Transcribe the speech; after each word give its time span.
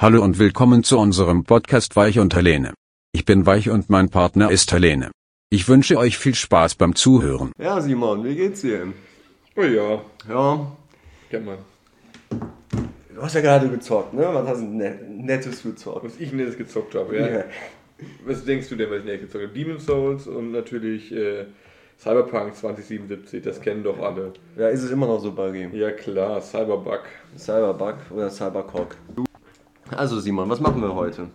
Hallo 0.00 0.22
und 0.24 0.38
willkommen 0.38 0.82
zu 0.82 0.98
unserem 0.98 1.44
Podcast 1.44 1.94
Weich 1.94 2.18
und 2.18 2.34
Helene. 2.34 2.72
Ich 3.12 3.26
bin 3.26 3.44
Weich 3.44 3.68
und 3.68 3.90
mein 3.90 4.08
Partner 4.08 4.50
ist 4.50 4.72
Helene. 4.72 5.10
Ich 5.50 5.68
wünsche 5.68 5.98
euch 5.98 6.16
viel 6.16 6.34
Spaß 6.34 6.76
beim 6.76 6.94
Zuhören. 6.94 7.52
Ja, 7.58 7.78
Simon, 7.82 8.24
wie 8.24 8.34
geht's 8.34 8.62
dir? 8.62 8.94
Oh 9.56 9.62
ja, 9.62 10.00
Ja, 10.26 10.72
kennt 11.28 11.44
man. 11.44 11.58
du 13.14 13.20
hast 13.20 13.34
ja 13.34 13.42
gerade 13.42 13.68
gezockt, 13.68 14.14
ne? 14.14 14.26
Was 14.32 14.48
hast 14.48 14.60
du 14.62 14.68
net 14.68 15.06
Nettes 15.06 15.62
gezockt? 15.62 16.02
Was 16.06 16.18
ich 16.18 16.32
nettes 16.32 16.56
gezockt 16.56 16.94
habe, 16.94 17.18
ja. 17.18 17.28
Ja. 17.28 17.44
Was 18.24 18.42
denkst 18.46 18.70
du 18.70 18.76
denn, 18.76 18.90
was 18.90 19.00
ich 19.00 19.04
nettes 19.04 19.20
gezockt 19.26 19.44
habe? 19.48 19.52
Demon 19.52 19.80
Souls 19.80 20.26
und 20.26 20.50
natürlich 20.52 21.12
äh, 21.12 21.44
Cyberpunk 21.98 22.54
2077, 22.54 23.42
das 23.42 23.60
kennen 23.60 23.82
doch 23.84 23.98
alle. 23.98 24.32
Ja, 24.56 24.68
ist 24.68 24.82
es 24.82 24.90
immer 24.92 25.06
noch 25.06 25.20
so, 25.20 25.32
Buggy? 25.32 25.68
Ja 25.78 25.90
klar, 25.90 26.40
Cyberbug, 26.40 27.02
Cyberbug 27.36 27.96
oder 28.08 28.30
Cybercock? 28.30 28.96
Also, 29.96 30.20
Simon, 30.20 30.48
was 30.48 30.60
machen 30.60 30.80
wir 30.82 30.94
heute? 30.94 31.28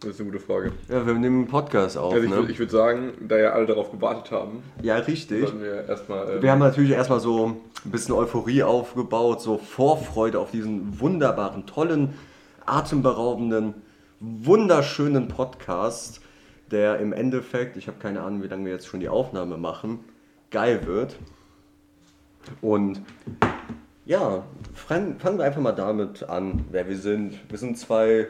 das 0.00 0.10
ist 0.10 0.20
eine 0.20 0.30
gute 0.30 0.42
Frage. 0.42 0.70
Ja, 0.88 1.04
wir 1.04 1.14
nehmen 1.14 1.38
einen 1.40 1.46
Podcast 1.48 1.98
auf, 1.98 2.12
Also 2.14 2.24
ich, 2.24 2.30
ne? 2.30 2.46
ich 2.48 2.58
würde 2.60 2.70
sagen, 2.70 3.12
da 3.26 3.36
ja 3.36 3.50
alle 3.50 3.66
darauf 3.66 3.90
gewartet 3.90 4.30
haben, 4.30 4.62
Ja, 4.80 4.96
richtig. 4.96 5.52
wir 5.60 5.88
erstmal... 5.88 6.36
ähm, 6.36 6.42
Wir 6.42 6.52
haben 6.52 6.60
natürlich 6.60 6.92
erstmal 6.92 7.18
so 7.18 7.56
ein 7.84 7.90
bisschen 7.90 8.14
Euphorie 8.14 8.62
aufgebaut, 8.62 9.40
so 9.42 9.58
Vorfreude 9.58 10.38
auf 10.38 10.52
diesen 10.52 11.00
wunderbaren, 11.00 11.66
tollen, 11.66 12.14
atemberaubenden, 12.64 13.74
wunderschönen 14.20 15.26
Podcast, 15.26 16.20
der 16.70 17.00
im 17.00 17.12
Endeffekt, 17.12 17.76
ich 17.76 17.88
habe 17.88 17.98
keine 17.98 18.20
Ahnung, 18.22 18.42
wie 18.44 18.48
lange 18.48 18.66
wir 18.66 18.72
jetzt 18.72 18.86
schon 18.86 19.00
die 19.00 19.08
Aufnahme 19.08 19.56
machen, 19.56 19.98
geil 20.52 20.86
wird. 20.86 21.16
Und 22.60 23.02
ja, 24.08 24.42
fangen 24.74 25.18
wir 25.20 25.44
einfach 25.44 25.60
mal 25.60 25.72
damit 25.72 26.22
an, 26.22 26.64
wer 26.70 26.88
wir 26.88 26.96
sind. 26.96 27.38
Wir 27.50 27.58
sind 27.58 27.76
zwei 27.78 28.26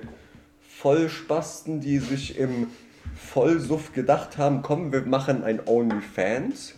Vollspasten, 0.60 1.80
die 1.80 1.98
sich 1.98 2.36
im 2.36 2.66
Vollsuff 3.14 3.92
gedacht 3.92 4.38
haben, 4.38 4.62
komm, 4.62 4.92
wir 4.92 5.02
machen 5.02 5.44
ein 5.44 5.60
OnlyFans 5.64 6.74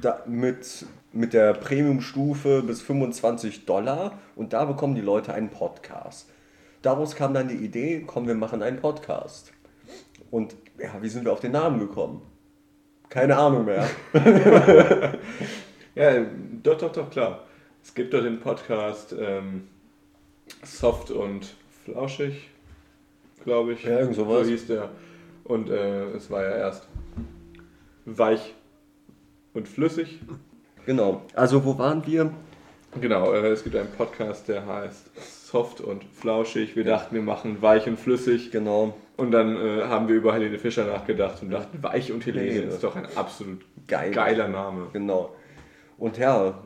da, 0.00 0.22
mit, 0.26 0.86
mit 1.12 1.32
der 1.32 1.54
Premium-Stufe 1.54 2.62
bis 2.62 2.80
25 2.82 3.66
Dollar 3.66 4.18
und 4.36 4.52
da 4.52 4.64
bekommen 4.64 4.94
die 4.94 5.00
Leute 5.00 5.34
einen 5.34 5.50
Podcast. 5.50 6.30
Daraus 6.82 7.16
kam 7.16 7.34
dann 7.34 7.48
die 7.48 7.56
Idee, 7.56 8.04
komm, 8.06 8.28
wir 8.28 8.36
machen 8.36 8.62
einen 8.62 8.78
Podcast. 8.78 9.52
Und 10.30 10.54
ja, 10.78 11.02
wie 11.02 11.08
sind 11.08 11.24
wir 11.24 11.32
auf 11.32 11.40
den 11.40 11.52
Namen 11.52 11.80
gekommen? 11.80 12.22
Keine 13.08 13.36
Ahnung 13.36 13.64
mehr. 13.64 13.88
Ja, 15.96 16.24
doch, 16.62 16.78
doch, 16.78 16.92
doch, 16.92 17.10
klar. 17.10 17.46
Es 17.82 17.94
gibt 17.94 18.14
doch 18.14 18.22
den 18.22 18.40
Podcast 18.40 19.14
ähm, 19.18 19.68
Soft 20.62 21.10
und 21.10 21.54
Flauschig, 21.84 22.48
glaube 23.44 23.72
ich. 23.72 23.84
Ja, 23.84 24.00
irgend 24.00 24.16
sowas. 24.16 24.46
So 24.46 24.50
hieß 24.50 24.66
der. 24.66 24.90
Und 25.44 25.70
äh, 25.70 26.04
es 26.10 26.30
war 26.30 26.42
ja 26.44 26.56
erst 26.56 26.86
weich 28.04 28.54
und 29.54 29.68
flüssig. 29.68 30.20
Genau. 30.86 31.22
Also 31.34 31.64
wo 31.64 31.78
waren 31.78 32.06
wir? 32.06 32.32
Genau, 33.00 33.32
äh, 33.32 33.48
es 33.48 33.62
gibt 33.62 33.76
einen 33.76 33.90
Podcast, 33.92 34.48
der 34.48 34.66
heißt 34.66 35.10
Soft 35.46 35.80
und 35.80 36.04
Flauschig. 36.04 36.76
Wir 36.76 36.84
dachten, 36.84 37.14
wir 37.14 37.22
machen 37.22 37.62
weich 37.62 37.86
und 37.86 37.98
flüssig. 37.98 38.50
Genau. 38.50 38.94
Und 39.16 39.32
dann 39.32 39.56
äh, 39.56 39.82
haben 39.84 40.08
wir 40.08 40.16
über 40.16 40.32
Helene 40.32 40.58
Fischer 40.58 40.84
nachgedacht 40.86 41.42
und 41.42 41.50
dachten, 41.50 41.82
weich 41.82 42.12
und 42.12 42.24
Helene 42.24 42.50
Helene. 42.50 42.72
ist 42.72 42.82
doch 42.82 42.96
ein 42.96 43.06
absolut 43.16 43.60
Geil. 43.86 44.12
geiler 44.12 44.48
Name. 44.48 44.88
Genau. 44.92 45.34
Und 45.98 46.18
ja, 46.18 46.62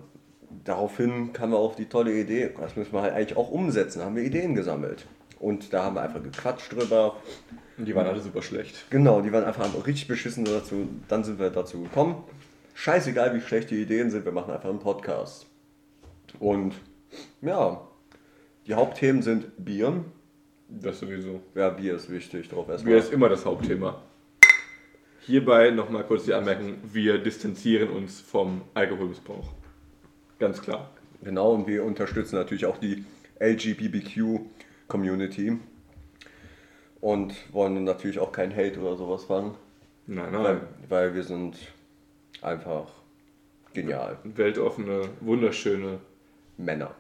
daraufhin 0.65 1.33
kam 1.33 1.51
wir 1.51 1.59
auf 1.59 1.77
die 1.77 1.87
tolle 1.87 2.13
Idee, 2.13 2.51
das 2.59 2.77
müssen 2.77 2.93
wir 2.93 3.03
halt 3.03 3.15
eigentlich 3.15 3.37
auch 3.37 3.51
umsetzen, 3.51 3.99
da 3.99 4.05
haben 4.07 4.17
wir 4.17 4.23
Ideen 4.23 4.55
gesammelt. 4.55 5.07
Und 5.41 5.73
da 5.73 5.85
haben 5.85 5.97
wir 5.97 6.03
einfach 6.03 6.23
gequatscht 6.23 6.73
drüber. 6.73 7.17
Und 7.77 7.87
die 7.87 7.95
waren 7.95 8.07
alle 8.07 8.21
super 8.21 8.41
schlecht. 8.41 8.91
Genau, 8.91 9.21
die 9.21 9.33
waren 9.33 9.45
einfach 9.45 9.69
richtig 9.87 10.09
beschissen 10.09 10.45
dazu. 10.45 10.89
Dann 11.09 11.23
sind 11.23 11.39
wir 11.39 11.51
dazu 11.51 11.83
gekommen. 11.83 12.25
Scheißegal, 12.75 13.35
wie 13.35 13.41
schlecht 13.41 13.71
die 13.71 13.83
Ideen 13.83 14.11
sind, 14.11 14.25
wir 14.25 14.33
machen 14.33 14.53
einfach 14.53 14.71
einen 14.71 14.79
Podcast. 14.79 15.47
Und 16.39 16.75
ja, 17.43 17.87
die 18.67 18.75
Hauptthemen 18.75 19.23
sind 19.23 19.53
Bier. 19.63 20.05
Das 20.69 21.01
sowieso. 21.01 21.41
Ja, 21.55 21.69
Bier 21.69 21.95
ist 21.97 22.11
wichtig, 22.11 22.49
drauf 22.49 22.67
Bier 22.67 22.75
erstmal. 22.75 22.95
ist 22.97 23.13
immer 23.13 23.29
das 23.29 23.45
Hauptthema. 23.45 24.01
Hierbei 25.21 25.71
nochmal 25.71 26.05
kurz 26.05 26.25
die 26.25 26.35
Anmerkung, 26.35 26.77
wir 26.85 27.19
distanzieren 27.19 27.91
uns 27.91 28.21
vom 28.21 28.63
Alkoholmissbrauch. 28.75 29.53
Ganz 30.39 30.63
klar. 30.63 30.91
Genau, 31.23 31.53
und 31.53 31.67
wir 31.67 31.85
unterstützen 31.85 32.37
natürlich 32.37 32.65
auch 32.67 32.77
die 32.79 33.05
LGBTQ-Community. 33.41 35.59
Und 37.01 37.35
wollen 37.53 37.83
natürlich 37.85 38.19
auch 38.19 38.33
kein 38.33 38.55
Hate 38.57 38.81
oder 38.81 38.97
sowas 38.97 39.25
fangen, 39.25 39.55
Nein, 40.07 40.33
weil, 40.33 40.55
nein. 40.55 40.61
weil 40.89 41.15
wir 41.15 41.23
sind 41.23 41.55
einfach 42.41 42.87
genial. 43.75 44.17
Weltoffene, 44.25 45.11
wunderschöne 45.21 45.99
Männer. 46.57 46.93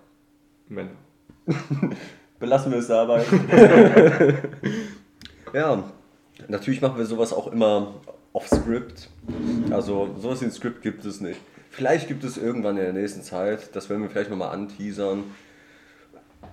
Männer. 0.68 0.90
Belassen 2.38 2.70
wir 2.72 2.80
es 2.80 2.88
dabei. 2.88 3.24
ja, 5.54 5.84
natürlich 6.48 6.82
machen 6.82 6.98
wir 6.98 7.06
sowas 7.06 7.32
auch 7.32 7.50
immer 7.52 7.94
off 8.32 8.48
Script. 8.48 9.08
Also 9.70 10.14
sowas 10.18 10.42
wie 10.42 10.46
ein 10.46 10.50
Script 10.50 10.82
gibt 10.82 11.04
es 11.04 11.20
nicht. 11.20 11.38
Vielleicht 11.76 12.06
gibt 12.06 12.22
es 12.22 12.36
irgendwann 12.36 12.76
in 12.76 12.84
der 12.84 12.92
nächsten 12.92 13.22
Zeit, 13.22 13.74
das 13.74 13.90
werden 13.90 14.02
wir 14.02 14.10
vielleicht 14.10 14.30
nochmal 14.30 14.50
anteasern, 14.54 15.24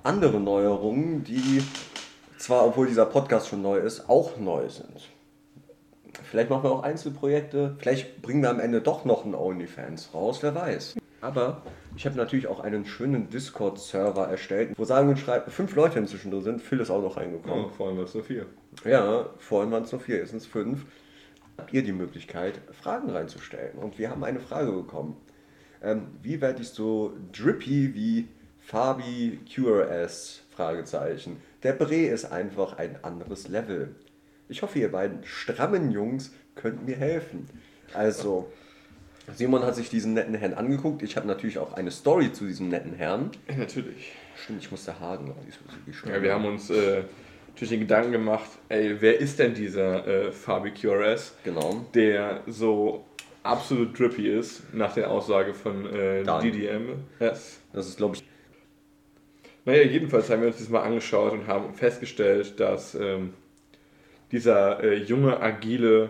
andere 0.03 0.39
Neuerungen, 0.39 1.23
die 1.23 1.61
zwar, 2.39 2.65
obwohl 2.65 2.87
dieser 2.87 3.05
Podcast 3.05 3.47
schon 3.47 3.61
neu 3.61 3.77
ist, 3.77 4.09
auch 4.09 4.37
neu 4.37 4.67
sind. 4.69 5.09
Vielleicht 6.23 6.49
machen 6.49 6.63
wir 6.63 6.71
auch 6.71 6.81
Einzelprojekte, 6.83 7.75
vielleicht 7.77 8.21
bringen 8.23 8.41
wir 8.41 8.49
am 8.49 8.59
Ende 8.59 8.81
doch 8.81 9.05
noch 9.05 9.23
einen 9.23 9.35
OnlyFans 9.35 10.13
raus, 10.13 10.39
wer 10.41 10.55
weiß. 10.55 10.95
Aber 11.21 11.61
ich 11.95 12.05
habe 12.07 12.15
natürlich 12.17 12.47
auch 12.47 12.59
einen 12.61 12.83
schönen 12.85 13.29
Discord-Server 13.29 14.27
erstellt, 14.27 14.71
wo 14.75 14.85
sagen 14.85 15.09
und 15.09 15.19
schreiben, 15.19 15.51
fünf 15.51 15.75
Leute 15.75 15.99
inzwischen 15.99 16.31
drin 16.31 16.41
sind. 16.41 16.61
Phil 16.63 16.79
ist 16.79 16.89
auch 16.89 17.01
noch 17.03 17.15
Oh, 17.15 17.19
reingekommen. 17.19 17.69
vor 17.69 17.89
allem 17.89 17.99
was 17.99 18.11
so 18.13 18.23
viel. 18.23 18.47
Ja, 18.85 19.29
vorhin 19.37 19.69
waren 19.71 19.83
es 19.83 19.91
nur 19.91 20.01
vier, 20.01 20.17
jetzt 20.17 20.29
sind 20.29 20.39
es 20.39 20.47
fünf. 20.47 20.83
Habt 21.61 21.75
ihr 21.75 21.83
die 21.83 21.91
Möglichkeit, 21.91 22.59
Fragen 22.71 23.11
reinzustellen? 23.11 23.77
Und 23.77 23.99
wir 23.99 24.09
haben 24.09 24.23
eine 24.23 24.39
Frage 24.39 24.71
bekommen. 24.71 25.15
Ähm, 25.83 26.07
wie 26.23 26.41
werde 26.41 26.63
ich 26.63 26.69
so 26.69 27.13
drippy 27.33 27.93
wie 27.93 28.27
Fabi 28.59 29.39
QRS? 29.45 30.41
Fragezeichen. 30.49 31.37
Der 31.61 31.73
Bre 31.73 32.07
ist 32.07 32.25
einfach 32.25 32.79
ein 32.79 33.03
anderes 33.03 33.47
Level. 33.47 33.95
Ich 34.49 34.63
hoffe, 34.63 34.79
ihr 34.79 34.91
beiden 34.91 35.23
strammen 35.23 35.91
Jungs 35.91 36.33
könnt 36.55 36.83
mir 36.83 36.95
helfen. 36.95 37.47
Also, 37.93 38.51
Simon 39.35 39.61
hat 39.61 39.75
sich 39.75 39.91
diesen 39.91 40.15
netten 40.15 40.33
Herrn 40.33 40.55
angeguckt. 40.55 41.03
Ich 41.03 41.15
habe 41.15 41.27
natürlich 41.27 41.59
auch 41.59 41.73
eine 41.73 41.91
Story 41.91 42.33
zu 42.33 42.47
diesem 42.47 42.69
netten 42.69 42.95
Herrn. 42.95 43.29
Natürlich. 43.55 44.13
Stimmt, 44.35 44.63
ich 44.63 44.71
musste 44.71 44.99
Hagen 44.99 45.29
auf 45.29 46.07
Ja, 46.09 46.23
wir 46.23 46.33
haben 46.33 46.45
uns 46.45 46.71
äh, 46.71 47.03
natürlich 47.53 47.71
den 47.71 47.79
Gedanken 47.81 48.11
gemacht, 48.11 48.49
ey, 48.69 48.95
wer 48.99 49.19
ist 49.19 49.39
denn 49.39 49.53
dieser 49.53 50.07
äh, 50.07 50.31
Fabi 50.31 50.71
QRS, 50.71 51.35
Genau. 51.43 51.85
der 51.93 52.41
so 52.47 53.05
absolut 53.43 53.97
drippy 53.97 54.29
ist, 54.29 54.73
nach 54.73 54.93
der 54.93 55.09
Aussage 55.09 55.53
von 55.53 55.85
äh. 55.93 56.23
DDM. 56.23 56.89
Yes. 57.19 57.59
Das 57.73 57.87
ist, 57.87 57.97
glaube 57.97 58.15
ich, 58.15 58.23
Naja, 59.65 59.83
jedenfalls 59.83 60.29
haben 60.29 60.41
wir 60.41 60.47
uns 60.47 60.57
das 60.57 60.69
mal 60.69 60.81
angeschaut 60.83 61.33
und 61.33 61.47
haben 61.47 61.73
festgestellt, 61.73 62.59
dass 62.59 62.95
ähm, 62.95 63.33
dieser 64.31 64.83
äh, 64.83 64.95
junge, 64.95 65.39
agile, 65.39 66.09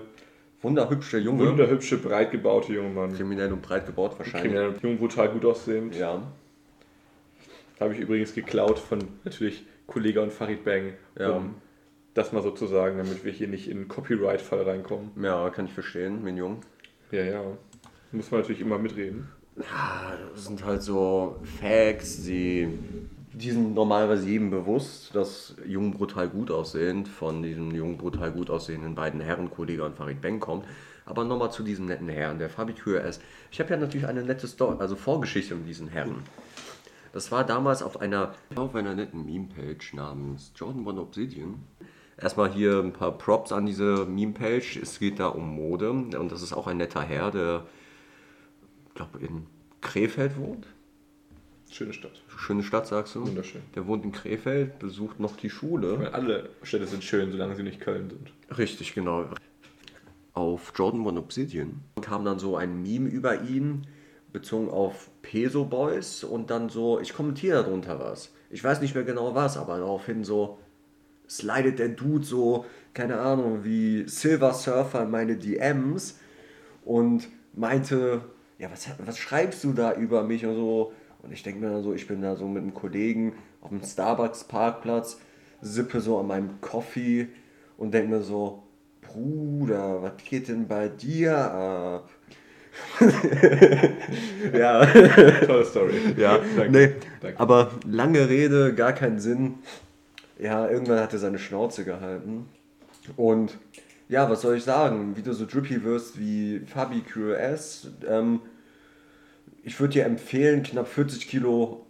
wunderhübsche 0.61 1.17
Junge. 1.17 1.47
wunderhübsche, 1.49 1.97
breit 1.97 2.31
gebaute 2.31 2.71
junge 2.73 2.89
Mann, 2.89 3.13
Kriminell 3.13 3.51
und 3.51 3.61
breit 3.61 3.85
gebaut 3.87 4.15
wahrscheinlich. 4.17 4.51
kriminell 4.51 4.69
und 4.75 4.83
jung, 4.83 4.97
brutal 4.97 5.29
gut 5.29 5.43
aussehend, 5.45 5.95
Ja. 5.95 6.21
habe 7.79 7.93
ich 7.93 7.99
übrigens 7.99 8.33
geklaut 8.33 8.77
von 8.79 8.99
natürlich 9.23 9.63
Kollege 9.91 10.21
und 10.21 10.31
Farid 10.31 10.63
Bang, 10.63 10.93
Ja. 11.19 11.31
um 11.31 11.55
das 12.13 12.31
mal 12.33 12.41
so 12.41 12.51
zu 12.51 12.65
sagen, 12.67 12.97
damit 12.97 13.23
wir 13.25 13.31
hier 13.31 13.47
nicht 13.47 13.67
in 13.69 13.77
einen 13.77 13.87
Copyright-Fall 13.87 14.63
reinkommen. 14.63 15.11
Ja, 15.21 15.49
kann 15.49 15.65
ich 15.65 15.73
verstehen, 15.73 16.23
mein 16.23 16.37
Jung. 16.37 16.61
Ja, 17.11 17.23
ja. 17.23 17.43
Muss 18.11 18.31
man 18.31 18.41
natürlich 18.41 18.61
immer 18.61 18.77
mitreden. 18.77 19.29
Ja, 19.57 20.13
das 20.33 20.45
sind 20.45 20.63
halt 20.65 20.81
so 20.81 21.35
Facts, 21.59 22.23
die, 22.23 22.69
die 23.33 23.51
sind 23.51 23.73
normalerweise 23.73 24.27
jedem 24.27 24.49
bewusst, 24.49 25.13
dass 25.13 25.55
jung 25.65 25.91
brutal 25.91 26.29
gut 26.29 26.51
aussehend 26.51 27.07
von 27.07 27.43
diesem 27.43 27.71
jung 27.75 27.97
brutal 27.97 28.31
gut 28.31 28.49
aussehenden 28.49 28.95
beiden 28.95 29.19
Herren, 29.21 29.49
Kollege 29.49 29.83
und 29.83 29.95
Farid 29.95 30.21
Bang 30.21 30.39
kommt. 30.39 30.65
Aber 31.05 31.25
nochmal 31.25 31.51
zu 31.51 31.63
diesem 31.63 31.85
netten 31.87 32.07
Herrn, 32.09 32.39
der 32.39 32.49
Fabi 32.49 32.73
QRS. 32.73 33.19
Ich 33.51 33.59
habe 33.59 33.71
ja 33.71 33.77
natürlich 33.77 34.07
eine 34.07 34.23
nette 34.23 34.47
Story, 34.47 34.77
also 34.79 34.95
Vorgeschichte 34.95 35.53
um 35.55 35.65
diesen 35.65 35.87
Herrn. 35.87 36.15
Das 37.13 37.31
war 37.31 37.45
damals 37.45 37.83
auf 37.83 37.99
einer, 37.99 38.33
auf 38.55 38.75
einer 38.75 38.95
netten 38.95 39.25
Meme-Page 39.25 39.93
namens 39.93 40.53
Jordan 40.55 40.85
One 40.85 41.01
Obsidian. 41.01 41.63
Erstmal 42.17 42.51
hier 42.51 42.79
ein 42.79 42.93
paar 42.93 43.17
Props 43.17 43.51
an 43.51 43.65
diese 43.65 44.05
Meme-Page. 44.05 44.77
Es 44.77 44.99
geht 44.99 45.19
da 45.19 45.27
um 45.27 45.55
Mode 45.55 45.91
und 45.91 46.31
das 46.31 46.41
ist 46.41 46.53
auch 46.53 46.67
ein 46.67 46.77
netter 46.77 47.01
Herr, 47.01 47.31
der, 47.31 47.65
ich 48.87 48.93
glaube, 48.93 49.19
in 49.19 49.47
Krefeld 49.81 50.37
wohnt. 50.37 50.67
Schöne 51.69 51.93
Stadt. 51.93 52.21
Schöne 52.27 52.63
Stadt, 52.63 52.85
sagst 52.87 53.15
du? 53.15 53.25
Wunderschön. 53.25 53.61
Der 53.75 53.87
wohnt 53.87 54.03
in 54.03 54.11
Krefeld, 54.11 54.77
besucht 54.79 55.19
noch 55.19 55.37
die 55.37 55.49
Schule. 55.49 55.99
Weil 55.99 56.09
alle 56.09 56.49
Städte 56.63 56.85
sind 56.85 57.03
schön, 57.03 57.31
solange 57.31 57.55
sie 57.55 57.63
nicht 57.63 57.79
Köln 57.79 58.09
sind. 58.09 58.33
Richtig, 58.57 58.93
genau. 58.93 59.25
Auf 60.33 60.73
Jordan 60.75 61.05
One 61.05 61.19
Obsidian 61.19 61.81
kam 62.01 62.25
dann 62.25 62.39
so 62.39 62.57
ein 62.57 62.81
Meme 62.81 63.09
über 63.09 63.41
ihn, 63.41 63.87
bezogen 64.31 64.69
auf 64.69 65.09
Peso 65.21 65.65
Boys 65.65 66.23
und 66.23 66.49
dann 66.49 66.69
so, 66.69 66.99
ich 66.99 67.13
kommentiere 67.13 67.63
darunter 67.63 67.99
was. 67.99 68.31
Ich 68.49 68.63
weiß 68.63 68.81
nicht 68.81 68.95
mehr 68.95 69.03
genau 69.03 69.35
was, 69.35 69.57
aber 69.57 69.77
daraufhin 69.77 70.23
so, 70.23 70.59
slidet 71.29 71.79
der 71.79 71.89
Dude 71.89 72.25
so, 72.25 72.65
keine 72.93 73.19
Ahnung, 73.19 73.63
wie 73.63 74.07
Silver 74.07 74.53
Surfer 74.53 75.03
in 75.03 75.11
meine 75.11 75.37
DMs 75.37 76.19
und 76.83 77.29
meinte, 77.53 78.21
ja, 78.59 78.69
was, 78.71 78.87
was 79.05 79.17
schreibst 79.17 79.63
du 79.63 79.73
da 79.73 79.93
über 79.93 80.23
mich 80.23 80.45
und 80.45 80.55
so. 80.55 80.93
Und 81.21 81.31
ich 81.31 81.43
denke 81.43 81.61
mir 81.61 81.71
dann 81.71 81.83
so, 81.83 81.93
ich 81.93 82.07
bin 82.07 82.21
da 82.21 82.35
so 82.35 82.47
mit 82.47 82.63
einem 82.63 82.73
Kollegen 82.73 83.33
auf 83.61 83.69
dem 83.69 83.83
Starbucks-Parkplatz, 83.83 85.19
sippe 85.61 86.01
so 86.01 86.19
an 86.19 86.27
meinem 86.27 86.61
Coffee 86.61 87.29
und 87.77 87.93
denke 87.93 88.09
mir 88.09 88.21
so, 88.23 88.63
Bruder, 89.01 90.01
was 90.01 90.13
geht 90.17 90.47
denn 90.47 90.67
bei 90.67 90.87
dir 90.89 91.37
ab? 91.37 92.09
ja. 94.53 94.85
Tolle 94.85 95.65
Story. 95.65 95.93
Ja, 96.17 96.39
Danke. 96.55 96.71
nee, 96.71 96.91
Danke. 97.21 97.39
aber 97.39 97.71
lange 97.85 98.29
Rede, 98.29 98.73
gar 98.73 98.93
keinen 98.93 99.19
Sinn. 99.19 99.55
Ja, 100.39 100.67
irgendwann 100.67 100.99
hat 100.99 101.13
er 101.13 101.19
seine 101.19 101.39
Schnauze 101.39 101.83
gehalten. 101.83 102.47
Und 103.15 103.57
ja, 104.09 104.29
was 104.29 104.41
soll 104.41 104.57
ich 104.57 104.63
sagen? 104.63 105.15
Wie 105.15 105.21
du 105.21 105.33
so 105.33 105.45
drippy 105.45 105.83
wirst 105.83 106.19
wie 106.19 106.59
Fabi 106.65 107.01
QS, 107.01 107.87
ähm, 108.07 108.41
ich 109.63 109.79
würde 109.79 109.93
dir 109.93 110.05
empfehlen, 110.05 110.63
knapp 110.63 110.87
40 110.87 111.27
Kilo 111.27 111.85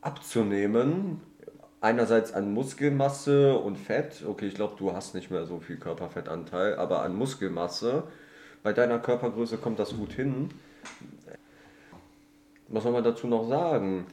abzunehmen. 0.00 1.20
Einerseits 1.80 2.32
an 2.32 2.52
Muskelmasse 2.54 3.58
und 3.58 3.76
Fett. 3.76 4.24
Okay, 4.26 4.46
ich 4.46 4.54
glaube, 4.54 4.74
du 4.78 4.94
hast 4.94 5.14
nicht 5.14 5.30
mehr 5.30 5.44
so 5.44 5.60
viel 5.60 5.76
Körperfettanteil, 5.76 6.76
aber 6.76 7.02
an 7.02 7.14
Muskelmasse. 7.14 8.04
Bei 8.64 8.72
deiner 8.72 8.98
Körpergröße 8.98 9.58
kommt 9.58 9.78
das 9.78 9.94
gut 9.94 10.14
hin. 10.14 10.48
Was 12.68 12.82
soll 12.82 12.92
man 12.92 13.04
dazu 13.04 13.26
noch 13.26 13.46
sagen? 13.46 14.06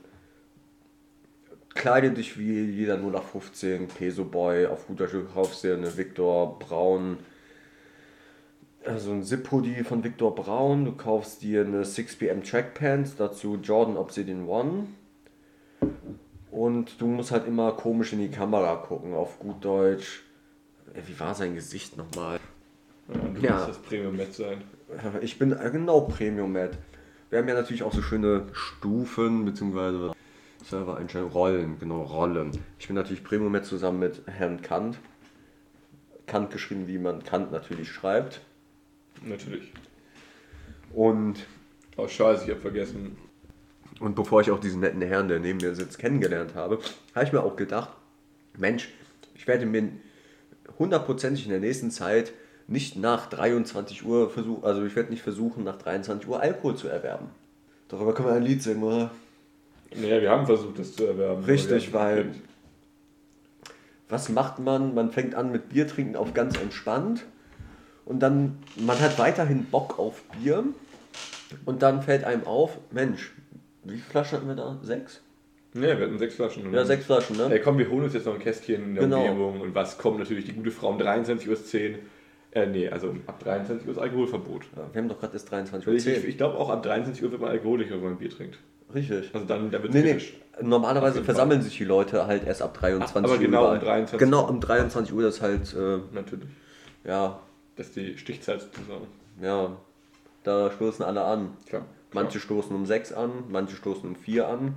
Kleide 1.74 2.12
dich 2.12 2.38
wie 2.38 2.66
jeder 2.66 2.96
0815 2.96 3.88
Peso 3.88 4.26
Boy, 4.26 4.66
auf 4.66 4.88
guter 4.88 5.08
Stück 5.08 5.34
kaufst 5.34 5.64
dir 5.64 5.76
eine 5.76 5.96
Victor 5.96 6.60
Braun, 6.60 7.20
also 8.84 9.12
ein 9.12 9.24
Zip-Hoodie 9.24 9.86
von 9.86 10.04
Victor 10.04 10.36
Braun, 10.36 10.84
du 10.84 10.92
kaufst 10.92 11.42
dir 11.44 11.62
eine 11.62 11.84
6pm 11.84 12.44
Trackpants, 12.44 13.16
dazu 13.16 13.56
Jordan 13.56 13.96
Obsidian 13.96 14.50
One 14.50 14.88
und 16.52 17.00
du 17.00 17.08
musst 17.08 17.32
halt 17.32 17.48
immer 17.48 17.72
komisch 17.72 18.12
in 18.12 18.20
die 18.20 18.32
Kamera 18.32 18.76
gucken, 18.76 19.14
auf 19.14 19.40
gut 19.40 19.64
Deutsch. 19.64 20.24
Äh, 20.94 21.08
Wie 21.08 21.18
war 21.18 21.36
sein 21.36 21.56
Gesicht 21.56 21.96
nochmal? 21.96 22.38
Ja, 23.14 23.20
und 23.22 23.36
du 23.38 23.42
Ja. 23.42 23.56
musst 23.56 23.70
das 23.70 23.78
Premium 23.80 24.16
Met 24.16 24.34
sein. 24.34 24.62
Ich 25.22 25.40
bin 25.40 25.54
äh, 25.54 25.70
genau 25.72 26.02
Premium 26.02 26.52
Matt. 26.52 26.78
Wir 27.30 27.40
haben 27.40 27.48
ja 27.48 27.54
natürlich 27.56 27.84
auch 27.84 27.94
so 27.94 28.02
schöne 28.02 28.48
Stufen 28.52 29.46
bzw. 29.46 30.12
Server-Einstellungen, 30.66 31.32
Rollen, 31.34 31.80
genau, 31.80 32.02
Rollen. 32.04 32.52
Ich 32.78 32.88
bin 32.88 32.96
natürlich 32.96 33.24
Premium 33.24 33.52
Matt 33.54 33.66
zusammen 33.66 34.00
mit 34.00 34.22
Herrn 34.28 34.62
Kant. 34.62 34.98
Kant 36.28 36.52
geschrieben, 36.52 36.88
wie 36.88 36.98
man 37.00 37.24
Kant 37.24 37.52
natürlich 37.52 37.90
schreibt. 37.92 38.42
Natürlich. 39.24 39.72
Und, 40.94 41.46
Oh, 41.98 42.08
scheiße, 42.08 42.46
ich 42.46 42.52
hab 42.52 42.60
vergessen. 42.60 43.18
und 44.00 44.16
bevor 44.16 44.42
ich 44.42 44.52
auch 44.52 44.60
diesen 44.60 44.82
netten 44.82 45.02
Herrn, 45.02 45.28
der 45.28 45.40
neben 45.40 45.60
mir 45.60 45.74
sitzt, 45.76 46.00
kennengelernt 46.00 46.54
habe, 46.56 46.80
habe 47.16 47.26
ich 47.26 47.32
mir 47.34 47.44
auch 47.44 47.56
gedacht, 47.56 47.92
Mensch, 48.58 48.90
ich 49.36 49.48
werde 49.48 49.66
mir 49.66 49.90
hundertprozentig 50.80 51.46
in 51.46 51.52
der 51.52 51.60
nächsten 51.60 51.92
Zeit 51.92 52.34
nicht 52.72 52.96
nach 52.96 53.28
23 53.28 54.06
Uhr 54.06 54.30
versuchen, 54.30 54.64
also 54.64 54.84
ich 54.86 54.96
werde 54.96 55.10
nicht 55.12 55.22
versuchen, 55.22 55.64
nach 55.64 55.78
23 55.78 56.28
Uhr 56.28 56.40
Alkohol 56.40 56.76
zu 56.76 56.88
erwerben. 56.88 57.28
Darüber 57.90 58.14
können 58.14 58.30
wir 58.30 58.36
ein 58.36 58.44
Lied 58.44 58.64
singen, 58.64 58.82
oder? 58.84 59.12
Naja, 59.94 60.22
wir 60.22 60.30
haben 60.30 60.46
versucht, 60.46 60.80
das 60.80 60.96
zu 60.96 61.06
erwerben. 61.06 61.44
Richtig, 61.44 61.92
weil- 61.94 62.24
gekriegt. 62.24 62.46
was 64.08 64.30
macht 64.30 64.60
man? 64.60 64.94
Man 64.96 65.12
fängt 65.12 65.36
an 65.36 65.52
mit 65.52 65.70
Bier 65.70 65.88
trinken 65.88 66.16
auf 66.16 66.34
ganz 66.34 66.58
entspannt 66.58 67.26
und 68.06 68.20
dann, 68.22 68.58
man 68.78 69.00
hat 69.00 69.20
weiterhin 69.20 69.66
Bock 69.66 70.00
auf 70.00 70.22
Bier 70.42 70.64
und 71.66 71.82
dann 71.82 72.02
fällt 72.02 72.24
einem 72.24 72.46
auf, 72.46 72.78
Mensch, 72.92 73.34
wie 73.84 73.92
viele 73.98 74.04
Flaschen 74.04 74.38
hatten 74.38 74.48
wir 74.48 74.56
da? 74.56 74.80
Sechs? 74.84 75.22
Ja, 75.74 75.82
wir 75.98 76.06
hatten 76.06 76.18
sechs 76.20 76.36
Flaschen. 76.36 76.74
Ja, 76.74 76.86
sechs 76.86 77.06
Flaschen, 77.06 77.36
ne? 77.38 77.48
Ey, 77.52 77.60
komm, 77.62 77.78
wir 77.78 77.90
holen 77.90 78.04
uns 78.04 78.14
jetzt 78.14 78.26
noch 78.26 78.34
ein 78.34 78.40
Kästchen 78.42 78.84
in 78.84 78.96
der 78.96 79.04
Genau. 79.06 79.22
Umgebung. 79.26 79.62
Und 79.62 79.74
was 79.76 79.98
kommt 79.98 80.20
natürlich? 80.20 80.46
Die 80.46 80.54
gute 80.54 80.72
Frau 80.72 80.90
um 80.90 80.98
23.10 80.98 81.50
Uhr. 81.94 82.00
Äh, 82.54 82.66
nee, 82.68 82.90
also 82.90 83.16
ab 83.28 83.40
23 83.44 83.86
Uhr 83.88 83.94
ist 83.94 83.98
Alkoholverbot. 84.00 84.64
Ja, 84.76 84.84
wir 84.92 85.02
haben 85.02 85.08
doch 85.10 85.20
gerade 85.20 85.34
erst 85.34 85.50
23 85.52 85.88
Weil 85.88 85.94
Uhr. 85.94 86.00
ich, 86.00 86.28
ich, 86.28 86.38
glaube 86.38 86.58
auch 86.58 86.70
ab 86.70 86.84
23 86.84 87.24
Uhr 87.24 87.32
wird 87.32 87.42
man 87.42 87.52
alkoholisch, 87.52 87.90
wenn 87.90 88.04
man 88.04 88.18
Bier 88.18 88.30
trinkt. 88.30 88.58
Richtig. 88.94 89.30
Also 89.34 89.46
dann, 89.48 89.72
da 89.72 89.82
wird 89.82 89.94
Nee, 89.94 90.02
nee. 90.02 90.12
kritisch. 90.12 90.34
Normalerweise 90.62 91.24
versammeln 91.24 91.62
sich 91.62 91.78
die 91.78 91.86
Leute 91.86 92.28
halt 92.28 92.46
erst 92.46 92.62
ab 92.62 92.74
23 92.78 93.16
Aber 93.24 93.34
Uhr. 93.34 93.40
genau 93.40 93.60
um 93.72 93.78
überall. 93.78 93.80
23 93.80 94.20
Genau 94.20 94.50
um 94.50 94.60
23 94.60 95.14
Uhr 95.14 95.28
ist 95.28 95.42
halt, 95.42 95.74
äh, 95.74 96.00
Natürlich. 96.14 96.50
ja, 97.06 97.40
Das 97.78 97.88
ist 97.88 97.96
die 97.96 98.18
Stichzeit 98.18 98.62
sozusagen. 98.62 99.08
ja, 99.42 99.72
da 100.44 100.72
stoßen 100.72 101.06
alle 101.06 101.24
an. 101.24 101.52
Klar. 101.68 101.86
Manche 102.14 102.42
stoßen 102.42 102.76
um 102.76 102.86
6 102.86 103.14
an, 103.14 103.30
manche 103.50 103.78
stoßen 103.78 104.10
um 104.10 104.16
4 104.18 104.48
an. 104.50 104.74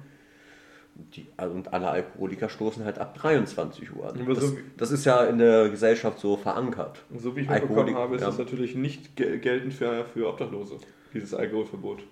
Die, 0.96 1.26
und 1.38 1.72
alle 1.72 1.88
Alkoholiker 1.90 2.48
stoßen 2.48 2.84
halt 2.84 2.98
ab 3.00 3.16
23 3.18 3.96
Uhr 3.96 4.08
an. 4.12 4.20
Aber 4.20 4.34
Das, 4.34 4.44
so 4.44 4.56
das 4.76 4.90
ist 4.92 5.04
ja 5.04 5.24
in 5.24 5.38
der 5.38 5.68
Gesellschaft 5.68 6.20
so 6.20 6.36
verankert. 6.36 7.02
So 7.18 7.34
wie 7.34 7.40
ich 7.40 7.48
Alkoholik- 7.48 7.60
mitbekommen 7.86 7.94
habe, 7.96 8.14
ist 8.14 8.20
ja. 8.22 8.28
das 8.28 8.38
natürlich 8.38 8.76
nicht 8.76 9.16
gel- 9.16 9.38
geltend 9.38 9.74
für, 9.74 10.04
für 10.04 10.28
Obdachlose, 10.28 10.76
dieses 11.12 11.34
Alkoholverbot. 11.34 12.04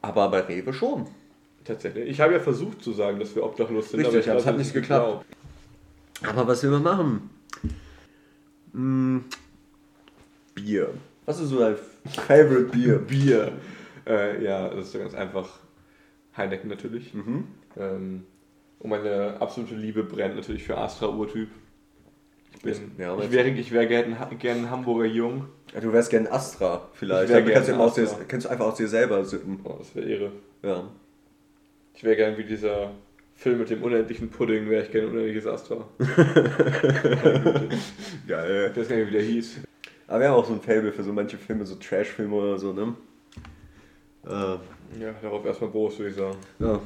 Aber 0.00 0.28
bei 0.30 0.40
Rewe 0.40 0.72
schon. 0.72 1.06
Tatsächlich. 1.64 2.08
Ich 2.08 2.20
habe 2.20 2.32
ja 2.32 2.40
versucht 2.40 2.82
zu 2.82 2.92
sagen, 2.92 3.20
dass 3.20 3.36
wir 3.36 3.44
obdachlos 3.44 3.90
sind, 3.90 4.00
Richtig, 4.00 4.20
ich 4.20 4.30
aber 4.30 4.40
es 4.40 4.46
hat 4.46 4.56
nicht 4.58 4.66
ist 4.66 4.72
geklappt. 4.74 5.24
Aber 6.26 6.48
was 6.48 6.60
will 6.64 6.70
man 6.72 6.82
machen? 6.82 7.30
Hm, 8.72 9.24
Bier. 10.54 10.90
Was 11.24 11.40
ist 11.40 11.50
so 11.50 11.60
dein 11.60 11.76
Favorite 12.10 12.64
Bier? 12.76 12.98
Bier. 12.98 13.52
Äh, 14.06 14.42
ja, 14.44 14.68
das 14.68 14.88
ist 14.88 14.94
ja 14.94 15.00
ganz 15.00 15.14
einfach. 15.14 15.48
Heineken 16.36 16.68
natürlich. 16.68 17.12
Mhm. 17.14 17.44
Ähm, 17.78 18.24
und 18.78 18.90
meine 18.90 19.40
absolute 19.40 19.74
Liebe 19.74 20.02
brennt 20.02 20.36
natürlich 20.36 20.64
für 20.64 20.76
Astra 20.76 21.06
Urtyp. 21.08 21.48
Ich, 22.56 22.62
bin, 22.62 22.92
Ja, 22.98 23.16
ich 23.18 23.30
wäre 23.32 23.48
ich 23.48 23.72
wär 23.72 23.86
gern, 23.86 24.16
gern 24.38 24.70
Hamburger 24.70 25.06
Jung. 25.06 25.46
Ja, 25.74 25.80
du 25.80 25.92
wärst 25.92 26.10
gern 26.10 26.26
Astra 26.26 26.88
vielleicht. 26.92 27.30
Ich 27.30 27.36
Dann 27.36 27.44
kannst 27.46 27.68
du, 27.68 27.72
gern 27.72 27.80
aus 27.80 27.94
dir, 27.94 28.08
kannst 28.28 28.46
du 28.46 28.50
einfach 28.50 28.66
aus 28.66 28.76
dir 28.76 28.88
selber 28.88 29.24
sippen. 29.24 29.60
Oh, 29.64 29.76
das 29.78 29.94
wäre 29.94 30.06
Ehre. 30.08 30.32
Ja. 30.62 30.84
Ich 31.94 32.04
wäre 32.04 32.16
gern 32.16 32.36
wie 32.36 32.44
dieser 32.44 32.90
Film 33.34 33.58
mit 33.58 33.70
dem 33.70 33.82
unendlichen 33.82 34.30
Pudding, 34.30 34.68
wäre 34.68 34.84
ich 34.84 34.90
gern 34.90 35.06
ein 35.06 35.12
unendliches 35.12 35.46
Astra. 35.46 35.84
Geil. 38.28 38.70
Ich 38.72 38.76
weiß 38.80 38.88
gar 38.88 38.96
nicht, 38.96 39.08
wie 39.08 39.12
der 39.12 39.22
hieß. 39.22 39.60
Aber 40.08 40.20
wir 40.20 40.28
haben 40.28 40.34
auch 40.34 40.46
so 40.46 40.52
ein 40.52 40.60
Fable 40.60 40.92
für 40.92 41.02
so 41.02 41.12
manche 41.12 41.38
Filme, 41.38 41.64
so 41.64 41.76
Trash-Filme 41.76 42.34
oder 42.34 42.58
so, 42.58 42.72
ne? 42.72 42.94
Äh, 44.26 44.58
Ja, 45.00 45.12
darauf 45.22 45.44
erstmal 45.44 45.70
Prost, 45.70 45.98
würde 45.98 46.10
ich 46.10 46.16
sagen. 46.16 46.36
ja. 46.58 46.80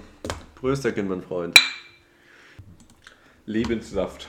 Prösterchen, 0.57 1.07
mein 1.07 1.21
Freund. 1.21 1.55
Lebenssaft. 3.45 4.29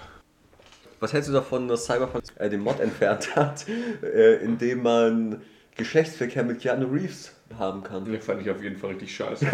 Was 0.99 1.13
hältst 1.13 1.29
du 1.29 1.33
davon, 1.33 1.69
dass 1.69 1.85
Cyberpunk 1.85 2.23
äh, 2.37 2.49
den 2.49 2.59
Mod 2.59 2.79
entfernt 2.81 3.35
hat, 3.35 3.65
äh, 4.03 4.35
indem 4.43 4.83
man 4.83 5.41
Geschlechtsverkehr 5.75 6.43
mit 6.43 6.59
Keanu 6.59 6.87
Reeves 6.87 7.33
haben 7.57 7.81
kann? 7.81 8.03
Den 8.03 8.21
fand 8.21 8.41
ich 8.41 8.49
auf 8.49 8.61
jeden 8.61 8.75
Fall 8.75 8.91
richtig 8.91 9.15
scheiße. 9.15 9.45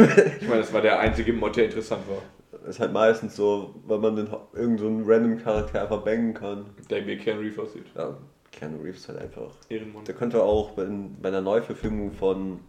Ich 0.41 0.47
meine, 0.47 0.61
das 0.61 0.73
war 0.73 0.81
der 0.81 0.99
einzige 0.99 1.31
Mod, 1.31 1.55
der 1.55 1.65
interessant 1.65 2.01
war. 2.09 2.21
Das 2.51 2.75
ist 2.75 2.79
halt 2.79 2.91
meistens 2.91 3.35
so, 3.35 3.75
weil 3.85 3.99
man 3.99 4.15
den 4.15 4.27
irgendeinen 4.53 4.77
so 4.77 4.87
einen 4.87 5.03
random 5.05 5.43
Charakter 5.43 5.83
einfach 5.83 6.01
bangen 6.01 6.33
kann. 6.33 6.65
Der 6.89 7.05
wie 7.05 7.17
Ken 7.17 7.37
Reef 7.37 7.59
aussieht. 7.59 7.85
Ja, 7.95 8.17
Keanu 8.51 8.81
Reeves 8.81 9.07
halt 9.07 9.19
einfach. 9.19 9.51
Ehrenmann. 9.69 10.05
Der 10.05 10.15
könnte 10.15 10.41
auch 10.41 10.71
bei, 10.71 10.87
bei 11.21 11.29
einer 11.29 11.41
Neuverfilmung 11.41 12.13
von 12.13 12.61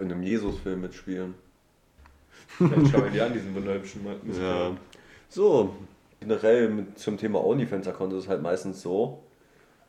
einem 0.00 0.22
Jesus-Film 0.22 0.80
mitspielen. 0.80 1.34
Dann 2.58 2.86
schau 2.86 3.04
ihn 3.04 3.12
dir 3.12 3.26
an, 3.26 3.32
diesen 3.32 3.54
wunderhübschen 3.54 4.04
Mann. 4.04 4.16
Ja. 4.40 4.70
So, 5.28 5.74
generell 6.20 6.68
mit, 6.68 6.98
zum 6.98 7.16
Thema 7.16 7.44
OnlyFans-Account 7.44 8.12
ist 8.12 8.24
es 8.24 8.28
halt 8.28 8.42
meistens 8.42 8.82
so, 8.82 9.22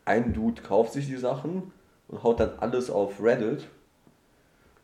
ein 0.06 0.34
Dude 0.34 0.62
kauft 0.62 0.94
sich 0.94 1.08
die 1.08 1.18
Sachen 1.18 1.72
und 2.08 2.24
haut 2.24 2.40
dann 2.40 2.52
alles 2.60 2.90
auf 2.90 3.22
Reddit. 3.22 3.68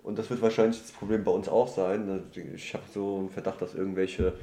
Und 0.03 0.17
das 0.17 0.29
wird 0.29 0.41
wahrscheinlich 0.41 0.81
das 0.81 0.91
Problem 0.91 1.23
bei 1.23 1.31
uns 1.31 1.47
auch 1.47 1.67
sein. 1.67 2.23
Ich 2.55 2.73
habe 2.73 2.83
so 2.91 3.17
einen 3.19 3.29
Verdacht, 3.29 3.61
dass 3.61 3.75
irgendwelche 3.75 4.33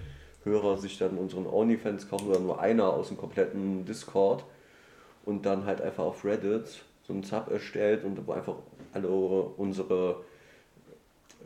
Hörer 0.44 0.78
sich 0.78 0.98
dann 0.98 1.18
unseren 1.18 1.46
OnlyFans 1.46 2.08
kaufen 2.08 2.28
oder 2.28 2.38
nur 2.38 2.60
einer 2.60 2.92
aus 2.92 3.08
dem 3.08 3.16
kompletten 3.16 3.84
Discord 3.84 4.44
und 5.24 5.44
dann 5.46 5.66
halt 5.66 5.80
einfach 5.80 6.04
auf 6.04 6.24
Reddit 6.24 6.84
so 7.06 7.12
einen 7.12 7.24
Sub 7.24 7.50
erstellt 7.50 8.04
und 8.04 8.24
wo 8.26 8.32
einfach 8.32 8.54
alle 8.92 9.08
unsere 9.08 10.22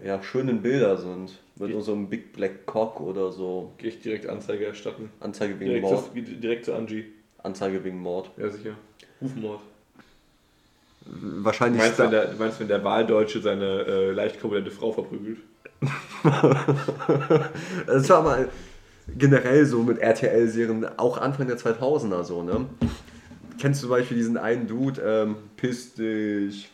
ja, 0.04 0.22
schönen 0.22 0.62
Bilder 0.62 0.96
sind. 0.96 1.38
Mit 1.56 1.70
Ich- 1.70 1.76
unserem 1.76 2.08
Big 2.08 2.32
Black 2.32 2.66
Cock 2.66 3.00
oder 3.00 3.30
so. 3.32 3.72
Gehe 3.78 3.90
ich 3.90 4.00
direkt 4.00 4.26
Anzeige 4.28 4.64
erstatten. 4.66 5.10
Anzeige 5.20 5.54
wegen 5.60 5.70
Direkt, 5.70 5.84
Mord. 5.86 6.04
zu, 6.14 6.20
direkt 6.20 6.64
zu 6.64 6.74
Angie. 6.74 7.04
Anzeige 7.42 7.84
wegen 7.84 7.98
Mord. 8.00 8.30
Ja, 8.36 8.48
sicher. 8.48 8.74
Rufmord. 9.20 9.60
Wahrscheinlich 11.04 11.80
Meinst 11.80 11.92
ist 11.92 11.98
du, 11.98 12.04
wenn 12.04 12.10
der, 12.12 12.34
meinst, 12.38 12.60
wenn 12.60 12.68
der 12.68 12.84
Wahldeutsche 12.84 13.40
seine 13.40 13.80
äh, 13.82 14.10
leicht 14.12 14.40
korpulente 14.40 14.70
Frau 14.70 14.92
verprügelt? 14.92 15.38
Das 17.86 18.08
war 18.08 18.22
mal 18.22 18.48
generell 19.18 19.66
so 19.66 19.82
mit 19.82 19.98
RTL-Serien, 19.98 20.86
auch 20.98 21.18
Anfang 21.18 21.48
der 21.48 21.58
2000er 21.58 22.22
so, 22.22 22.42
ne? 22.42 22.66
Kennst 23.58 23.80
du 23.82 23.86
zum 23.86 23.90
Beispiel 23.90 24.16
diesen 24.16 24.36
einen 24.36 24.66
Dude, 24.68 25.00
ähm, 25.04 25.36
piss 25.56 25.94
dich 25.94 26.70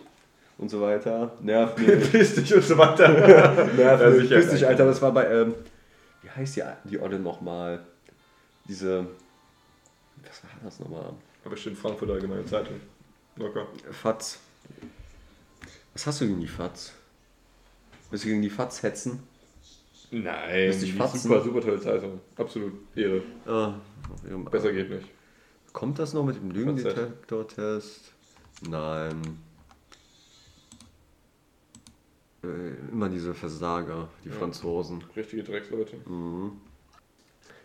und 0.58 0.68
so 0.68 0.80
weiter, 0.80 1.32
nerv 1.40 1.76
mich, 1.78 2.10
Piss 2.10 2.34
dich 2.34 2.54
und 2.54 2.62
so 2.64 2.76
weiter. 2.76 3.08
nerv 3.76 4.00
Ja, 4.00 4.10
mich, 4.10 4.28
piss 4.28 4.50
dich, 4.50 4.66
Alter, 4.66 4.86
das 4.86 5.00
war 5.00 5.12
bei, 5.12 5.26
ähm, 5.30 5.54
wie 6.22 6.30
heißt 6.30 6.56
die, 6.56 6.62
die 6.84 6.98
Olle 7.00 7.18
nochmal? 7.18 7.84
Diese, 8.68 9.06
was 10.26 10.42
war 10.44 10.50
das 10.62 10.80
nochmal? 10.80 11.12
Aber 11.42 11.50
bestimmt 11.50 11.78
Frankfurter 11.78 12.14
Allgemeine 12.14 12.44
Zeitung. 12.44 12.80
Locker. 13.36 13.66
Fatz. 13.92 14.40
Was 15.94 16.06
hast 16.06 16.20
du 16.20 16.26
gegen 16.26 16.40
die 16.40 16.46
Fatz? 16.48 16.92
Willst 18.10 18.24
du 18.24 18.28
gegen 18.28 18.42
die 18.42 18.50
Fatz 18.50 18.82
hetzen? 18.82 19.22
Nein, 20.10 20.66
Müsste 20.68 20.86
ich 20.86 20.92
die 20.92 20.98
fatzen? 20.98 21.18
super, 21.18 21.42
super 21.42 21.60
tolle 21.60 21.80
Zeitung. 21.80 22.20
Absolut. 22.36 22.72
Ehre. 22.96 23.22
Ah, 23.46 23.74
Besser 24.50 24.72
geht 24.72 24.90
nicht. 24.90 25.06
Kommt 25.72 25.98
das 25.98 26.14
noch 26.14 26.24
mit 26.24 26.36
dem 26.36 26.50
Lügendetektor-Test? 26.50 28.12
Nein. 28.68 29.22
Äh, 32.44 32.92
immer 32.92 33.08
diese 33.08 33.34
Versager, 33.34 34.08
die 34.24 34.28
Ja. 34.28 34.34
Franzosen. 34.34 35.02
Richtige 35.16 35.42
Drecksleute. 35.42 35.96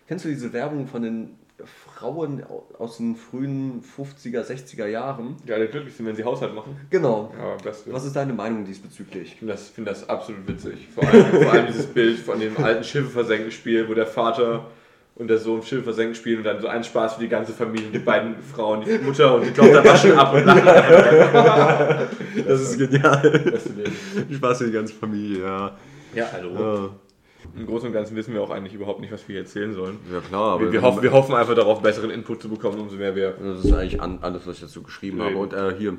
Kennst 0.07 0.25
du 0.25 0.29
diese 0.29 0.51
Werbung 0.51 0.87
von 0.87 1.01
den 1.03 1.35
Frauen 1.63 2.43
au- 2.43 2.65
aus 2.79 2.97
den 2.97 3.15
frühen 3.15 3.81
50er, 3.83 4.43
60er 4.43 4.87
Jahren? 4.87 5.37
Die 5.47 5.53
alle 5.53 5.67
glücklich 5.69 5.93
sind, 5.95 6.05
wenn 6.07 6.15
sie 6.15 6.23
Haushalt 6.23 6.53
machen. 6.55 6.75
Genau. 6.89 7.31
Ja. 7.37 7.55
Was 7.91 8.03
ist 8.05 8.15
deine 8.15 8.33
Meinung 8.33 8.65
diesbezüglich? 8.65 9.33
Ich 9.33 9.35
finde 9.35 9.53
das, 9.53 9.69
find 9.69 9.87
das 9.87 10.09
absolut 10.09 10.47
witzig. 10.47 10.87
Vor 10.93 11.03
allem, 11.07 11.25
vor 11.43 11.51
allem 11.53 11.67
dieses 11.67 11.85
Bild 11.85 12.17
von 12.19 12.39
dem 12.39 12.57
alten 12.57 12.83
Schiffe 12.83 13.09
versenken 13.09 13.51
Spiel, 13.51 13.87
wo 13.87 13.93
der 13.93 14.07
Vater 14.07 14.71
und 15.15 15.27
der 15.27 15.37
Sohn 15.37 15.61
Schiffe 15.61 15.83
versenken 15.83 16.15
spielen 16.15 16.39
und 16.39 16.43
dann 16.45 16.59
so 16.59 16.67
ein 16.67 16.83
Spaß 16.83 17.15
für 17.15 17.21
die 17.21 17.29
ganze 17.29 17.53
Familie. 17.53 17.89
Die 17.91 17.99
beiden 17.99 18.35
Frauen, 18.41 18.83
die 18.83 18.97
Mutter 18.97 19.35
und 19.35 19.45
die 19.45 19.51
Tochter 19.51 19.83
waschen 19.85 20.13
ab 20.17 20.33
und 20.33 20.45
lachen. 20.45 22.07
Das 22.47 22.61
ist 22.61 22.77
genial. 22.79 23.21
Leben. 23.23 24.33
Spaß 24.35 24.57
für 24.59 24.65
die 24.65 24.71
ganze 24.71 24.93
Familie, 24.95 25.43
ja. 25.43 25.71
Ja, 26.15 26.25
hallo. 26.33 26.49
Ja, 26.59 26.89
Im 27.59 27.65
Großen 27.67 27.87
und 27.87 27.93
Ganzen 27.93 28.15
wissen 28.15 28.33
wir 28.33 28.41
auch 28.41 28.49
eigentlich 28.49 28.73
überhaupt 28.73 29.01
nicht, 29.01 29.11
was 29.13 29.27
wir 29.27 29.33
hier 29.33 29.41
erzählen 29.43 29.73
sollen. 29.73 29.99
ja 30.11 30.19
klar, 30.19 30.53
aber 30.53 30.61
Wir, 30.65 30.71
wir, 30.73 30.81
hoffen, 30.81 31.03
wir 31.03 31.11
hoffen 31.11 31.35
einfach 31.35 31.53
darauf, 31.55 31.81
besseren 31.81 32.09
Input 32.09 32.41
zu 32.41 32.49
bekommen, 32.49 32.79
umso 32.79 32.95
mehr 32.95 33.15
wir. 33.15 33.31
Das 33.39 33.63
ist 33.65 33.73
eigentlich 33.73 34.01
alles, 34.01 34.47
was 34.47 34.55
ich 34.55 34.61
dazu 34.61 34.81
geschrieben 34.81 35.17
Nee. 35.17 35.25
habe. 35.25 35.37
Und 35.37 35.53
äh, 35.53 35.75
hier. 35.77 35.97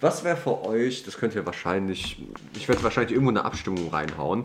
Was 0.00 0.22
wäre 0.24 0.36
für 0.36 0.64
euch, 0.64 1.02
das 1.04 1.16
könnt 1.18 1.34
ihr 1.34 1.44
wahrscheinlich, 1.46 2.22
ich 2.54 2.68
werde 2.68 2.82
wahrscheinlich 2.84 3.12
irgendwo 3.12 3.30
eine 3.30 3.44
Abstimmung 3.44 3.88
reinhauen, 3.90 4.44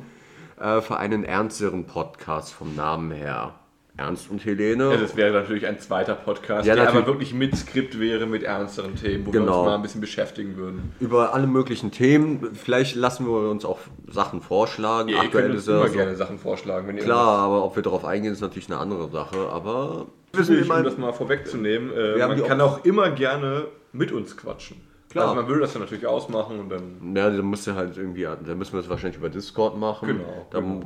äh, 0.60 0.82
für 0.82 0.98
einen 0.98 1.24
ernsteren 1.26 1.86
Podcast 1.86 2.54
vom 2.54 2.76
Namen 2.76 3.12
her. 3.12 3.54
Ernst 3.96 4.32
und 4.32 4.44
Helene. 4.44 4.90
Ja, 4.92 4.98
das 4.98 5.16
wäre 5.16 5.32
natürlich 5.34 5.68
ein 5.68 5.80
zweiter 5.80 6.16
Podcast, 6.16 6.68
Ja, 6.68 6.74
der 6.74 6.90
aber 6.90 7.06
wirklich 7.06 7.32
mit 7.34 7.56
Skript 7.56 8.00
wäre, 8.00 8.26
mit 8.26 8.42
ernsteren 8.42 8.96
Themen, 8.96 9.26
wo 9.28 9.32
wir 9.34 9.40
Genau. 9.40 9.60
uns 9.60 9.66
mal 9.68 9.76
ein 9.76 9.82
bisschen 9.84 10.02
beschäftigen 10.02 10.58
würden. 10.58 10.94
über 11.00 11.34
alle 11.36 11.46
möglichen 11.46 11.92
Themen. 11.92 12.56
Vielleicht 12.56 12.96
lassen 12.96 13.28
wir 13.28 13.50
uns 13.52 13.66
auch 13.66 13.78
Sachen 14.10 14.42
vorschlagen. 14.42 15.10
Ja, 15.10 15.22
ihr 15.24 15.30
könnt 15.30 15.54
uns 15.54 15.68
ja 15.68 15.78
immer 15.78 15.88
so, 15.90 15.94
gerne 15.94 16.16
Sachen 16.16 16.40
vorschlagen. 16.40 16.88
Wenn 16.88 16.98
ihr 16.98 17.04
Klar, 17.04 17.38
aber 17.40 17.64
ob 17.64 17.76
wir 17.76 17.84
darauf 17.84 18.04
eingehen, 18.04 18.34
ist 18.34 18.42
natürlich 18.42 18.68
eine 18.70 18.80
andere 18.80 19.10
Sache. 19.12 19.38
Aber 19.52 20.08
wissen 20.34 20.56
wir 20.56 20.62
um 20.64 20.68
mal, 20.70 20.82
das 20.84 20.98
mal 20.98 21.14
vorwegzunehmen, 21.14 21.92
äh, 21.92 22.16
Wir 22.16 22.28
man 22.28 22.44
kann 22.44 22.62
auch 22.62 22.84
immer 22.86 23.12
gerne 23.12 23.68
mit 23.92 24.12
uns 24.12 24.36
quatschen. 24.36 24.78
Klar. 25.12 25.26
Also 25.26 25.36
man 25.36 25.48
würde 25.48 25.62
das 25.62 25.74
dann 25.74 25.84
natürlich 25.84 26.08
ausmachen 26.08 26.60
und 26.60 26.70
dann. 26.70 27.16
Ja, 27.16 27.30
dann 27.30 27.46
musst 27.46 27.68
du 27.68 27.76
halt 27.76 27.96
irgendwie, 27.96 28.24
dann 28.24 28.58
müssen 28.58 28.74
wir 28.74 28.80
es 28.80 28.90
wahrscheinlich 28.90 29.18
über 29.20 29.30
Discord 29.30 29.78
machen. 29.78 30.08
Genau, 30.08 30.48
Da, 30.50 30.60
genau. 30.60 30.82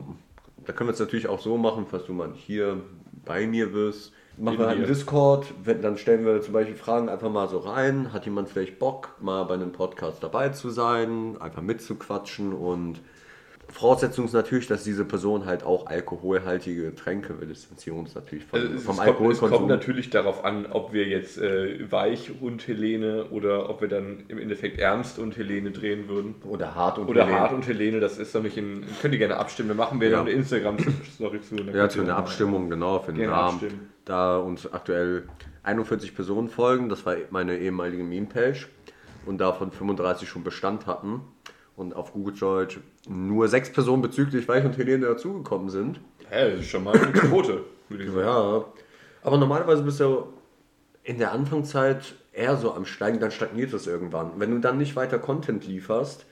Da 0.68 0.74
können 0.74 0.90
wir 0.90 0.94
es 0.94 1.00
natürlich 1.00 1.28
auch 1.28 1.40
so 1.40 1.58
machen, 1.58 1.88
falls 1.90 2.06
du 2.06 2.14
mal 2.14 2.34
hier 2.36 2.82
bei 3.26 3.48
mir 3.48 3.72
bist. 3.72 4.12
Machen 4.38 4.60
wir 4.60 4.68
halt 4.68 4.78
einen. 4.78 4.88
Discord, 4.88 5.48
wenn, 5.64 5.82
dann 5.82 5.98
stellen 5.98 6.26
wir 6.26 6.42
zum 6.42 6.54
Beispiel 6.54 6.76
Fragen 6.76 7.10
einfach 7.10 7.32
mal 7.32 7.48
so 7.48 7.58
rein. 7.60 8.14
Hat 8.14 8.26
jemand 8.26 8.50
vielleicht 8.50 8.78
Bock, 8.78 9.16
mal 9.20 9.44
bei 9.46 9.56
einem 9.56 9.72
Podcast 9.72 10.22
dabei 10.22 10.50
zu 10.50 10.70
sein, 10.70 11.38
einfach 11.40 11.62
mitzuquatschen 11.62 12.54
und 12.54 13.00
Voraussetzung 13.70 14.26
ist 14.26 14.34
natürlich, 14.34 14.68
dass 14.68 14.84
diese 14.84 15.04
Person 15.06 15.46
halt 15.46 15.64
auch 15.64 15.88
alkoholhaltige 15.88 16.84
Getränke, 16.84 17.40
wir 17.40 17.48
distanzieren 17.48 18.00
uns 18.00 18.16
natürlich 18.16 18.46
vom, 18.46 18.60
Also 18.60 18.74
es, 18.74 18.84
vom 18.84 18.96
kommt, 18.96 19.08
es 19.08 19.14
Alkoholkonsum. 19.14 19.50
kommt 19.58 19.68
natürlich 19.70 20.10
darauf 20.10 20.46
an, 20.46 20.66
ob 20.72 20.94
wir 20.94 21.06
jetzt 21.06 21.38
äh, 21.38 21.92
Weich 21.92 22.32
und 22.42 22.68
Helene 22.68 23.26
oder 23.26 23.70
ob 23.70 23.82
wir 23.82 23.88
dann 23.88 24.24
im 24.30 24.38
Endeffekt 24.40 24.80
Ernst 24.80 25.20
und 25.20 25.36
Helene 25.38 25.72
drehen 25.72 26.08
würden. 26.08 26.36
oder 26.48 26.76
hart 26.76 26.98
und 26.98 27.08
Oder 27.10 27.24
Helene. 27.26 27.40
Hart 27.42 27.54
und 27.54 27.68
Helene, 27.68 28.00
das 28.00 28.18
ist 28.18 28.34
doch 28.34 28.42
nicht 28.42 28.58
in. 28.58 28.86
Könnt 29.02 29.14
ihr 29.14 29.20
gerne 29.20 29.38
abstimmen, 29.38 29.70
dann 29.70 29.78
machen 29.78 30.00
wir 30.02 30.10
Ja. 30.10 30.22
eine 30.22 30.32
Instagram-Story 30.32 31.42
zu. 31.42 31.56
Ja, 31.56 31.90
zu 31.90 32.02
einer 32.02 32.16
Abstimmung, 32.16 32.70
genau, 32.70 33.00
für 33.00 33.14
den 33.14 33.30
Namen. 33.30 33.56
abstimmen. 33.56 33.90
Da 34.06 34.38
uns 34.38 34.72
aktuell 34.72 35.24
41 35.64 36.16
Personen 36.16 36.48
folgen, 36.50 36.88
das 36.90 37.06
war 37.06 37.16
meine 37.30 37.58
ehemalige 37.58 38.04
Meme-Page 38.04 38.70
und 39.26 39.40
davon 39.40 39.72
35 39.72 40.30
schon 40.30 40.44
Bestand 40.46 40.88
hatten 40.88 41.20
und 41.78 41.96
auf 41.96 42.12
Google 42.12 42.34
Deutsch 42.34 42.80
nur 43.08 43.48
sechs 43.48 43.72
Personen 43.72 44.02
bezüglich 44.02 44.48
Weich 44.50 44.66
und 44.66 44.78
Helene 44.78 45.06
dazugekommen 45.06 45.70
sind. 45.70 46.02
Hä, 46.30 46.52
das 46.52 46.60
ist 46.62 46.68
schon 46.68 46.84
mal 46.84 46.98
eine 46.98 47.14
Quote, 47.14 47.64
würde 47.88 48.04
ich 48.04 48.10
sagen. 48.10 48.26
Ja, 48.26 48.66
aber 49.24 49.38
normalerweise 49.38 49.84
bist 49.84 50.02
du 50.02 50.26
in 51.04 51.20
der 51.20 51.32
Anfangszeit 51.32 52.16
eher 52.34 52.58
so 52.58 52.74
am 52.74 52.86
Steigen, 52.86 53.20
dann 53.20 53.32
stagniert 53.32 53.72
es 53.74 53.88
irgendwann. 53.88 54.32
Wenn 54.38 54.52
du 54.52 54.60
dann 54.60 54.78
nicht 54.78 54.96
weiter 54.96 55.20
Content 55.20 55.66
lieferst, 55.66 56.26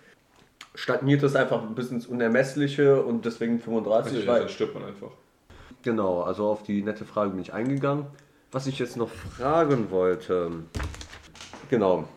stagniert 0.74 1.24
es 1.24 1.36
einfach 1.36 1.62
bis 1.68 1.92
ins 1.92 2.08
Unermessliche 2.08 3.02
und 3.02 3.26
deswegen 3.26 3.60
35, 3.60 4.28
Also, 4.28 4.40
dann 4.42 4.50
stirbt 4.50 4.74
man 4.74 4.84
einfach. 4.84 5.12
Genau, 5.84 6.24
also 6.24 6.48
auf 6.48 6.64
die 6.64 6.82
nette 6.82 7.06
Frage 7.06 7.30
bin 7.32 7.40
ich 7.40 7.54
eingegangen. 7.54 8.08
Was 8.52 8.68
ich 8.68 8.80
jetzt 8.80 8.98
noch 8.98 9.10
fragen 9.10 9.92
wollte. 9.92 10.52
Genau. 11.70 12.08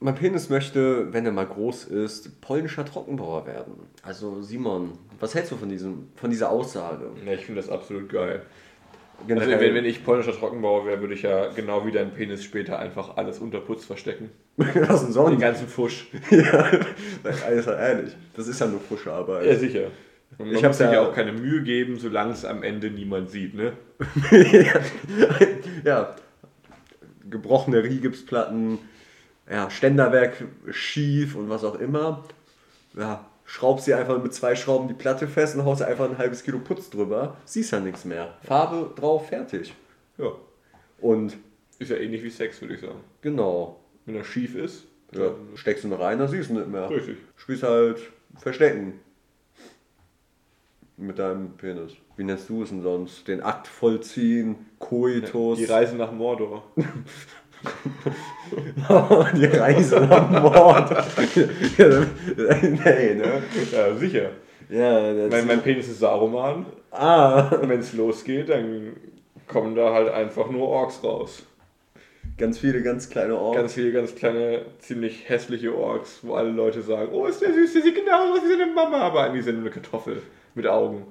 Mein 0.00 0.14
Penis 0.14 0.48
möchte, 0.48 1.12
wenn 1.12 1.26
er 1.26 1.32
mal 1.32 1.46
groß 1.46 1.84
ist, 1.86 2.40
polnischer 2.40 2.84
Trockenbauer 2.84 3.46
werden. 3.46 3.72
Also 4.02 4.42
Simon, 4.42 4.92
was 5.18 5.34
hältst 5.34 5.50
du 5.50 5.56
von, 5.56 5.68
diesem, 5.68 6.08
von 6.14 6.30
dieser 6.30 6.50
Aussage? 6.50 7.10
Ja, 7.26 7.32
ich 7.32 7.44
finde 7.44 7.60
das 7.60 7.68
absolut 7.70 8.08
geil. 8.08 8.42
Also, 9.20 9.26
Generell- 9.26 9.60
wenn, 9.60 9.74
wenn 9.74 9.84
ich 9.84 10.04
polnischer 10.04 10.30
Trockenbauer 10.32 10.86
wäre, 10.86 11.00
würde 11.00 11.14
ich 11.14 11.22
ja 11.22 11.48
genau 11.48 11.84
wie 11.84 11.90
dein 11.90 12.12
Penis 12.14 12.44
später 12.44 12.78
einfach 12.78 13.16
alles 13.16 13.40
unter 13.40 13.58
Putz 13.58 13.84
verstecken. 13.84 14.30
Was 14.56 14.68
denn 15.00 15.06
Den 15.08 15.12
sonst? 15.12 15.40
ganzen 15.40 15.66
Fusch. 15.66 16.06
ja, 16.30 16.70
also 17.44 17.72
ehrlich, 17.72 18.12
das 18.36 18.46
ist 18.46 18.60
ja 18.60 18.68
nur 18.68 18.78
Fuscharbeit. 18.78 19.46
Ja, 19.46 19.56
sicher. 19.56 19.88
Und 20.38 20.46
man 20.46 20.54
Ich 20.56 20.62
muss 20.62 20.78
sich 20.78 20.86
ja- 20.86 20.92
ja 20.92 21.00
auch 21.08 21.12
keine 21.12 21.32
Mühe 21.32 21.62
geben, 21.64 21.98
solange 21.98 22.34
es 22.34 22.44
am 22.44 22.62
Ende 22.62 22.90
niemand 22.90 23.30
sieht, 23.30 23.54
ne? 23.54 23.72
ja, 25.84 26.14
gebrochene 27.28 27.82
Rigipsplatten, 27.82 28.78
ja, 29.50 29.70
Ständerwerk 29.70 30.44
schief 30.70 31.34
und 31.34 31.48
was 31.48 31.64
auch 31.64 31.76
immer. 31.76 32.24
Ja, 32.94 33.24
schraubst 33.44 33.86
sie 33.86 33.94
einfach 33.94 34.22
mit 34.22 34.34
zwei 34.34 34.54
Schrauben 34.56 34.88
die 34.88 34.94
Platte 34.94 35.26
fest 35.28 35.56
und 35.56 35.64
haust 35.64 35.82
einfach 35.82 36.08
ein 36.08 36.18
halbes 36.18 36.42
Kilo 36.42 36.58
Putz 36.58 36.90
drüber. 36.90 37.36
Siehst 37.44 37.72
ja 37.72 37.80
nichts 37.80 38.04
mehr. 38.04 38.34
Farbe 38.44 38.92
drauf, 38.94 39.28
fertig. 39.28 39.74
Ja. 40.18 40.32
Und 41.00 41.36
Ist 41.78 41.90
ja 41.90 41.96
ähnlich 41.96 42.22
wie 42.22 42.30
Sex, 42.30 42.60
würde 42.60 42.74
ich 42.74 42.80
sagen. 42.80 43.00
genau, 43.22 43.80
Wenn 44.04 44.16
er 44.16 44.24
schief 44.24 44.54
ist, 44.54 44.84
ja, 45.12 45.30
steckst 45.54 45.84
du 45.84 45.88
ihn 45.88 45.94
rein, 45.94 46.18
dann 46.18 46.28
siehst 46.28 46.50
du 46.50 46.54
nicht 46.54 46.68
mehr. 46.68 46.90
richtig. 46.90 47.16
Spielst 47.36 47.62
halt 47.62 47.98
Verstecken. 48.36 49.00
Mit 50.96 51.18
deinem 51.20 51.52
Penis. 51.56 51.92
Wie 52.16 52.24
nennst 52.24 52.48
du 52.48 52.64
es 52.64 52.70
denn 52.70 52.82
sonst? 52.82 53.28
Den 53.28 53.40
Akt 53.40 53.68
vollziehen, 53.68 54.66
Koitus. 54.80 55.58
Die 55.58 55.64
Reise 55.66 55.94
nach 55.94 56.10
Mordor. 56.10 56.64
Die 59.36 59.44
Reise 59.46 60.00
nach 60.00 60.30
Mord. 60.30 60.90
nee, 61.36 63.14
ne? 63.14 63.42
Ja, 63.72 63.94
sicher. 63.94 64.30
Ja, 64.70 65.12
Mein, 65.30 65.46
mein 65.46 65.62
Penis 65.62 65.88
ist 65.88 66.00
Saruman. 66.00 66.66
Ah, 66.90 67.48
Und 67.48 67.68
wenn 67.68 67.80
es 67.80 67.92
losgeht, 67.92 68.48
dann 68.48 68.96
kommen 69.46 69.74
da 69.74 69.92
halt 69.92 70.08
einfach 70.10 70.50
nur 70.50 70.68
Orks 70.68 71.02
raus. 71.02 71.42
ganz 72.36 72.58
viele 72.58 72.82
ganz 72.82 73.08
kleine 73.10 73.36
Orte. 73.36 73.58
Ganz 73.60 73.74
viele, 73.74 73.92
ganz 73.92 74.14
kleine, 74.14 74.62
ziemlich 74.78 75.28
hässliche 75.28 75.74
Orks, 75.74 76.20
wo 76.22 76.34
alle 76.34 76.50
Leute 76.50 76.82
sagen, 76.82 77.10
oh, 77.12 77.26
ist 77.26 77.40
der 77.42 77.52
süß, 77.52 77.72
der 77.72 77.82
sieht 77.82 77.94
genauso 77.94 78.34
aus 78.34 78.40
wie 78.44 78.50
seine 78.58 78.72
Mama, 78.72 78.98
aber 79.00 79.24
eigentlich 79.24 79.44
sind 79.44 79.56
nur 79.56 79.64
eine 79.64 79.70
Kartoffel 79.70 80.22
mit 80.54 80.66
Augen. 80.66 81.06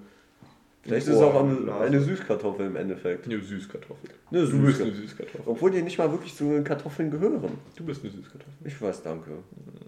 Vielleicht 0.88 1.08
ist 1.08 1.16
es 1.16 1.22
auch 1.22 1.44
eine, 1.44 1.76
eine 1.82 2.02
Süßkartoffel 2.02 2.68
im 2.68 2.76
Endeffekt. 2.78 3.26
Eine 3.26 3.42
Süßkartoffel. 3.42 4.10
Eine 4.32 4.46
Du 4.46 4.62
bist 4.62 4.82
eine 4.82 4.92
Süßkartoffel. 4.92 5.02
Süßkartoffel. 5.02 5.42
Obwohl 5.46 5.72
die 5.72 5.82
nicht 5.82 5.98
mal 5.98 6.12
wirklich 6.12 6.36
zu 6.36 6.46
den 6.46 6.64
Kartoffeln 6.64 7.12
gehören. 7.12 7.58
Du 7.76 7.84
bist 7.84 8.04
eine 8.04 8.12
Süßkartoffel. 8.14 8.54
Ich 8.64 8.82
weiß, 8.82 9.04
danke. 9.04 9.32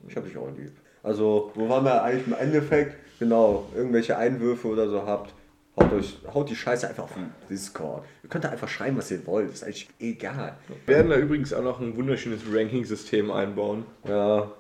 Ich 0.08 0.16
habe 0.16 0.28
dich 0.28 0.38
auch 0.38 0.50
lieb. 0.58 0.72
Also, 1.02 1.52
wo 1.56 1.70
waren 1.70 1.86
wir 1.86 2.04
eigentlich 2.04 2.28
im 2.28 2.34
Endeffekt? 2.34 2.98
Genau, 3.20 3.68
irgendwelche 3.76 4.18
Einwürfe 4.18 4.68
oder 4.68 4.90
so 4.90 5.06
habt, 5.06 5.34
haut, 5.78 5.94
euch, 5.94 6.18
haut 6.34 6.50
die 6.50 6.56
Scheiße 6.56 6.88
einfach 6.88 7.04
auf 7.04 7.14
den 7.14 7.32
Discord. 7.50 8.06
Ihr 8.24 8.30
könnt 8.30 8.44
da 8.44 8.50
einfach 8.50 8.68
schreiben, 8.70 8.98
was 8.98 9.12
ihr 9.12 9.26
wollt, 9.26 9.52
ist 9.52 9.64
eigentlich 9.64 9.90
egal. 10.00 10.58
Wir 10.86 10.96
werden 10.96 11.10
da 11.10 11.18
übrigens 11.18 11.54
auch 11.54 11.64
noch 11.64 11.80
ein 11.80 11.96
wunderschönes 11.96 12.42
Ranking-System 12.52 13.32
einbauen. 13.32 13.86
Ja, 14.08 14.52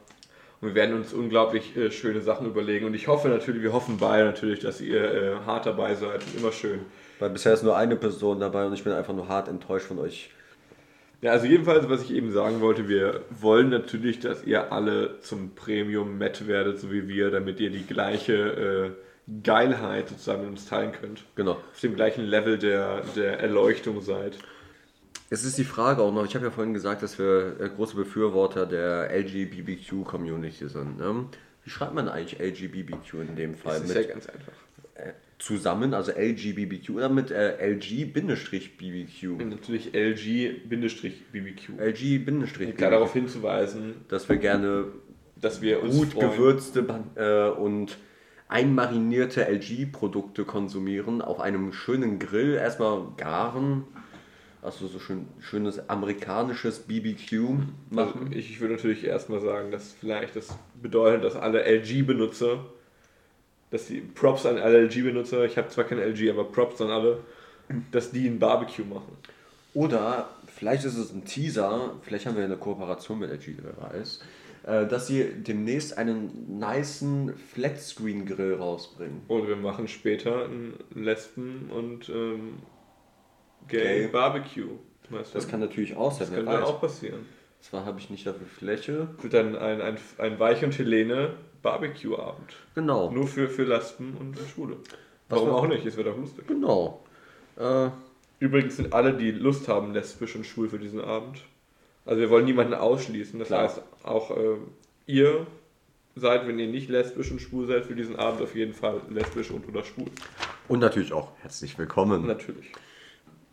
Und 0.61 0.69
wir 0.69 0.75
werden 0.75 0.95
uns 0.95 1.13
unglaublich 1.13 1.75
äh, 1.77 1.89
schöne 1.91 2.21
Sachen 2.21 2.47
überlegen. 2.47 2.85
Und 2.85 2.93
ich 2.93 3.07
hoffe 3.07 3.29
natürlich, 3.29 3.61
wir 3.61 3.73
hoffen 3.73 3.97
beide 3.97 4.25
natürlich, 4.25 4.59
dass 4.59 4.81
ihr 4.81 5.03
äh, 5.03 5.35
hart 5.45 5.65
dabei 5.65 5.95
seid 5.95 6.21
und 6.25 6.39
immer 6.39 6.51
schön. 6.51 6.81
weil 7.19 7.29
bisher 7.29 7.53
ist 7.53 7.63
nur 7.63 7.77
eine 7.77 7.95
Person 7.95 8.39
dabei 8.39 8.65
und 8.65 8.73
ich 8.73 8.83
bin 8.83 8.93
einfach 8.93 9.13
nur 9.13 9.27
hart 9.29 9.47
enttäuscht 9.47 9.87
von 9.87 9.99
euch. 9.99 10.31
Ja, 11.21 11.31
also 11.31 11.47
jedenfalls, 11.47 11.89
was 11.89 12.03
ich 12.03 12.13
eben 12.13 12.31
sagen 12.31 12.61
wollte, 12.61 12.87
wir 12.87 13.23
wollen 13.29 13.69
natürlich, 13.69 14.19
dass 14.19 14.45
ihr 14.45 14.71
alle 14.71 15.19
zum 15.19 15.53
Premium 15.53 16.17
Met 16.17 16.47
werdet, 16.47 16.79
so 16.79 16.91
wie 16.91 17.09
wir, 17.09 17.29
damit 17.29 17.59
ihr 17.59 17.71
die 17.71 17.85
gleiche 17.85 18.33
äh, 18.33 19.41
Geilheit 19.43 20.09
sozusagen 20.09 20.41
mit 20.41 20.51
uns 20.51 20.65
teilen 20.65 20.93
könnt. 20.93 21.23
Genau. 21.35 21.51
Auf 21.51 21.79
dem 21.81 21.95
gleichen 21.95 22.23
Level 22.23 22.57
der, 22.57 23.01
der 23.15 23.39
Erleuchtung 23.39 24.01
seid. 24.01 24.37
Es 25.29 25.43
ist 25.43 25.57
die 25.57 25.63
Frage 25.63 26.01
auch 26.01 26.11
noch, 26.13 26.25
ich 26.25 26.35
habe 26.35 26.45
ja 26.45 26.51
vorhin 26.51 26.73
gesagt, 26.73 27.03
dass 27.03 27.19
wir 27.19 27.59
äh, 27.59 27.69
große 27.69 27.95
Befürworter 27.95 28.65
der 28.65 29.09
LGBTQ-Community 29.11 30.67
sind. 30.67 30.97
Ne? 30.97 31.25
Wie 31.63 31.69
schreibt 31.69 31.93
man 31.93 32.09
eigentlich 32.09 32.39
LGBTQ 32.39 33.13
in 33.29 33.35
dem 33.35 33.55
Fall? 33.55 33.79
Das 33.79 33.89
ist 33.89 33.95
ja 33.95 34.03
ganz 34.03 34.27
einfach. 34.27 34.53
äh, 34.95 35.11
zusammen, 35.37 35.93
also 35.93 36.11
LGBTQ 36.11 36.89
oder 36.91 37.09
mit 37.09 37.29
äh, 37.31 37.57
LG-BBQ? 37.73 39.45
Natürlich 39.45 39.93
LG-BBQ. 39.93 41.79
LG-BBQ. 41.79 42.75
Klar 42.77 42.91
darauf 42.91 43.13
hinzuweisen, 43.13 43.95
dass 44.07 44.27
wir 44.27 44.37
gerne 44.37 44.85
dass 45.35 45.61
wir 45.61 45.79
gut 45.79 46.13
freuen. 46.13 46.31
gewürzte 46.31 46.85
äh, 47.15 47.49
und 47.49 47.97
einmarinierte 48.47 49.47
LG-Produkte 49.47 50.43
konsumieren 50.43 51.21
auf 51.21 51.39
einem 51.39 51.71
schönen 51.71 52.19
Grill. 52.19 52.55
Erstmal 52.55 53.03
garen, 53.15 53.85
also 54.61 54.87
so 54.87 54.99
schön, 54.99 55.27
schönes 55.39 55.87
amerikanisches 55.89 56.79
BBQ 56.79 57.33
Also 57.33 57.59
machen. 57.91 58.31
ich, 58.31 58.51
ich 58.51 58.59
würde 58.59 58.75
natürlich 58.75 59.03
erstmal 59.05 59.41
sagen, 59.41 59.71
dass 59.71 59.93
vielleicht 59.93 60.35
das 60.35 60.57
bedeutet, 60.81 61.23
dass 61.23 61.35
alle 61.35 61.63
LG-Benutzer, 61.63 62.65
dass 63.71 63.87
die 63.87 64.01
Props 64.01 64.45
an 64.45 64.57
alle 64.57 64.81
LG-Benutzer, 64.85 65.45
ich 65.45 65.57
habe 65.57 65.69
zwar 65.69 65.85
kein 65.85 65.99
LG, 65.99 66.29
aber 66.31 66.43
Props 66.45 66.81
an 66.81 66.89
alle, 66.89 67.19
dass 67.91 68.11
die 68.11 68.27
ein 68.27 68.39
Barbecue 68.39 68.83
machen. 68.85 69.15
Oder 69.73 70.29
vielleicht 70.47 70.83
ist 70.85 70.97
es 70.97 71.13
ein 71.13 71.23
Teaser, 71.25 71.93
vielleicht 72.01 72.25
haben 72.25 72.35
wir 72.35 72.43
eine 72.43 72.57
Kooperation 72.57 73.19
mit 73.19 73.29
LG, 73.31 73.57
wer 73.61 73.91
weiß, 73.91 74.21
äh, 74.63 74.87
dass 74.87 75.07
sie 75.07 75.23
demnächst 75.23 75.97
einen 75.97 76.59
nicen 76.59 77.33
Flatscreen-Grill 77.53 78.55
rausbringen. 78.55 79.21
Oder 79.27 79.47
wir 79.49 79.55
machen 79.55 79.87
später 79.87 80.45
ein 80.45 80.73
Lesben- 80.95 81.69
und 81.71 82.09
ähm, 82.09 82.53
Gay. 83.69 84.03
Gay-Barbecue. 84.03 84.69
Weißt 85.09 85.33
du? 85.33 85.37
Das 85.37 85.47
kann 85.47 85.59
natürlich 85.59 85.95
auch 85.95 86.11
sein, 86.11 86.21
das 86.21 86.33
könnte 86.33 86.51
dann 86.51 86.63
auch 86.63 86.79
passieren. 86.79 87.25
Zwar 87.61 87.85
habe 87.85 87.99
ich 87.99 88.09
nicht 88.09 88.25
dafür 88.25 88.47
Fläche. 88.47 89.09
Wird 89.21 89.33
dann 89.33 89.55
ein, 89.55 89.81
ein, 89.81 89.97
ein 90.17 90.39
Weich 90.39 90.63
und 90.63 90.77
Helene 90.77 91.33
Barbecue-Abend. 91.61 92.55
Genau. 92.75 93.11
Nur 93.11 93.27
für, 93.27 93.49
für 93.49 93.63
Lesben 93.63 94.15
und 94.17 94.37
Schwule. 94.53 94.77
Was 95.27 95.39
Warum 95.39 95.53
auch 95.53 95.67
nicht? 95.67 95.85
Es 95.85 95.97
wird 95.97 96.07
auch 96.07 96.17
lustig. 96.17 96.47
Genau. 96.47 97.03
Äh, 97.57 97.89
Übrigens 98.39 98.77
sind 98.77 98.93
alle, 98.93 99.13
die 99.13 99.31
Lust 99.31 99.67
haben, 99.67 99.93
lesbisch 99.93 100.35
und 100.35 100.45
schwul 100.45 100.69
für 100.69 100.79
diesen 100.79 101.01
Abend. 101.01 101.41
Also 102.05 102.21
wir 102.21 102.29
wollen 102.29 102.45
niemanden 102.45 102.73
ausschließen. 102.73 103.37
Das 103.37 103.49
Klar. 103.49 103.63
heißt, 103.63 103.81
auch 104.03 104.31
äh, 104.31 104.55
ihr 105.05 105.45
seid, 106.15 106.47
wenn 106.47 106.57
ihr 106.57 106.67
nicht 106.67 106.89
lesbisch 106.89 107.31
und 107.31 107.41
schwul 107.41 107.67
seid, 107.67 107.85
für 107.85 107.95
diesen 107.95 108.15
Abend 108.15 108.41
auf 108.41 108.55
jeden 108.55 108.73
Fall 108.73 109.01
lesbisch 109.09 109.51
und 109.51 109.67
oder 109.67 109.83
schwul. 109.83 110.07
und 110.69 110.79
natürlich 110.79 111.11
auch 111.11 111.31
herzlich 111.41 111.77
willkommen. 111.77 112.25
Natürlich. 112.25 112.71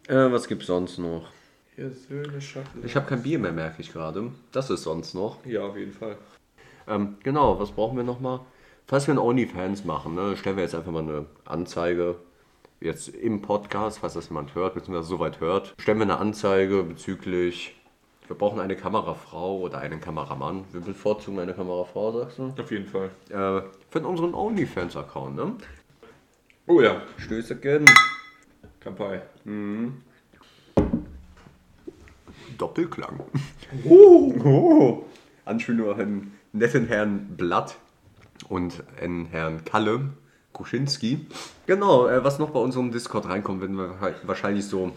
Äh, 0.08 0.30
was 0.30 0.46
gibt's 0.46 0.66
sonst 0.66 0.98
noch? 0.98 1.28
Ihr 1.76 1.90
Söhne 1.90 2.40
schaffen. 2.40 2.82
Ich 2.84 2.96
habe 2.96 3.06
kein 3.06 3.22
Bier 3.22 3.38
mehr, 3.38 3.52
merke 3.52 3.82
ich 3.82 3.92
gerade. 3.92 4.30
Das 4.52 4.70
ist 4.70 4.84
sonst 4.84 5.14
noch. 5.14 5.44
Ja, 5.44 5.62
auf 5.62 5.76
jeden 5.76 5.92
Fall. 5.92 6.16
Ähm, 6.88 7.16
genau, 7.22 7.58
was 7.58 7.72
brauchen 7.72 7.96
wir 7.96 8.04
nochmal? 8.04 8.40
Falls 8.86 9.06
wir 9.08 9.14
ein 9.14 9.18
OnlyFans 9.18 9.84
machen, 9.84 10.14
ne, 10.14 10.36
stellen 10.36 10.56
wir 10.56 10.62
jetzt 10.62 10.74
einfach 10.74 10.92
mal 10.92 11.02
eine 11.02 11.26
Anzeige. 11.44 12.16
Jetzt 12.80 13.08
im 13.08 13.42
Podcast, 13.42 13.98
falls 13.98 14.14
das 14.14 14.28
jemand 14.28 14.54
hört, 14.54 14.74
beziehungsweise 14.74 15.08
soweit 15.08 15.40
hört, 15.40 15.74
stellen 15.78 15.98
wir 15.98 16.04
eine 16.04 16.18
Anzeige 16.18 16.82
bezüglich, 16.84 17.74
wir 18.28 18.36
brauchen 18.36 18.60
eine 18.60 18.76
Kamerafrau 18.76 19.60
oder 19.60 19.78
einen 19.78 20.00
Kameramann. 20.00 20.64
Wir 20.72 20.80
bevorzugen 20.80 21.38
eine 21.38 21.54
Kamerafrau, 21.54 22.12
sagst 22.12 22.38
du? 22.38 22.54
Auf 22.58 22.70
jeden 22.70 22.86
Fall. 22.86 23.10
Äh, 23.28 23.62
für 23.90 24.00
unseren 24.00 24.34
OnlyFans-Account, 24.34 25.36
ne? 25.36 25.56
Oh 26.66 26.80
ja, 26.80 27.02
Stößchen. 27.18 27.86
Kampai. 28.86 29.20
Doppelklang. 32.56 33.18
Oh. 33.84 35.04
Anspielung 35.44 35.90
auf 35.90 35.98
einen 35.98 36.38
netten 36.52 36.86
Herrn 36.86 37.34
Blatt 37.36 37.78
und 38.48 38.84
einen 39.02 39.26
Herrn 39.26 39.64
Kalle 39.64 40.10
Kuschinski. 40.52 41.26
Genau, 41.66 42.06
äh, 42.06 42.22
was 42.22 42.38
noch 42.38 42.50
bei 42.50 42.60
unserem 42.60 42.92
Discord 42.92 43.28
reinkommt, 43.28 43.60
werden 43.60 43.76
wir 43.76 43.98
wahrscheinlich 44.22 44.66
so 44.66 44.92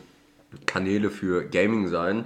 Kanäle 0.68 1.10
für 1.10 1.46
Gaming 1.46 1.88
sein. 1.88 2.26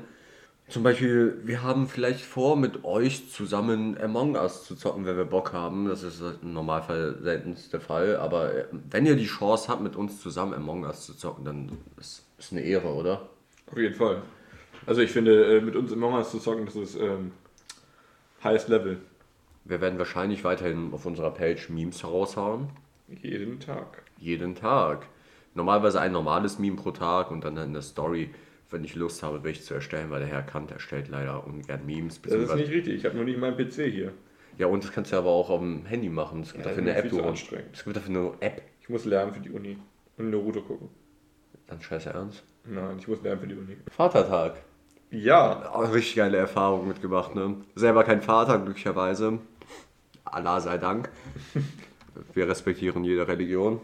Zum 0.69 0.82
Beispiel, 0.82 1.39
wir 1.43 1.62
haben 1.62 1.88
vielleicht 1.88 2.21
vor, 2.21 2.56
mit 2.56 2.84
euch 2.84 3.30
zusammen 3.30 3.97
Among 4.02 4.36
Us 4.36 4.65
zu 4.65 4.76
zocken, 4.76 5.06
wenn 5.06 5.17
wir 5.17 5.26
Bock 5.26 5.54
haben. 5.54 5.88
Das 5.88 6.04
ist 6.04 6.21
im 6.41 6.54
Normalfall 6.54 7.17
seltenst 7.21 7.73
der 7.73 7.82
Fall. 7.82 8.15
Aber 8.15 8.54
äh, 8.54 8.65
wenn 8.89 9.06
ihr 9.06 9.15
die 9.15 9.26
Chance 9.26 9.67
habt, 9.67 9.82
mit 9.82 9.95
uns 9.95 10.21
zusammen 10.21 10.54
Among 10.54 10.86
Us 10.86 11.06
zu 11.06 11.13
zocken, 11.15 11.45
dann 11.45 11.78
ist 11.99 12.26
es 12.39 12.52
eine 12.52 12.62
Ehre, 12.62 12.88
oder? 12.88 13.30
Auf 13.69 13.78
jeden 13.78 13.93
Fall. 13.93 14.21
Also 14.86 15.02
ich 15.02 15.12
finde, 15.12 15.58
äh, 15.58 15.62
mit 15.62 15.76
uns 15.76 15.91
im 15.91 16.04
Us 16.04 16.32
zu 16.32 16.39
zocken, 16.39 16.65
das 16.65 16.76
ist 16.76 16.95
ähm, 16.95 17.32
highest 18.43 18.69
Level. 18.69 18.97
Wir 19.65 19.80
werden 19.80 19.99
wahrscheinlich 19.99 20.43
weiterhin 20.43 20.93
auf 20.93 21.06
unserer 21.06 21.32
Page 21.32 21.69
Memes 21.69 22.04
heraushauen. 22.04 22.69
Jeden 23.21 23.60
Tag. 23.60 24.04
Jeden 24.17 24.56
Tag. 24.56 25.08
Normalerweise 25.54 26.02
ein 26.02 26.12
normales 26.12 26.60
Meme 26.60 26.76
pro 26.76 26.91
Tag 26.91 27.32
und 27.32 27.43
dann 27.43 27.58
in 27.58 27.73
der 27.73 27.82
Story, 27.82 28.34
wenn 28.74 28.84
ich 28.84 28.96
Lust 28.96 29.24
habe, 29.24 29.44
welche 29.44 29.62
zu 29.62 29.74
erstellen, 29.74 30.10
weil 30.10 30.20
der 30.20 30.30
Herr 30.30 30.42
Kant 30.42 30.72
erstellt 30.72 31.08
leider 31.08 31.46
ungern 31.46 31.86
Memes. 31.86 32.22
Das 32.22 32.34
ist 32.34 32.56
nicht 32.56 32.72
richtig. 32.72 32.96
Ich 32.96 33.06
habe 33.06 33.16
noch 33.16 33.24
nicht 33.24 33.40
meinen 33.40 33.56
PC 33.56 33.86
hier. 33.92 34.12
Ja, 34.58 34.68
und 34.68 34.84
das 34.84 34.92
kannst 34.92 35.12
du 35.12 35.16
aber 35.16 35.30
auch 35.30 35.50
auf 35.50 35.62
dem 35.62 35.86
Handy 35.86 36.10
machen. 36.10 36.42
Es 36.42 36.52
gibt 36.52 36.66
Ja, 36.66 36.72
dafür 36.72 36.84
eine 36.84 36.96
App. 36.96 37.06
Es 37.72 37.84
gibt 37.84 37.96
dafür 37.96 38.10
eine 38.16 38.32
App. 38.42 38.62
Ich 38.82 38.90
muss 38.90 39.06
lernen 39.06 39.34
für 39.34 39.40
die 39.40 39.50
Uni. 39.52 39.78
Und 40.18 40.30
Naruto 40.30 40.62
gucken. 40.62 40.90
Dann 41.68 41.82
scheiße 41.82 42.10
ernst. 42.10 42.44
Nein, 42.66 42.98
ich 43.00 43.08
muss 43.08 43.22
lernen 43.24 43.42
für 43.42 43.48
die 43.48 43.56
Uni. 43.56 43.78
Vatertag. 43.90 44.58
Ja. 45.10 45.72
Oh, 45.76 45.86
richtig 45.86 46.16
geile 46.16 46.38
Erfahrung 46.38 46.88
mitgemacht, 46.88 47.36
ne? 47.36 47.58
Selber 47.76 48.04
kein 48.04 48.22
Vater, 48.22 48.60
glücklicherweise. 48.60 49.40
Allah 50.26 50.60
sei 50.60 50.78
Dank. 50.78 51.10
Wir 52.34 52.48
respektieren 52.48 53.04
jede 53.04 53.28
Religion. 53.28 53.82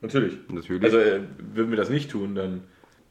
Natürlich. 0.00 0.38
Natürlich. 0.48 0.84
Also 0.84 0.98
äh, 0.98 1.20
würden 1.38 1.70
wir 1.70 1.76
das 1.76 1.90
nicht 1.90 2.10
tun, 2.10 2.34
dann 2.34 2.62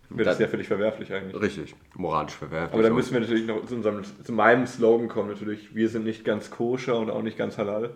wäre 0.10 0.26
das 0.30 0.40
ja 0.40 0.48
völlig 0.48 0.68
verwerflich 0.68 1.14
eigentlich. 1.14 1.42
Richtig. 1.42 1.76
Moralisch 1.96 2.34
verwerflich. 2.34 2.74
Aber 2.74 2.84
dann 2.84 2.94
müssen 2.96 3.14
wir 3.14 3.20
natürlich 3.20 3.46
noch 3.46 3.66
zu, 3.66 3.76
unserem, 3.76 4.02
zu 4.04 4.32
meinem 4.34 4.66
Slogan 4.68 5.08
kommen 5.08 5.30
natürlich. 5.30 5.76
Wir 5.76 5.90
sind 5.90 6.04
nicht 6.06 6.24
ganz 6.26 6.50
koscher 6.50 6.98
und 7.00 7.10
auch 7.10 7.22
nicht 7.22 7.38
ganz 7.38 7.58
halal. 7.58 7.92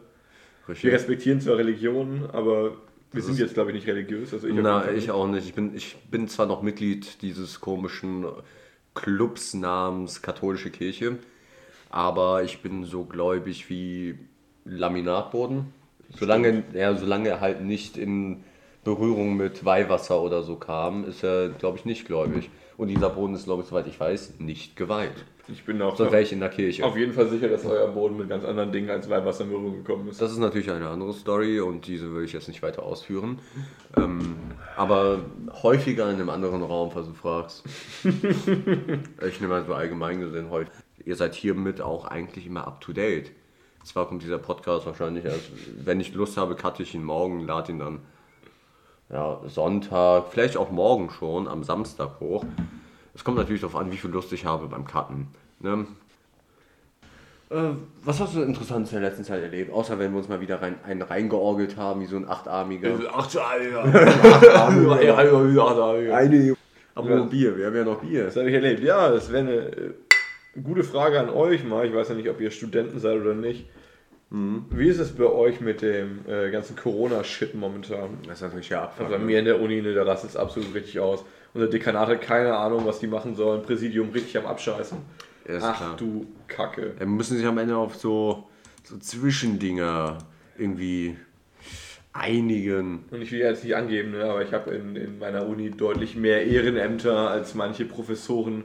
Richtig. 0.67 0.85
Wir 0.85 0.93
respektieren 0.93 1.41
zwar 1.41 1.57
Religionen, 1.57 2.29
aber 2.31 2.77
wir 3.11 3.21
sind 3.21 3.33
ist- 3.33 3.39
jetzt 3.39 3.53
glaube 3.55 3.71
ich 3.71 3.75
nicht 3.75 3.87
religiös. 3.87 4.33
Also 4.33 4.47
ich 4.47 4.53
Na, 4.55 4.91
ich 4.91 5.11
auch 5.11 5.27
nicht. 5.27 5.45
Ich 5.47 5.53
bin, 5.53 5.75
ich 5.75 5.95
bin 6.09 6.27
zwar 6.27 6.45
noch 6.45 6.61
Mitglied 6.61 7.21
dieses 7.21 7.59
komischen 7.59 8.25
Clubs 8.95 9.53
namens 9.53 10.21
Katholische 10.21 10.69
Kirche, 10.69 11.17
aber 11.89 12.43
ich 12.43 12.61
bin 12.61 12.85
so 12.85 13.05
gläubig 13.05 13.69
wie 13.69 14.17
Laminatboden. 14.65 15.65
Solange, 16.15 16.63
ja, 16.73 16.95
solange 16.95 17.29
er 17.29 17.41
halt 17.41 17.61
nicht 17.61 17.97
in 17.97 18.43
Berührung 18.83 19.35
mit 19.37 19.63
Weihwasser 19.65 20.21
oder 20.21 20.43
so 20.43 20.55
kam, 20.55 21.05
ist 21.05 21.23
er, 21.23 21.49
glaube 21.49 21.77
ich, 21.77 21.85
nicht 21.85 22.05
gläubig. 22.05 22.49
Und 22.77 22.87
dieser 22.87 23.09
Boden 23.09 23.35
ist, 23.35 23.45
glaube 23.45 23.61
ich, 23.63 23.69
soweit 23.69 23.87
ich 23.87 23.99
weiß, 23.99 24.39
nicht 24.39 24.75
geweiht. 24.75 25.25
Ich 25.49 25.65
bin 25.65 25.81
auch 25.81 25.95
Sonst 25.95 26.11
wäre 26.11 26.21
ich 26.21 26.31
in 26.31 26.39
der 26.39 26.49
Kirche. 26.49 26.85
auf 26.85 26.95
jeden 26.95 27.11
Fall 27.11 27.27
sicher, 27.27 27.49
dass 27.49 27.65
euer 27.65 27.87
Boden 27.89 28.15
mit 28.15 28.29
ganz 28.29 28.45
anderen 28.45 28.71
Dingen 28.71 28.89
als 28.89 29.09
Weihwasser 29.09 29.43
in 29.43 29.49
Berührung 29.49 29.83
gekommen 29.83 30.07
ist. 30.07 30.21
Das 30.21 30.31
ist 30.31 30.37
natürlich 30.37 30.71
eine 30.71 30.87
andere 30.87 31.13
Story 31.13 31.59
und 31.59 31.85
diese 31.85 32.13
will 32.15 32.23
ich 32.23 32.31
jetzt 32.31 32.47
nicht 32.47 32.63
weiter 32.63 32.83
ausführen. 32.83 33.39
Ähm, 33.97 34.35
aber 34.77 35.19
häufiger 35.61 36.09
in 36.09 36.15
einem 36.15 36.29
anderen 36.29 36.63
Raum, 36.63 36.91
falls 36.91 37.07
du 37.07 37.13
fragst. 37.13 37.65
ich 38.03 39.41
nehme 39.41 39.53
mal 39.53 39.65
so 39.65 39.73
allgemein 39.73 40.21
gesehen 40.21 40.49
heute. 40.49 40.71
Ihr 41.05 41.17
seid 41.17 41.35
hiermit 41.35 41.81
auch 41.81 42.05
eigentlich 42.05 42.47
immer 42.47 42.65
up 42.65 42.79
to 42.79 42.93
date. 42.93 43.31
Zwar 43.83 44.07
kommt 44.07 44.23
dieser 44.23 44.37
Podcast 44.37 44.85
wahrscheinlich 44.85 45.25
erst, 45.25 45.51
wenn 45.83 45.99
ich 45.99 46.13
Lust 46.13 46.37
habe, 46.37 46.55
cutte 46.55 46.83
ich 46.83 46.95
ihn 46.95 47.03
morgen, 47.03 47.45
lade 47.45 47.73
ihn 47.73 47.79
dann 47.79 47.99
ja, 49.09 49.39
Sonntag, 49.47 50.25
vielleicht 50.31 50.57
auch 50.57 50.71
morgen 50.71 51.09
schon, 51.09 51.47
am 51.47 51.63
Samstag 51.63 52.19
hoch. 52.19 52.43
Es 53.15 53.23
kommt 53.23 53.37
natürlich 53.37 53.61
darauf 53.61 53.75
an, 53.75 53.91
wie 53.91 53.97
viel 53.97 54.09
Lust 54.09 54.33
ich 54.33 54.45
habe 54.45 54.67
beim 54.67 54.85
Cutten. 54.85 55.27
Ne? 55.59 55.85
Äh, 57.51 57.75
was 58.03 58.19
hast 58.19 58.35
du 58.35 58.41
Interessantes 58.41 58.91
in 58.93 59.01
der 59.01 59.09
letzten 59.09 59.23
Zeit 59.23 59.43
erlebt? 59.43 59.71
Außer 59.71 59.99
wenn 59.99 60.11
wir 60.11 60.17
uns 60.17 60.29
mal 60.29 60.41
wieder 60.41 60.61
rein, 60.61 60.75
einen 60.83 61.03
reingeorgelt 61.03 61.77
haben, 61.77 62.01
wie 62.01 62.05
so 62.07 62.15
ein 62.15 62.27
achtarmiger. 62.27 62.89
Achtarmiger. 63.13 63.83
Eine. 66.15 66.55
Aber 66.95 67.09
Ja. 67.09 67.15
nur 67.17 67.27
Bier, 67.29 67.57
wir 67.57 67.67
haben 67.67 67.75
ja 67.75 67.83
noch 67.83 68.01
Bier. 68.01 68.25
Das 68.25 68.35
habe 68.35 68.49
ich 68.49 68.55
erlebt. 68.55 68.81
Ja, 68.81 69.09
das 69.09 69.31
wäre 69.31 69.47
eine 69.47 69.53
äh, 69.53 69.93
gute 70.63 70.83
Frage 70.83 71.19
an 71.19 71.29
euch 71.29 71.63
mal. 71.63 71.85
Ich 71.85 71.93
weiß 71.93 72.09
ja 72.09 72.15
nicht, 72.15 72.29
ob 72.29 72.39
ihr 72.41 72.49
Studenten 72.51 72.99
seid 72.99 73.19
oder 73.19 73.35
nicht. 73.35 73.67
Wie 74.35 74.87
ist 74.87 74.97
es 74.97 75.11
bei 75.15 75.25
euch 75.25 75.61
mit 75.61 75.83
dem 75.83 76.21
äh, 76.27 76.49
ganzen 76.49 76.75
Corona-Shit 76.75 77.53
momentan? 77.53 78.17
Das 78.25 78.37
ist 78.39 78.41
natürlich 78.41 78.69
ja 78.69 78.79
Also 78.87 79.03
Abfall. 79.03 79.19
bei 79.19 79.23
mir 79.23 79.37
in 79.37 79.45
der 79.45 79.61
Uni, 79.61 79.79
ne, 79.79 79.93
da 79.93 80.01
rastet 80.03 80.31
es 80.31 80.35
absolut 80.35 80.73
richtig 80.73 80.99
aus. 80.99 81.23
Unser 81.53 81.67
Dekanat 81.67 82.07
hat 82.07 82.21
keine 82.21 82.55
Ahnung, 82.57 82.83
was 82.85 82.97
die 82.99 83.05
machen 83.05 83.35
sollen. 83.35 83.61
Präsidium 83.61 84.09
richtig 84.09 84.35
am 84.39 84.47
Abscheißen. 84.47 84.97
Ja, 85.47 85.59
Ach 85.61 85.77
klar. 85.77 85.95
du 85.97 86.25
Kacke. 86.47 86.95
Ja, 86.99 87.05
müssen 87.05 87.37
sich 87.37 87.45
am 87.45 87.59
Ende 87.59 87.77
auf 87.77 87.95
so, 87.95 88.47
so 88.83 88.97
Zwischendinger 88.97 90.17
irgendwie 90.57 91.15
einigen. 92.11 93.05
Und 93.11 93.21
ich 93.21 93.31
will 93.31 93.39
jetzt 93.39 93.63
nicht 93.63 93.75
angeben, 93.75 94.11
ne, 94.11 94.23
aber 94.23 94.41
ich 94.43 94.51
habe 94.53 94.71
in, 94.71 94.95
in 94.95 95.19
meiner 95.19 95.45
Uni 95.47 95.69
deutlich 95.69 96.15
mehr 96.15 96.45
Ehrenämter 96.45 97.29
als 97.29 97.53
manche 97.53 97.85
Professoren 97.85 98.63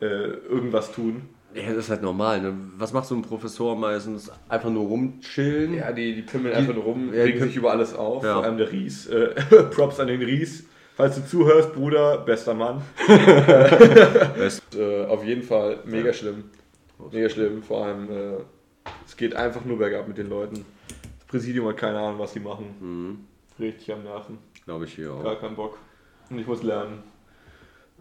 äh, 0.00 0.04
irgendwas 0.06 0.92
tun. 0.92 1.22
Ja, 1.54 1.68
das 1.68 1.84
ist 1.84 1.90
halt 1.90 2.02
normal. 2.02 2.40
Ne? 2.40 2.54
Was 2.76 2.92
macht 2.92 3.06
so 3.06 3.14
ein 3.14 3.22
Professor 3.22 3.76
meistens? 3.76 4.30
Einfach 4.48 4.70
nur 4.70 4.86
rumchillen? 4.86 5.74
Ja, 5.74 5.90
die, 5.92 6.14
die 6.14 6.22
pimmeln 6.22 6.54
einfach 6.54 6.74
nur 6.74 6.84
rum, 6.84 7.08
ja, 7.08 7.24
die 7.24 7.32
regen 7.32 7.42
sich 7.44 7.56
über 7.56 7.72
alles 7.72 7.94
auf. 7.94 8.22
Ja. 8.22 8.34
Vor 8.34 8.44
allem 8.44 8.56
der 8.56 8.70
Ries. 8.70 9.06
Äh, 9.06 9.34
Props 9.70 9.98
an 9.98 10.06
den 10.06 10.22
Ries. 10.22 10.64
Falls 10.96 11.16
du 11.16 11.26
zuhörst, 11.26 11.72
Bruder, 11.72 12.18
bester 12.18 12.54
Mann. 12.54 12.82
Best. 14.36 14.62
äh, 14.76 15.06
auf 15.06 15.24
jeden 15.24 15.42
Fall 15.42 15.78
mega 15.86 16.12
schlimm. 16.12 16.44
Mega 17.10 17.28
schlimm. 17.30 17.62
Vor 17.62 17.86
allem, 17.86 18.10
äh, 18.10 18.34
es 19.06 19.16
geht 19.16 19.34
einfach 19.34 19.64
nur 19.64 19.78
bergab 19.78 20.06
mit 20.06 20.18
den 20.18 20.28
Leuten. 20.28 20.64
Das 21.18 21.26
Präsidium 21.26 21.66
hat 21.68 21.78
keine 21.78 21.98
Ahnung, 21.98 22.18
was 22.18 22.34
die 22.34 22.40
machen. 22.40 22.74
Mhm. 22.80 23.18
Richtig 23.58 23.92
am 23.92 24.02
Nerven. 24.02 24.38
Glaube 24.66 24.84
ich 24.84 24.94
hier 24.94 25.12
auch. 25.12 25.24
Gar 25.24 25.36
keinen 25.36 25.56
Bock. 25.56 25.78
Und 26.28 26.38
ich 26.38 26.46
muss 26.46 26.62
lernen. 26.62 27.02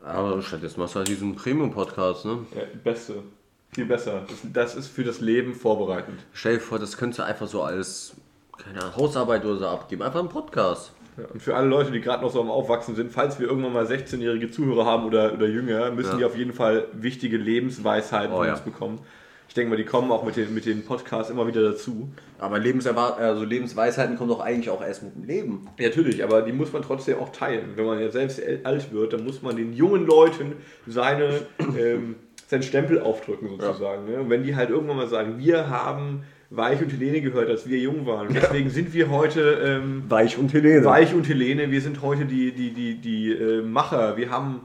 Aber 0.04 0.42
stattdessen 0.42 0.80
machst 0.80 0.96
du 0.96 1.00
halt 1.00 1.08
diesen 1.08 1.36
Premium-Podcast, 1.36 2.26
ne? 2.26 2.40
Ja, 2.56 2.62
beste. 2.84 3.24
Viel 3.71 3.86
besser. 3.86 4.23
Das, 4.27 4.38
das 4.53 4.75
ist 4.75 4.88
für 4.88 5.03
das 5.03 5.21
Leben 5.21 5.53
vorbereitend. 5.53 6.19
Stell 6.34 6.55
dir 6.55 6.60
vor, 6.62 6.79
das 6.79 6.97
könntest 6.97 7.19
du 7.19 7.23
einfach 7.23 7.47
so 7.47 7.62
als 7.62 8.13
keine 8.58 8.82
Ahnung, 8.82 8.95
Hausarbeit 8.97 9.45
oder 9.45 9.58
so 9.58 9.67
abgeben. 9.67 10.01
Einfach 10.01 10.19
ein 10.19 10.29
Podcast. 10.29 10.91
Ja, 11.17 11.25
und 11.34 11.41
für 11.41 11.55
alle 11.55 11.67
Leute, 11.67 11.91
die 11.91 12.01
gerade 12.01 12.23
noch 12.23 12.32
so 12.32 12.41
am 12.41 12.49
Aufwachsen 12.49 12.95
sind, 12.95 13.12
falls 13.12 13.39
wir 13.39 13.47
irgendwann 13.47 13.73
mal 13.73 13.86
16-jährige 13.86 14.51
Zuhörer 14.51 14.86
haben 14.86 15.05
oder, 15.05 15.34
oder 15.34 15.47
jünger, 15.47 15.91
müssen 15.91 16.12
Ja. 16.12 16.17
die 16.17 16.25
auf 16.25 16.36
jeden 16.38 16.53
Fall 16.53 16.88
wichtige 16.93 17.38
Lebensweisheiten 17.38 18.34
Oh, 18.34 18.38
von 18.38 18.47
ja. 18.47 18.53
uns 18.53 18.62
bekommen. 18.62 18.99
Ich 19.47 19.53
denke 19.55 19.71
mal, 19.71 19.77
die 19.77 19.86
kommen 19.86 20.12
auch 20.12 20.23
mit 20.23 20.36
den, 20.36 20.53
mit 20.53 20.65
den 20.67 20.86
Podcasts 20.86 21.32
immer 21.32 21.47
wieder 21.47 21.63
dazu. 21.63 22.10
Aber 22.38 22.60
Lebenserwart 22.60 23.17
also 23.19 23.43
Lebensweisheiten 23.43 24.15
kommen 24.15 24.29
doch 24.29 24.41
eigentlich 24.41 24.69
auch 24.69 24.82
erst 24.84 25.01
mit 25.03 25.15
dem 25.15 25.23
Leben. 25.23 25.67
Ja, 25.79 25.88
natürlich, 25.88 26.23
aber 26.23 26.43
die 26.43 26.51
muss 26.51 26.71
man 26.71 26.84
trotzdem 26.84 27.17
auch 27.17 27.29
teilen. 27.29 27.71
Wenn 27.75 27.86
man 27.86 27.99
ja 27.99 28.10
selbst 28.12 28.39
el- 28.39 28.60
alt 28.63 28.91
wird, 28.93 29.13
dann 29.13 29.23
muss 29.23 29.41
man 29.41 29.55
den 29.55 29.73
jungen 29.73 30.05
Leuten 30.05 30.53
seine, 30.86 31.41
ähm, 31.77 32.15
seinen 32.50 32.64
Stempel 32.64 33.00
aufdrücken 33.00 33.48
sozusagen. 33.48 34.06
Ne? 34.10 34.20
Und 34.20 34.30
wenn 34.32 34.42
die 34.44 34.56
halt 34.56 34.72
irgendwann 34.72 34.98
mal 34.98 35.08
sagen, 35.08 35.38
wir 35.38 35.70
haben 35.70 36.24
Weich 36.50 36.82
und 36.82 36.92
Helene 36.92 37.22
gehört, 37.22 37.48
als 37.48 37.70
wir 37.70 37.78
jung 37.78 38.08
waren. 38.08 38.34
Deswegen 38.34 38.72
sind 38.72 38.92
wir 38.92 39.12
heute 39.12 39.60
ähm, 39.64 40.04
Weich 40.10 40.36
und 40.36 40.52
Helene. 40.52 40.84
Weich 40.84 41.14
und 41.14 41.30
Helene, 41.30 41.70
wir 41.70 41.80
sind 41.80 42.02
heute 42.02 42.26
die, 42.26 42.52
die, 42.52 42.72
die, 42.74 42.96
die 42.96 43.32
äh, 43.32 43.62
Macher. 43.62 44.18
Wir 44.18 44.32
haben 44.32 44.62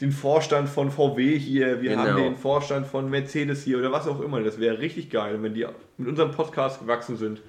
den 0.00 0.10
Vorstand 0.10 0.70
von 0.70 0.90
VW 0.90 1.38
hier, 1.38 1.82
wir 1.82 1.90
Genau. 1.90 2.02
haben 2.04 2.16
den 2.16 2.36
Vorstand 2.36 2.86
von 2.86 3.10
Mercedes 3.10 3.62
hier 3.62 3.78
oder 3.78 3.92
was 3.92 4.08
auch 4.08 4.22
immer. 4.22 4.40
Das 4.40 4.58
wäre 4.58 4.78
richtig 4.78 5.10
geil. 5.10 5.34
Und 5.34 5.42
wenn 5.42 5.52
die 5.52 5.66
mit 5.98 6.08
unserem 6.08 6.30
Podcast 6.30 6.80
gewachsen 6.80 7.18
sind, 7.18 7.42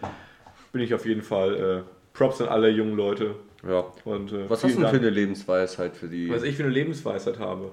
bin 0.73 0.81
ich 0.81 0.93
auf 0.93 1.05
jeden 1.05 1.21
Fall 1.21 1.55
äh, 1.55 2.17
Props 2.17 2.41
an 2.41 2.49
alle 2.49 2.67
jungen 2.69 2.97
Leute. 2.97 3.35
Ja. 3.65 3.85
Und, 4.03 4.33
äh, 4.33 4.49
Was 4.49 4.61
hast 4.61 4.75
du 4.75 4.81
denn 4.81 4.89
für 4.89 4.97
eine 4.97 5.09
Lebensweisheit 5.09 5.95
für 5.95 6.07
die? 6.09 6.29
Was 6.29 6.43
ich 6.43 6.57
für 6.57 6.63
eine 6.63 6.71
Lebensweisheit 6.73 7.39
habe? 7.39 7.71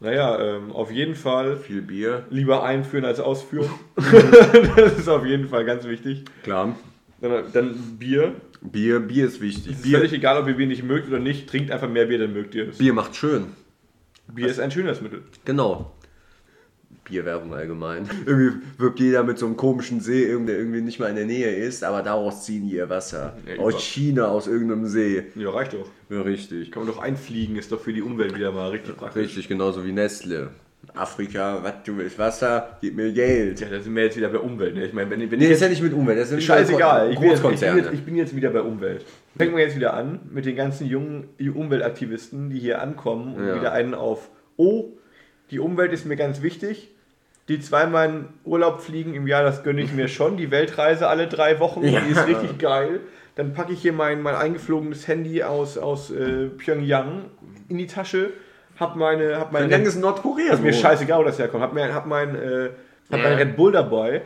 Naja, 0.00 0.38
ähm, 0.38 0.72
auf 0.72 0.90
jeden 0.90 1.14
Fall 1.14 1.56
Viel 1.56 1.82
Bier. 1.82 2.24
lieber 2.30 2.62
einführen 2.62 3.04
als 3.04 3.20
ausführen. 3.20 3.70
das 4.76 4.98
ist 4.98 5.08
auf 5.08 5.24
jeden 5.24 5.48
Fall 5.48 5.64
ganz 5.64 5.84
wichtig. 5.86 6.24
Klar. 6.42 6.76
Dann, 7.20 7.44
dann 7.52 7.74
Bier. 7.98 8.34
Bier, 8.60 9.00
Bier 9.00 9.26
ist 9.26 9.40
wichtig. 9.40 9.72
Es 9.72 9.78
ist 9.78 9.82
Bier, 9.82 9.98
völlig 9.98 10.12
egal, 10.12 10.40
ob 10.40 10.48
ihr 10.48 10.54
Bier 10.54 10.66
nicht 10.66 10.82
mögt 10.82 11.08
oder 11.08 11.18
nicht. 11.18 11.48
Trinkt 11.48 11.70
einfach 11.70 11.88
mehr 11.88 12.06
Bier, 12.06 12.18
dann 12.18 12.32
mögt 12.32 12.54
ihr 12.54 12.68
es. 12.68 12.78
Bier 12.78 12.92
macht 12.92 13.16
schön. 13.16 13.46
Bier 14.26 14.48
ist 14.48 14.60
ein 14.60 14.70
Schönheitsmittel. 14.70 15.22
Genau. 15.44 15.93
Bierwerbung 17.04 17.54
allgemein. 17.54 18.08
Irgendwie 18.26 18.58
wirkt 18.78 19.00
jeder 19.00 19.22
mit 19.22 19.38
so 19.38 19.46
einem 19.46 19.56
komischen 19.56 20.00
See, 20.00 20.26
der 20.26 20.58
irgendwie 20.58 20.80
nicht 20.80 20.98
mal 20.98 21.08
in 21.10 21.16
der 21.16 21.26
Nähe 21.26 21.54
ist, 21.54 21.84
aber 21.84 22.02
daraus 22.02 22.44
ziehen 22.44 22.66
die 22.68 22.76
ihr 22.76 22.88
Wasser. 22.88 23.36
Ja, 23.46 23.62
Aus 23.62 23.82
China, 23.82 24.28
aus 24.28 24.46
irgendeinem 24.46 24.86
See. 24.86 25.24
Ja, 25.34 25.50
reicht 25.50 25.74
doch. 25.74 25.88
Ja, 26.10 26.22
richtig. 26.22 26.70
Kann 26.72 26.84
man 26.84 26.92
doch 26.94 27.02
einfliegen, 27.02 27.56
ist 27.56 27.70
doch 27.72 27.80
für 27.80 27.92
die 27.92 28.02
Umwelt 28.02 28.34
wieder 28.36 28.52
mal 28.52 28.70
richtig 28.70 28.96
praktisch. 28.96 29.24
Richtig, 29.26 29.48
genauso 29.48 29.84
wie 29.84 29.92
Nestle. 29.92 30.50
Afrika, 30.94 31.58
was 31.62 31.82
du 31.84 31.96
willst, 31.96 32.18
Wasser, 32.18 32.76
gib 32.80 32.94
mir 32.94 33.10
Geld. 33.12 33.58
Ja, 33.60 33.68
da 33.68 33.80
sind 33.80 33.94
wir 33.96 34.04
jetzt 34.04 34.16
wieder 34.16 34.28
bei 34.28 34.38
Umwelt. 34.38 34.74
Ne? 34.74 34.84
Ich 34.86 34.92
meine, 34.92 35.10
wenn, 35.10 35.30
wenn 35.30 35.38
Nee, 35.38 35.46
ich 35.46 35.50
ist 35.52 35.62
ja 35.62 35.68
nicht 35.68 35.82
mit 35.82 35.92
Umwelt, 35.92 36.18
das 36.18 36.28
sind 36.28 36.42
Scheißegal, 36.42 37.10
ich 37.10 37.18
bin, 37.18 37.30
jetzt, 37.30 37.42
ich, 37.42 37.60
bin 37.60 37.76
jetzt, 37.76 37.92
ich 37.92 38.04
bin 38.04 38.16
jetzt 38.16 38.36
wieder 38.36 38.50
bei 38.50 38.60
Umwelt. 38.60 39.04
Fangen 39.36 39.56
wir 39.56 39.64
jetzt 39.64 39.76
wieder 39.76 39.94
an 39.94 40.20
mit 40.30 40.44
den 40.46 40.54
ganzen 40.56 40.86
jungen 40.86 41.28
Umweltaktivisten, 41.54 42.50
die 42.50 42.58
hier 42.60 42.80
ankommen 42.82 43.34
und 43.34 43.46
Ja. 43.48 43.54
wieder 43.56 43.72
einen 43.72 43.94
auf, 43.94 44.28
oh, 44.56 44.92
die 45.50 45.58
Umwelt 45.58 45.92
ist 45.92 46.06
mir 46.06 46.16
ganz 46.16 46.42
wichtig. 46.42 46.93
Die 47.48 47.60
zweimal 47.60 48.08
in 48.08 48.24
Urlaub 48.44 48.80
fliegen 48.80 49.14
im 49.14 49.26
Jahr, 49.26 49.42
das 49.42 49.62
gönne 49.64 49.82
ich 49.82 49.92
mir 49.92 50.08
schon. 50.08 50.36
Die 50.38 50.50
Weltreise 50.50 51.08
alle 51.08 51.26
drei 51.28 51.60
Wochen, 51.60 51.84
Ja. 51.84 52.00
die 52.00 52.12
ist 52.12 52.26
richtig 52.26 52.58
geil. 52.58 53.00
Dann 53.36 53.52
packe 53.52 53.72
ich 53.72 53.82
hier 53.82 53.92
mein, 53.92 54.22
mein 54.22 54.34
eingeflogenes 54.34 55.06
Handy 55.08 55.42
aus, 55.42 55.76
aus 55.76 56.10
äh, 56.10 56.46
Pyongyang 56.48 57.26
in 57.68 57.78
die 57.78 57.86
Tasche, 57.86 58.30
hab 58.80 58.96
meine, 58.96 59.38
hab 59.38 59.52
mein 59.52 59.62
Pyongyang 59.68 59.82
ist 59.86 60.00
Nordkorea. 60.00 60.54
ist 60.54 60.62
mir 60.62 60.72
scheißegal, 60.72 61.20
wo 61.20 61.24
das 61.24 61.38
herkommt. 61.38 61.62
Hab, 61.62 61.74
mir, 61.74 61.92
hab, 61.92 62.06
mein, 62.06 62.34
äh, 62.34 62.70
hab 63.10 63.18
Ja. 63.20 63.28
mein 63.28 63.36
Red 63.38 63.56
Bull 63.56 63.72
dabei. 63.72 64.22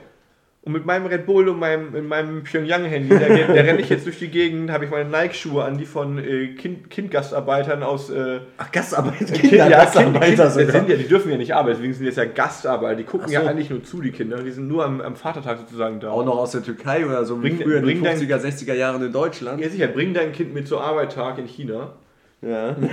Und 0.68 0.74
mit 0.74 0.84
meinem 0.84 1.06
Red 1.06 1.24
Bull 1.24 1.48
und 1.48 1.58
meinem, 1.58 1.94
in 1.94 2.06
meinem 2.06 2.42
Pyongyang-Handy, 2.44 3.08
da, 3.08 3.20
da 3.54 3.60
renne 3.62 3.80
ich 3.80 3.88
jetzt 3.88 4.04
durch 4.04 4.18
die 4.18 4.28
Gegend, 4.28 4.70
habe 4.70 4.84
ich 4.84 4.90
meine 4.90 5.08
Nike-Schuhe 5.08 5.64
an, 5.64 5.78
die 5.78 5.86
von 5.86 6.18
äh, 6.18 6.48
kind, 6.48 6.90
Kindgastarbeitern 6.90 7.82
aus. 7.82 8.10
Äh, 8.10 8.40
Ach, 8.58 8.70
Gastarbeiter, 8.70 9.32
Kind, 9.32 9.52
ja, 9.52 9.64
kind, 9.64 9.70
kind, 9.70 9.70
Gastarbeiter 9.70 10.36
das 10.44 10.54
sogar. 10.56 10.70
sind 10.72 10.90
ja, 10.90 10.96
die 10.96 11.08
dürfen 11.08 11.30
ja 11.30 11.38
nicht 11.38 11.54
arbeiten, 11.54 11.76
deswegen 11.78 11.94
sind 11.94 12.04
jetzt 12.04 12.18
ja 12.18 12.26
Gastarbeiter. 12.26 12.96
Die 12.96 13.04
gucken 13.04 13.28
Ach 13.28 13.32
ja 13.32 13.40
so. 13.40 13.46
eigentlich 13.48 13.70
nur 13.70 13.82
zu, 13.82 14.02
die 14.02 14.10
Kinder. 14.10 14.42
Die 14.42 14.50
sind 14.50 14.68
nur 14.68 14.84
am, 14.84 15.00
am 15.00 15.16
Vatertag 15.16 15.56
sozusagen 15.58 16.00
da. 16.00 16.10
Auch 16.10 16.22
noch 16.26 16.36
aus 16.36 16.50
der 16.50 16.62
Türkei 16.62 17.06
oder 17.06 17.24
so 17.24 17.42
wie 17.42 17.48
Bring- 17.48 17.62
früher 17.62 17.78
in 17.78 17.86
den 17.86 18.02
bring 18.02 18.04
dein- 18.04 18.18
50er, 18.18 18.36
60er 18.38 18.74
Jahren 18.74 19.02
in 19.02 19.10
Deutschland. 19.10 19.62
Ja, 19.62 19.70
sicher, 19.70 19.86
bring 19.86 20.12
dein 20.12 20.32
Kind 20.32 20.52
mit 20.52 20.68
zur 20.68 20.82
Arbeittag 20.84 21.38
in 21.38 21.46
China. 21.46 21.94
Ja. 22.42 22.76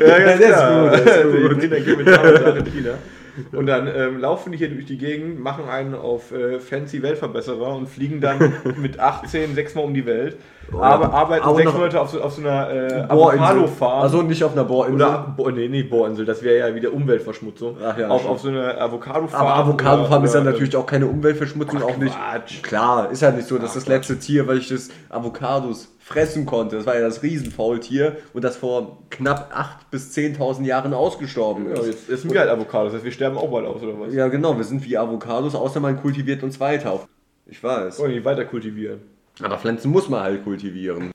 Ja, 0.00 0.18
der 0.18 0.34
ist 0.34 0.42
klar. 0.46 0.90
gut, 0.90 1.06
der 1.06 1.16
ist 1.16 1.22
gut. 1.42 1.58
Bring 1.58 1.70
dein 1.70 1.84
Kind 1.84 1.98
mit 1.98 2.06
zur 2.08 2.18
Arbeittag 2.18 2.56
in 2.56 2.64
China. 2.72 2.90
Und 3.52 3.66
dann 3.66 3.86
ähm, 3.86 4.20
laufen 4.20 4.52
die 4.52 4.58
hier 4.58 4.70
durch 4.70 4.86
die 4.86 4.98
Gegend, 4.98 5.40
machen 5.40 5.68
einen 5.68 5.94
auf 5.94 6.32
äh, 6.32 6.58
fancy 6.60 7.02
Weltverbesserer 7.02 7.74
und 7.74 7.88
fliegen 7.88 8.20
dann 8.20 8.54
mit 8.76 8.98
18 8.98 9.54
sechsmal 9.54 9.84
um 9.84 9.94
die 9.94 10.06
Welt. 10.06 10.36
Oh, 10.72 10.80
aber 10.80 11.12
arbeiten 11.12 11.44
aber 11.44 11.56
sechs 11.56 11.72
Monate 11.72 12.00
auf 12.00 12.10
so, 12.10 12.20
auf 12.20 12.32
so 12.32 12.40
einer 12.40 12.70
äh. 12.70 13.04
Avocado-Farm. 13.08 14.02
Also 14.02 14.22
nicht 14.22 14.42
auf 14.42 14.52
einer 14.52 14.64
Bohrinsel. 14.64 15.06
oder, 15.06 15.34
Bo 15.36 15.50
nee, 15.50 15.68
nicht 15.68 15.90
Bohrinsel, 15.90 16.24
das 16.24 16.42
wäre 16.42 16.68
ja 16.68 16.74
wieder 16.74 16.92
Umweltverschmutzung. 16.92 17.76
Ach 17.84 17.96
ja, 17.96 18.08
auf, 18.08 18.22
stimmt. 18.22 18.34
auf 18.34 18.40
so 18.40 18.48
einer 18.48 18.80
Avocado-Farm. 18.80 19.46
aber 19.46 19.54
Avocado-Farm 19.56 20.24
ist 20.24 20.34
oder- 20.34 20.44
natürlich 20.44 20.76
auch 20.76 20.86
keine 20.86 21.06
Umweltverschmutzung, 21.06 21.82
auch 21.82 21.96
nicht. 21.96 22.14
Quatsch. 22.14 22.62
Klar, 22.62 23.10
ist 23.10 23.22
ja 23.22 23.30
nicht 23.30 23.46
so, 23.46 23.58
dass 23.58 23.70
Ach, 23.70 23.74
das 23.74 23.86
letzte 23.86 24.18
Tier, 24.18 24.46
weil 24.48 24.58
ich 24.58 24.68
das 24.68 24.88
Avocados 25.08 25.95
fressen 26.06 26.46
konnte, 26.46 26.76
das 26.76 26.86
war 26.86 26.94
ja 26.94 27.00
das 27.00 27.24
Riesenfaultier 27.24 28.18
und 28.32 28.44
das 28.44 28.56
vor 28.56 29.02
knapp 29.10 29.52
8.000 29.52 29.66
bis 29.90 30.16
10.000 30.16 30.64
Jahren 30.64 30.94
ausgestorben 30.94 31.66
Ja, 31.68 31.80
ist. 31.80 31.86
jetzt 31.86 32.08
essen 32.08 32.32
wir 32.32 32.38
halt 32.38 32.48
Avocados, 32.48 32.92
das 32.92 32.98
heißt, 32.98 33.04
wir 33.04 33.10
sterben 33.10 33.36
auch 33.36 33.50
bald 33.50 33.66
aus, 33.66 33.82
oder 33.82 33.98
was? 33.98 34.14
Ja, 34.14 34.28
genau, 34.28 34.56
wir 34.56 34.62
sind 34.62 34.84
wie 34.84 34.96
Avocados, 34.96 35.56
außer 35.56 35.80
man 35.80 36.00
kultiviert 36.00 36.44
uns 36.44 36.60
weiter. 36.60 37.00
Ich 37.46 37.60
weiß. 37.60 37.98
Wollen 37.98 38.12
die 38.12 38.24
weiter 38.24 38.44
kultivieren? 38.44 39.00
Aber 39.42 39.58
Pflanzen 39.58 39.90
muss 39.90 40.08
man 40.08 40.20
halt 40.22 40.44
kultivieren. 40.44 41.10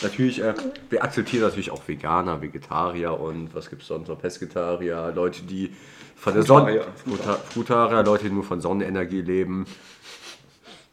Natürlich, 0.00 0.42
äh, 0.42 0.54
wir 0.88 1.04
akzeptieren 1.04 1.42
natürlich 1.42 1.70
auch 1.70 1.86
Veganer, 1.86 2.40
Vegetarier 2.40 3.18
und 3.20 3.54
was 3.54 3.68
gibt 3.68 3.82
es 3.82 3.88
sonst 3.88 4.08
noch? 4.08 4.18
Pesketarier, 4.18 5.12
Leute, 5.14 5.42
die 5.42 5.70
von 6.16 6.32
der 6.32 6.44
Sonne. 6.44 6.80
Frutarier. 6.80 6.86
Fruta- 7.04 7.38
Frutarier, 7.50 8.02
Leute, 8.04 8.24
die 8.24 8.30
nur 8.34 8.44
von 8.44 8.60
Sonnenenergie 8.62 9.20
leben. 9.20 9.66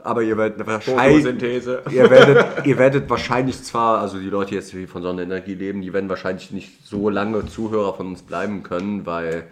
Aber 0.05 0.21
ihr 0.21 0.37
werdet 0.37 0.67
wahrscheinlich. 0.67 1.25
Ihr 1.25 2.09
werdet, 2.11 2.65
ihr 2.67 2.77
werdet 2.77 3.09
wahrscheinlich 3.09 3.63
zwar, 3.63 3.99
also 4.01 4.19
die 4.19 4.29
Leute 4.29 4.53
jetzt, 4.53 4.71
die 4.71 4.85
von 4.85 5.01
Sonnenenergie 5.01 5.55
leben, 5.55 5.81
die 5.81 5.93
werden 5.93 6.09
wahrscheinlich 6.09 6.51
nicht 6.51 6.85
so 6.85 7.09
lange 7.09 7.47
Zuhörer 7.47 7.95
von 7.95 8.07
uns 8.09 8.21
bleiben 8.21 8.61
können, 8.61 9.07
weil 9.07 9.47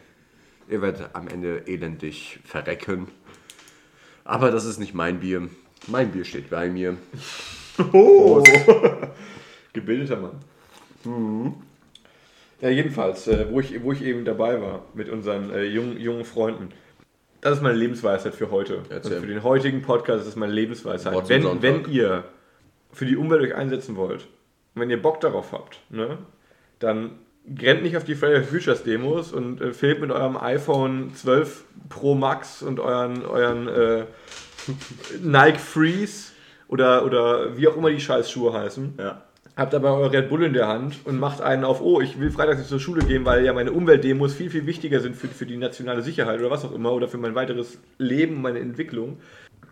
ihr 0.70 0.84
werdet 0.84 1.10
am 1.14 1.28
Ende 1.28 1.64
elendig 1.66 2.40
verrecken. 2.46 3.08
Aber 4.26 4.52
das 4.52 4.66
ist 4.66 4.78
nicht 4.78 4.94
mein 4.94 5.22
Bier. 5.22 5.50
Mein 5.88 6.12
Bier 6.12 6.24
steht 6.24 6.50
bei 6.50 6.70
mir. 6.70 6.98
Oh. 7.92 8.44
Gebildeter 9.74 10.18
Mann. 10.18 11.56
Ja, 12.62 12.70
jedenfalls, 12.70 13.28
äh, 13.28 13.48
wo, 13.50 13.60
ich, 13.60 13.84
wo 13.84 13.92
ich 13.92 14.04
eben 14.04 14.26
dabei 14.26 14.62
war 14.62 14.84
mit 14.94 15.10
unseren 15.10 15.50
äh, 15.50 15.64
jungen, 15.64 16.00
jungen 16.00 16.24
Freunden. 16.24 16.70
Das 17.44 17.58
ist 17.58 17.62
meine 17.62 17.76
Lebensweisheit 17.76 18.36
für 18.36 18.52
heute. 18.52 18.84
Erzähl. 18.90 19.18
Und 19.18 19.22
für 19.22 19.28
den 19.28 19.44
heutigen 19.44 19.82
Podcast 19.82 20.22
ist 20.22 20.28
das 20.28 20.36
meine 20.38 20.54
Lebensweisheit. 20.54 21.14
Wort 21.14 21.28
Wenn, 21.28 21.62
wenn 21.62 21.86
ihr 21.92 22.24
für 22.94 23.06
die 23.06 23.18
Umwelt 23.18 23.42
euch 23.42 23.54
einsetzen 23.54 23.98
wollt, 23.98 24.22
und 24.74 24.82
wenn 24.82 24.90
ihr 24.90 25.02
Bock 25.02 25.20
darauf 25.20 25.52
habt, 25.52 25.82
ne, 25.90 26.20
dann 26.80 27.20
rennt 27.62 27.84
nicht 27.84 27.98
auf 27.98 28.06
die 28.06 28.16
Friday 28.16 28.44
Futures 28.44 28.84
Demos 28.84 29.34
und 29.34 29.60
äh, 29.60 29.74
filmt 29.74 30.00
mit 30.00 30.12
eurem 30.12 30.38
iPhone 30.38 31.14
12 31.16 31.66
Pro 31.90 32.16
Max 32.16 32.64
und 32.64 32.80
euren, 32.80 33.26
euren 33.26 33.68
äh, 33.68 34.06
Nike 35.22 35.60
Freeze 35.60 36.32
oder, 36.70 37.04
oder 37.04 37.58
wie 37.58 37.68
auch 37.68 37.76
immer 37.76 37.90
die 37.90 38.00
Scheißschuhe 38.00 38.54
heißen. 38.54 38.94
Ja. 38.98 39.22
Habt 39.56 39.76
aber 39.76 39.96
euer 39.98 40.12
Red 40.12 40.30
Bull 40.30 40.44
in 40.44 40.54
der 40.54 40.68
Hand 40.68 41.02
und 41.06 41.20
macht 41.20 41.42
einen 41.42 41.64
auf, 41.64 41.80
oh, 41.80 42.02
ich 42.02 42.20
will 42.20 42.32
freitags 42.32 42.58
nicht 42.58 42.70
zur 42.70 42.80
Schule 42.80 43.06
gehen, 43.06 43.24
weil 43.24 43.46
ja 43.46 43.54
meine 43.54 43.72
Umweltdemos 43.72 44.34
viel, 44.34 44.50
viel 44.50 44.66
wichtiger 44.66 45.00
sind 45.00 45.16
für, 45.16 45.28
für 45.28 45.46
die 45.46 45.58
nationale 45.58 46.02
Sicherheit 46.02 46.40
oder 46.40 46.50
was 46.50 46.66
auch 46.66 46.72
immer 46.72 46.92
oder 46.92 47.08
für 47.08 47.20
mein 47.20 47.36
weiteres 47.36 47.78
Leben, 48.00 48.42
meine 48.42 48.60
Entwicklung. 48.60 49.18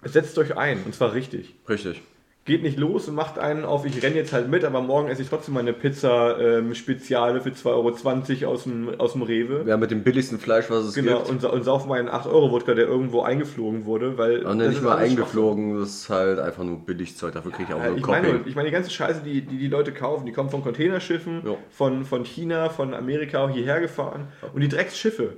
Setzt 0.04 0.38
euch 0.38 0.56
ein 0.56 0.84
und 0.84 0.94
zwar 0.94 1.14
richtig. 1.14 1.56
Richtig. 1.68 2.02
Geht 2.44 2.64
nicht 2.64 2.80
los 2.80 3.08
und 3.08 3.14
macht 3.14 3.38
einen 3.38 3.66
auf, 3.66 3.86
ich 3.86 4.02
renne 4.02 4.16
jetzt 4.16 4.34
halt 4.34 4.50
mit, 4.50 4.64
aber 4.66 4.82
morgen 4.82 5.10
esse 5.10 5.22
ich 5.22 5.30
trotzdem 5.30 5.54
meine 5.54 5.74
Pizza 5.74 6.40
ähm, 6.40 6.74
Speziale 6.74 7.40
für 7.40 7.50
2,20 7.52 8.42
Euro 8.46 8.52
aus 8.54 8.64
dem, 8.64 9.00
aus 9.00 9.14
dem 9.14 9.22
Rewe. 9.22 9.64
Ja, 9.68 9.78
mit 9.78 9.92
dem 9.92 10.02
billigsten 10.04 10.40
Fleisch, 10.40 10.68
was 10.72 10.86
es 10.86 10.96
Genau, 10.96 11.18
gibt. 11.20 11.30
und, 11.30 11.42
sa- 11.42 11.50
und 11.50 11.64
sauf 11.64 11.86
meinen 11.86 12.10
8-Euro-Wodka, 12.10 12.74
der 12.74 12.88
irgendwo 12.88 13.22
eingeflogen 13.22 13.86
wurde, 13.86 14.18
weil. 14.18 14.40
Und 14.44 14.58
das 14.58 14.70
nicht 14.70 14.78
ist 14.80 14.84
mal 14.84 14.98
eingeflogen, 14.98 15.78
das 15.80 15.90
ist 15.90 16.10
halt 16.10 16.40
einfach 16.40 16.64
nur 16.64 16.80
Billigzeug, 16.80 17.34
dafür 17.34 17.52
kriege 17.52 17.70
ich 17.70 17.76
auch 17.76 17.80
Ja, 17.84 17.90
nur 17.90 17.98
ich, 18.00 18.08
meine, 18.08 18.40
ich 18.46 18.56
meine, 18.56 18.70
die 18.70 18.74
ganze 18.74 18.90
Scheiße, 18.90 19.22
die, 19.24 19.42
die 19.42 19.58
die 19.60 19.68
Leute 19.68 19.92
kaufen, 19.92 20.26
die 20.26 20.32
kommen 20.32 20.50
von 20.50 20.64
Containerschiffen, 20.64 21.44
von, 21.70 22.06
von 22.06 22.26
China, 22.26 22.70
von 22.70 22.96
Amerika 22.96 23.48
hierher 23.50 23.80
gefahren. 23.82 24.30
Und 24.54 24.62
die 24.62 24.68
Drecksschiffe, 24.68 25.34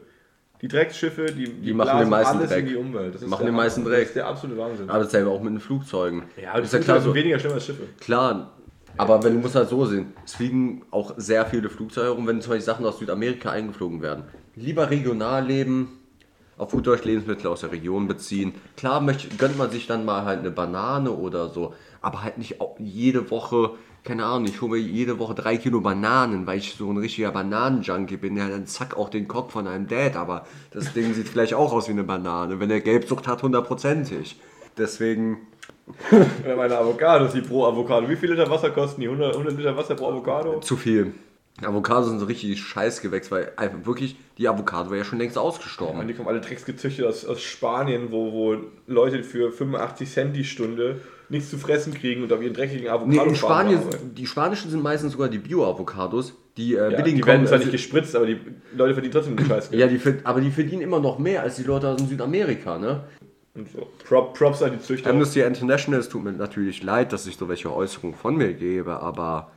die 0.63 0.69
Drecksschiffe, 0.69 1.25
die, 1.25 1.49
die, 1.49 1.73
machen 1.73 1.99
den 1.99 2.09
meisten 2.09 2.37
alles 2.37 2.49
Dreck. 2.49 2.59
in 2.61 2.69
die 2.69 2.75
Umwelt. 2.77 3.13
Das 3.13 3.21
ist 3.21 3.27
Machen 3.27 3.45
den 3.45 3.53
meisten. 3.53 3.83
Dreck. 3.83 3.99
Das 3.99 4.07
ist 4.07 4.15
der 4.15 4.27
absolute 4.27 4.57
Wahnsinn. 4.57 4.89
Aber 4.89 5.03
dasselbe 5.03 5.29
auch 5.29 5.41
mit 5.41 5.51
den 5.51 5.59
Flugzeugen. 5.59 6.23
ja, 6.41 6.55
die 6.57 6.63
ist 6.63 6.71
ja 6.71 6.79
klar 6.79 7.01
so. 7.01 7.13
weniger 7.13 7.37
schlimm 7.37 7.51
als 7.51 7.65
Schiffe. 7.65 7.83
Klar, 7.99 8.53
aber 8.95 9.21
wenn 9.25 9.33
du 9.33 9.39
musst 9.39 9.55
halt 9.55 9.67
so 9.67 9.83
sehen, 9.85 10.13
es 10.23 10.35
fliegen 10.35 10.83
auch 10.89 11.15
sehr 11.17 11.45
viele 11.45 11.69
Flugzeuge 11.69 12.11
rum, 12.11 12.25
wenn 12.27 12.39
zum 12.39 12.51
Beispiel 12.51 12.65
Sachen 12.65 12.85
aus 12.85 12.97
Südamerika 12.97 13.51
eingeflogen 13.51 14.01
werden. 14.01 14.23
Lieber 14.55 14.89
regional 14.89 15.45
leben, 15.45 15.99
auf 16.57 16.71
gut 16.71 16.87
Deutsch 16.87 17.03
Lebensmittel 17.03 17.47
aus 17.47 17.59
der 17.59 17.73
Region 17.73 18.07
beziehen. 18.07 18.53
Klar 18.77 19.01
möchte, 19.01 19.35
gönnt 19.35 19.57
man 19.57 19.69
sich 19.69 19.85
dann 19.85 20.05
mal 20.05 20.23
halt 20.23 20.39
eine 20.39 20.51
Banane 20.51 21.11
oder 21.11 21.49
so, 21.49 21.73
aber 22.01 22.23
halt 22.23 22.37
nicht 22.37 22.55
jede 22.79 23.29
Woche, 23.31 23.71
keine 24.03 24.25
Ahnung, 24.25 24.45
ich 24.45 24.61
hole 24.61 24.73
mir 24.73 24.77
jede 24.79 25.19
Woche 25.19 25.33
drei 25.33 25.57
Kilo 25.57 25.81
Bananen, 25.81 26.45
weil 26.45 26.57
ich 26.57 26.75
so 26.75 26.91
ein 26.91 26.97
richtiger 26.97 27.31
Bananenjunkie 27.31 28.17
bin. 28.17 28.35
Ja, 28.37 28.49
dann 28.49 28.67
zack 28.67 28.97
auch 28.97 29.09
den 29.09 29.27
Kopf 29.27 29.53
von 29.53 29.67
einem 29.67 29.87
Dad, 29.87 30.15
aber 30.15 30.45
das 30.71 30.93
Ding 30.93 31.13
sieht 31.13 31.29
vielleicht 31.29 31.53
auch 31.53 31.71
aus 31.71 31.87
wie 31.87 31.93
eine 31.93 32.03
Banane, 32.03 32.59
wenn 32.59 32.69
er 32.69 32.81
Gelbsucht 32.81 33.27
hat, 33.27 33.43
hundertprozentig. 33.43 34.39
Deswegen 34.77 35.37
Oder 36.45 36.55
meine 36.55 36.77
Avocados, 36.77 37.33
die 37.33 37.41
pro 37.41 37.65
Avocado. 37.65 38.09
Wie 38.09 38.15
viel 38.15 38.31
Liter 38.31 38.49
Wasser 38.49 38.69
kosten 38.71 39.01
die? 39.01 39.07
100, 39.07 39.33
100 39.33 39.57
Liter 39.57 39.75
Wasser 39.75 39.95
pro 39.95 40.09
Avocado? 40.09 40.59
Zu 40.59 40.77
viel. 40.77 41.13
Avocados 41.61 42.09
sind 42.09 42.19
so 42.19 42.25
richtig 42.25 42.59
Scheißgewächs, 42.59 43.29
weil 43.31 43.51
einfach 43.57 43.85
wirklich 43.85 44.15
die 44.37 44.47
Avocado 44.47 44.89
wäre 44.89 44.99
ja 44.99 45.03
schon 45.03 45.19
längst 45.19 45.37
ausgestorben. 45.37 46.07
die 46.07 46.13
kommen 46.13 46.27
alle 46.27 46.41
drecksgezüchtet 46.41 47.05
aus, 47.05 47.25
aus 47.25 47.41
Spanien, 47.41 48.11
wo, 48.11 48.31
wo 48.31 48.57
Leute 48.87 49.23
für 49.23 49.51
85 49.51 50.09
Cent 50.09 50.35
die 50.35 50.45
Stunde 50.45 51.01
nichts 51.29 51.49
zu 51.49 51.57
fressen 51.57 51.93
kriegen 51.93 52.23
und 52.23 52.31
auf 52.33 52.41
ihren 52.41 52.53
dreckigen 52.53 52.87
Avocado 52.89 53.23
Nee, 53.23 53.29
in 53.29 53.35
Spanien, 53.35 53.79
die 54.15 54.27
spanischen 54.27 54.69
sind 54.69 54.83
meistens 54.83 55.13
sogar 55.13 55.29
die 55.29 55.37
Bio-Avocados, 55.39 56.33
die 56.57 56.75
äh, 56.75 56.91
Ja, 56.91 56.97
billigen 56.97 57.17
die 57.17 57.25
werden 57.25 57.37
kommen- 57.37 57.47
zwar 57.47 57.53
also- 57.57 57.65
nicht 57.65 57.71
gespritzt, 57.71 58.15
aber 58.15 58.25
die 58.25 58.39
Leute 58.75 58.93
verdienen 58.93 59.13
trotzdem 59.13 59.35
den 59.37 59.45
Scheiß. 59.47 59.69
Ja, 59.71 59.87
die, 59.87 59.99
aber 60.23 60.41
die 60.41 60.51
verdienen 60.51 60.81
immer 60.81 60.99
noch 60.99 61.17
mehr 61.19 61.41
als 61.43 61.55
die 61.55 61.63
Leute 61.63 61.89
aus 61.89 62.01
Südamerika, 62.07 62.77
ne? 62.77 63.03
Und 63.55 63.71
so. 63.71 63.87
Prop, 64.07 64.33
Props 64.37 64.61
an 64.63 64.71
die 64.73 64.79
Züchter. 64.79 65.09
Amnesty 65.11 65.41
International, 65.41 65.99
es 65.99 66.09
tut 66.09 66.23
mir 66.23 66.31
natürlich 66.31 66.81
leid, 66.81 67.13
dass 67.13 67.27
ich 67.27 67.37
so 67.37 67.47
welche 67.49 67.71
Äußerungen 67.73 68.15
von 68.15 68.35
mir 68.35 68.53
gebe, 68.53 68.99
aber 68.99 69.51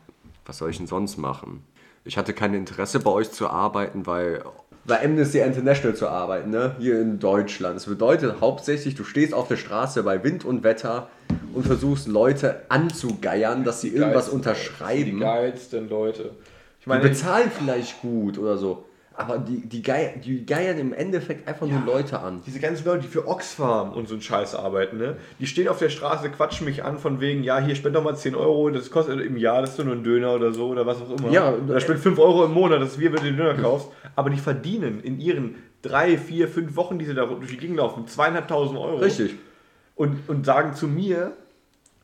was 0.44 0.59
soll 0.59 0.70
ich 0.70 0.76
denn 0.76 0.87
sonst 0.87 1.16
machen? 1.16 1.62
Ich 2.05 2.16
hatte 2.18 2.33
kein 2.35 2.55
Interesse 2.55 3.00
bei 3.00 3.11
euch 3.11 3.31
zu 3.33 3.48
arbeiten, 3.48 4.07
weil 4.07 4.44
bei 4.87 5.05
Amnesty 5.05 5.40
International 5.40 5.96
zu 5.96 6.09
arbeiten, 6.09 6.51
ne? 6.51 6.77
Hier 6.79 7.01
in 7.01 7.18
Deutschland. 7.18 7.77
Das 7.77 7.87
bedeutet 7.87 8.40
hauptsächlich, 8.40 8.94
du 8.94 9.05
stehst 9.05 9.35
auf 9.35 9.49
der 9.49 9.57
Straße 9.57 10.03
bei 10.03 10.22
Wind 10.22 10.44
und 10.44 10.62
Wetter 10.62 11.09
und 11.55 11.66
versuchst 11.66 12.07
Leute 12.09 12.62
anzugeiern, 12.68 13.64
dass 13.64 13.81
sie 13.81 13.88
irgendwas 13.88 14.27
Die 14.27 14.35
unterschreiben. 14.37 15.20
geilsten 15.20 15.88
Leute. 15.88 16.31
Ich 16.79 16.85
Die 16.85 16.88
meine, 16.88 17.03
bezahlen 17.03 17.51
vielleicht 17.51 18.01
gut 18.01 18.38
oder 18.38 18.57
so, 18.59 18.85
aber 19.16 19.38
die, 19.38 19.66
die, 19.66 19.83
gei 19.83 20.20
die 20.22 20.44
geiern 20.44 20.79
im 20.79 20.92
Endeffekt 20.92 21.48
einfach 21.48 21.66
nur 21.66 21.83
Leute 21.85 22.20
an. 22.20 22.42
diese 22.46 22.61
ganzen 22.61 22.85
Leute, 22.85 23.02
die 23.02 23.09
für 23.09 23.26
Oxfam 23.26 23.92
und 23.92 24.09
so 24.09 24.14
einen 24.14 24.22
Scheiß 24.22 24.55
arbeiten, 24.55 24.98
ne? 24.98 25.16
die 25.38 25.46
stehen 25.46 25.68
auf 25.68 25.79
der 25.79 25.88
Straße, 25.88 26.29
quatschen 26.31 26.66
mich 26.66 26.85
an 26.85 26.98
von 26.98 27.20
wegen, 27.20 27.42
ja, 27.42 27.59
hier 27.59 27.74
spend 27.74 27.96
doch 27.96 28.05
mal 28.05 28.16
10 28.16 28.35
Euro, 28.35 28.70
das 28.70 28.90
kostet 28.90 29.20
im 29.20 29.37
Jahr, 29.37 29.62
das 29.62 29.70
ist 29.79 29.85
nur 29.85 29.94
ein 29.94 30.05
Döner 30.05 30.35
oder 30.35 30.52
so 30.52 30.68
oder 30.68 30.87
was 30.87 31.00
auch 31.00 31.18
immer. 31.18 31.31
Ja, 31.31 31.52
oder 31.52 31.81
spend 31.81 32.00
5 32.00 32.18
Euro 32.18 32.44
im 32.44 32.52
Monat, 32.52 32.83
das 32.83 32.92
ist 32.92 33.00
wie 33.00 33.07
wenn 33.07 33.14
du 33.14 33.22
den 33.22 33.37
Döner 33.37 33.55
kaufst. 33.55 33.88
Aber 34.14 34.31
die 34.31 34.38
verdienen 34.38 35.00
in 35.00 35.18
ihren 35.18 35.57
drei, 35.83 36.18
vier, 36.18 36.48
fünf 36.48 36.76
Wochen, 36.76 36.98
die 36.98 37.05
sie 37.05 37.14
da 37.14 37.26
durch 37.26 37.50
die 37.50 37.57
Gegend 37.57 37.79
laufen, 37.79 38.07
zweieinhalbtausend 38.07 38.79
Euro. 38.79 38.96
Richtig. 38.96 39.35
und, 39.94 40.29
und 40.29 40.44
sagen 40.44 40.74
zu 40.74 40.88
mir, 40.88 41.33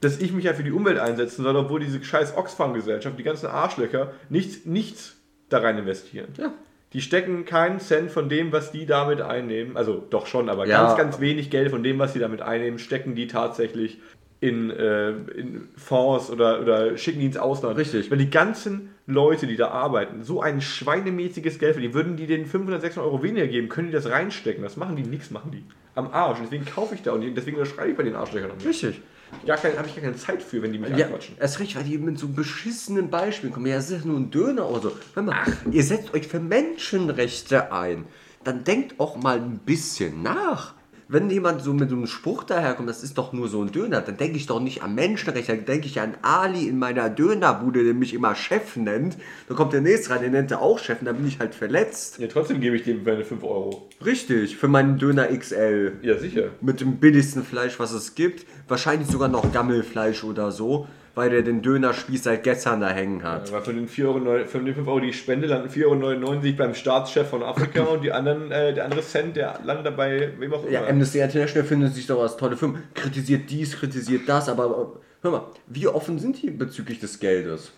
dass 0.01 0.19
ich 0.19 0.33
mich 0.33 0.45
ja 0.45 0.55
für 0.55 0.65
die 0.65 0.73
Umwelt 0.73 0.99
einsetzen 0.99 1.45
soll, 1.45 1.55
obwohl 1.57 1.81
diese 1.81 2.03
scheiß 2.03 2.37
Oxfam-Gesellschaft, 2.37 3.19
die 3.19 3.23
ganzen 3.23 3.47
Arschlöcher, 3.47 4.13
nichts, 4.29 4.67
nichts 4.67 5.17
da 5.49 5.59
rein 5.59 5.79
investieren. 5.79 6.29
Ja. 6.37 6.53
Die 6.93 7.01
stecken 7.01 7.45
keinen 7.45 7.81
Cent 7.81 8.11
von 8.11 8.29
dem, 8.29 8.53
was 8.53 8.71
die 8.71 8.87
damit 8.87 9.21
einnehmen, 9.21 9.77
also 9.77 10.05
doch 10.11 10.27
schon, 10.27 10.49
aber 10.49 10.67
Ja. 10.67 10.85
ganz, 10.85 10.97
ganz 10.99 11.21
wenig 11.21 11.51
Geld 11.51 11.71
von 11.71 11.83
dem, 11.83 11.99
was 11.99 12.13
sie 12.13 12.19
damit 12.19 12.43
einnehmen, 12.43 12.79
stecken 12.79 13.15
die 13.15 13.27
tatsächlich 13.27 13.99
in, 14.41 14.71
äh, 14.71 15.11
in 15.11 15.69
Fonds 15.77 16.31
oder, 16.31 16.61
oder 16.61 16.97
schicken 16.99 17.21
die 17.21 17.27
ins 17.27 17.37
Ausland. 17.37 17.79
Richtig. 17.79 18.11
Weil 18.11 18.19
die 18.19 18.29
ganzen 18.29 18.91
Leute, 19.07 19.47
die 19.47 19.57
da 19.57 19.69
arbeiten, 19.69 20.25
so 20.25 20.43
ein 20.43 20.61
schweinemäßiges 20.61 21.59
Geld 21.59 21.75
verdienen, 21.75 21.95
würden 21.95 22.17
die 22.17 22.27
denen 22.27 22.47
500, 22.47 22.81
600 22.83 23.11
Euro 23.11 23.23
weniger 23.23 23.47
geben, 23.47 23.69
können 23.69 23.89
die 23.89 23.95
das 23.95 24.11
reinstecken. 24.11 24.63
Das 24.63 24.77
machen 24.77 24.97
die, 24.97 25.03
nichts 25.03 25.31
machen 25.31 25.53
die. 25.53 25.65
Am 25.95 26.09
Arsch. 26.13 26.39
Und 26.39 26.47
deswegen 26.47 26.65
kaufe 26.65 26.95
ich 26.95 27.03
da 27.03 27.13
und 27.13 27.23
deswegen 27.37 27.57
unterschreibe 27.57 27.91
ich 27.91 27.97
bei 27.97 28.03
den 28.03 28.17
Arschlöchern. 28.17 28.51
Richtig. 28.65 29.01
Ja, 29.45 29.57
habe 29.57 29.69
ich 29.87 29.95
gar 29.95 30.03
keine 30.05 30.17
Zeit 30.17 30.43
für, 30.43 30.63
wenn 30.63 30.73
die 30.73 30.79
mich 30.79 30.97
Ja, 30.97 31.07
anquatschen. 31.07 31.37
erst 31.41 31.59
recht, 31.59 31.75
weil 31.77 31.85
die 31.85 31.99
mit 31.99 32.19
so 32.19 32.29
beschissenen 32.29 33.11
Beispielen 33.11 33.53
kommen. 33.53 33.67
Ja, 33.67 33.77
es 33.77 33.91
ist 33.91 34.05
nur 34.05 34.19
ein 34.19 34.31
Döner 34.31 34.69
oder 34.69 34.81
so. 34.83 34.93
Hör 35.15 35.23
mal, 35.23 35.37
ihr 35.71 35.83
setzt 35.83 36.15
euch 36.15 36.29
für 36.29 36.39
Menschenrechte 36.41 37.73
ein. 37.73 38.05
Dann 38.45 38.65
denkt 38.65 38.99
auch 39.01 39.17
mal 39.17 39.37
ein 39.39 39.59
bisschen 39.59 40.23
nach. 40.23 40.75
Wenn 41.13 41.29
jemand 41.29 41.61
so 41.61 41.75
mit 41.75 41.91
so 41.91 41.97
einem 41.97 42.07
Spruch 42.07 42.43
daherkommt, 42.43 42.89
das 42.89 43.03
ist 43.03 43.19
doch 43.19 43.35
nur 43.35 43.47
so 43.47 43.61
ein 43.61 43.71
Döner, 43.71 44.01
dann 44.01 44.17
denke 44.17 44.39
ich 44.39 44.47
doch 44.47 44.61
nicht 44.61 44.83
an 44.83 44.95
Menschenrechte, 44.95 45.55
dann 45.55 45.67
denke 45.67 45.87
ich 45.87 46.01
an 46.01 46.15
Ali 46.23 46.67
in 46.67 46.79
meiner 46.79 47.11
Dönerbude, 47.11 47.85
der 47.85 47.93
mich 47.93 48.15
immer 48.15 48.35
Chef 48.35 48.77
nennt. 48.77 49.19
Dann 49.47 49.55
kommt 49.55 49.75
der 49.75 49.83
nächste 49.83 50.09
rein, 50.09 50.23
der 50.23 50.31
nennt 50.31 50.51
er 50.51 50.63
auch 50.63 50.79
Chef 50.79 51.01
und 51.01 51.05
dann 51.05 51.19
bin 51.19 51.29
ich 51.29 51.39
halt 51.39 51.55
verletzt. 51.55 52.19
Ja, 52.19 52.29
trotzdem 52.29 52.63
gebe 52.63 52.77
ich 52.77 52.85
dem 52.85 53.05
meine 53.05 53.27
5 53.27 53.45
Euro. 53.45 53.91
Richtig, 54.03 54.57
für 54.57 54.69
meinen 54.69 54.97
Döner 54.97 55.27
XL. 55.27 55.99
Ja, 56.01 56.17
sicher. 56.17 56.45
mit 56.63 56.81
dem 56.81 56.97
billigsten 56.97 57.45
Fleisch, 57.45 57.79
was 57.79 57.93
es 57.93 58.15
gibt. 58.15 58.47
Wahrscheinlich 58.67 59.09
sogar 59.09 59.29
noch 59.29 59.53
Gammelfleisch 59.53 60.25
oder 60.25 60.51
so, 60.51 60.87
weil 61.15 61.31
der 61.31 61.43
den 61.43 61.61
Dönerspieß 61.63 62.23
seit 62.23 62.43
gestern 62.43 62.81
da 62.81 62.89
hängen 62.89 63.23
hat. 63.23 63.49
Aber 63.53 63.63
von 63.63 63.77
den, 63.77 63.89
4 63.89 64.09
Euro, 64.09 64.45
von 64.47 64.65
den 64.65 64.75
5 64.75 64.89
Euro, 64.89 65.01
die 65.01 65.11
ich 65.11 65.19
spende, 65.19 65.47
landen 65.47 65.69
4,99 65.69 66.25
Euro 66.25 66.57
beim 66.57 66.75
Staatschef 66.75 67.29
von 67.29 67.43
Afrika 67.43 67.83
und 67.93 68.03
die 68.03 68.13
anderen, 68.13 68.51
äh, 68.51 68.73
der 68.73 68.85
andere 68.87 69.03
Cent, 69.03 69.37
der 69.37 69.61
landet 69.65 69.87
dabei, 69.87 70.33
wem 70.39 70.53
auch 70.55 70.63
immer. 70.63 70.73
Ja, 70.73 70.87
Amnesty 70.87 71.21
International 71.21 71.67
findet 71.67 71.95
sich 71.95 72.07
doch 72.07 72.21
als 72.23 72.37
tolle 72.37 72.57
Firma. 72.57 72.79
Kritisiert 72.95 73.51
dies, 73.51 73.77
kritisiert 73.77 74.29
das, 74.29 74.49
aber 74.49 74.65
äh, 74.65 74.99
hör 75.23 75.31
mal, 75.31 75.47
wie 75.67 75.87
offen 75.87 76.19
sind 76.19 76.41
die 76.41 76.51
bezüglich 76.51 76.99
des 77.01 77.21
Geldes? 77.21 77.73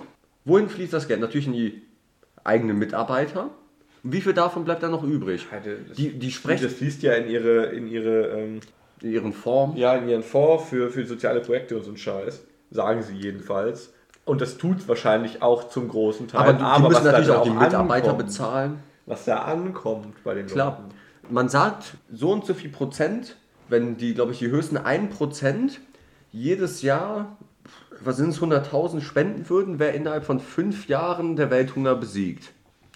Wohin 0.44 0.68
fließt 0.68 0.92
das 0.92 1.08
Geld? 1.08 1.20
Natürlich 1.20 1.46
in 1.46 1.54
die 1.54 1.82
eigenen 2.44 2.78
Mitarbeiter. 2.78 3.50
Und 4.04 4.12
wie 4.12 4.20
viel 4.20 4.34
davon 4.34 4.64
bleibt 4.64 4.82
dann 4.82 4.90
noch 4.90 5.02
übrig? 5.02 5.46
Das, 5.50 5.96
Die, 5.96 6.10
die 6.10 6.30
sprechen 6.30 6.64
das 6.64 6.74
fließt 6.74 7.02
ja 7.02 7.14
in 7.14 7.28
ihre, 7.30 7.66
in 7.66 7.88
ihre, 7.88 8.28
ähm, 8.38 8.60
in 9.00 9.12
ihren 9.12 9.32
Formen. 9.32 9.76
ja, 9.76 9.96
in 9.96 10.08
ihren 10.08 10.22
Fonds 10.22 10.68
für, 10.68 10.90
für 10.90 11.06
soziale 11.06 11.40
Projekte 11.40 11.76
und 11.76 11.82
so 11.82 11.88
einen 11.88 11.96
Scheiß. 11.96 12.44
Sagen 12.74 13.02
sie 13.04 13.14
jedenfalls. 13.14 13.92
Und 14.24 14.40
das 14.40 14.58
tut 14.58 14.88
wahrscheinlich 14.88 15.42
auch 15.42 15.68
zum 15.68 15.88
großen 15.88 16.26
Teil. 16.26 16.40
Aber, 16.40 16.52
die- 16.54 16.58
die 16.58 16.64
müssen 16.82 16.94
was 16.94 17.04
da 17.04 17.12
natürlich 17.12 17.30
auch 17.30 17.42
die 17.44 17.50
Mitarbeiter 17.50 18.10
ankommt, 18.10 18.26
bezahlen. 18.26 18.78
Was 19.06 19.24
da 19.26 19.38
ankommt 19.42 20.24
bei 20.24 20.34
den 20.34 20.46
Klar. 20.46 20.80
Leuten. 20.82 20.94
Man 21.32 21.48
sagt 21.48 21.94
so 22.12 22.32
und 22.32 22.44
so 22.44 22.52
viel 22.52 22.70
Prozent, 22.70 23.36
wenn 23.68 23.96
die, 23.96 24.12
glaube 24.14 24.32
ich, 24.32 24.40
die 24.40 24.48
höchsten 24.48 24.76
1 24.76 25.14
Prozent 25.14 25.80
jedes 26.32 26.82
Jahr, 26.82 27.36
was 28.00 28.16
sind 28.16 28.30
es, 28.30 28.40
100.000 28.40 29.02
spenden 29.02 29.48
würden, 29.48 29.78
wer 29.78 29.94
innerhalb 29.94 30.24
von 30.24 30.40
fünf 30.40 30.88
Jahren 30.88 31.36
der 31.36 31.50
Welthunger 31.50 31.94
besiegt. 31.94 32.50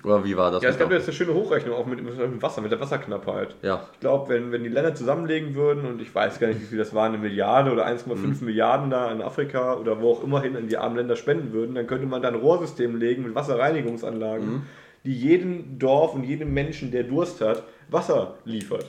Oder 0.05 0.25
wie 0.25 0.37
war 0.37 0.51
das? 0.51 0.63
Ja, 0.63 0.69
es 0.71 0.79
gab 0.79 0.89
der- 0.89 0.99
jetzt 0.99 1.09
eine 1.09 1.17
schöne 1.17 1.35
Hochrechnung 1.35 1.75
auch 1.75 1.87
mit, 1.87 2.03
mit 2.03 2.19
dem 2.19 2.41
Wasser, 2.43 2.61
mit 2.61 2.71
der 2.71 2.81
Wasserknappheit. 2.81 3.57
ja. 3.63 3.83
Ich 3.95 4.01
glaube, 4.01 4.29
wenn, 4.33 4.53
wenn 4.53 4.63
die 4.63 4.69
Länder 4.69 4.95
zusammenlegen 4.95 5.55
würden, 5.55 5.85
und 5.87 6.01
ich 6.01 6.15
weiß 6.15 6.39
gar 6.39 6.47
nicht, 6.49 6.61
wie 6.61 6.67
viel 6.67 6.79
das 6.79 6.95
war, 6.95 7.07
eine 7.07 7.19
Milliarde 7.19 7.73
oder 7.73 7.85
1,5 7.87 8.41
Mhm. 8.41 8.47
Milliarden 8.47 8.91
da 8.91 9.11
in 9.11 9.23
Afrika 9.23 9.75
oder 9.75 10.01
wo 10.01 10.13
auch 10.13 10.23
immer 10.25 10.41
hin 10.43 10.55
in 10.55 10.69
die 10.69 10.77
armen 10.77 10.97
Länder 10.97 11.17
spenden 11.17 11.53
würden, 11.53 11.75
dann 11.75 11.87
könnte 11.87 12.07
man 12.07 12.23
da 12.23 12.29
ein 12.29 12.35
Rohrsystem 12.37 12.97
legen 12.97 13.25
mit 13.25 13.35
Wasserreinigungsanlagen, 13.35 14.47
Mhm. 14.49 14.63
die 15.05 15.15
jedem 15.15 15.79
Dorf 15.79 16.15
und 16.15 16.25
jedem 16.25 16.53
Menschen, 16.55 16.91
der 16.91 17.05
Durst 17.05 17.41
hat, 17.41 17.65
Wasser 17.91 18.35
liefert. 18.45 18.87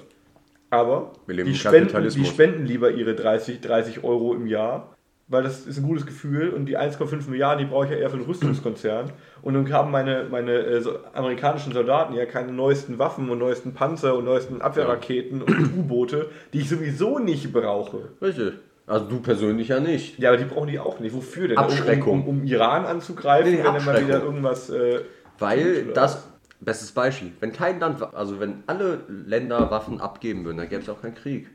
Aber 0.72 1.14
die, 1.28 1.56
spenden, 1.56 2.08
die 2.10 2.26
spenden 2.26 2.66
lieber 2.68 2.92
ihre 2.92 3.16
30, 3.16 3.60
30 3.62 4.04
Euro 4.04 4.36
im 4.36 4.46
Jahr, 4.46 4.96
weil 5.30 5.44
das 5.44 5.66
ist 5.66 5.78
ein 5.78 5.84
gutes 5.84 6.06
Gefühl 6.06 6.50
und 6.50 6.66
die 6.66 6.78
1,5 6.78 7.30
Milliarden, 7.30 7.64
die 7.64 7.72
brauche 7.72 7.86
ich 7.86 7.92
ja 7.92 7.98
eher 7.98 8.10
für 8.10 8.18
den 8.18 8.26
Rüstungskonzern. 8.26 9.12
Und 9.42 9.54
dann 9.54 9.72
haben 9.72 9.92
meine, 9.92 10.26
meine 10.30 10.52
äh, 10.54 10.82
so 10.82 10.98
amerikanischen 11.14 11.72
Soldaten 11.72 12.14
ja 12.16 12.26
keine 12.26 12.52
neuesten 12.52 12.98
Waffen 13.00 13.30
und 13.30 13.38
neuesten 13.38 13.74
Panzer 13.74 14.16
und 14.16 14.26
neuesten 14.26 14.62
Abwehrraketen 14.62 15.42
und 15.44 15.78
U-Boote, 15.78 16.30
die 16.52 16.60
ich 16.60 16.70
sowieso 16.70 17.20
nicht 17.20 17.54
brauche. 17.54 18.10
Richtig. 18.22 18.54
Also 18.88 19.06
du 19.06 19.20
persönlich 19.20 19.68
ja 19.68 19.80
nicht. 19.80 20.18
Ja, 20.18 20.30
aber 20.30 20.40
die 20.40 20.46
brauchen 20.46 20.68
die 20.68 20.80
auch 20.80 21.00
nicht. 21.00 21.16
Wofür 21.16 21.48
denn? 21.48 21.58
Um- 21.58 21.64
Abschreckung. 21.64 22.24
Um, 22.24 22.28
um, 22.28 22.40
um 22.40 22.44
Iran 22.46 22.86
anzugreifen, 22.86 23.52
Nee, 23.52 23.60
wenn 23.60 23.76
er 23.76 23.82
mal 23.84 24.02
wieder 24.04 24.24
irgendwas. 24.24 24.72
Äh, 24.72 25.02
Weil 25.38 25.86
tut, 25.86 25.96
das, 25.98 26.28
bestes 26.60 26.92
Beispiel, 26.92 27.32
wenn 27.40 27.54
kein 27.54 27.80
Land, 27.80 28.02
also 28.16 28.40
wenn 28.40 28.64
alle 28.66 29.02
Länder 29.08 29.70
Waffen 29.70 30.02
abgeben 30.02 30.44
würden, 30.44 30.58
dann 30.58 30.70
gäbe 30.70 30.82
es 30.82 30.90
auch 30.90 31.02
keinen 31.02 31.16
Krieg. 31.16 31.48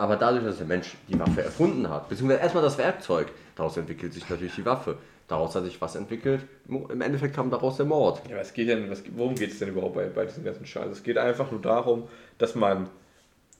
Aber 0.00 0.16
dadurch, 0.16 0.42
dass 0.44 0.56
der 0.56 0.66
Mensch 0.66 0.96
die 1.08 1.20
Waffe 1.20 1.42
erfunden 1.42 1.90
hat, 1.90 2.08
beziehungsweise 2.08 2.40
erstmal 2.40 2.62
das 2.62 2.78
Werkzeug, 2.78 3.26
daraus 3.54 3.76
entwickelt 3.76 4.14
sich 4.14 4.26
natürlich 4.30 4.54
die 4.54 4.64
Waffe. 4.64 4.96
Daraus 5.28 5.54
hat 5.54 5.64
sich 5.64 5.78
was 5.78 5.94
entwickelt. 5.94 6.40
Im 6.66 7.02
Endeffekt 7.02 7.36
kam 7.36 7.50
daraus 7.50 7.76
der 7.76 7.84
Mord. 7.84 8.22
Ja, 8.30 8.38
was 8.38 8.54
geht 8.54 8.70
denn, 8.70 8.90
was, 8.90 9.02
worum 9.14 9.34
geht 9.34 9.50
es 9.52 9.58
denn 9.58 9.68
überhaupt 9.68 9.96
bei, 9.96 10.06
bei 10.06 10.24
diesem 10.24 10.42
ganzen 10.42 10.64
Scheiß? 10.64 10.90
Es 10.90 11.02
geht 11.02 11.18
einfach 11.18 11.50
nur 11.50 11.60
darum, 11.60 12.08
dass 12.38 12.54
man 12.54 12.88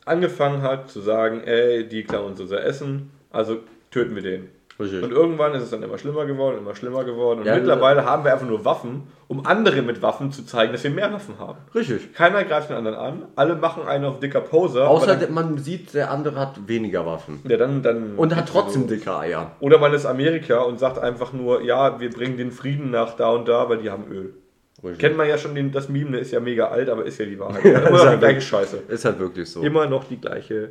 angefangen 0.06 0.62
hat 0.62 0.88
zu 0.88 1.02
sagen, 1.02 1.42
ey, 1.44 1.86
die 1.86 2.04
klauen 2.04 2.30
uns 2.30 2.40
unser 2.40 2.64
Essen, 2.64 3.10
also 3.28 3.58
töten 3.90 4.14
wir 4.14 4.22
den. 4.22 4.48
Richtig. 4.80 5.02
Und 5.02 5.12
irgendwann 5.12 5.54
ist 5.54 5.62
es 5.62 5.70
dann 5.70 5.82
immer 5.82 5.98
schlimmer 5.98 6.24
geworden, 6.26 6.58
immer 6.58 6.74
schlimmer 6.74 7.04
geworden. 7.04 7.40
Und 7.40 7.46
Ja, 7.46 7.54
mittlerweile 7.54 8.04
haben 8.04 8.24
wir 8.24 8.32
einfach 8.32 8.46
nur 8.46 8.64
Waffen, 8.64 9.02
um 9.28 9.44
anderen 9.46 9.86
mit 9.86 10.00
Waffen 10.02 10.32
zu 10.32 10.44
zeigen, 10.44 10.72
dass 10.72 10.82
wir 10.82 10.90
mehr 10.90 11.12
Waffen 11.12 11.34
haben. 11.38 11.58
Richtig. 11.74 12.12
Keiner 12.14 12.42
greift 12.44 12.70
den 12.70 12.76
anderen 12.76 12.96
an, 12.96 13.22
alle 13.36 13.54
machen 13.56 13.86
einen 13.86 14.04
auf 14.06 14.18
dicker 14.18 14.40
Poser. 14.40 14.88
Außer 14.88 15.16
dann, 15.16 15.32
man 15.34 15.58
sieht, 15.58 15.94
der 15.94 16.10
andere 16.10 16.36
hat 16.40 16.66
weniger 16.66 17.04
Waffen. 17.06 17.40
ja, 17.46 17.56
dann, 17.56 17.82
dann 17.82 18.14
Und 18.16 18.34
hat 18.34 18.48
trotzdem 18.48 18.82
los. 18.82 18.90
dicke 18.90 19.14
Eier. 19.16 19.52
Oder 19.60 19.78
man 19.78 19.92
ist 19.92 20.06
Amerika 20.06 20.60
und 20.62 20.78
sagt 20.80 20.98
einfach 20.98 21.32
nur, 21.32 21.62
ja, 21.62 22.00
wir 22.00 22.10
bringen 22.10 22.36
den 22.38 22.50
Frieden 22.50 22.90
nach 22.90 23.14
da 23.16 23.28
und 23.30 23.46
da, 23.48 23.68
weil 23.68 23.78
die 23.78 23.90
haben 23.90 24.04
Öl. 24.10 24.34
Richtig. 24.82 24.98
Kennt 24.98 25.16
man 25.18 25.28
ja 25.28 25.36
schon 25.36 25.54
den, 25.54 25.72
das 25.72 25.90
Meme, 25.90 26.16
ist 26.18 26.32
ja 26.32 26.40
mega 26.40 26.68
alt, 26.68 26.88
aber 26.88 27.04
ist 27.04 27.18
ja 27.18 27.26
die 27.26 27.38
Wahrheit. 27.38 27.62
Ja, 27.64 27.70
Immer 27.80 27.86
ist 27.88 27.92
noch 27.92 28.04
halt 28.06 28.14
die 28.14 28.18
gleiche 28.20 28.40
Scheiße. 28.40 28.78
Ist 28.88 29.04
halt 29.04 29.18
wirklich 29.18 29.50
so. 29.50 29.60
Immer 29.60 29.86
noch 29.86 30.04
die 30.04 30.18
gleiche 30.18 30.70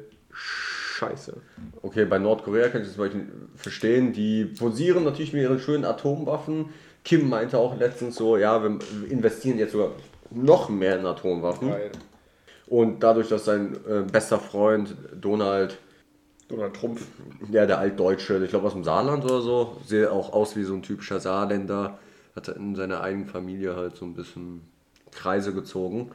Scheiße. 0.99 1.37
Okay, 1.81 2.03
bei 2.05 2.19
Nordkorea 2.19 2.67
kann 2.67 2.81
ich 2.81 2.87
das 2.87 2.95
zum 2.95 3.05
Beispiel 3.05 3.27
verstehen. 3.55 4.11
Die 4.11 4.45
posieren 4.45 5.05
natürlich 5.05 5.31
mit 5.31 5.43
ihren 5.43 5.59
schönen 5.59 5.85
Atomwaffen. 5.85 6.65
Kim 7.05 7.29
meinte 7.29 7.57
auch 7.57 7.79
letztens 7.79 8.17
so, 8.17 8.35
ja, 8.35 8.61
wir 8.61 8.79
investieren 9.09 9.57
jetzt 9.57 9.71
sogar 9.71 9.91
noch 10.29 10.67
mehr 10.69 10.99
in 10.99 11.05
Atomwaffen. 11.05 11.69
Geil. 11.69 11.91
Und 12.67 13.01
dadurch, 13.01 13.29
dass 13.29 13.45
sein 13.45 13.77
äh, 13.87 14.01
bester 14.01 14.39
Freund 14.39 14.93
Donald, 15.19 15.77
Donald 16.49 16.75
Trump. 16.75 16.99
ja, 17.49 17.65
der 17.65 17.79
Altdeutsche, 17.79 18.43
ich 18.43 18.49
glaube 18.49 18.67
aus 18.67 18.73
dem 18.73 18.83
Saarland 18.83 19.23
oder 19.23 19.41
so, 19.41 19.77
sieht 19.85 20.07
auch 20.07 20.33
aus 20.33 20.55
wie 20.57 20.63
so 20.63 20.73
ein 20.73 20.83
typischer 20.83 21.19
Saarländer, 21.19 21.97
hat 22.35 22.49
er 22.49 22.57
in 22.57 22.75
seiner 22.75 23.01
eigenen 23.01 23.27
Familie 23.27 23.75
halt 23.75 23.95
so 23.95 24.05
ein 24.05 24.13
bisschen 24.13 24.61
Kreise 25.11 25.53
gezogen. 25.53 26.11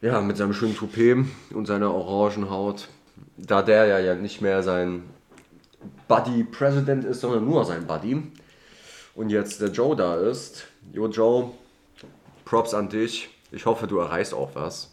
Ja, 0.00 0.20
mit 0.20 0.36
seinem 0.36 0.54
schönen 0.54 0.74
Toupet 0.74 1.26
und 1.52 1.66
seiner 1.66 1.94
orangen 1.94 2.50
Haut. 2.50 2.88
Da 3.36 3.62
der 3.62 3.86
ja, 3.86 3.98
ja 3.98 4.14
nicht 4.14 4.40
mehr 4.40 4.62
sein 4.62 5.02
Buddy 6.08 6.44
President 6.44 7.04
ist, 7.04 7.20
sondern 7.20 7.44
nur 7.44 7.64
sein 7.64 7.86
Buddy. 7.86 8.22
Und 9.14 9.30
jetzt 9.30 9.60
der 9.60 9.70
Joe 9.70 9.96
da 9.96 10.16
ist. 10.16 10.66
Jo 10.92 11.08
Joe, 11.08 11.50
Props 12.44 12.74
an 12.74 12.88
dich. 12.88 13.28
Ich 13.52 13.66
hoffe, 13.66 13.86
du 13.86 13.98
erreichst 13.98 14.34
auch 14.34 14.50
was. 14.54 14.92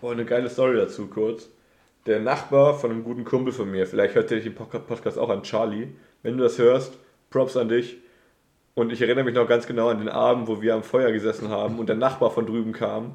Oh, 0.00 0.10
eine 0.10 0.24
geile 0.24 0.48
Story 0.48 0.76
dazu 0.76 1.06
kurz. 1.06 1.48
Der 2.06 2.20
Nachbar 2.20 2.74
von 2.74 2.90
einem 2.90 3.02
guten 3.02 3.24
Kumpel 3.24 3.52
von 3.52 3.68
mir, 3.70 3.86
vielleicht 3.86 4.14
hört 4.14 4.30
ihr 4.30 4.40
den 4.40 4.54
Podca- 4.56 4.78
Podcast 4.78 5.18
auch 5.18 5.28
an 5.30 5.42
Charlie. 5.42 5.88
Wenn 6.22 6.36
du 6.36 6.44
das 6.44 6.58
hörst, 6.58 6.94
Props 7.30 7.56
an 7.56 7.68
dich. 7.68 7.96
Und 8.74 8.92
ich 8.92 9.00
erinnere 9.00 9.24
mich 9.24 9.34
noch 9.34 9.48
ganz 9.48 9.66
genau 9.66 9.88
an 9.88 9.98
den 9.98 10.08
Abend, 10.08 10.46
wo 10.48 10.60
wir 10.62 10.74
am 10.74 10.82
Feuer 10.82 11.10
gesessen 11.10 11.48
haben 11.48 11.78
und 11.78 11.88
der 11.88 11.96
Nachbar 11.96 12.30
von 12.30 12.46
drüben 12.46 12.72
kam 12.72 13.14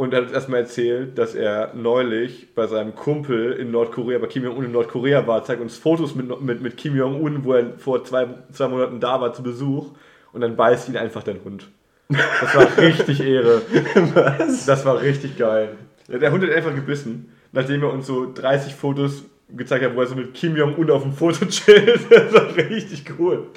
und 0.00 0.14
er 0.14 0.20
hat 0.20 0.28
uns 0.28 0.32
erstmal 0.32 0.60
erzählt, 0.60 1.18
dass 1.18 1.34
er 1.34 1.74
neulich 1.74 2.54
bei 2.54 2.66
seinem 2.66 2.94
Kumpel 2.94 3.52
in 3.52 3.70
Nordkorea, 3.70 4.18
bei 4.18 4.28
Kim 4.28 4.44
Jong-un 4.44 4.64
in 4.64 4.72
Nordkorea 4.72 5.26
war, 5.26 5.44
zeigt 5.44 5.60
uns 5.60 5.76
Fotos 5.76 6.14
mit, 6.14 6.40
mit, 6.40 6.62
mit 6.62 6.78
Kim 6.78 6.96
Jong-un, 6.96 7.44
wo 7.44 7.52
er 7.52 7.74
vor 7.76 8.02
zwei, 8.02 8.26
zwei 8.50 8.68
Monaten 8.68 8.98
da 8.98 9.20
war 9.20 9.34
zu 9.34 9.42
Besuch 9.42 9.90
und 10.32 10.40
dann 10.40 10.56
beißt 10.56 10.88
ihn 10.88 10.96
einfach 10.96 11.22
dein 11.22 11.44
Hund. 11.44 11.68
Das 12.08 12.54
war 12.54 12.78
richtig 12.78 13.20
Ehre. 13.20 13.60
Was? 14.14 14.64
Das 14.64 14.86
war 14.86 15.02
richtig 15.02 15.36
geil. 15.36 15.76
Der 16.08 16.32
Hund 16.32 16.44
hat 16.44 16.50
einfach 16.50 16.74
gebissen, 16.74 17.30
nachdem 17.52 17.82
er 17.82 17.92
uns 17.92 18.06
so 18.06 18.32
30 18.32 18.74
Fotos 18.74 19.24
gezeigt 19.50 19.84
hat, 19.84 19.94
wo 19.94 20.00
er 20.00 20.06
so 20.06 20.14
mit 20.14 20.32
Kim 20.32 20.56
Jong-un 20.56 20.90
auf 20.90 21.02
dem 21.02 21.12
Foto 21.12 21.44
chillt. 21.44 22.00
Das 22.08 22.32
war 22.32 22.56
richtig 22.56 23.04
cool. 23.18 23.48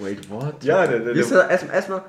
Wait, 0.00 0.28
what? 0.28 0.64
Ja, 0.64 0.88
der, 0.88 0.98
der, 0.98 1.14
der, 1.14 1.50
erstmal 1.50 1.76
erstmal 1.76 2.02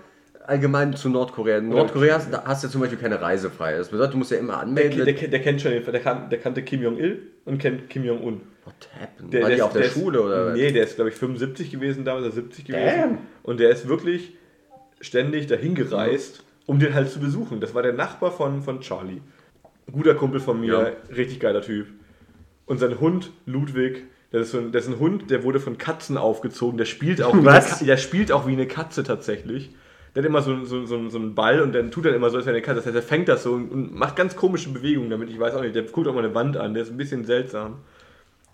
allgemein 0.45 0.93
zu 0.95 1.09
Nordkorea? 1.09 1.57
In 1.57 1.69
Nordkorea 1.69 2.15
hast, 2.15 2.31
da 2.33 2.43
hast 2.45 2.63
du 2.63 2.67
zum 2.67 2.81
Beispiel 2.81 2.99
keine 2.99 3.21
Reisefreiheit. 3.21 3.79
Das 3.79 3.89
bedeutet, 3.89 4.13
du 4.13 4.17
musst 4.17 4.31
ja 4.31 4.37
immer 4.37 4.53
der, 4.53 4.61
anmelden. 4.61 5.05
der, 5.05 5.13
der 5.27 5.41
kennt 5.41 5.61
schon 5.61 5.71
der, 5.71 5.99
kan, 5.99 6.29
der 6.29 6.39
kannte 6.39 6.63
Kim 6.63 6.81
Jong-il 6.81 7.21
und 7.45 7.57
kennt 7.57 7.89
Kim 7.89 8.03
Jong-un. 8.03 8.41
What 8.65 8.73
happened? 8.99 9.33
Der, 9.33 9.41
War 9.43 9.49
die 9.49 9.55
der 9.55 9.65
auf 9.65 9.73
der 9.73 9.83
ist- 9.83 9.93
Schule 9.93 10.21
oder 10.21 10.45
was? 10.47 10.53
Nee, 10.57 10.71
der 10.71 10.83
ist, 10.83 10.95
glaube 10.95 11.09
ich, 11.09 11.15
75 11.15 11.71
gewesen 11.71 12.05
damals, 12.05 12.25
oder 12.25 12.33
70 12.35 12.65
gewesen. 12.65 12.85
Damn. 13.01 13.17
Und 13.43 13.59
der 13.59 13.69
ist 13.71 13.87
wirklich 13.87 14.35
ständig 14.99 15.47
dahin 15.47 15.73
gereist, 15.75 16.43
um 16.67 16.79
den 16.79 16.93
halt 16.93 17.09
zu 17.09 17.19
besuchen. 17.19 17.59
Das 17.59 17.73
war 17.73 17.81
der 17.81 17.93
Nachbar 17.93 18.31
von, 18.31 18.61
von 18.61 18.81
Charlie. 18.81 19.21
Guter 19.91 20.13
Kumpel 20.15 20.39
von 20.39 20.59
mir, 20.61 20.95
richtig 21.15 21.39
geiler 21.39 21.61
Typ. 21.61 21.87
Und 22.65 22.77
sein 22.79 22.99
Hund, 22.99 23.31
Ludwig, 23.45 24.03
das 24.31 24.47
ist, 24.49 24.55
ein, 24.55 24.71
das 24.71 24.85
ist 24.85 24.93
ein 24.93 24.99
Hund, 24.99 25.29
der 25.29 25.43
wurde 25.43 25.59
von 25.59 25.77
Katzen 25.77 26.17
aufgezogen. 26.17 26.77
Der 26.77 26.85
spielt 26.85 27.21
auch, 27.21 27.33
wie, 27.35 27.45
eine, 27.47 27.65
der 27.85 27.97
spielt 27.97 28.31
auch 28.31 28.47
wie 28.47 28.53
eine 28.53 28.67
Katze 28.67 29.03
tatsächlich. 29.03 29.71
Der 30.13 30.23
hat 30.23 30.27
immer 30.27 30.41
so, 30.41 30.65
so, 30.65 30.85
so, 30.85 31.09
so 31.09 31.17
einen 31.17 31.35
Ball 31.35 31.61
und 31.61 31.73
dann 31.73 31.89
tut 31.89 32.05
er 32.05 32.13
immer 32.13 32.29
so, 32.29 32.37
als 32.37 32.45
wäre 32.45 32.55
eine 32.55 32.63
Katze. 32.63 32.77
Das 32.77 32.85
heißt, 32.87 32.95
er 32.95 33.01
fängt 33.01 33.29
das 33.29 33.43
so 33.43 33.53
und, 33.53 33.71
und 33.71 33.95
macht 33.95 34.15
ganz 34.15 34.35
komische 34.35 34.69
Bewegungen 34.69 35.09
damit. 35.09 35.29
Ich 35.29 35.39
weiß 35.39 35.55
auch 35.55 35.61
nicht, 35.61 35.75
der 35.75 35.83
guckt 35.83 36.07
auch 36.07 36.13
mal 36.13 36.25
eine 36.25 36.35
Wand 36.35 36.57
an. 36.57 36.73
Der 36.73 36.83
ist 36.83 36.89
ein 36.89 36.97
bisschen 36.97 37.23
seltsam. 37.23 37.77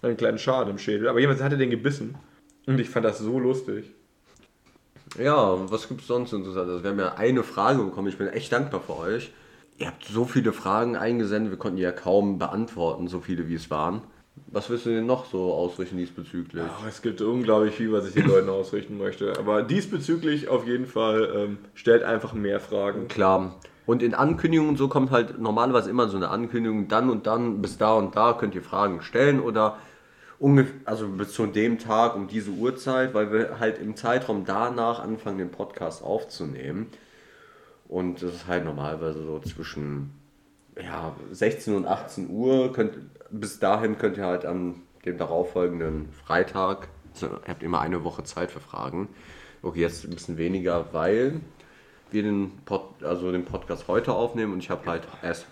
Einen 0.01 0.17
kleinen 0.17 0.37
Schaden 0.37 0.69
im 0.69 0.77
Schädel. 0.77 1.07
Aber 1.07 1.19
jemand 1.19 1.41
hat 1.41 1.51
er 1.51 1.57
den 1.57 1.71
gebissen. 1.71 2.15
Und 2.67 2.79
ich 2.79 2.89
fand 2.89 3.05
das 3.05 3.17
so 3.17 3.39
lustig. 3.39 3.91
Ja, 5.17 5.57
was 5.71 5.87
gibt's 5.87 6.05
sonst 6.05 6.33
interessantes? 6.33 6.73
Also 6.73 6.83
wir 6.83 6.91
haben 6.91 6.99
ja 6.99 7.15
eine 7.15 7.41
Frage 7.41 7.81
bekommen. 7.81 8.07
Ich 8.07 8.17
bin 8.17 8.27
echt 8.27 8.51
dankbar 8.51 8.81
für 8.81 8.97
euch. 8.97 9.31
Ihr 9.79 9.87
habt 9.87 10.03
so 10.05 10.25
viele 10.25 10.53
Fragen 10.53 10.95
eingesendet, 10.95 11.51
wir 11.51 11.59
konnten 11.59 11.77
die 11.77 11.83
ja 11.83 11.91
kaum 11.91 12.39
beantworten, 12.39 13.07
so 13.07 13.19
viele 13.19 13.47
wie 13.47 13.53
es 13.53 13.69
waren. 13.69 14.01
Was 14.49 14.69
willst 14.69 14.85
du 14.85 14.91
denn 14.91 15.05
noch 15.05 15.25
so 15.25 15.53
ausrichten 15.53 15.97
diesbezüglich? 15.97 16.63
Ach, 16.65 16.87
es 16.87 17.01
gibt 17.01 17.21
unglaublich 17.21 17.75
viel, 17.75 17.91
was 17.91 18.07
ich 18.07 18.13
den 18.13 18.27
Leuten 18.27 18.49
ausrichten 18.49 18.97
möchte. 18.97 19.37
Aber 19.37 19.61
diesbezüglich 19.61 20.47
auf 20.47 20.65
jeden 20.65 20.85
Fall 20.85 21.31
ähm, 21.35 21.57
stellt 21.73 22.03
einfach 22.03 22.33
mehr 22.33 22.59
Fragen. 22.59 23.07
Klar. 23.09 23.55
Und 23.85 24.03
in 24.03 24.13
Ankündigungen 24.13 24.77
so 24.77 24.87
kommt 24.87 25.11
halt 25.11 25.39
normalerweise 25.39 25.89
immer 25.89 26.07
so 26.07 26.17
eine 26.17 26.29
Ankündigung, 26.29 26.87
dann 26.87 27.09
und 27.09 27.27
dann, 27.27 27.61
bis 27.61 27.77
da 27.77 27.93
und 27.93 28.15
da 28.15 28.33
könnt 28.33 28.55
ihr 28.55 28.61
Fragen 28.61 29.01
stellen 29.01 29.39
oder 29.39 29.77
ungefähr, 30.39 30.75
also 30.85 31.07
bis 31.07 31.33
zu 31.33 31.45
dem 31.45 31.79
Tag 31.79 32.15
um 32.15 32.27
diese 32.27 32.51
Uhrzeit, 32.51 33.13
weil 33.13 33.31
wir 33.31 33.59
halt 33.59 33.79
im 33.79 33.95
Zeitraum 33.95 34.45
danach 34.45 34.99
anfangen, 34.99 35.37
den 35.37 35.51
Podcast 35.51 36.03
aufzunehmen. 36.03 36.87
Und 37.87 38.21
das 38.21 38.33
ist 38.33 38.47
halt 38.47 38.65
normalerweise 38.65 39.23
so 39.23 39.39
zwischen 39.39 40.11
ja, 40.81 41.15
16 41.31 41.75
und 41.75 41.85
18 41.85 42.29
Uhr. 42.29 42.73
Könnt, 42.73 42.97
bis 43.31 43.59
dahin 43.59 43.97
könnt 43.97 44.17
ihr 44.17 44.25
halt 44.25 44.45
an 44.45 44.81
dem 45.05 45.17
darauffolgenden 45.17 46.09
Freitag, 46.11 46.89
also 47.13 47.27
ihr 47.27 47.47
habt 47.47 47.63
immer 47.63 47.81
eine 47.81 48.03
Woche 48.03 48.23
Zeit 48.23 48.51
für 48.51 48.59
Fragen. 48.59 49.07
Okay, 49.61 49.81
jetzt 49.81 50.03
ein 50.03 50.11
bisschen 50.11 50.37
weniger, 50.37 50.93
weil 50.93 51.39
wir 52.11 52.23
den, 52.23 52.51
Pod, 52.65 53.03
also 53.03 53.31
den 53.31 53.45
Podcast 53.45 53.87
heute 53.87 54.13
aufnehmen 54.13 54.53
und 54.53 54.59
ich 54.59 54.69
habe 54.69 54.85
halt 54.89 55.07
erst 55.21 55.45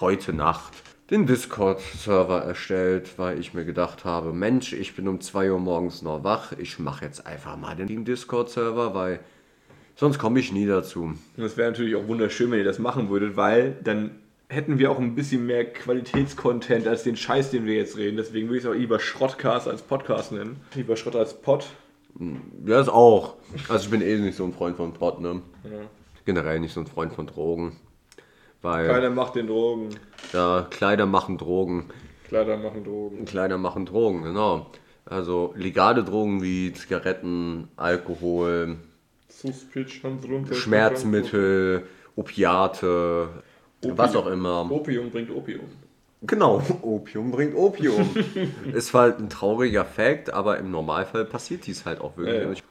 heute 0.00 0.32
Nacht 0.32 0.72
den 1.10 1.26
Discord-Server 1.26 2.42
erstellt, 2.42 3.18
weil 3.18 3.38
ich 3.38 3.52
mir 3.52 3.64
gedacht 3.64 4.04
habe, 4.04 4.32
Mensch, 4.32 4.72
ich 4.72 4.94
bin 4.94 5.08
um 5.08 5.20
2 5.20 5.52
Uhr 5.52 5.58
morgens 5.58 6.02
noch 6.02 6.22
wach, 6.22 6.52
ich 6.52 6.78
mache 6.78 7.04
jetzt 7.04 7.26
einfach 7.26 7.56
mal 7.56 7.74
den 7.74 8.04
Discord-Server, 8.04 8.94
weil 8.94 9.20
sonst 9.96 10.18
komme 10.18 10.38
ich 10.38 10.52
nie 10.52 10.66
dazu. 10.66 11.02
Und 11.02 11.44
es 11.44 11.56
wäre 11.56 11.70
natürlich 11.70 11.96
auch 11.96 12.06
wunderschön, 12.06 12.50
wenn 12.50 12.58
ihr 12.58 12.64
das 12.64 12.78
machen 12.78 13.10
würdet, 13.10 13.36
weil 13.36 13.76
dann 13.82 14.12
hätten 14.50 14.78
wir 14.78 14.90
auch 14.90 14.98
ein 14.98 15.14
bisschen 15.14 15.46
mehr 15.46 15.64
Qualitätscontent 15.64 16.86
als 16.86 17.04
den 17.04 17.16
Scheiß, 17.16 17.50
den 17.50 17.66
wir 17.66 17.74
jetzt 17.74 17.96
reden. 17.96 18.16
Deswegen 18.16 18.48
würde 18.48 18.58
ich 18.58 18.64
es 18.64 18.70
auch 18.70 18.74
lieber 18.74 18.98
Schrottcast 18.98 19.68
als 19.68 19.82
Podcast 19.82 20.32
nennen. 20.32 20.60
Lieber 20.74 20.96
Schrott 20.96 21.16
als 21.16 21.40
Pod. 21.40 21.66
Ja, 22.66 22.80
ist 22.80 22.88
auch. 22.88 23.36
Also 23.68 23.84
ich 23.84 23.90
bin 23.90 24.02
eh 24.02 24.18
nicht 24.18 24.36
so 24.36 24.44
ein 24.44 24.52
Freund 24.52 24.76
von 24.76 24.92
Pot, 24.92 25.20
ne? 25.20 25.40
Generell 26.24 26.58
nicht 26.60 26.74
so 26.74 26.80
ein 26.80 26.86
Freund 26.86 27.12
von 27.12 27.28
Drogen. 27.28 27.76
Weil 28.60 28.88
Keiner 28.88 29.10
macht 29.10 29.36
den 29.36 29.46
Drogen. 29.46 29.90
ja, 30.32 30.66
Kleider 30.68 31.06
machen 31.06 31.38
Drogen. 31.38 31.86
Kleider 32.28 32.56
machen 32.58 32.84
Drogen. 32.84 33.24
Kleider 33.24 33.56
machen 33.56 33.86
Drogen, 33.86 34.22
genau. 34.22 34.66
Also 35.06 35.54
legale 35.56 36.04
Drogen 36.04 36.42
wie 36.42 36.72
Zigaretten, 36.72 37.68
Alkohol. 37.76 38.76
Schmerzmittel, 40.52 41.86
Opiate, 42.16 43.28
was 43.82 44.14
auch 44.16 44.26
immer. 44.26 44.70
Opium 44.70 45.10
bringt 45.10 45.30
Opium. 45.30 45.64
Genau, 46.22 46.62
Opium 46.82 47.30
bringt 47.30 47.54
Opium. 47.54 48.10
ist 48.72 48.92
halt 48.92 49.18
ein 49.18 49.30
trauriger 49.30 49.84
Fact, 49.84 50.32
aber 50.32 50.58
im 50.58 50.70
Normalfall 50.70 51.24
passiert 51.24 51.66
dies 51.66 51.86
halt 51.86 52.00
auch 52.00 52.16
wirklich. 52.16 52.62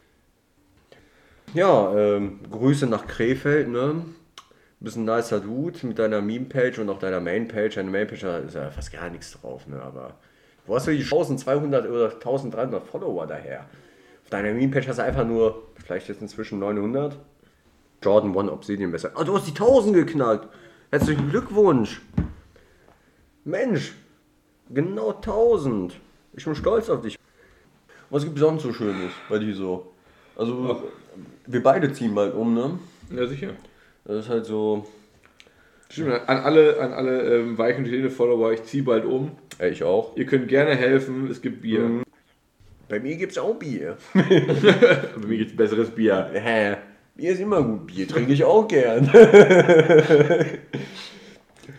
Ja, 1.54 1.92
ja. 1.92 2.16
Ähm, 2.16 2.40
Grüße 2.52 2.86
nach 2.86 3.08
Krefeld, 3.08 3.70
ne? 3.70 4.06
Bist 4.82 4.96
ein 4.96 5.04
nicer 5.04 5.42
Dude 5.42 5.86
mit 5.86 6.00
deiner 6.00 6.22
Meme-Page 6.22 6.80
und 6.80 6.90
auch 6.90 7.00
deiner 7.00 7.20
Main-Page. 7.20 7.76
Deine 7.76 7.90
Main-Page 7.90 8.24
ist 8.46 8.56
ja 8.56 8.70
fast 8.70 8.94
gar 8.94 9.10
nichts 9.10 9.32
drauf, 9.34 9.68
ne? 9.68 9.82
Aber 9.82 10.14
wo 10.66 10.76
hast 10.76 10.88
du 10.88 10.92
die 10.92 11.04
1200 11.04 11.90
oder 11.90 12.14
1300 12.14 12.86
Follower 12.86 13.28
daher? 13.28 13.66
Auf 14.24 14.30
deiner 14.30 14.54
Meme-Page 14.54 14.88
hast 14.88 15.00
du 15.00 15.04
einfach 15.04 15.26
nur, 15.26 15.64
vielleicht 15.84 16.08
jetzt 16.08 16.22
inzwischen 16.22 16.60
900. 16.60 17.18
Jordan 18.02 18.34
One 18.36 18.52
Obsidian 18.52 18.92
besser. 18.92 19.12
Ah, 19.16 19.24
du 19.24 19.36
hast 19.36 19.48
die 19.48 19.52
1000 19.52 19.94
geknackt. 19.94 20.48
Herzlichen 20.92 21.30
Glückwunsch. 21.30 22.02
Mensch, 23.46 23.94
genau 24.72 25.12
1000. 25.12 25.94
Ich 26.34 26.46
bin 26.46 26.56
stolz 26.56 26.90
auf 26.90 27.02
dich. 27.02 27.16
Was 28.10 28.24
gibt 28.24 28.38
es 28.38 28.42
sonst 28.42 28.64
so 28.64 28.74
Schönes 28.74 29.12
bei 29.30 29.38
dir 29.38 29.54
so? 29.54 29.94
Also, 30.36 30.90
wir 31.46 31.62
beide 31.62 31.94
ziehen 31.94 32.16
bald 32.16 32.34
um, 32.34 32.56
ne? 32.56 32.80
Ja, 33.16 33.28
sicher. 33.28 33.52
Das 34.04 34.26
ist 34.26 34.30
halt 34.30 34.48
so. 34.48 34.88
Stimmt, 35.92 36.28
an 36.28 36.38
alle, 36.38 36.80
an 36.80 36.92
alle 36.94 37.36
ähm, 37.36 37.56
Weich- 37.56 37.78
und 37.78 37.86
Helene-Follower, 37.86 38.54
ich 38.54 38.64
ziehe 38.64 38.82
bald 38.82 39.06
um. 39.06 39.34
Ey, 39.60 39.70
ich 39.70 39.84
auch. 39.84 40.18
Ihr 40.18 40.26
könnt 40.26 40.48
gerne 40.48 40.76
helfen, 40.76 41.30
es 41.30 41.40
gibt 41.40 41.62
Bier. 41.62 41.82
Mhm. 41.82 42.04
Bei 42.88 43.00
mir 43.00 43.16
gibt's 43.16 43.38
auch 43.38 43.54
Bier. 43.54 43.98
Bei 44.14 45.28
mir 45.28 45.38
gibt 45.38 45.52
es 45.52 45.58
besseres 45.58 45.92
Bier. 45.92 46.32
Bier 47.20 47.34
ist 47.34 47.42
immer 47.42 47.62
gut. 47.62 47.88
Bier 47.88 48.08
trinke 48.08 48.32
ich 48.32 48.44
auch 48.46 48.68
gern. 48.68 49.10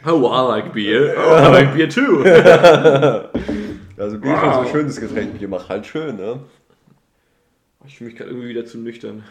Oh, 0.07 0.31
I 0.33 0.49
like 0.49 0.73
beer. 0.73 1.15
Oh, 1.19 1.37
I 1.37 1.49
like 1.51 1.75
beer 1.75 1.89
too. 1.89 2.23
Also 3.99 4.19
Bier 4.19 4.35
ist 4.35 4.41
schon 4.41 4.53
so 4.53 4.61
ein 4.61 4.69
schönes 4.69 5.01
Getränk. 5.01 5.39
Bier 5.39 5.49
macht 5.49 5.69
halt 5.69 5.85
schön, 5.85 6.17
ne? 6.17 6.41
Ich 7.87 7.99
fühle 7.99 8.09
mich 8.09 8.19
gerade 8.19 8.31
irgendwie 8.31 8.49
wieder 8.49 8.65
zu 8.65 8.79
nüchtern. 8.79 9.25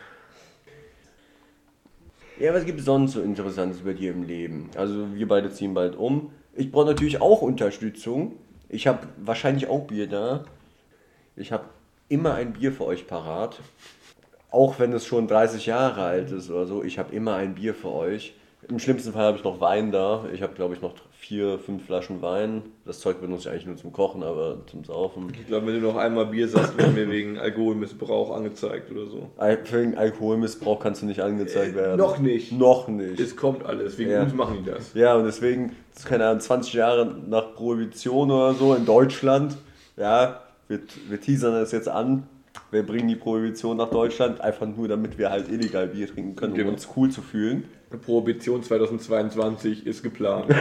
Ja, 2.39 2.53
was 2.53 2.65
gibt 2.65 2.79
es 2.79 2.85
sonst 2.85 3.13
so 3.13 3.21
Interessantes 3.21 3.79
bei 3.79 3.93
dir 3.93 4.11
im 4.11 4.23
Leben? 4.23 4.69
Also 4.75 5.15
wir 5.15 5.27
beide 5.27 5.49
ziehen 5.49 5.73
bald 5.73 5.95
um. 5.95 6.31
Ich 6.53 6.71
brauche 6.71 6.85
natürlich 6.85 7.19
auch 7.19 7.41
Unterstützung. 7.41 8.33
Ich 8.67 8.85
habe 8.85 9.07
wahrscheinlich 9.17 9.67
auch 9.67 9.87
Bier 9.87 10.07
da. 10.07 10.45
Ich 11.35 11.51
habe 11.51 11.65
immer 12.09 12.35
ein 12.35 12.53
Bier 12.53 12.71
für 12.71 12.85
euch 12.85 13.07
parat. 13.07 13.59
Auch 14.51 14.79
wenn 14.79 14.93
es 14.93 15.05
schon 15.05 15.27
30 15.27 15.65
Jahre 15.67 16.01
alt 16.03 16.31
ist 16.31 16.49
oder 16.49 16.65
so. 16.65 16.83
Ich 16.83 16.97
habe 16.97 17.13
immer 17.15 17.35
ein 17.35 17.55
Bier 17.55 17.73
für 17.73 17.91
euch. 17.93 18.33
Im 18.67 18.77
schlimmsten 18.79 19.13
Fall 19.13 19.23
habe 19.23 19.37
ich 19.37 19.43
noch 19.43 19.61
Wein 19.61 19.91
da. 19.91 20.25
Ich 20.33 20.41
habe, 20.41 20.53
glaube 20.53 20.73
ich, 20.75 20.81
noch 20.81 20.93
vier, 21.13 21.59
fünf 21.59 21.85
Flaschen 21.85 22.21
Wein. 22.21 22.63
Das 22.85 22.99
Zeug 22.99 23.21
benutze 23.21 23.43
ich 23.47 23.49
eigentlich 23.51 23.65
nur 23.67 23.77
zum 23.77 23.93
Kochen, 23.93 24.21
aber 24.21 24.57
zum 24.69 24.83
Saufen. 24.83 25.31
Ich 25.39 25.47
glaube, 25.47 25.67
wenn 25.67 25.75
du 25.75 25.87
noch 25.87 25.95
einmal 25.95 26.25
Bier 26.27 26.47
sagst, 26.47 26.77
werden 26.77 26.95
wir 26.95 27.09
wegen 27.09 27.37
Alkoholmissbrauch 27.39 28.35
angezeigt 28.35 28.91
oder 28.91 29.05
so. 29.05 29.29
Den 29.71 29.97
Alkoholmissbrauch 29.97 30.79
kannst 30.79 31.01
du 31.01 31.05
nicht 31.05 31.21
angezeigt 31.21 31.73
werden. 31.75 31.97
noch 31.97 32.19
nicht. 32.19 32.51
Noch 32.51 32.87
nicht. 32.89 33.19
Es 33.19 33.35
kommt 33.35 33.65
alles. 33.65 33.97
Wegen 33.97 34.11
Ja. 34.11 34.23
uns 34.23 34.33
machen 34.33 34.57
die 34.63 34.69
das. 34.71 34.93
Ja, 34.93 35.15
und 35.15 35.25
deswegen, 35.25 35.75
keine 36.05 36.25
Ahnung, 36.27 36.41
20 36.41 36.73
Jahre 36.73 37.15
nach 37.27 37.53
Prohibition 37.55 38.29
oder 38.29 38.53
so 38.53 38.73
in 38.75 38.85
Deutschland, 38.85 39.57
ja, 39.95 40.41
wir, 40.67 40.79
wir 41.07 41.19
teasern 41.21 41.53
das 41.53 41.71
jetzt 41.71 41.87
an. 41.89 42.27
Wir 42.71 42.83
bringen 42.83 43.07
die 43.07 43.15
Prohibition 43.15 43.77
nach 43.77 43.89
Deutschland, 43.89 44.41
einfach 44.41 44.67
nur 44.67 44.87
damit 44.87 45.17
wir 45.17 45.29
halt 45.31 45.49
illegal 45.49 45.87
Bier 45.87 46.07
trinken 46.07 46.35
können, 46.35 46.53
um 46.53 46.57
Genau. 46.57 46.71
uns 46.71 46.87
cool 46.95 47.09
zu 47.09 47.21
fühlen. 47.21 47.63
Prohibition 48.05 48.61
2022 48.61 49.85
ist 49.87 50.03
geplant. 50.03 50.45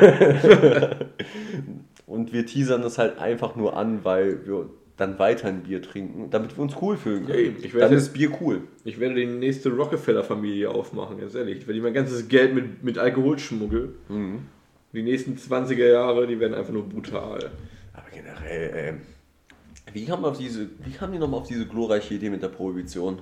Und 2.06 2.32
wir 2.32 2.46
teasern 2.46 2.82
das 2.82 2.96
halt 2.98 3.18
einfach 3.18 3.54
nur 3.56 3.76
an, 3.76 4.00
weil 4.04 4.46
wir 4.46 4.70
dann 4.96 5.18
weiter 5.18 5.48
ein 5.48 5.62
Bier 5.62 5.80
trinken, 5.82 6.30
damit 6.30 6.56
wir 6.56 6.62
uns 6.62 6.74
cool 6.80 6.96
fühlen 6.96 7.26
können. 7.26 7.62
werde- 7.62 7.78
dann 7.80 7.92
ist 7.92 8.12
Bier 8.14 8.30
cool. 8.40 8.62
Ich 8.84 8.98
werde 8.98 9.14
die 9.14 9.26
nächste 9.26 9.70
Rockefeller-Familie 9.70 10.70
aufmachen, 10.70 11.18
ganz 11.20 11.34
ehrlich. 11.34 11.58
Ich 11.58 11.66
werde 11.68 11.80
mein 11.82 11.92
ganzes 11.94 12.26
Geld 12.28 12.54
mit, 12.54 12.82
mit 12.82 12.98
Alkohol 12.98 13.38
schmuggeln. 13.38 13.90
Die 14.92 15.02
nächsten 15.02 15.36
20er 15.36 15.86
Jahre, 15.86 16.26
die 16.26 16.40
werden 16.40 16.54
einfach 16.54 16.72
nur 16.72 16.88
brutal. 16.88 17.50
Aber 17.92 18.06
generell, 18.12 18.70
ähm, 18.74 19.00
wie 19.92 20.04
kam, 20.04 20.24
auf 20.24 20.38
diese, 20.38 20.68
wie 20.84 20.92
kam 20.92 21.12
die 21.12 21.18
nochmal 21.18 21.40
auf 21.40 21.46
diese 21.48 21.66
glorreiche 21.66 22.14
Idee 22.14 22.30
mit 22.30 22.42
der 22.42 22.48
Prohibition? 22.48 23.18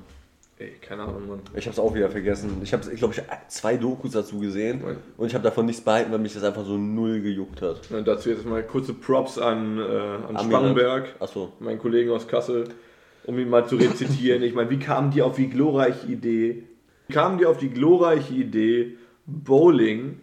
Ey, 0.59 0.73
keine 0.81 1.03
Ahnung, 1.03 1.29
Mann. 1.29 1.41
Ich 1.55 1.67
habe 1.67 1.73
es 1.75 1.79
auch 1.79 1.95
wieder 1.95 2.09
vergessen. 2.09 2.61
Ich 2.62 2.73
habe, 2.73 2.91
ich 2.91 2.99
glaube, 2.99 3.12
ich 3.14 3.21
zwei 3.49 3.77
Dokus 3.77 4.12
dazu 4.12 4.39
gesehen 4.39 4.81
Ja. 4.83 4.97
und 5.19 5.27
ich 5.27 5.35
habe 5.35 5.45
davon 5.45 5.67
nichts 5.67 5.83
behalten, 5.83 6.11
weil 6.12 6.19
mich 6.19 6.33
das 6.33 6.45
einfach 6.45 6.64
so 6.64 6.79
null 6.79 7.21
gejuckt 7.21 7.61
hat. 7.61 7.91
Und 7.91 8.09
dazu 8.09 8.31
jetzt 8.31 8.47
mal 8.47 8.62
kurze 8.62 8.95
Props 8.95 9.39
an, 9.39 9.79
äh, 9.79 9.83
an. 9.83 10.39
Spangenberg, 10.45 11.14
Achso. 11.21 11.53
meinen 11.61 11.79
Kollegen 11.79 12.11
aus 12.11 12.27
Kassel, 12.27 12.64
um 13.27 13.39
ihn 13.39 13.51
mal 13.51 13.67
zu 13.69 13.77
rezitieren. 13.77 14.43
Ich 14.43 14.55
meine, 14.55 14.71
wie 14.71 14.79
kamen 14.79 15.11
die 15.11 15.21
auf 15.21 15.37
die 15.37 15.51
glorreiche 15.51 16.07
Idee? 16.07 16.62
Wie 17.09 17.12
kamen 17.12 17.37
die 17.37 17.45
auf 17.45 17.59
die 17.59 17.69
glorreiche 17.71 18.33
Idee, 18.33 18.97
Bowling 19.27 20.21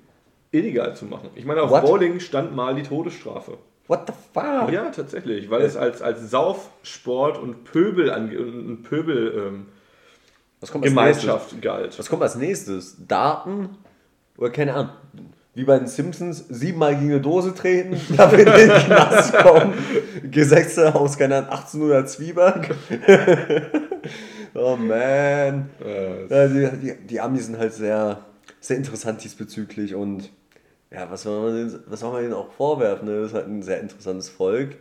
illegal 0.52 0.96
zu 0.96 1.06
machen? 1.06 1.30
Ich 1.36 1.46
meine, 1.46 1.62
auf 1.62 1.70
What? 1.70 1.86
Bowling 1.86 2.20
stand 2.20 2.56
mal 2.56 2.74
die 2.74 2.84
Todesstrafe. 2.84 3.60
What 3.88 4.08
the 4.08 4.14
fuck? 4.34 4.72
Ja, 4.72 4.90
tatsächlich, 4.92 5.50
weil 5.50 5.62
es 5.64 5.76
als, 5.76 6.02
als 6.02 6.30
Saufsport 6.30 7.38
und 7.38 7.66
Pöbel 7.66 8.12
ange 8.12 8.40
und 8.40 8.84
Pöbel 8.84 9.34
ähm, 9.48 9.66
Was 10.62 10.72
kommt 10.72 10.86
als 10.86 10.94
nächstes? 10.94 11.22
Gemeinschaft 11.24 11.62
galt. 11.62 12.00
Was 12.00 12.10
kommt 12.10 12.22
als 12.24 12.36
nächstes? 12.36 12.96
Daten? 13.08 13.70
Oder 14.38 14.50
keine 14.52 14.74
Ahnung. 14.74 14.92
Wie 15.56 15.66
bei 15.66 15.78
den 15.78 15.86
Simpsons, 15.86 16.46
siebenmal 16.50 16.96
gegen 16.96 17.12
eine 17.12 17.22
Dose 17.22 17.54
treten, 17.54 17.96
damit 18.18 18.40
in 18.40 18.54
den 18.54 18.70
Knast 18.72 19.34
kommen. 19.38 19.74
Gesetze 20.32 20.96
aus, 20.96 21.16
keine 21.18 21.36
Ahnung, 21.38 21.50
1800 21.52 22.10
Zwieback. 22.10 22.76
oh 24.56 24.76
man. 24.76 25.70
Äh, 25.86 26.26
Ja, 26.28 26.48
die, 26.48 26.78
die, 26.80 27.08
die 27.08 27.22
Amis 27.22 27.46
sind 27.46 27.60
halt 27.60 27.74
sehr, 27.74 28.22
sehr 28.60 28.78
interessant 28.78 29.24
diesbezüglich 29.24 29.94
und 29.94 30.32
ja, 30.94 31.10
was 31.10 31.24
soll 31.24 31.42
man 31.42 31.56
denen, 31.56 31.84
was 31.88 32.00
soll 32.00 32.12
man 32.12 32.22
denen 32.22 32.34
auch 32.34 32.52
vorwerfen? 32.52 33.08
Ne? 33.08 33.22
Das 33.22 33.32
ist 33.32 33.34
halt 33.34 33.48
ein 33.48 33.64
sehr 33.64 33.82
interessantes 33.82 34.30
Volk. 34.30 34.78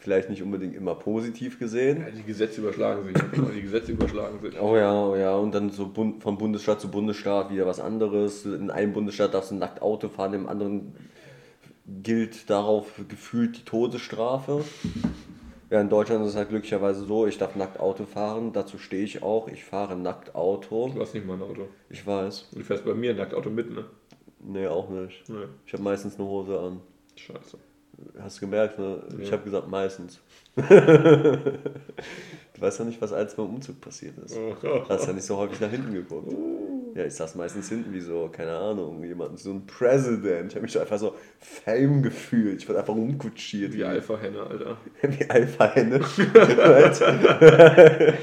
Vielleicht 0.00 0.30
nicht 0.30 0.42
unbedingt 0.42 0.76
immer 0.76 0.94
positiv 0.94 1.58
gesehen. 1.58 2.02
ja, 2.02 2.10
die 2.10 2.22
Gesetze 2.22 2.60
überschlagen 2.60 3.02
sich. 3.04 3.16
Die 3.56 3.62
Gesetze 3.62 3.92
überschlagen 3.92 4.40
sich. 4.40 4.60
Oh 4.60 4.76
ja, 4.76 4.94
oh 4.94 5.16
ja, 5.16 5.34
und 5.34 5.52
dann 5.52 5.70
so 5.70 5.88
Bund, 5.88 6.22
von 6.22 6.38
Bundesstaat 6.38 6.80
zu 6.80 6.88
Bundesstaat 6.88 7.50
wieder 7.50 7.66
was 7.66 7.80
anderes. 7.80 8.44
In 8.44 8.70
einem 8.70 8.92
Bundesstaat 8.92 9.34
darfst 9.34 9.50
du 9.50 9.56
nackt 9.56 9.82
Auto 9.82 10.08
fahren, 10.08 10.34
im 10.34 10.48
anderen 10.48 10.94
gilt 12.02 12.48
darauf 12.48 13.00
gefühlt 13.08 13.56
die 13.56 13.64
Todesstrafe. 13.64 14.62
Ja, 15.70 15.80
in 15.80 15.88
Deutschland 15.88 16.22
ist 16.24 16.30
es 16.30 16.36
halt 16.36 16.50
glücklicherweise 16.50 17.04
so, 17.04 17.26
ich 17.26 17.36
darf 17.36 17.56
nackt 17.56 17.80
Auto 17.80 18.04
fahren, 18.04 18.52
dazu 18.52 18.78
stehe 18.78 19.02
ich 19.02 19.22
auch, 19.22 19.48
ich 19.48 19.64
fahre 19.64 19.96
nackt 19.96 20.34
Auto. 20.34 20.90
Du 20.94 21.00
hast 21.00 21.12
nicht 21.12 21.26
mal 21.26 21.34
ein 21.34 21.42
Auto. 21.42 21.66
Ich 21.90 22.06
weiß. 22.06 22.50
Du 22.52 22.60
fährst 22.60 22.84
bei 22.84 22.94
mir 22.94 23.10
ein 23.10 23.16
Nackauto 23.16 23.50
mit, 23.50 23.70
ne? 23.70 23.84
Nee, 24.40 24.66
auch 24.66 24.88
nicht. 24.88 25.28
Nee. 25.28 25.46
Ich 25.66 25.72
habe 25.72 25.82
meistens 25.82 26.18
eine 26.18 26.28
Hose 26.28 26.58
an. 26.58 26.80
Scheiße. 27.16 27.58
Hast 28.20 28.36
du 28.36 28.40
gemerkt, 28.42 28.78
ne? 28.78 29.02
Ich 29.18 29.26
Ja. 29.26 29.32
habe 29.32 29.42
gesagt 29.42 29.68
meistens. 29.68 30.20
du 30.56 30.62
weißt 32.60 32.78
ja 32.78 32.84
nicht, 32.84 33.00
was 33.00 33.12
als 33.12 33.34
beim 33.34 33.46
Umzug 33.46 33.80
passiert 33.80 34.16
ist. 34.18 34.38
Hast 34.88 35.06
ja 35.08 35.12
nicht 35.12 35.24
so 35.24 35.36
häufig 35.36 35.60
nach 35.60 35.70
hinten 35.70 35.92
geguckt. 35.92 36.32
Ja, 36.94 37.04
ich 37.04 37.14
saß 37.14 37.34
meistens 37.34 37.68
hinten 37.68 37.92
wie 37.92 38.00
so, 38.00 38.28
keine 38.32 38.56
Ahnung, 38.56 39.04
jemand, 39.04 39.38
so 39.38 39.50
ein 39.50 39.66
President. 39.66 40.50
Ich 40.50 40.54
habe 40.56 40.62
mich 40.62 40.72
so 40.72 40.80
einfach 40.80 40.98
so 40.98 41.14
Fame 41.38 42.02
gefühlt. 42.02 42.62
Ich 42.62 42.68
wurde 42.68 42.80
einfach 42.80 42.94
umkutschiert. 42.94 43.72
Wie 43.72 43.84
Alpha-Henne, 43.84 44.40
Alter. 44.42 44.76
Wie 45.02 45.30
Alpha-Henne. 45.30 46.00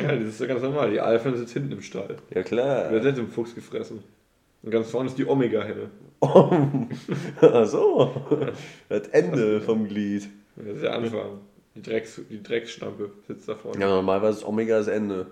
Ja, 0.00 0.16
das 0.16 0.28
ist 0.30 0.40
ja 0.40 0.46
ganz 0.46 0.62
normal. 0.62 0.90
Die 0.90 0.98
Alpha 0.98 1.30
sitzt 1.36 1.52
hinten 1.52 1.72
im 1.72 1.82
Stall. 1.82 2.16
ja, 2.34 2.42
klar. 2.42 2.90
hat 2.90 3.18
im 3.18 3.28
Fuchs 3.28 3.54
gefressen. 3.54 4.02
Und 4.62 4.70
ganz 4.70 4.90
vorne 4.90 5.08
ist 5.08 5.18
die 5.18 5.26
Omega-Henne. 5.26 5.90
Ach 6.20 7.66
so. 7.66 8.10
Das 8.88 9.08
Ende 9.08 9.60
vom 9.60 9.88
Glied. 9.88 10.28
Das 10.56 10.66
ist 10.76 10.82
der 10.82 10.94
Anfang. 10.94 11.40
Die, 11.74 11.82
Drecks, 11.82 12.20
die 12.28 12.42
Drecksschlampe 12.42 13.10
sitzt 13.26 13.48
da 13.48 13.54
vorne. 13.54 13.80
Ja, 13.80 13.88
normalerweise 13.88 14.38
ist 14.40 14.44
Omega 14.44 14.78
das 14.78 14.88
Ende. 14.88 15.28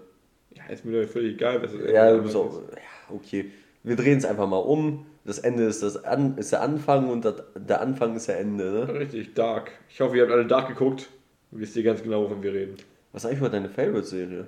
Ja, 0.55 0.65
ist 0.73 0.85
mir 0.85 1.03
doch 1.03 1.09
völlig 1.11 1.35
egal, 1.35 1.63
was 1.63 1.73
es 1.75 1.91
Ja, 1.91 2.09
ist. 2.11 2.17
du 2.19 2.23
bist 2.23 2.37
auch, 2.37 2.63
ja, 2.73 3.15
okay. 3.15 3.51
Wir 3.83 3.97
drehen 3.97 4.19
es 4.19 4.25
einfach 4.25 4.49
mal 4.49 4.57
um. 4.59 5.05
Das 5.25 5.39
Ende 5.41 5.65
ist, 5.65 5.83
das 5.83 6.03
An 6.05 6.39
ist 6.39 6.53
der 6.53 6.63
Anfang 6.63 7.11
und 7.11 7.25
das, 7.25 7.43
der 7.55 7.83
Anfang 7.83 8.17
ist 8.17 8.29
der 8.29 8.41
Ende. 8.41 8.65
Ne? 8.87 8.95
Richtig, 9.01 9.35
Dark. 9.35 9.73
Ich 9.91 10.01
hoffe, 10.01 10.17
ihr 10.17 10.23
habt 10.23 10.33
alle 10.33 10.47
Dark 10.47 10.69
geguckt. 10.69 11.11
Wisst 11.51 11.77
ihr 11.77 11.83
ganz 11.83 12.03
genau, 12.03 12.25
wovon 12.25 12.43
wir 12.43 12.55
reden. 12.55 12.77
Was 13.13 13.25
ist 13.25 13.31
eigentlich 13.31 13.41
mal 13.43 13.51
deine 13.51 13.69
Favorite-Serie? 13.69 14.47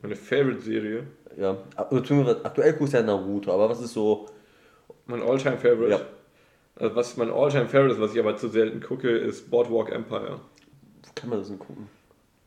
Meine 0.00 0.16
Favorite-Serie. 0.16 1.04
Ja, 1.36 1.56
beziehungsweise 1.90 2.44
aktuell 2.44 2.72
guckst 2.74 2.94
du 2.94 2.98
ja 2.98 3.02
Naruto, 3.02 3.52
aber 3.52 3.68
was 3.68 3.80
ist 3.80 3.94
so. 3.94 4.26
Mein 5.06 5.22
Alltime 5.22 5.56
favorite 5.56 5.90
Ja. 5.90 6.00
Also 6.76 6.96
was 6.96 7.16
mein 7.16 7.30
Alltime 7.30 7.68
favorite 7.68 7.94
ist, 7.94 8.00
was 8.00 8.14
ich 8.14 8.20
aber 8.20 8.36
zu 8.36 8.48
selten 8.48 8.80
gucke, 8.80 9.08
ist 9.10 9.50
Boardwalk 9.50 9.90
Empire. 9.90 10.40
Wo 11.02 11.10
kann 11.14 11.30
man 11.30 11.38
das 11.38 11.48
denn 11.48 11.58
gucken? 11.58 11.88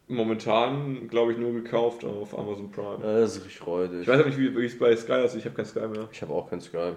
Momentan, 0.08 1.08
glaube 1.08 1.32
ich, 1.32 1.38
nur 1.38 1.54
gekauft 1.54 2.06
auf 2.06 2.38
Amazon 2.38 2.72
Prime. 2.72 3.00
Ja, 3.02 3.20
das 3.20 3.38
ist 3.38 3.46
richtig 3.46 3.66
räudig. 3.66 4.02
Ich 4.02 4.08
weiß 4.08 4.22
auch 4.22 4.26
nicht, 4.26 4.38
wie 4.38 4.66
es 4.66 4.78
bei 4.78 4.96
Sky 4.96 5.14
aussieht. 5.14 5.40
Ich 5.40 5.46
habe 5.46 5.56
kein 5.56 5.66
Sky 5.66 5.88
mehr. 5.88 6.08
Ich 6.12 6.22
habe 6.22 6.34
auch 6.34 6.50
kein 6.50 6.62
Sky. 6.62 6.94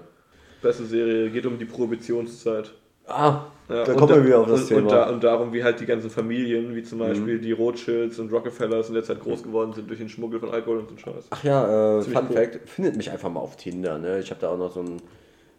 Beste 0.60 0.84
Serie, 0.84 1.30
geht 1.30 1.46
um 1.46 1.58
die 1.58 1.64
Prohibitionszeit. 1.64 2.74
Ah, 3.08 3.46
Ja, 3.68 3.84
da 3.84 3.94
kommen 3.94 4.14
wir 4.14 4.24
wieder 4.26 4.40
auf 4.40 4.48
das 4.48 4.62
und, 4.62 4.68
Thema. 4.68 4.80
Und, 4.80 4.90
da, 4.92 5.10
und 5.10 5.24
darum, 5.24 5.52
wie 5.52 5.62
halt 5.62 5.80
die 5.80 5.86
ganzen 5.86 6.10
Familien, 6.10 6.74
wie 6.74 6.82
zum 6.82 6.98
Beispiel 7.00 7.38
die 7.38 7.52
Rothschilds 7.52 8.18
und 8.18 8.32
Rockefellers 8.32 8.88
in 8.88 8.94
der 8.94 9.04
Zeit 9.04 9.20
groß 9.20 9.42
geworden 9.42 9.72
sind 9.72 9.88
durch 9.88 9.98
den 9.98 10.08
Schmuggel 10.08 10.40
von 10.40 10.50
Alkohol 10.50 10.78
und 10.78 10.88
so 10.90 10.96
Scheiß. 10.96 11.26
Ach 11.30 11.44
ja, 11.44 11.98
äh, 11.98 12.02
Fun 12.02 12.26
cool. 12.30 12.36
Fact, 12.36 12.68
findet 12.68 12.96
mich 12.96 13.10
einfach 13.10 13.30
mal 13.30 13.40
auf 13.40 13.56
Tinder, 13.56 13.98
ne? 13.98 14.20
Ich 14.20 14.30
habe 14.30 14.40
da 14.40 14.50
auch 14.50 14.58
noch 14.58 14.72
so 14.72 14.80
ein, 14.80 15.02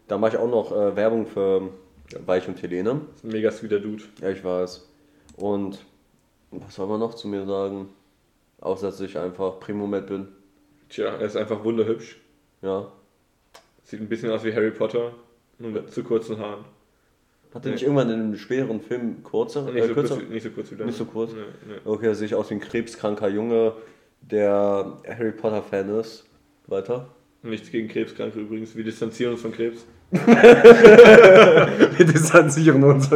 da 0.08 0.18
mache 0.18 0.32
ich 0.32 0.38
auch 0.38 0.50
noch 0.50 0.72
äh, 0.72 0.96
Werbung 0.96 1.26
für 1.26 1.68
Weich 2.26 2.48
und 2.48 2.60
Helene. 2.62 3.00
Das 3.12 3.16
ist 3.18 3.24
ein 3.24 3.30
mega 3.30 3.50
sweeter 3.52 3.78
Dude. 3.78 4.02
Ja, 4.20 4.30
ich 4.30 4.42
weiß. 4.42 4.88
Und 5.36 5.78
was 6.50 6.74
soll 6.74 6.88
man 6.88 6.98
noch 6.98 7.14
zu 7.14 7.28
mir 7.28 7.46
sagen? 7.46 7.90
Außer, 8.60 8.88
dass 8.88 9.00
ich 9.00 9.16
einfach 9.16 9.60
Primomet 9.60 10.06
bin. 10.08 10.28
Tja, 10.88 11.06
er 11.14 11.20
ist 11.20 11.36
einfach 11.36 11.62
wunderhübsch. 11.62 12.18
Ja. 12.62 12.90
Sieht 13.84 14.00
ein 14.00 14.08
bisschen 14.08 14.30
aus 14.32 14.42
wie 14.44 14.52
Harry 14.52 14.72
Potter, 14.72 15.12
nur 15.58 15.70
mit 15.70 15.92
zu 15.92 16.02
kurzen 16.02 16.38
Haaren. 16.38 16.64
Hat 17.54 17.64
er 17.64 17.68
Nee. 17.68 17.72
nicht 17.74 17.82
irgendwann 17.82 18.08
in 18.10 18.20
einem 18.20 18.36
späteren 18.36 18.80
Film 18.80 19.22
kurzer? 19.24 19.62
Nicht, 19.64 19.76
äh, 19.76 19.88
so, 19.88 19.94
kürzer? 19.94 20.14
kurz, 20.16 20.28
wie- 20.28 20.32
nicht 20.34 20.42
so 20.44 20.50
kurz 20.50 20.70
wie. 20.70 20.76
Nicht 20.84 20.98
so 20.98 21.04
kurz? 21.04 21.32
Nee, 21.32 21.38
nee. 21.68 21.74
Okay, 21.84 22.06
da 22.06 22.14
sehe 22.14 22.26
ich 22.26 22.34
aus 22.34 22.48
wie 22.50 22.54
ein 22.54 22.60
krebskranker 22.60 23.28
Junge, 23.28 23.72
der 24.20 24.98
Harry 25.08 25.32
Potter 25.32 25.62
Fan 25.62 25.88
ist. 25.98 26.26
Weiter. 26.66 27.08
Nichts 27.42 27.70
gegen 27.70 27.88
Krebskranke 27.88 28.38
übrigens. 28.38 28.76
Wir 28.76 28.84
distanzieren 28.84 29.32
uns 29.32 29.40
von 29.42 29.50
Krebs. 29.52 29.86
Wir 31.96 32.04
distanzieren 32.04 32.84
uns. 32.84 33.08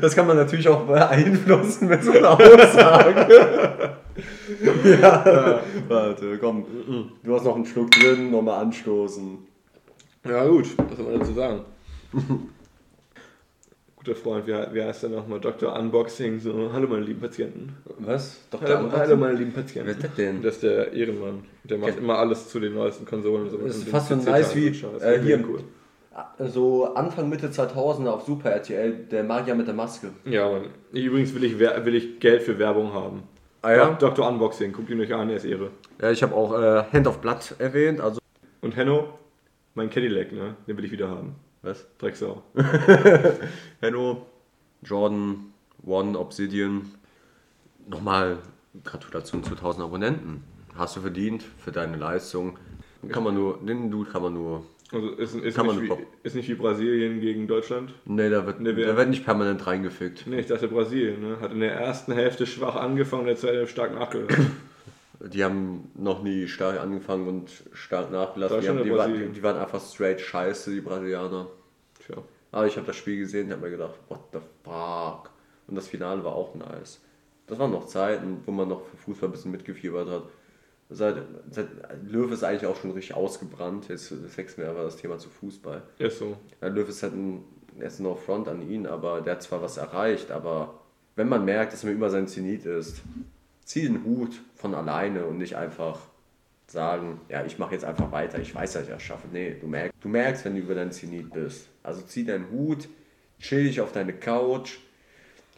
Das 0.00 0.14
kann 0.14 0.26
man 0.26 0.36
natürlich 0.36 0.68
auch 0.68 0.82
beeinflussen 0.86 1.88
mit 1.88 2.02
so 2.04 2.12
einer 2.12 2.32
Aussage. 2.32 3.96
ja. 5.00 5.60
Warte, 5.88 6.38
komm. 6.38 6.64
Du 7.22 7.34
hast 7.34 7.44
noch 7.44 7.56
einen 7.56 7.64
Schluck 7.66 7.90
drin, 7.92 8.30
nochmal 8.30 8.62
anstoßen. 8.64 9.38
Ja 10.28 10.46
gut, 10.46 10.66
was 10.88 10.96
soll 10.98 11.06
man 11.10 11.18
dazu 11.20 11.32
sagen? 11.32 11.60
Guter 14.06 14.16
Freund, 14.18 14.46
wie, 14.46 14.52
wie 14.52 14.82
heißt 14.84 15.02
der 15.02 15.10
nochmal? 15.10 15.40
Dr. 15.40 15.76
Unboxing, 15.76 16.38
so, 16.38 16.70
hallo 16.72 16.86
meine 16.86 17.02
lieben 17.02 17.20
Patienten. 17.20 17.74
Was? 17.98 18.40
Hallo, 18.60 18.88
hallo 18.92 19.16
meine 19.16 19.34
lieben 19.36 19.52
Patienten. 19.52 19.88
Wer 19.88 19.96
ist 19.96 20.04
das 20.04 20.14
denn? 20.14 20.42
Das 20.42 20.54
ist 20.54 20.62
der 20.62 20.92
Ehrenmann. 20.92 21.42
Der 21.64 21.76
macht 21.78 21.90
Kennt- 21.90 22.02
immer 22.04 22.16
alles 22.18 22.48
zu 22.48 22.60
den 22.60 22.74
neuesten 22.74 23.04
Konsolen 23.04 23.44
und 23.44 23.50
so. 23.50 23.56
Das 23.58 23.76
ist 23.78 23.88
fast 23.88 24.08
so 24.10 24.14
nice 24.14 24.54
wie, 24.54 24.68
äh, 24.68 25.20
hier- 25.20 25.44
cool. 25.48 25.60
So 26.48 26.94
Anfang 26.94 27.28
Mitte 27.28 27.48
2000er 27.50 28.10
auf 28.10 28.22
Super 28.22 28.50
RTL, 28.50 28.92
der 29.10 29.24
Magier 29.24 29.56
mit 29.56 29.66
der 29.66 29.74
Maske. 29.74 30.10
Ja, 30.24 30.48
Mann. 30.50 30.66
Übrigens 30.92 31.34
will 31.34 31.42
ich, 31.42 31.58
Wer- 31.58 31.84
will 31.84 31.96
ich 31.96 32.20
Geld 32.20 32.42
für 32.42 32.58
Werbung 32.60 32.92
haben. 32.94 33.24
Ah 33.62 33.72
ja? 33.72 33.90
Dr. 33.90 34.28
Unboxing, 34.28 34.72
guckt 34.72 34.88
ihn 34.88 35.00
euch 35.00 35.12
an, 35.12 35.30
er 35.30 35.36
ist 35.36 35.44
Ehre. 35.44 35.70
Ja, 36.00 36.12
ich 36.12 36.22
habe 36.22 36.32
auch 36.32 36.54
äh, 36.56 36.84
Hand 36.92 37.08
of 37.08 37.18
Blood 37.18 37.56
erwähnt, 37.58 38.00
also. 38.00 38.20
Und 38.60 38.76
Henno, 38.76 39.08
mein 39.74 39.90
Cadillac, 39.90 40.30
ne? 40.30 40.54
Den 40.68 40.76
will 40.76 40.84
ich 40.84 40.92
wieder 40.92 41.08
haben. 41.08 41.34
Was? 41.66 41.84
Drecksau. 41.98 42.44
Hello, 43.80 44.24
Jordan, 44.84 45.52
One, 45.84 46.16
Obsidian. 46.16 46.92
Nochmal 47.88 48.38
Gratulation 48.84 49.42
zu 49.42 49.56
1000 49.56 49.84
Abonnenten. 49.84 50.44
Hast 50.76 50.94
du 50.94 51.00
verdient 51.00 51.42
für 51.58 51.72
deine 51.72 51.96
Leistung. 51.96 52.56
Kann 53.08 53.24
man 53.24 53.34
nur, 53.34 53.58
den 53.58 53.90
Dude 53.90 54.08
kann 54.08 54.22
man 54.22 54.34
nur. 54.34 54.62
Also 54.92 55.10
ist, 55.14 55.34
ist, 55.34 55.58
nicht, 55.60 55.82
wie, 55.82 55.92
ist 56.22 56.36
nicht 56.36 56.48
wie 56.48 56.54
Brasilien 56.54 57.20
gegen 57.20 57.48
Deutschland. 57.48 57.92
Nee, 58.04 58.30
da 58.30 58.46
wird, 58.46 58.60
da 58.60 58.96
wird 58.96 59.08
nicht 59.08 59.24
permanent 59.24 59.66
reingefickt. 59.66 60.28
Nee, 60.28 60.38
ich 60.38 60.46
dachte 60.46 60.68
Brasilien, 60.68 61.20
ne? 61.20 61.40
Hat 61.40 61.50
in 61.50 61.58
der 61.58 61.72
ersten 61.72 62.12
Hälfte 62.12 62.46
schwach 62.46 62.76
angefangen, 62.76 63.22
in 63.22 63.28
der 63.28 63.36
zweiten 63.38 63.56
Hälfte 63.56 63.72
stark 63.72 63.92
nachgelassen. 63.92 64.52
Die 65.20 65.42
haben 65.44 65.90
noch 65.94 66.22
nie 66.22 66.46
stark 66.46 66.80
angefangen 66.80 67.28
und 67.28 67.50
stark 67.72 68.10
nachgelassen. 68.10 68.60
Die, 68.60 68.68
haben, 68.68 68.84
die, 68.84 68.90
Brasilien? 68.90 69.32
die 69.32 69.42
waren 69.42 69.56
einfach 69.56 69.80
straight 69.80 70.20
scheiße, 70.20 70.70
die 70.70 70.80
Brasilianer. 70.80 71.46
Tja. 72.04 72.16
Aber 72.52 72.66
ich 72.66 72.76
habe 72.76 72.86
das 72.86 72.96
Spiel 72.96 73.18
gesehen 73.18 73.46
und 73.46 73.52
habe 73.52 73.62
mir 73.62 73.70
gedacht, 73.70 73.94
what 74.08 74.20
the 74.32 74.38
fuck. 74.64 75.30
Und 75.66 75.74
das 75.74 75.88
Finale 75.88 76.22
war 76.24 76.34
auch 76.34 76.54
nice. 76.54 77.00
Das 77.46 77.58
waren 77.58 77.70
noch 77.70 77.86
Zeiten, 77.86 78.42
wo 78.44 78.50
man 78.50 78.68
noch 78.68 78.84
für 78.84 78.96
Fußball 78.96 79.28
ein 79.28 79.32
bisschen 79.32 79.52
mitgefiebert 79.52 80.08
hat. 80.08 80.24
Seit, 80.88 81.16
seit 81.50 81.68
Löw 82.04 82.30
ist 82.30 82.44
eigentlich 82.44 82.66
auch 82.66 82.76
schon 82.76 82.92
richtig 82.92 83.14
ausgebrannt. 83.16 83.88
Jetzt 83.88 84.12
das 84.12 84.36
wechseln 84.36 84.64
wir 84.64 84.70
aber 84.70 84.84
das 84.84 84.96
Thema 84.96 85.18
zu 85.18 85.28
Fußball. 85.28 85.82
Ist 85.98 86.18
so. 86.18 86.36
Ja, 86.60 86.68
Löw 86.68 86.88
ist 86.88 87.02
halt 87.02 87.14
ein, 87.14 87.44
er 87.78 87.88
ist 87.88 88.00
no 88.00 88.14
front 88.14 88.48
an 88.48 88.62
ihn, 88.68 88.86
aber 88.86 89.20
der 89.20 89.34
hat 89.34 89.42
zwar 89.42 89.62
was 89.62 89.76
erreicht, 89.76 90.30
aber 90.30 90.80
wenn 91.16 91.28
man 91.28 91.44
merkt, 91.44 91.72
dass 91.72 91.82
man 91.82 91.92
über 91.92 92.10
seinen 92.10 92.28
Zenit 92.28 92.66
ist, 92.66 93.02
zieh 93.66 93.82
den 93.82 94.04
Hut 94.04 94.40
von 94.54 94.74
alleine 94.74 95.26
und 95.26 95.38
nicht 95.38 95.56
einfach 95.56 95.98
sagen, 96.68 97.20
ja, 97.28 97.44
ich 97.44 97.58
mache 97.58 97.74
jetzt 97.74 97.84
einfach 97.84 98.10
weiter, 98.12 98.38
ich 98.38 98.54
weiß, 98.54 98.72
dass 98.72 98.84
ich 98.84 98.88
das 98.88 99.02
schaffe. 99.02 99.28
Nee, 99.32 99.56
du 99.60 99.66
merkst, 99.66 99.92
du 100.00 100.08
merkst, 100.08 100.44
wenn 100.44 100.54
du 100.54 100.60
über 100.60 100.74
deinen 100.74 100.92
Zenit 100.92 101.32
bist. 101.32 101.68
Also 101.82 102.00
zieh 102.02 102.24
deinen 102.24 102.50
Hut, 102.50 102.88
chill 103.40 103.64
dich 103.64 103.80
auf 103.80 103.92
deine 103.92 104.12
Couch, 104.14 104.78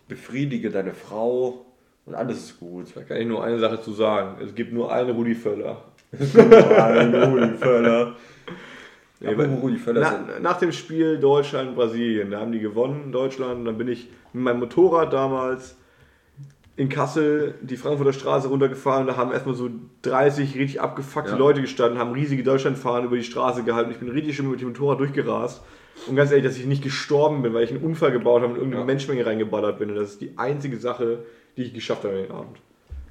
befriedige 0.08 0.70
deine 0.70 0.94
Frau 0.94 1.64
und 2.06 2.14
alles 2.14 2.38
ist 2.44 2.60
gut. 2.60 2.86
Da 2.94 3.02
kann 3.02 3.18
ich 3.18 3.26
nur 3.26 3.44
eine 3.44 3.58
Sache 3.58 3.80
zu 3.82 3.92
sagen. 3.92 4.42
Es 4.42 4.54
gibt 4.54 4.72
nur 4.72 4.90
einen 4.92 5.10
Rudi 5.10 5.34
Völler. 5.34 5.84
Rudi 6.12 7.56
Völler. 7.58 8.16
Nee, 9.20 9.30
Aber 9.30 9.38
weil- 9.38 9.54
Rudi 9.56 9.78
Völler 9.78 10.24
Na, 10.28 10.38
nach 10.38 10.58
dem 10.60 10.70
Spiel 10.70 11.18
Deutschland-Brasilien, 11.18 12.30
da 12.30 12.38
haben 12.38 12.52
die 12.52 12.60
gewonnen, 12.60 13.10
Deutschland. 13.10 13.66
Dann 13.66 13.76
bin 13.76 13.88
ich 13.88 14.08
mit 14.32 14.44
meinem 14.44 14.60
Motorrad 14.60 15.12
damals 15.12 15.74
in 16.78 16.88
Kassel 16.88 17.56
die 17.60 17.76
Frankfurter 17.76 18.12
Straße 18.12 18.46
runtergefahren. 18.48 19.06
Da 19.08 19.16
haben 19.16 19.32
erstmal 19.32 19.56
so 19.56 19.68
30 20.02 20.54
richtig 20.54 20.80
abgefuckte 20.80 21.32
Ja. 21.32 21.36
Leute 21.36 21.60
gestanden, 21.60 21.98
haben 21.98 22.12
riesige 22.12 22.44
Deutschlandfahnen 22.44 23.06
über 23.06 23.16
die 23.16 23.24
Straße 23.24 23.64
gehalten. 23.64 23.90
Ich 23.90 23.98
bin 23.98 24.08
richtig 24.08 24.36
schön 24.36 24.48
mit 24.48 24.60
dem 24.60 24.68
Motorrad 24.68 25.00
durchgerast. 25.00 25.60
Und 26.06 26.14
ganz 26.14 26.30
ehrlich, 26.30 26.46
dass 26.46 26.56
ich 26.56 26.66
nicht 26.66 26.84
gestorben 26.84 27.42
bin, 27.42 27.52
weil 27.52 27.64
ich 27.64 27.70
einen 27.72 27.82
Unfall 27.82 28.12
gebaut 28.12 28.42
habe 28.42 28.46
und 28.46 28.50
in 28.52 28.56
irgendeine 28.58 28.82
Ja. 28.82 28.86
Menschenmenge 28.86 29.26
reingeballert 29.26 29.80
bin. 29.80 29.90
Und 29.90 29.96
das 29.96 30.10
ist 30.10 30.20
die 30.20 30.38
einzige 30.38 30.76
Sache, 30.78 31.24
die 31.56 31.62
ich 31.64 31.74
geschafft 31.74 32.04
habe 32.04 32.14
an 32.14 32.22
den 32.22 32.30
Abend. 32.30 32.58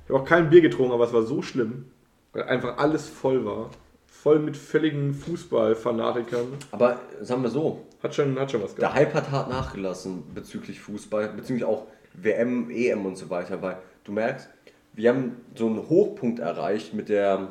Ich 0.05 0.13
habe 0.13 0.21
auch 0.21 0.25
kein 0.25 0.49
Bier 0.49 0.61
getrunken, 0.61 0.93
aber 0.93 1.03
es 1.03 1.11
war 1.11 1.23
so 1.23 1.41
schlimm, 1.41 1.85
weil 2.31 2.43
einfach 2.43 2.77
alles 2.77 3.09
voll 3.09 3.45
war. 3.45 3.69
Voll 4.05 4.39
mit 4.39 4.55
völligen 4.55 5.13
Fußballfanatikern. 5.13 6.45
aber 6.71 6.99
sagen 7.21 7.43
wir 7.43 7.49
so, 7.49 7.83
Hat 8.01 8.15
schon, 8.15 8.39
hat 8.39 8.49
schon 8.51 8.63
was 8.63 8.75
Der 8.75 8.83
gehabt. 8.87 8.95
Hype 8.99 9.13
hat 9.13 9.31
hart 9.31 9.49
nachgelassen 9.49 10.23
bezüglich 10.33 10.79
Fußball, 10.79 11.29
bezüglich 11.35 11.65
auch 11.65 11.87
WM, 12.17 12.69
EM 12.69 13.05
und 13.05 13.15
so 13.15 13.29
weiter, 13.29 13.61
weil 13.61 13.77
du 14.03 14.11
merkst, 14.11 14.49
wir 14.93 15.09
haben 15.09 15.37
so 15.55 15.67
einen 15.67 15.87
Hochpunkt 15.89 16.39
erreicht 16.39 16.93
mit 16.93 17.09
der 17.09 17.49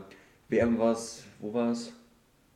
WM, 0.48 0.78
was, 0.78 1.24
wo 1.40 1.54
war 1.54 1.70
es? 1.70 1.92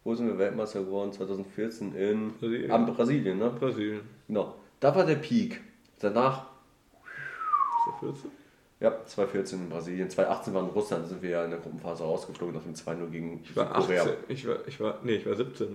Wo 0.02 0.14
sind 0.14 0.26
wir 0.26 0.38
Weltmeister 0.38 0.80
geworden? 0.80 1.12
2014 1.12 1.94
in 1.94 2.32
Brasilien. 2.32 2.68
Brasilien, 2.68 2.94
Brasilien 2.96 3.38
ne? 3.38 3.50
Brasilien. 3.50 4.00
Genau. 4.26 4.54
Da 4.80 4.94
war 4.94 5.04
der 5.04 5.16
Peak. 5.16 5.60
Danach, 5.98 6.46
Ist 7.86 8.02
der 8.02 8.08
14? 8.10 8.30
ja, 8.80 9.04
2014 9.04 9.58
in 9.60 9.68
Brasilien, 9.68 10.08
2018 10.10 10.54
war 10.54 10.62
in 10.62 10.70
Russland, 10.70 11.06
sind 11.06 11.20
wir 11.22 11.30
ja 11.30 11.44
in 11.44 11.50
der 11.50 11.60
Gruppenphase 11.60 12.02
rausgeflogen 12.02 12.54
nach 12.54 12.62
dem 12.62 12.72
2-0 12.74 13.10
gegen 13.10 13.40
Ich 13.44 13.54
war 13.54 13.66
Südkorea. 13.66 14.02
18. 14.02 14.14
Ich 14.28 14.48
war, 14.48 14.56
ich 14.66 14.80
war, 14.80 14.98
nee, 15.04 15.16
ich 15.16 15.26
war 15.26 15.36
17. 15.36 15.68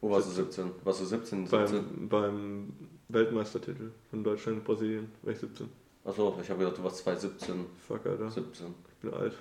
Wo 0.00 0.10
warst 0.10 0.28
du 0.28 0.32
17? 0.32 0.70
Warst 0.82 1.00
du 1.02 1.04
17? 1.04 1.46
17? 1.46 2.08
Beim, 2.08 2.08
beim 2.08 2.72
Weltmeistertitel 3.14 3.90
von 4.10 4.22
Deutschland, 4.24 4.64
Brasilien, 4.64 5.06
war 5.22 5.32
ich 5.32 5.38
17. 5.38 5.66
Achso, 6.04 6.36
ich 6.42 6.50
habe 6.50 6.58
gedacht, 6.58 6.78
du 6.78 6.84
warst 6.84 6.98
2017. 6.98 7.54
Fuck, 7.88 8.04
Alter. 8.06 8.30
17. 8.30 8.66
Ich 8.66 8.94
bin 9.10 9.14
alt. 9.18 9.32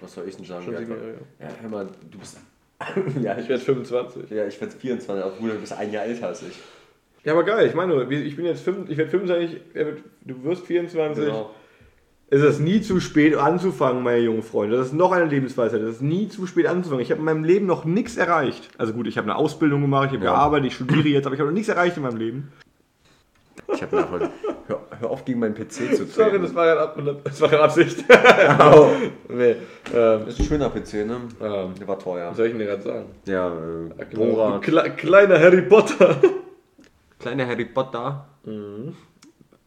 Was 0.00 0.14
soll 0.14 0.28
ich 0.28 0.36
denn 0.36 0.44
sagen? 0.44 0.64
Schon 0.64 0.76
sieben 0.76 0.90
Jahre, 0.92 1.14
Ja, 1.40 1.48
hör 1.60 1.68
mal, 1.70 1.88
du 2.10 2.18
bist. 2.18 2.38
ja, 3.20 3.36
Ich 3.38 3.48
werde 3.48 3.62
25. 3.64 4.30
ja, 4.30 4.46
ich 4.46 4.60
werde 4.60 4.72
24, 4.74 5.24
obwohl 5.24 5.50
du 5.50 5.58
bist 5.58 5.72
ein 5.72 5.90
Jahr 5.92 6.04
älter 6.04 6.28
als 6.28 6.42
ich. 6.42 6.56
Ja, 7.24 7.32
aber 7.32 7.42
geil. 7.42 7.66
Ich 7.66 7.74
meine, 7.74 8.02
ich 8.12 8.36
bin 8.36 8.44
jetzt 8.44 8.62
5, 8.62 8.88
ich 8.88 8.96
werde 8.96 9.10
25, 9.10 9.60
er 9.74 9.86
wird- 9.86 10.02
du 10.24 10.44
wirst 10.44 10.64
24. 10.66 11.24
Genau. 11.24 11.50
Es 12.30 12.42
ist 12.42 12.60
nie 12.60 12.82
zu 12.82 13.00
spät 13.00 13.34
anzufangen, 13.36 14.02
meine 14.02 14.20
jungen 14.20 14.42
Freunde. 14.42 14.76
Das 14.76 14.88
ist 14.88 14.92
noch 14.92 15.12
eine 15.12 15.24
Lebensweisheit. 15.24 15.80
Es 15.80 15.96
ist 15.96 16.02
nie 16.02 16.28
zu 16.28 16.46
spät 16.46 16.66
anzufangen. 16.66 17.02
Ich 17.02 17.10
habe 17.10 17.20
in 17.20 17.24
meinem 17.24 17.42
Leben 17.42 17.64
noch 17.66 17.86
nichts 17.86 18.18
erreicht. 18.18 18.68
Also 18.76 18.92
gut, 18.92 19.06
ich 19.06 19.16
habe 19.16 19.24
eine 19.24 19.36
Ausbildung 19.36 19.80
gemacht, 19.80 20.08
ich 20.10 20.16
habe 20.16 20.26
Ja. 20.26 20.32
gearbeitet, 20.32 20.66
ich 20.68 20.74
studiere 20.74 21.08
jetzt, 21.08 21.24
aber 21.26 21.34
ich 21.34 21.40
habe 21.40 21.48
noch 21.50 21.54
nichts 21.54 21.70
erreicht 21.70 21.96
in 21.96 22.02
meinem 22.02 22.18
Leben. 22.18 22.52
Ich 23.78 23.82
habe 23.82 24.10
heute. 24.10 24.30
Hör, 24.66 24.80
hör 24.98 25.10
auf, 25.10 25.24
gegen 25.24 25.38
meinen 25.38 25.54
PC 25.54 25.70
zu 25.70 25.86
treten. 25.98 26.10
Sorry, 26.10 26.40
das 26.40 26.52
war 26.54 26.78
Ab 26.78 26.98
das 27.22 27.40
war 27.40 27.52
Absicht. 27.60 28.04
Au. 28.58 28.90
nee, 29.28 29.50
ähm, 29.52 29.56
Das 29.92 30.28
ist 30.34 30.40
ein 30.40 30.46
schöner 30.46 30.68
PC, 30.68 31.06
ne? 31.06 31.20
ähm, 31.40 31.74
Der 31.78 31.86
war 31.86 31.96
teuer. 31.98 32.30
was 32.30 32.36
soll 32.36 32.46
ich 32.46 32.52
denn 32.52 32.58
dir 32.58 32.66
gerade 32.66 32.82
sagen? 32.82 33.04
Ja, 33.26 33.48
äh, 33.48 34.04
Genau. 34.10 34.24
Bohrer. 34.34 34.60
Kle 34.60 34.90
kleiner 34.96 35.38
Harry 35.38 35.62
Potter. 35.62 36.16
Kleiner 37.20 37.46
Harry 37.46 37.66
Potter. 37.66 38.26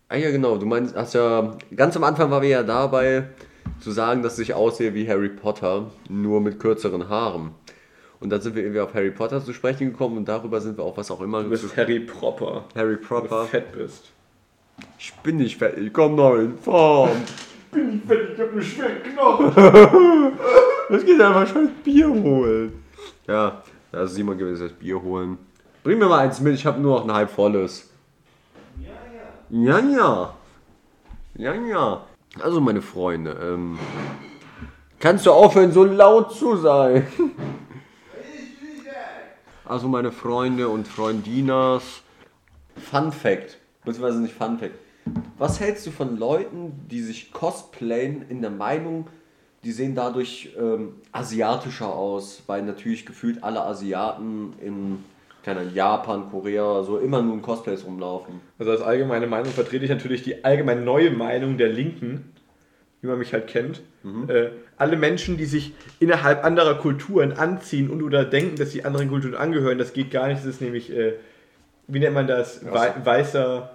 Ah 0.10 0.16
ja, 0.18 0.30
genau. 0.32 0.58
Du 0.58 0.66
meinst, 0.66 0.96
hast 0.96 1.14
ja. 1.14 1.56
Ganz 1.74 1.96
am 1.96 2.04
Anfang 2.04 2.30
waren 2.32 2.42
wir 2.42 2.50
ja 2.50 2.64
dabei, 2.64 3.28
zu 3.80 3.92
sagen, 3.92 4.24
dass 4.24 4.38
ich 4.40 4.54
aussehe 4.54 4.94
wie 4.94 5.08
Harry 5.08 5.30
Potter, 5.30 5.88
nur 6.10 6.42
mit 6.42 6.60
kürzeren 6.60 7.08
Haaren. 7.08 7.52
Und 8.22 8.30
dann 8.30 8.40
sind 8.40 8.56
wir 8.56 8.62
irgendwie 8.62 8.80
auf 8.80 8.94
Harry 8.94 9.10
Potter 9.12 9.44
zu 9.44 9.52
sprechen 9.52 9.92
gekommen 9.92 10.18
und 10.18 10.28
darüber 10.28 10.62
sind 10.62 10.78
wir 10.78 10.84
auch 10.84 10.96
was 10.96 11.10
auch 11.10 11.22
immer 11.22 11.42
Du 11.44 11.50
bist 11.50 11.76
Harry 11.76 12.00
Proper. 12.00 12.66
Harry 12.76 12.96
Weil 12.96 12.96
du 12.98 13.08
Proper. 13.08 13.46
fett 13.46 13.72
bist. 13.74 14.12
Ich 15.00 15.12
bin 15.16 15.38
nicht 15.38 15.58
fett, 15.58 15.78
ich 15.78 15.92
komm 15.92 16.16
noch 16.16 16.36
in 16.36 16.56
Form. 16.58 17.10
bin 17.72 18.02
fett, 18.08 18.30
ich 18.36 18.40
hab 18.40 18.52
einen 18.52 18.62
schweren 18.62 19.04
Knochen. 19.04 20.32
Es 20.90 21.06
geht 21.06 21.22
einfach 21.22 21.48
scheiß 21.48 21.70
Bier 21.86 22.10
holen. 22.10 22.84
Ja, 23.26 23.64
ist 23.94 24.14
Simon 24.14 24.38
gewesen, 24.38 24.64
das 24.68 24.74
Bier 24.74 25.02
holen. 25.02 25.38
Bring 25.84 25.98
mir 26.00 26.08
mal 26.08 26.20
eins 26.20 26.42
mit, 26.42 26.54
ich 26.54 26.66
habe 26.66 26.82
nur 26.82 26.98
noch 27.00 27.06
ein 27.08 27.14
halb 27.14 27.30
volles. 27.32 27.90
Ja, 29.52 29.80
ja. 29.80 30.34
Ja, 31.36 31.54
ja. 31.54 32.06
Also, 32.42 32.60
meine 32.60 32.82
Freunde, 32.82 33.38
ähm, 33.42 33.80
kannst 35.00 35.26
du 35.26 35.32
aufhören, 35.32 35.72
so 35.72 35.86
laut 35.86 36.34
zu 36.34 36.58
sein? 36.58 37.08
Also, 39.72 39.88
meine 39.88 40.12
Freunde 40.12 40.68
und 40.68 40.86
Freundinas. 40.86 42.02
Fun 42.76 43.14
Fact, 43.14 43.58
beziehungsweise 43.86 44.20
nicht 44.20 44.34
Fun 44.34 44.60
Fact. 44.60 44.74
Was 45.38 45.62
hältst 45.62 45.88
du 45.88 45.92
von 45.92 46.18
Leuten, 46.18 46.74
die 46.92 47.00
sich 47.00 47.32
cosplayen 47.32 48.26
in 48.28 48.42
der 48.42 48.52
Meinung, 48.52 49.08
die 49.64 49.72
sehen 49.72 49.96
dadurch 49.96 50.50
ähm, 50.60 50.96
asiatischer 51.14 51.88
aus, 51.88 52.44
weil 52.48 52.64
natürlich 52.64 53.06
gefühlt 53.06 53.46
alle 53.46 53.62
Asiaten 53.62 54.56
in 54.60 55.06
keine 55.42 55.64
Japan, 55.64 56.30
Korea, 56.30 56.84
so 56.84 56.98
immer 56.98 57.22
nur 57.22 57.36
in 57.36 57.42
Cosplays 57.42 57.86
rumlaufen. 57.86 58.42
Also 58.60 58.72
als 58.74 58.82
allgemeine 58.82 59.28
Meinung 59.28 59.54
vertrete 59.54 59.86
ich 59.86 59.90
natürlich 59.90 60.22
die 60.22 60.44
allgemein 60.44 60.84
neue 60.84 61.12
Meinung 61.12 61.58
der 61.58 61.70
Linken, 61.70 62.34
wie 63.00 63.08
man 63.08 63.18
mich 63.18 63.32
halt 63.32 63.48
kennt. 63.48 63.82
Äh, 64.28 64.50
alle 64.82 64.98
Menschen, 64.98 65.38
die 65.38 65.46
sich 65.46 65.74
innerhalb 66.00 66.44
anderer 66.44 66.76
Kulturen 66.76 67.34
anziehen 67.34 67.90
und 67.90 68.02
oder 68.02 68.26
denken, 68.26 68.56
dass 68.58 68.72
sie 68.72 68.84
anderen 68.84 69.10
Kulturen 69.10 69.36
angehören, 69.36 69.78
das 69.78 69.94
geht 69.94 70.10
gar 70.12 70.28
nicht. 70.28 70.40
Das 70.40 70.46
ist 70.48 70.62
nämlich, 70.62 70.92
äh, 70.92 71.14
wie 71.88 72.00
nennt 72.00 72.16
man 72.16 72.28
das? 72.28 72.62
Wei 72.70 72.92
weißer, 73.04 73.72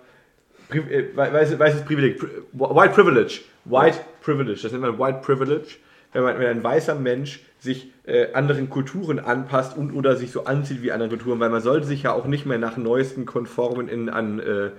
Pri 0.69 0.79
äh, 0.81 1.05
wei- 1.15 1.33
weiße, 1.33 1.59
weißes 1.59 1.83
Privileg. 1.85 2.19
Pri 2.19 2.29
White 2.53 2.95
Privilege. 2.95 3.41
White 3.65 4.01
Privilege. 4.21 4.61
Das 4.63 4.73
nennt 4.73 4.83
man 4.83 4.99
White 4.99 5.21
Privilege. 5.23 5.77
Wenn, 6.13 6.23
man, 6.25 6.39
wenn 6.39 6.49
ein 6.49 6.65
weißer 6.65 6.95
Mensch 6.97 7.41
sich 7.61 7.93
äh, 8.05 8.33
anderen 8.33 8.69
Kulturen 8.69 9.19
anpasst 9.21 9.77
und 9.77 9.93
oder 9.93 10.17
sich 10.17 10.33
so 10.33 10.45
anzieht 10.45 10.83
wie 10.83 10.91
andere 10.93 11.09
Kulturen, 11.11 11.39
weil 11.41 11.51
man 11.51 11.61
sollte 11.63 11.87
sich 11.87 12.03
ja 12.03 12.13
auch 12.13 12.27
nicht 12.27 12.47
mehr 12.47 12.59
nach 12.59 12.77
neuesten 12.77 13.27
Konformen 13.27 13.89
in, 13.89 14.09
an 14.09 14.41
äh, 14.41 14.71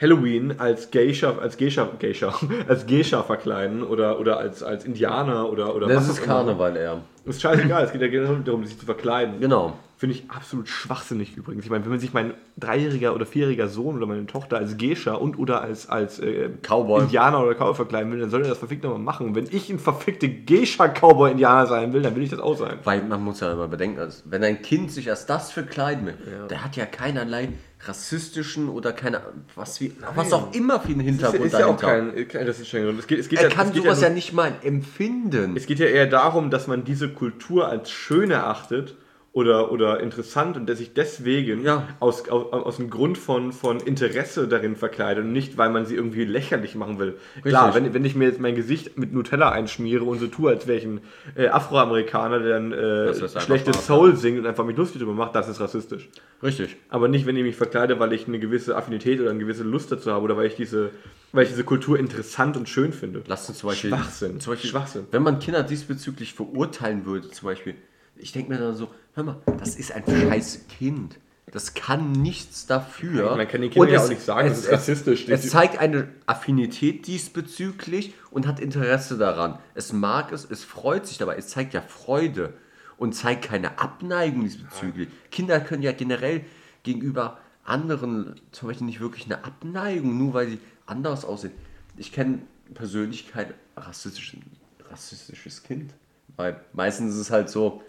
Halloween 0.00 0.58
als 0.58 0.90
Geisha, 0.90 1.36
als 1.38 1.56
Geisha, 1.56 1.88
Geisha, 1.98 2.34
als 2.68 2.86
Geisha 2.86 3.22
verkleiden 3.22 3.82
oder, 3.82 4.20
oder 4.20 4.38
als, 4.38 4.62
als 4.62 4.84
Indianer 4.84 5.50
oder, 5.50 5.74
oder 5.74 5.88
Das 5.88 6.08
ist. 6.08 6.22
Karneval 6.22 6.76
eher. 6.76 7.02
Ist 7.24 7.42
scheißegal, 7.42 7.84
es 7.84 7.92
geht 7.92 8.02
ja 8.02 8.08
genau 8.08 8.34
darum, 8.34 8.64
sich 8.64 8.78
zu 8.78 8.86
verkleiden. 8.86 9.40
Genau. 9.40 9.76
Finde 9.98 10.14
ich 10.14 10.30
absolut 10.30 10.68
schwachsinnig 10.68 11.36
übrigens. 11.38 11.64
Ich 11.64 11.70
meine, 11.70 11.82
wenn 11.84 11.90
man 11.90 12.00
sich 12.00 12.12
mein 12.12 12.34
dreijähriger 12.58 13.14
oder 13.14 13.24
vierjähriger 13.24 13.66
Sohn 13.66 13.96
oder 13.96 14.06
meine 14.06 14.26
Tochter 14.26 14.58
als 14.58 14.76
Geisha 14.76 15.14
und 15.14 15.38
oder 15.38 15.62
als, 15.62 15.88
als 15.88 16.18
äh, 16.18 16.50
Cowboy. 16.62 17.04
Indianer 17.04 17.42
oder 17.42 17.54
Cowboy 17.54 17.74
verkleiden 17.74 18.12
will, 18.12 18.20
dann 18.20 18.28
soll 18.28 18.42
er 18.42 18.50
das 18.50 18.58
verfickt 18.58 18.84
nochmal 18.84 19.00
machen. 19.00 19.28
Und 19.28 19.34
wenn 19.34 19.48
ich 19.50 19.70
ein 19.70 19.78
verfickte 19.78 20.28
Geisha-Cowboy-Indianer 20.28 21.66
sein 21.66 21.94
will, 21.94 22.02
dann 22.02 22.14
will 22.14 22.22
ich 22.22 22.30
das 22.30 22.40
auch 22.40 22.58
sein. 22.58 22.78
Weil 22.84 23.02
man 23.04 23.24
muss 23.24 23.40
ja 23.40 23.50
immer 23.50 23.68
bedenken, 23.68 23.98
also 23.98 24.22
wenn 24.26 24.44
ein 24.44 24.60
Kind 24.60 24.92
sich 24.92 25.08
als 25.08 25.24
das 25.24 25.50
verkleiden 25.50 26.06
will, 26.06 26.16
der 26.50 26.62
hat 26.62 26.76
ja 26.76 26.84
keinerlei 26.84 27.48
rassistischen 27.88 28.68
oder 28.68 28.92
keine, 28.92 29.20
was, 29.54 29.80
wie, 29.80 29.92
was 30.14 30.32
auch 30.32 30.52
immer 30.52 30.80
für 30.80 30.88
einen 30.88 31.00
Hintergrund 31.00 31.44
ist 31.46 31.52
ja 31.52 31.66
auch 31.66 31.80
kein, 31.80 32.28
kein 32.28 32.46
rassistischer 32.46 32.82
Grund. 32.82 32.98
Es 32.98 33.06
geht, 33.06 33.18
es 33.18 33.28
geht 33.28 33.38
er 33.38 33.48
ja, 33.48 33.54
kann 33.54 33.72
sowas 33.72 33.98
ja, 34.00 34.04
ja, 34.04 34.08
nur- 34.08 34.14
nicht 34.16 34.32
mal 34.32 34.52
empfinden. 34.62 35.56
Es 35.56 35.66
geht 35.66 35.78
ja 35.78 35.86
eher 35.86 36.06
darum, 36.06 36.50
dass 36.50 36.66
man 36.66 36.84
diese 36.84 37.08
Kultur 37.08 37.68
als 37.68 37.90
schön 37.90 38.30
erachtet 38.30 38.96
oder, 39.36 39.70
oder 39.70 40.00
interessant 40.00 40.56
und 40.56 40.66
dass 40.66 40.78
sich 40.78 40.94
deswegen 40.94 41.62
Ja. 41.62 41.86
aus, 42.00 42.26
aus, 42.30 42.50
aus 42.54 42.76
dem 42.78 42.88
Grund 42.88 43.18
von, 43.18 43.52
von 43.52 43.80
Interesse 43.80 44.48
darin 44.48 44.76
verkleidet 44.76 45.24
und 45.24 45.32
nicht, 45.34 45.58
weil 45.58 45.68
man 45.68 45.84
sie 45.84 45.94
irgendwie 45.94 46.24
lächerlich 46.24 46.74
machen 46.74 46.98
will. 46.98 47.18
Klar, 47.42 47.74
wenn, 47.74 47.92
wenn 47.92 48.02
ich 48.06 48.14
mir 48.14 48.24
jetzt 48.28 48.40
mein 48.40 48.54
Gesicht 48.54 48.96
mit 48.96 49.12
Nutella 49.12 49.50
einschmiere 49.50 50.04
und 50.04 50.20
so 50.20 50.26
tue, 50.28 50.48
als 50.50 50.66
wäre 50.66 50.78
ich 50.78 50.84
ein 50.86 51.02
äh, 51.36 51.48
Afroamerikaner, 51.48 52.38
der 52.38 52.48
dann 52.54 52.72
äh, 52.72 53.40
schlechtes 53.40 53.84
Soul 53.84 54.16
singt 54.16 54.38
und 54.38 54.46
einfach 54.46 54.64
mich 54.64 54.76
lustig 54.78 55.00
darüber 55.00 55.14
macht, 55.14 55.34
das 55.34 55.48
ist 55.50 55.60
rassistisch. 55.60 56.08
Richtig. 56.42 56.76
Aber 56.88 57.06
nicht, 57.08 57.26
wenn 57.26 57.36
ich 57.36 57.42
mich 57.42 57.56
verkleide, 57.56 58.00
weil 58.00 58.14
ich 58.14 58.26
eine 58.26 58.38
gewisse 58.38 58.74
Affinität 58.74 59.20
oder 59.20 59.28
eine 59.28 59.38
gewisse 59.38 59.64
Lust 59.64 59.92
dazu 59.92 60.12
habe 60.12 60.24
oder 60.24 60.38
weil 60.38 60.46
ich 60.46 60.54
diese, 60.54 60.92
weil 61.32 61.42
ich 61.42 61.50
diese 61.50 61.64
Kultur 61.64 61.98
interessant 61.98 62.56
und 62.56 62.70
schön 62.70 62.94
finde. 62.94 63.22
Lass 63.26 63.46
uns 63.50 63.58
zum 63.58 63.68
Beispiel, 63.68 63.90
Schwachsinn. 63.90 64.40
Zum 64.40 64.54
Beispiel, 64.54 64.70
Schwachsinn. 64.70 65.04
Wenn 65.10 65.22
man 65.22 65.40
Kinder 65.40 65.62
diesbezüglich 65.62 66.32
verurteilen 66.32 67.04
würde, 67.04 67.28
zum 67.30 67.44
Beispiel, 67.48 67.74
ich 68.18 68.32
denke 68.32 68.50
mir 68.50 68.58
dann 68.58 68.74
so, 68.74 68.88
hör 69.16 69.24
mal, 69.24 69.36
das 69.58 69.74
ist 69.76 69.92
ein 69.92 70.04
scheiß 70.06 70.66
Kind. 70.68 71.18
Das 71.52 71.74
kann 71.74 72.12
nichts 72.12 72.66
dafür. 72.66 73.36
Man 73.36 73.46
kann 73.48 73.60
den 73.62 73.70
Kindern 73.70 73.90
ja 73.92 74.02
auch 74.04 74.08
nicht 74.08 74.20
sagen, 74.20 74.48
das 74.48 74.58
es- 74.58 74.64
ist 74.66 74.72
rassistisch. 74.72 75.28
Es, 75.28 75.44
es 75.44 75.50
zeigt 75.50 75.78
eine 75.78 76.08
Affinität 76.26 77.06
diesbezüglich 77.06 78.14
und 78.30 78.46
hat 78.46 78.60
Interesse 78.60 79.16
daran. 79.16 79.58
Es 79.74 79.92
mag 79.92 80.32
es, 80.32 80.44
es 80.44 80.64
freut 80.64 81.06
sich 81.06 81.18
dabei. 81.18 81.36
Es 81.36 81.48
zeigt 81.48 81.72
ja 81.72 81.80
Freude 81.82 82.52
und 82.98 83.14
zeigt 83.14 83.44
keine 83.46 83.78
Abneigung 83.78 84.42
diesbezüglich. 84.42 85.08
Kinder 85.30 85.60
können 85.60 85.82
ja 85.82 85.92
generell 85.92 86.44
gegenüber 86.82 87.38
anderen 87.64 88.34
zum 88.52 88.68
Beispiel 88.68 88.86
nicht 88.86 89.00
wirklich 89.00 89.24
eine 89.26 89.44
Abneigung, 89.44 90.18
nur 90.18 90.34
weil 90.34 90.48
sie 90.48 90.58
anders 90.84 91.24
aussehen. 91.24 91.52
Ich 91.96 92.12
kenne 92.12 92.40
persönlich 92.74 93.30
kein 93.30 93.54
rassistischen, 93.76 94.42
rassistisches 94.90 95.62
Kind. 95.62 95.94
Weil 96.36 96.60
meistens 96.72 97.14
ist 97.14 97.20
es 97.20 97.30
halt 97.30 97.48
so, 97.48 97.82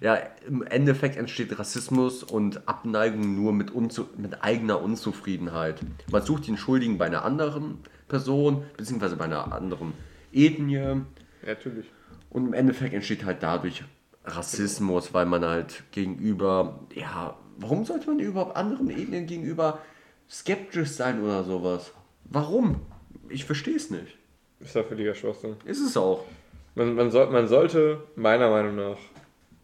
ja, 0.00 0.18
im 0.46 0.62
Endeffekt 0.62 1.16
entsteht 1.16 1.58
Rassismus 1.58 2.22
und 2.22 2.66
Abneigung 2.68 3.34
nur 3.34 3.52
mit, 3.52 3.70
unzu 3.70 4.08
mit 4.16 4.42
eigener 4.42 4.80
Unzufriedenheit. 4.80 5.80
Man 6.10 6.22
sucht 6.22 6.46
den 6.46 6.56
Schuldigen 6.56 6.96
bei 6.96 7.06
einer 7.06 7.24
anderen 7.24 7.78
Person, 8.08 8.64
beziehungsweise 8.76 9.16
bei 9.16 9.26
einer 9.26 9.52
anderen 9.52 9.92
Ethnie. 10.32 10.74
Ja, 10.74 10.96
natürlich. 11.46 11.86
Und 12.30 12.46
im 12.46 12.52
Endeffekt 12.54 12.94
entsteht 12.94 13.24
halt 13.24 13.42
dadurch 13.42 13.84
Rassismus, 14.24 15.12
weil 15.12 15.26
man 15.26 15.44
halt 15.44 15.82
gegenüber, 15.90 16.80
ja, 16.94 17.36
warum 17.58 17.84
sollte 17.84 18.06
man 18.06 18.18
überhaupt 18.20 18.56
anderen 18.56 18.90
Ethnien 18.90 19.26
gegenüber 19.26 19.80
skeptisch 20.30 20.90
sein 20.90 21.22
oder 21.22 21.44
sowas? 21.44 21.92
Warum? 22.24 22.82
Ich 23.28 23.44
verstehe 23.44 23.76
es 23.76 23.90
nicht. 23.90 24.16
Ist 24.60 24.74
ja 24.74 24.84
völliger 24.84 25.14
Schwachsinn. 25.14 25.56
Ist 25.64 25.80
es 25.80 25.96
auch. 25.96 26.24
Man, 26.80 26.94
man, 26.94 27.10
soll, 27.10 27.28
man 27.28 27.46
sollte, 27.46 27.98
meiner 28.16 28.48
Meinung 28.48 28.74
nach, 28.74 28.96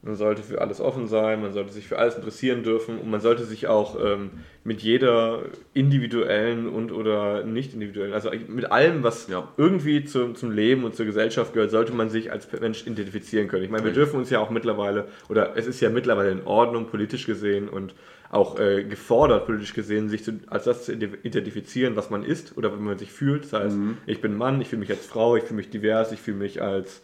man 0.02 0.16
sollte 0.16 0.42
für 0.42 0.60
alles 0.60 0.82
offen 0.82 1.06
sein, 1.06 1.40
man 1.40 1.54
sollte 1.54 1.72
sich 1.72 1.88
für 1.88 1.98
alles 1.98 2.14
interessieren 2.16 2.62
dürfen 2.62 2.98
und 2.98 3.10
man 3.10 3.22
sollte 3.22 3.44
sich 3.44 3.68
auch 3.68 3.96
ähm, 4.04 4.32
mit 4.64 4.82
jeder 4.82 5.40
individuellen 5.72 6.68
und 6.68 6.92
oder 6.92 7.42
nicht 7.42 7.72
individuellen, 7.72 8.12
also 8.12 8.30
mit 8.48 8.70
allem, 8.70 9.02
was 9.02 9.28
Ja. 9.28 9.48
irgendwie 9.56 10.04
zum, 10.04 10.34
zum 10.34 10.50
Leben 10.50 10.84
und 10.84 10.94
zur 10.94 11.06
Gesellschaft 11.06 11.54
gehört, 11.54 11.70
sollte 11.70 11.94
man 11.94 12.10
sich 12.10 12.30
als 12.30 12.52
Mensch 12.60 12.86
identifizieren 12.86 13.48
können. 13.48 13.64
Ich 13.64 13.70
meine, 13.70 13.84
wir 13.86 13.94
dürfen 13.94 14.18
uns 14.18 14.28
ja 14.28 14.38
auch 14.40 14.50
mittlerweile, 14.50 15.06
oder 15.30 15.56
es 15.56 15.66
ist 15.66 15.80
ja 15.80 15.88
mittlerweile 15.88 16.32
in 16.32 16.44
Ordnung, 16.44 16.86
politisch 16.88 17.24
gesehen 17.24 17.70
und 17.70 17.94
auch 18.30 18.58
äh, 18.58 18.84
gefordert, 18.84 19.46
politisch 19.46 19.72
gesehen, 19.74 20.08
sich 20.08 20.24
zu, 20.24 20.40
als 20.48 20.64
das 20.64 20.84
zu 20.84 20.92
identifizieren, 20.92 21.96
was 21.96 22.10
man 22.10 22.24
ist 22.24 22.56
oder 22.56 22.72
wie 22.76 22.82
man 22.82 22.98
sich 22.98 23.12
fühlt. 23.12 23.44
Das 23.44 23.52
heißt, 23.52 23.76
ich 24.06 24.20
bin 24.20 24.36
Mann, 24.36 24.60
ich 24.60 24.68
fühle 24.68 24.80
mich 24.80 24.90
als 24.90 25.06
Frau, 25.06 25.36
ich 25.36 25.44
fühle 25.44 25.56
mich 25.58 25.70
divers, 25.70 26.12
ich 26.12 26.20
fühle 26.20 26.38
mich 26.38 26.60
als 26.60 27.02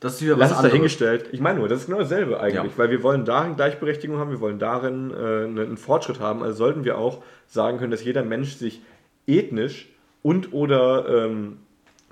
Das 0.00 0.14
ist 0.14 0.22
wieder 0.22 0.36
Lass 0.36 0.50
was 0.50 0.58
es 0.58 0.64
dahingestellt. 0.70 1.26
Ich 1.32 1.40
meine 1.40 1.58
nur, 1.60 1.68
das 1.68 1.80
ist 1.80 1.86
genau 1.86 1.98
dasselbe 2.00 2.40
eigentlich, 2.40 2.72
Ja. 2.72 2.78
weil 2.78 2.90
wir 2.90 3.02
wollen 3.02 3.24
darin 3.24 3.54
Gleichberechtigung 3.56 4.18
haben, 4.18 4.30
wir 4.30 4.40
wollen 4.40 4.58
darin 4.58 5.10
äh, 5.12 5.44
einen 5.44 5.76
Fortschritt 5.76 6.20
haben. 6.20 6.42
Also 6.42 6.56
sollten 6.56 6.84
wir 6.84 6.98
auch 6.98 7.22
sagen 7.46 7.78
können, 7.78 7.90
dass 7.92 8.02
jeder 8.04 8.24
Mensch 8.24 8.54
sich 8.54 8.80
ethnisch 9.26 9.88
und 10.22 10.52
oder 10.52 11.26
ähm, 11.26 11.58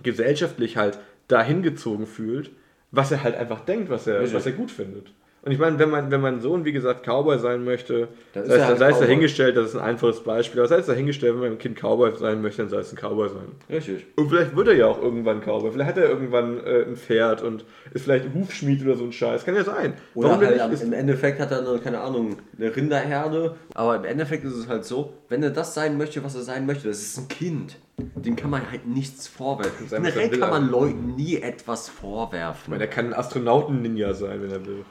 gesellschaftlich 0.03 0.76
halt 0.76 0.99
dahin 1.26 1.62
gezogen 1.62 2.07
fühlt, 2.07 2.51
was 2.91 3.11
er 3.11 3.22
halt 3.22 3.36
einfach 3.36 3.61
denkt, 3.64 3.91
was 3.91 4.07
er, 4.07 4.20
Richtig. 4.20 4.36
was 4.36 4.47
er 4.47 4.53
gut 4.53 4.70
findet. 4.70 5.12
Und 5.43 5.53
ich 5.53 5.59
meine, 5.59 5.78
wenn 5.78 5.89
mein, 5.91 6.11
wenn 6.11 6.20
mein 6.20 6.41
Sohn, 6.41 6.64
wie 6.64 6.72
gesagt, 6.72 7.05
Cowboy 7.07 7.39
sein 7.39 7.64
möchte, 7.64 8.09
Dann 8.34 8.45
sei, 8.47 8.57
es- 8.57 8.64
halt 8.64 8.78
sei 8.78 8.91
es 8.91 8.99
dahingestellt, 8.99 9.57
das 9.57 9.66
ist 9.70 9.76
ein 9.76 9.80
einfaches 9.82 10.20
Beispiel, 10.20 10.61
aber 10.61 10.68
sei 10.68 10.78
es 10.78 10.86
dahingestellt, 10.86 11.34
wenn 11.34 11.41
mein 11.51 11.59
Kind 11.59 11.78
Cowboy 11.80 12.12
sein 12.16 12.43
möchte, 12.43 12.62
dann 12.62 12.68
soll 12.68 12.80
es 12.80 12.93
ein 12.93 12.97
Cowboy 12.97 13.28
sein. 13.28 13.47
Richtig. 13.70 14.05
Und 14.16 14.28
vielleicht 14.28 14.57
wird 14.57 14.68
er 14.68 14.74
ja 14.74 14.86
auch 14.86 15.01
irgendwann 15.01 15.41
Cowboy. 15.41 15.70
Vielleicht 15.70 15.91
hat 15.91 15.99
er 15.99 16.09
irgendwann 16.11 16.59
äh, 16.66 16.82
ein 16.89 16.97
Pferd 16.97 17.43
und 17.43 17.64
ist 17.95 18.03
vielleicht 18.05 18.24
ein 18.26 18.34
Hufschmied 18.34 18.84
oder 18.84 18.97
so 18.97 19.05
ein 19.05 19.12
Scheiß. 19.12 19.45
Kann 19.45 19.55
ja 19.55 19.62
sein. 19.64 19.95
Oder 20.14 20.36
denn 20.39 20.49
halt 20.49 20.61
am, 20.61 20.72
Ist, 20.72 20.82
im 20.82 20.93
Endeffekt 20.93 21.39
hat 21.41 21.53
er, 21.53 21.61
eine, 21.66 21.78
keine 21.78 22.01
Ahnung, 22.01 22.36
eine 22.59 22.74
Rinderherde. 22.74 23.55
Aber 23.74 23.97
im 23.97 24.05
Endeffekt 24.05 24.45
ist 24.45 24.55
es 24.55 24.68
halt 24.68 24.84
so, 24.84 25.12
wenn 25.28 25.43
er 25.43 25.51
das 25.51 25.72
sein 25.72 25.97
möchte, 25.97 26.22
was 26.24 26.34
er 26.34 26.43
sein 26.43 26.66
möchte, 26.66 26.89
das 26.89 26.99
ist 27.01 27.16
ein 27.16 27.28
Kind. 27.28 27.76
Dem 28.16 28.36
kann 28.36 28.51
man 28.51 28.68
halt 28.70 28.86
nichts 28.86 29.26
vorwerfen. 29.28 29.86
Er 29.91 30.01
Generell 30.01 30.30
kann 30.39 30.51
man 30.51 30.68
Leuten 30.70 31.14
nie 31.16 31.36
etwas 31.36 31.86
ich 31.89 31.95
vorwerfen. 31.95 32.70
meine, 32.72 32.84
er 32.84 32.91
kann 32.91 33.07
ein 33.07 33.14
Astronauten-Ninja 33.14 34.14
sein, 34.14 34.43
wenn 34.43 34.51
er 34.51 34.66
will. 34.66 34.84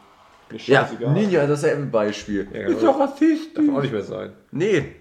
Ja. 0.66 0.90
Ninja, 1.14 1.46
das 1.46 1.60
ist 1.64 1.66
ja 1.70 1.76
ein 1.76 1.92
Beispiel. 1.92 2.48
Ja, 2.54 2.68
ist 2.68 2.82
doch 2.84 3.00
rassistisch. 3.00 3.54
Darf 3.54 3.76
auch 3.78 3.82
nicht 3.82 3.92
mehr 3.94 4.02
sein. 4.04 4.32
Nee, 4.52 4.96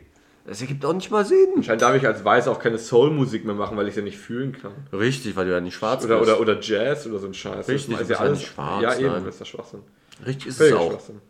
das 0.47 0.61
ergibt 0.61 0.85
auch 0.85 0.93
nicht 0.93 1.11
mal 1.11 1.25
Sinn. 1.25 1.49
Anscheinend 1.57 1.83
darf 1.83 1.95
ich 1.97 2.07
als 2.07 2.25
Weiß 2.25 2.49
auch 2.49 2.59
keine 2.59 2.79
Soul-Musik 2.79 3.45
mehr 3.45 3.55
machen, 3.55 3.77
weil 3.77 3.85
ich 3.87 3.91
es 3.91 3.97
ja 3.97 4.03
nicht 4.03 4.19
fühlen 4.19 4.53
kann. 4.53 4.73
Richtig, 4.93 5.35
weil 5.37 5.47
du 5.47 5.53
ja 5.53 5.61
nicht 5.61 5.75
schwarz 5.75 6.05
Oder, 6.05 6.19
bist. 6.19 6.31
oder, 6.31 6.41
oder 6.41 6.61
Jazz 6.61 7.07
oder 7.07 7.19
so 7.19 7.27
ein 7.27 7.35
Scheiß. 7.35 7.69
Richtig, 7.69 7.97
das 7.99 8.09
ist 8.11 8.21
ja 8.21 8.29
nicht 8.29 8.47
schwarz, 8.47 8.83
Ja, 8.83 8.95
eben, 8.97 9.07
nein. 9.09 9.25
das 9.25 9.35
ist 9.35 9.41
der 9.41 9.45
Schwachsinn. 9.47 9.81
Richtig 10.25 10.47
ist 10.49 10.55
es 10.55 10.59
Völliger 10.59 10.81
auch. 10.81 10.91
Schwachsinn. 10.93 11.21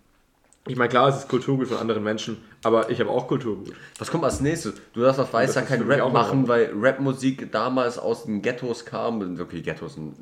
Ich 0.68 0.76
meine, 0.76 0.88
klar, 0.88 1.08
es 1.08 1.18
ist 1.18 1.28
Kulturgut 1.28 1.68
von 1.68 1.78
anderen 1.78 2.02
Menschen, 2.02 2.38
aber 2.64 2.90
ich 2.90 2.98
habe 2.98 3.10
auch 3.10 3.28
Kulturgut. 3.28 3.72
Was 3.98 4.10
kommt 4.10 4.24
als 4.24 4.40
nächstes? 4.40 4.74
Du 4.92 5.00
darfst 5.00 5.20
auf 5.20 5.32
Weiß 5.32 5.54
Das 5.54 5.54
ja 5.54 5.60
ist 5.62 5.68
kein 5.68 5.82
Rap 5.82 6.12
machen, 6.12 6.48
weil 6.48 6.72
Rapmusik 6.74 7.52
damals 7.52 7.98
aus 7.98 8.24
den 8.24 8.42
Ghettos 8.42 8.84
kam. 8.84 9.38
Wirklich 9.38 9.62
Ghettos, 9.62 9.96
ein, 9.96 10.14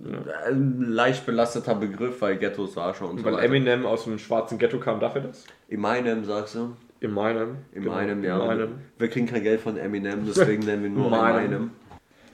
ein 0.47 0.83
leicht 0.91 1.25
belasteter 1.25 1.75
Begriff, 1.75 2.21
weil 2.21 2.37
Ghettos 2.37 2.77
war 2.77 2.95
schon 2.95 3.11
und 3.11 3.19
so 3.19 3.25
Weil 3.25 3.35
weiter. 3.35 3.45
Eminem 3.45 3.87
aus 3.87 4.05
dem 4.05 4.19
schwarzen 4.19 4.59
Ghetto 4.59 4.79
kam, 4.79 5.01
darf 5.01 5.15
er 5.15 5.23
das? 5.23 5.45
Eminem, 5.69 6.25
sagst 6.25 6.57
du? 6.57 6.77
In 7.01 7.13
meinem. 7.13 7.57
In 7.73 7.83
genau, 7.83 7.95
meinem, 7.95 8.19
in 8.19 8.25
ja. 8.25 8.39
meinem. 8.39 8.69
Wir 8.99 9.09
kriegen 9.09 9.27
kein 9.27 9.43
Geld 9.43 9.61
von 9.61 9.77
Eminem, 9.77 10.27
deswegen 10.27 10.65
nennen 10.65 10.83
wir 10.83 10.91
nur 10.91 11.05
in 11.07 11.11
Meinem. 11.11 11.51
meinem. 11.51 11.71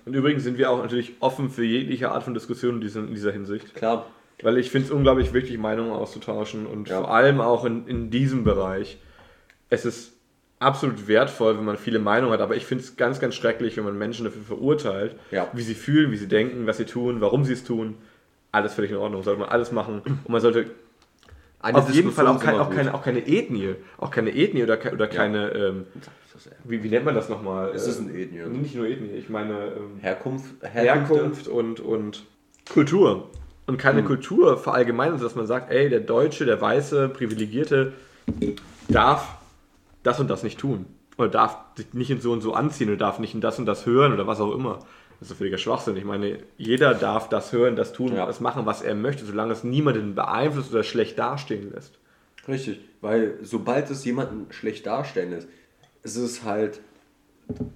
Und 0.07 0.15
übrigens 0.15 0.43
sind 0.43 0.59
wir 0.59 0.71
auch 0.71 0.83
natürlich 0.83 1.15
offen 1.21 1.51
für 1.51 1.65
jegliche 1.65 2.11
Art 2.11 2.25
von 2.25 2.35
Diskussion 2.35 2.77
in 2.77 2.81
dieser, 2.81 3.01
in 3.01 3.15
dieser 3.15 3.33
Hinsicht. 3.33 3.75
Klar. 3.75 4.07
Weil 4.43 4.59
ich 4.59 4.71
finde 4.71 4.87
es 4.87 4.93
unglaublich 4.93 5.33
wichtig, 5.33 5.59
Meinungen 5.59 5.93
auszutauschen 5.93 6.67
und 6.67 6.89
Ja. 6.89 6.99
vor 7.01 7.11
allem 7.15 7.41
auch 7.41 7.65
in, 7.65 7.87
in 7.87 8.11
diesem 8.11 8.45
Bereich. 8.45 8.99
Es 9.69 9.85
ist 9.85 10.13
absolut 10.59 11.09
wertvoll, 11.09 11.57
wenn 11.57 11.65
man 11.65 11.77
viele 11.77 11.99
Meinungen 11.99 12.33
hat, 12.33 12.41
aber 12.41 12.57
ich 12.57 12.67
finde 12.67 12.85
es 12.85 12.97
ganz, 12.97 13.19
ganz 13.21 13.35
schrecklich, 13.35 13.77
wenn 13.77 13.85
man 13.85 13.97
Menschen 13.99 14.25
dafür 14.25 14.43
verurteilt, 14.43 15.17
Ja. 15.31 15.49
wie 15.53 15.63
sie 15.63 15.75
fühlen, 15.75 16.11
wie 16.13 16.17
sie 16.17 16.29
denken, 16.29 16.67
was 16.67 16.77
sie 16.79 16.85
tun, 16.87 17.21
warum 17.21 17.45
sie 17.45 17.53
es 17.55 17.65
tun. 17.65 17.97
Alles 18.53 18.75
völlig 18.75 18.91
in 18.91 18.97
Ordnung, 18.97 19.23
sollte 19.23 19.41
man 19.41 19.49
alles 19.49 19.73
machen. 19.73 20.03
Und 20.05 20.29
man 20.29 20.41
sollte 20.41 20.67
Eine 21.61 21.79
auf 21.79 21.91
jeden 21.91 22.11
Fall 22.11 22.27
auch, 22.27 22.41
kein, 22.41 22.57
auch, 22.57 22.71
keine, 22.71 22.95
auch 22.95 23.03
keine 23.03 23.27
Ethnie, 23.27 23.75
auch 23.99 24.11
keine 24.11 24.35
Ethnie 24.35 24.63
oder, 24.63 24.77
ke- 24.77 24.93
oder 24.93 25.07
keine, 25.07 25.51
ähm, 25.51 25.85
wie, 26.65 26.83
wie 26.83 26.89
nennt 26.89 27.05
man 27.05 27.15
das 27.15 27.29
nochmal? 27.29 27.71
Es 27.75 27.87
ist 27.87 28.01
Äh, 28.01 28.03
ein 28.05 28.15
Ethnie. 28.15 28.59
Nicht 28.59 28.75
nur 28.75 28.87
Ethnie, 28.87 29.11
ich 29.11 29.29
meine 29.29 29.67
ähm, 29.77 29.99
Herkunft, 30.01 30.47
Herkünfte. 30.63 31.15
Herkunft 31.15 31.49
und, 31.49 31.81
und 31.81 32.25
Kultur. 32.73 33.29
Und 33.71 33.77
keine 33.79 34.03
Kultur 34.03 34.59
verallgemeinern, 34.59 35.21
dass 35.21 35.37
man 35.37 35.47
sagt, 35.47 35.71
ey, 35.71 35.89
der 35.89 36.01
Deutsche, 36.01 36.45
der 36.45 36.61
Weiße, 36.61 37.09
Privilegierte 37.11 37.93
darf 38.89 39.37
das 40.03 40.19
und 40.19 40.29
das 40.29 40.43
nicht 40.43 40.59
tun. 40.59 40.87
Oder 41.17 41.29
darf 41.29 41.57
sich 41.77 41.95
nicht 41.95 42.11
in 42.11 42.21
so 42.21 42.33
und 42.33 42.41
so 42.41 42.53
anziehen 42.53 42.89
oder 42.89 42.97
darf 42.97 43.21
nicht 43.21 43.33
in 43.33 43.41
das 43.41 43.61
und 43.61 43.67
das 43.67 43.87
hören 43.87 44.13
oder 44.13 44.27
was 44.27 44.41
auch 44.41 44.53
immer. 44.53 44.81
Das 45.21 45.31
ist 45.31 45.37
völliger 45.39 45.57
Schwachsinn. 45.57 45.97
Ich 45.97 46.05
meine, 46.05 46.39
jeder 46.59 46.95
darf 46.95 47.29
das 47.29 47.53
hören, 47.53 47.77
das 47.77 47.93
tun, 47.93 48.13
Ja. 48.17 48.27
das 48.27 48.41
machen, 48.41 48.67
was 48.67 48.83
er 48.83 48.97
möchte, 48.97 49.25
solange 49.25 49.53
es 49.53 49.63
niemanden 49.63 50.17
beeinflusst 50.17 50.73
oder 50.73 50.83
schlecht 50.83 51.17
dastehen 51.17 51.71
lässt. 51.73 51.97
Richtig, 52.49 52.81
weil 53.01 53.39
sobald 53.41 53.89
es 53.91 54.05
jemanden 54.05 54.51
schlecht 54.53 54.85
darstellen 54.85 55.31
ist, 55.31 55.47
ist 56.03 56.17
es 56.17 56.43
halt 56.43 56.81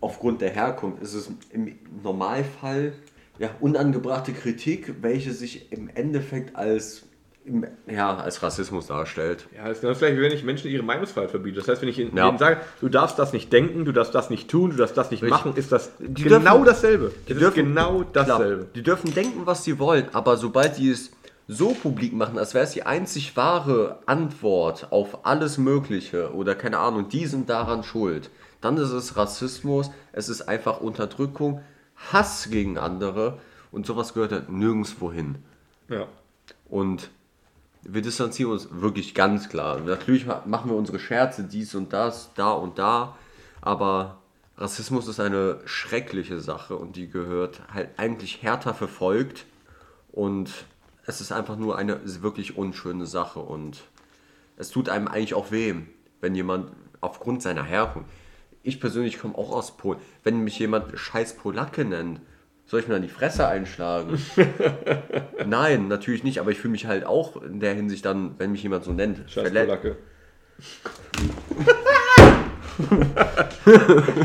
aufgrund 0.01 0.41
der 0.41 0.51
Herkunft, 0.51 1.01
ist 1.05 1.15
es 1.15 1.31
im 1.51 1.77
Normalfall 2.03 2.95
ja, 3.39 3.51
unangebrachte 3.61 4.33
Kritik, 4.33 4.95
welche 5.03 5.33
sich 5.33 5.73
im 5.73 5.89
Endeffekt 5.89 6.55
als, 6.57 7.03
im, 7.45 7.67
ja, 7.91 8.17
als 8.17 8.43
Rassismus 8.43 8.87
darstellt. 8.87 9.47
Ja, 9.55 9.65
das 9.69 9.79
ist 9.79 9.81
genau 9.81 9.93
das 9.93 9.99
gleiche, 9.99 10.17
wie 10.19 10.23
wenn 10.23 10.33
ich 10.33 10.45
Menschen 10.45 10.71
ihre 10.71 10.83
Meinungsfreiheit 10.85 11.31
verbiete. 11.31 11.59
Das 11.59 11.69
heißt, 11.69 11.83
wenn 11.83 11.89
ich 11.89 11.99
ihnen 11.99 12.17
Ja. 12.17 12.37
sage, 12.39 12.59
du 12.81 12.89
darfst 12.89 13.19
das 13.19 13.33
nicht 13.33 13.53
denken, 13.53 13.85
du 13.85 13.93
darfst 13.93 14.15
das 14.15 14.31
nicht 14.31 14.49
tun, 14.49 14.71
du 14.71 14.77
darfst 14.77 14.97
das 14.97 15.11
nicht 15.11 15.23
Richtig. 15.23 15.31
machen, 15.39 15.57
ist 15.57 15.73
das 15.73 15.91
Die 15.99 16.23
genau 16.23 16.59
dürfen- 16.59 16.65
dasselbe. 16.67 17.13
die 17.29 17.33
Es 17.33 17.39
dürfen- 17.39 17.49
ist 17.49 17.55
genau 17.55 18.05
dasselbe. 18.05 18.57
Klar, 18.57 18.69
die 18.77 18.83
dürfen 18.83 19.15
denken, 19.15 19.41
was 19.47 19.65
sie 19.65 19.79
wollen, 19.79 20.07
aber 20.13 20.37
sobald 20.37 20.79
die 20.79 20.91
es 20.91 21.11
so 21.49 21.75
publik 21.75 22.15
machen, 22.15 22.39
als 22.39 22.55
wäre 22.55 22.65
es 22.65 22.71
die 22.71 22.85
einzig 22.85 23.37
wahre 23.37 23.99
Antwort 24.07 24.87
auf 24.93 25.27
alles 25.27 25.59
Mögliche 25.59 26.33
oder 26.33 26.55
keine 26.55 26.79
Ahnung, 26.79 27.09
die 27.11 27.27
sind 27.27 27.51
daran 27.51 27.83
schuld, 27.83 28.31
dann 28.63 28.79
ist 28.79 28.93
es 28.93 29.17
Rassismus, 29.19 29.91
es 30.13 30.31
ist 30.31 30.43
einfach 30.49 30.81
Unterdrückung, 30.81 31.61
Hass 32.13 32.49
gegen 32.51 32.79
andere 32.79 33.39
und 33.71 33.87
sowas 33.87 34.15
gehört 34.15 34.33
halt 34.33 34.49
nirgendwo 34.51 35.13
hin. 35.13 35.37
Ja. 35.89 36.07
Und 36.69 37.11
wir 37.83 38.03
distanzieren 38.03 38.53
uns 38.53 38.69
wirklich 38.71 39.15
ganz 39.15 39.49
klar. 39.49 39.79
Natürlich 39.81 40.27
ma- 40.27 40.43
machen 40.47 40.71
wir 40.71 40.77
unsere 40.77 40.99
Scherze, 40.99 41.45
dies 41.45 41.75
und 41.75 41.93
das, 41.93 42.31
da 42.35 42.53
und 42.53 42.79
da, 42.79 43.17
aber 43.61 44.19
Rassismus 44.57 45.09
ist 45.09 45.21
eine 45.21 45.61
schreckliche 45.65 46.41
Sache 46.41 46.77
und 46.77 46.97
die 46.97 47.09
gehört 47.09 47.63
halt 47.73 47.91
eigentlich 47.99 48.43
härter 48.43 48.73
verfolgt 48.73 49.47
und 50.13 50.51
es 51.07 51.21
ist 51.21 51.33
einfach 51.33 51.57
nur 51.57 51.77
eine 51.77 52.01
wirklich 52.23 52.57
unschöne 52.57 53.07
Sache 53.07 53.41
und 53.41 53.83
es 54.57 54.71
tut 54.71 54.89
einem 54.89 55.09
eigentlich 55.09 55.35
auch 55.35 55.51
weh, 55.51 55.75
wenn 56.21 56.35
jemand 56.35 56.71
aufgrund 57.01 57.43
seiner 57.43 57.65
Herkunft, 57.65 58.09
ich 58.65 58.81
persönlich 58.81 59.21
komme 59.21 59.37
auch 59.37 59.53
aus 59.53 59.77
Polen, 59.77 60.01
wenn 60.25 60.43
mich 60.43 60.59
jemand 60.59 60.99
scheiß 60.99 61.37
Polacke 61.37 61.85
nennt, 61.85 62.21
soll 62.67 62.81
ich 62.81 62.89
mir 62.89 62.95
dann 62.95 63.03
die 63.03 63.09
Fresse 63.09 63.47
einschlagen? 63.47 64.19
Nein, 65.47 65.87
natürlich 65.89 66.25
nicht, 66.25 66.41
aber 66.41 66.51
ich 66.51 66.59
fühle 66.59 66.73
mich 66.73 66.87
halt 66.87 67.05
auch 67.05 67.41
in 67.43 67.61
der 67.61 67.75
Hinsicht 67.75 68.07
dann, 68.07 68.35
wenn 68.39 68.53
mich 68.53 68.63
jemand 68.63 68.85
so 68.85 68.93
nennt, 68.93 69.19
Scheiß 69.31 69.45
verletzt. 69.45 69.67
Polacke. 69.69 69.97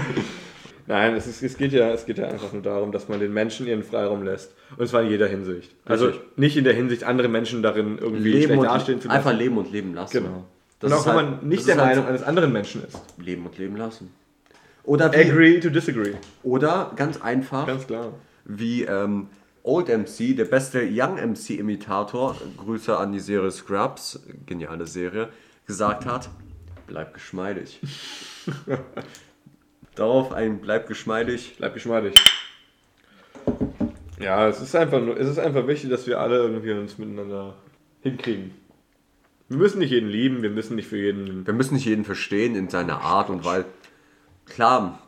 Nein, 0.88 1.16
es, 1.16 1.28
ist, 1.28 1.44
es, 1.44 1.58
geht 1.58 1.72
ja, 1.72 1.92
es 1.92 2.06
geht 2.06 2.18
ja 2.18 2.30
einfach 2.30 2.52
nur 2.52 2.64
darum, 2.64 2.92
dass 2.92 3.10
man 3.10 3.20
den 3.20 3.32
Menschen 3.32 3.68
ihren 3.68 3.84
Freiraum 3.84 4.24
lässt. 4.24 4.56
Und 4.78 4.88
zwar 4.88 5.04
in 5.04 5.10
jeder 5.10 5.28
Hinsicht. 5.28 5.76
Also 5.86 6.08
Richtig. 6.08 6.38
nicht 6.38 6.58
in 6.58 6.64
der 6.64 6.74
Hinsicht, 6.74 7.04
andere 7.04 7.28
Menschen 7.28 7.62
darin 7.62 8.00
irgendwie 8.00 8.32
Leben 8.32 8.54
schlecht 8.54 8.64
dastehen 8.64 9.02
zu 9.02 9.08
lassen. 9.08 9.18
einfach 9.18 9.38
leben 9.38 9.58
und 9.60 9.72
leben 9.72 9.94
lassen. 9.94 10.24
Genau. 10.24 10.46
Das 10.80 10.92
und 10.92 10.98
auch 10.98 11.06
wenn 11.06 11.14
halt- 11.16 11.42
man 11.42 11.50
nicht 11.50 11.68
der 11.68 11.78
halt 11.78 11.90
Meinung 11.90 12.08
eines 12.08 12.24
anderen 12.24 12.52
Menschen 12.52 12.84
ist. 12.84 13.00
Leben 13.18 13.46
und 13.46 13.58
leben 13.58 13.76
lassen. 13.76 14.12
Oder 14.84 15.12
wie, 15.14 15.18
Agree 15.18 15.60
to 15.60 15.70
disagree. 15.70 16.14
oder 16.44 16.92
ganz 16.96 17.22
einfach, 17.22 17.68
Ganz 17.68 17.86
klar. 17.88 18.14
wie 18.46 18.84
ähm, 18.84 19.28
Old 19.64 19.88
MC, 19.90 20.36
der 20.36 20.46
beste 20.46 20.82
Young 20.90 21.18
MC-Imitator, 21.18 22.36
Grüße 22.58 22.98
an 22.98 23.12
die 23.12 23.20
Serie 23.20 23.52
Scrubs, 23.52 24.20
geniale 24.46 24.88
Serie, 24.88 25.30
gesagt 25.68 26.06
hat, 26.06 26.30
bleib 26.88 27.14
geschmeidig. 27.14 27.80
Darauf 29.96 30.32
ein 30.34 30.60
bleib 30.62 30.88
geschmeidig. 30.88 31.56
Bleib 31.58 31.74
geschmeidig. 31.74 32.16
Ja, 34.20 34.48
es 34.48 34.62
ist 34.62 34.76
einfach 34.76 35.02
nur, 35.02 35.18
es 35.20 35.28
ist 35.30 35.40
einfach 35.40 35.68
wichtig, 35.68 35.90
dass 35.90 36.08
wir 36.08 36.20
alle 36.20 36.38
irgendwie 36.38 36.72
uns 36.72 36.98
miteinander 36.98 37.56
hinkriegen. 38.02 38.52
Wir 39.48 39.58
müssen 39.58 39.80
nicht 39.80 39.92
jeden 39.92 40.10
lieben, 40.10 40.42
wir 40.42 40.50
müssen 40.50 40.76
nicht 40.76 40.88
für 40.88 40.98
jeden. 40.98 41.46
Wir 41.46 41.54
müssen 41.54 41.74
nicht 41.76 41.86
jeden 41.86 42.06
verstehen 42.06 42.56
in 42.56 42.70
seiner 42.70 43.02
Art 43.02 43.30
und 43.30 43.46
weil, 43.46 43.66
klar, 44.50 45.00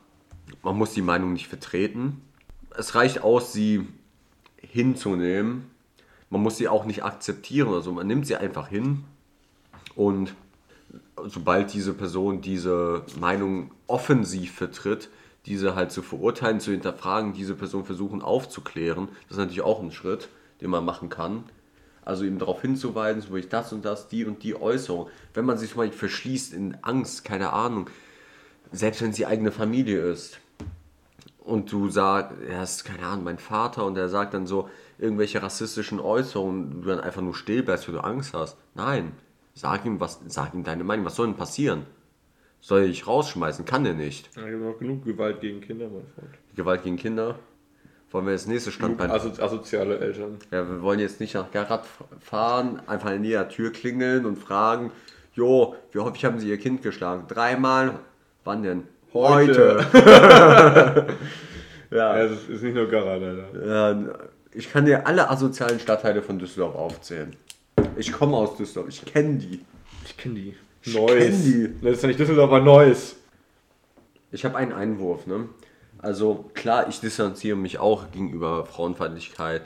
man 0.63 0.77
muss 0.77 0.93
die 0.93 1.01
Meinung 1.01 1.33
nicht 1.33 1.47
vertreten. 1.47 2.21
Es 2.77 2.95
reicht 2.95 3.23
aus, 3.23 3.53
sie 3.53 3.87
hinzunehmen. 4.57 5.69
Man 6.29 6.41
muss 6.41 6.57
sie 6.57 6.67
auch 6.67 6.85
nicht 6.85 7.03
akzeptieren 7.03 7.67
oder 7.67 7.81
so. 7.81 7.91
Man 7.91 8.07
nimmt 8.07 8.25
sie 8.25 8.35
einfach 8.35 8.67
hin 8.69 9.03
und 9.95 10.33
sobald 11.25 11.73
diese 11.73 11.93
Person 11.93 12.41
diese 12.41 13.03
Meinung 13.19 13.71
offensiv 13.87 14.53
vertritt, 14.53 15.09
diese 15.45 15.75
halt 15.75 15.91
zu 15.91 16.01
verurteilen, 16.01 16.59
zu 16.59 16.71
hinterfragen, 16.71 17.33
diese 17.33 17.55
Person 17.55 17.85
versuchen 17.85 18.21
aufzuklären, 18.21 19.09
das 19.27 19.31
ist 19.31 19.37
natürlich 19.37 19.61
auch 19.61 19.81
ein 19.81 19.91
Schritt, 19.91 20.29
den 20.61 20.69
man 20.69 20.85
machen 20.85 21.09
kann. 21.09 21.43
Also 22.03 22.23
eben 22.23 22.39
darauf 22.39 22.61
hinzuweisen, 22.61 23.21
so 23.21 23.35
ich 23.35 23.49
das 23.49 23.73
und 23.73 23.85
das, 23.85 24.07
die 24.07 24.25
und 24.25 24.41
die 24.43 24.55
Äußerung. 24.55 25.07
Wenn 25.33 25.45
man 25.45 25.57
sich 25.57 25.73
Beispiel 25.75 25.97
verschließt 25.97 26.53
in 26.53 26.77
Angst, 26.81 27.23
keine 27.23 27.53
Ahnung, 27.53 27.89
selbst 28.71 29.01
wenn 29.01 29.11
es 29.11 29.15
die 29.17 29.25
eigene 29.25 29.51
Familie 29.51 29.99
ist 30.01 30.39
und 31.39 31.71
du 31.71 31.89
sagst, 31.89 32.37
er 32.47 32.63
ist, 32.63 32.85
keine 32.85 33.05
Ahnung, 33.05 33.25
mein 33.25 33.37
Vater 33.37 33.85
und 33.85 33.97
er 33.97 34.09
sagt 34.09 34.33
dann 34.33 34.47
so 34.47 34.69
irgendwelche 34.97 35.41
rassistischen 35.41 35.99
Äußerungen, 35.99 36.81
du 36.81 36.87
dann 36.87 36.99
einfach 36.99 37.21
nur 37.21 37.35
still 37.35 37.63
bleibst, 37.63 37.87
weil 37.87 37.95
du 37.95 38.03
Angst 38.03 38.33
hast. 38.33 38.57
Nein, 38.75 39.13
sag 39.53 39.85
ihm, 39.85 39.99
was, 39.99 40.19
sag 40.27 40.53
ihm 40.53 40.63
deine 40.63 40.83
Meinung, 40.83 41.05
was 41.05 41.15
soll 41.15 41.27
denn 41.27 41.35
passieren? 41.35 41.85
Soll 42.61 42.81
er 42.81 42.87
dich 42.87 43.07
rausschmeißen? 43.07 43.65
Kann 43.65 43.83
der 43.83 43.95
nicht. 43.95 44.29
Ja, 44.35 44.47
gibt 44.47 44.63
noch 44.63 44.77
genug 44.77 45.03
Gewalt 45.03 45.41
gegen 45.41 45.61
Kinder, 45.61 45.87
mein 45.87 46.05
Freund. 46.15 46.37
Gewalt 46.55 46.83
gegen 46.83 46.95
Kinder. 46.95 47.39
Wollen 48.11 48.25
wir 48.25 48.33
das 48.33 48.45
nächste 48.45 48.71
Standbein? 48.71 49.09
Aso 49.09 49.29
asoziale 49.41 49.97
Eltern. 49.97 50.37
Ja, 50.51 50.69
wir 50.69 50.81
wollen 50.81 50.99
jetzt 50.99 51.19
nicht 51.19 51.33
nach 51.33 51.49
Garat 51.49 51.85
fahren, 52.19 52.81
einfach 52.85 53.11
in 53.11 53.23
jeder 53.23 53.49
Tür 53.49 53.71
klingeln 53.71 54.25
und 54.25 54.37
fragen, 54.37 54.91
jo, 55.33 55.75
wie 55.91 55.99
häufig 55.99 56.25
haben 56.25 56.37
Sie 56.37 56.49
Ihr 56.49 56.57
Kind 56.57 56.83
geschlagen? 56.83 57.23
Dreimal? 57.27 57.99
Wann 58.43 58.63
denn? 58.63 58.83
Heute. 59.13 59.85
ja. 61.91 61.97
Ja, 61.97 62.17
es 62.17 62.47
ist 62.47 62.63
nicht 62.63 62.73
nur 62.75 62.87
Gara, 62.87 63.15
leider. 63.15 63.65
ja. 63.65 64.13
Ich 64.53 64.71
kann 64.71 64.85
dir 64.85 65.07
alle 65.07 65.29
asozialen 65.29 65.79
Stadtteile 65.79 66.21
von 66.21 66.37
Düsseldorf 66.37 66.75
aufzählen. 66.75 67.35
Ich 67.95 68.11
komme 68.11 68.35
aus 68.35 68.57
Düsseldorf, 68.57 68.89
ich 68.89 69.05
kenne 69.05 69.37
die. 69.37 69.61
Ich 70.05 70.17
kenne 70.17 70.35
die. 70.35 70.55
Ich 70.83 70.93
Neues. 70.93 71.25
kenn 71.25 71.43
die. 71.43 71.81
Das 71.81 71.97
ist 71.97 72.01
ja 72.01 72.07
nicht 72.07 72.19
Düsseldorf, 72.19 72.49
aber 72.49 72.59
Neues. 72.61 73.15
Ich 74.31 74.43
habe 74.45 74.57
einen 74.57 74.73
Einwurf, 74.73 75.27
ne? 75.27 75.47
Also 75.99 76.49
klar, 76.53 76.87
ich 76.89 76.99
distanziere 76.99 77.55
mich 77.55 77.79
auch 77.79 78.11
gegenüber 78.11 78.65
Frauenfeindlichkeit, 78.65 79.61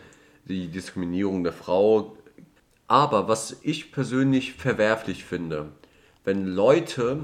die 0.45 0.67
Diskriminierung 0.67 1.43
der 1.43 1.53
Frau. 1.53 2.15
Aber 2.87 3.27
was 3.27 3.57
ich 3.63 3.91
persönlich 3.91 4.53
verwerflich 4.53 5.23
finde, 5.23 5.67
wenn 6.25 6.45
Leute 6.45 7.19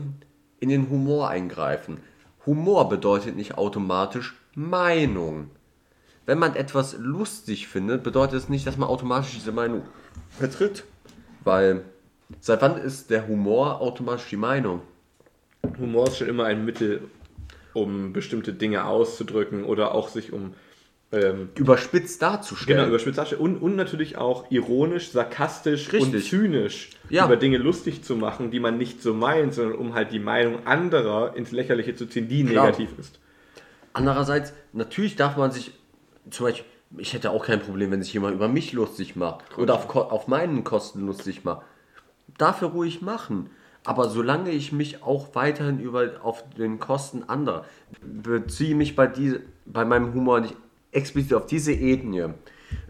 in 0.61 0.69
den 0.69 0.89
Humor 0.89 1.29
eingreifen. 1.29 1.97
Humor 2.45 2.87
bedeutet 2.87 3.35
nicht 3.35 3.57
automatisch 3.57 4.35
Meinung. 4.55 5.49
Wenn 6.25 6.39
man 6.39 6.55
etwas 6.55 6.95
lustig 6.97 7.67
findet, 7.67 8.03
bedeutet 8.03 8.37
es 8.37 8.47
nicht, 8.47 8.65
dass 8.65 8.77
man 8.77 8.87
automatisch 8.87 9.33
diese 9.33 9.51
Meinung 9.51 9.81
vertritt. 10.29 10.85
Weil 11.43 11.83
seit 12.39 12.61
wann 12.61 12.77
ist 12.77 13.09
der 13.09 13.27
Humor 13.27 13.81
automatisch 13.81 14.29
die 14.29 14.37
Meinung? 14.37 14.81
Humor 15.79 16.07
ist 16.07 16.17
schon 16.17 16.29
immer 16.29 16.45
ein 16.45 16.63
Mittel, 16.63 17.09
um 17.73 18.13
bestimmte 18.13 18.53
Dinge 18.53 18.85
auszudrücken 18.85 19.63
oder 19.63 19.95
auch 19.95 20.09
sich 20.09 20.31
um 20.31 20.53
ähm, 21.11 21.49
Überspitzt 21.55 22.21
darzustellen. 22.21 22.77
Genau, 22.79 22.89
überspitzt 22.89 23.17
darstellen 23.17 23.41
und, 23.41 23.57
und 23.57 23.75
natürlich 23.75 24.17
auch 24.17 24.49
ironisch, 24.49 25.11
sarkastisch 25.11 25.87
und 25.87 25.93
Richtig. 26.13 26.29
zynisch 26.29 26.89
Ja. 27.09 27.25
über 27.25 27.35
Dinge 27.35 27.57
lustig 27.57 28.03
zu 28.03 28.15
machen, 28.15 28.51
die 28.51 28.59
man 28.59 28.77
nicht 28.77 29.01
so 29.01 29.13
meint, 29.13 29.53
sondern 29.53 29.77
um 29.77 29.93
halt 29.93 30.11
die 30.11 30.19
Meinung 30.19 30.65
anderer 30.65 31.35
ins 31.35 31.51
Lächerliche 31.51 31.95
zu 31.95 32.05
ziehen, 32.05 32.29
die 32.29 32.45
Klar. 32.45 32.65
negativ 32.65 32.89
ist. 32.97 33.19
Andererseits, 33.93 34.53
natürlich 34.71 35.17
darf 35.17 35.35
man 35.35 35.51
sich, 35.51 35.73
zum 36.29 36.45
Beispiel, 36.45 36.65
ich 36.97 37.13
hätte 37.13 37.31
auch 37.31 37.45
kein 37.45 37.59
Problem, 37.59 37.91
wenn 37.91 38.01
sich 38.01 38.13
jemand 38.13 38.35
über 38.35 38.47
mich 38.47 38.73
lustig 38.73 39.15
macht 39.15 39.57
oder 39.57 39.75
auf, 39.75 39.93
auf 39.95 40.27
meinen 40.27 40.63
Kosten 40.63 41.05
lustig 41.05 41.43
macht. 41.43 41.65
Dafür 42.37 42.69
ruhig 42.69 43.01
machen. 43.01 43.49
Aber 43.83 44.09
solange 44.09 44.51
ich 44.51 44.71
mich 44.71 45.01
auch 45.01 45.33
weiterhin 45.33 45.79
über, 45.79 46.11
auf 46.21 46.43
den 46.57 46.79
Kosten 46.79 47.23
anderer 47.23 47.65
beziehe 48.01 48.75
mich 48.75 48.95
bei, 48.95 49.07
diese, 49.07 49.41
bei 49.65 49.85
meinem 49.85 50.13
Humor 50.13 50.39
nicht 50.41 50.55
explizit 50.91 51.33
auf 51.33 51.45
diese 51.45 51.73
Ethnie, 51.73 52.29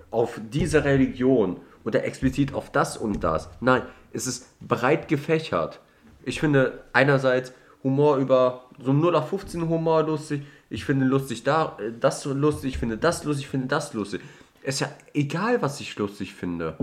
auf 0.09 0.39
diese 0.51 0.83
Religion 0.83 1.59
oder 1.83 2.03
explizit 2.03 2.53
auf 2.53 2.71
das 2.71 2.97
und 2.97 3.23
das. 3.23 3.49
Nein, 3.59 3.83
es 4.13 4.27
ist 4.27 4.47
breit 4.59 5.07
gefächert. 5.07 5.79
Ich 6.23 6.39
finde 6.39 6.83
einerseits 6.93 7.53
Humor 7.83 8.17
über 8.17 8.65
so 8.79 8.93
0 8.93 9.15
auf 9.15 9.29
15 9.29 9.67
Humor 9.67 10.03
lustig. 10.03 10.43
Ich 10.69 10.85
finde 10.85 11.05
lustig 11.05 11.43
da, 11.43 11.77
äh, 11.79 11.91
das 11.99 12.25
lustig, 12.25 12.73
ich 12.73 12.77
finde 12.77 12.97
das 12.97 13.23
lustig, 13.23 13.45
ich 13.45 13.49
finde 13.49 13.67
das 13.67 13.93
lustig. 13.93 14.21
Ist 14.63 14.81
ja 14.81 14.89
egal, 15.13 15.61
was 15.61 15.79
ich 15.79 15.97
lustig 15.97 16.33
finde. 16.35 16.77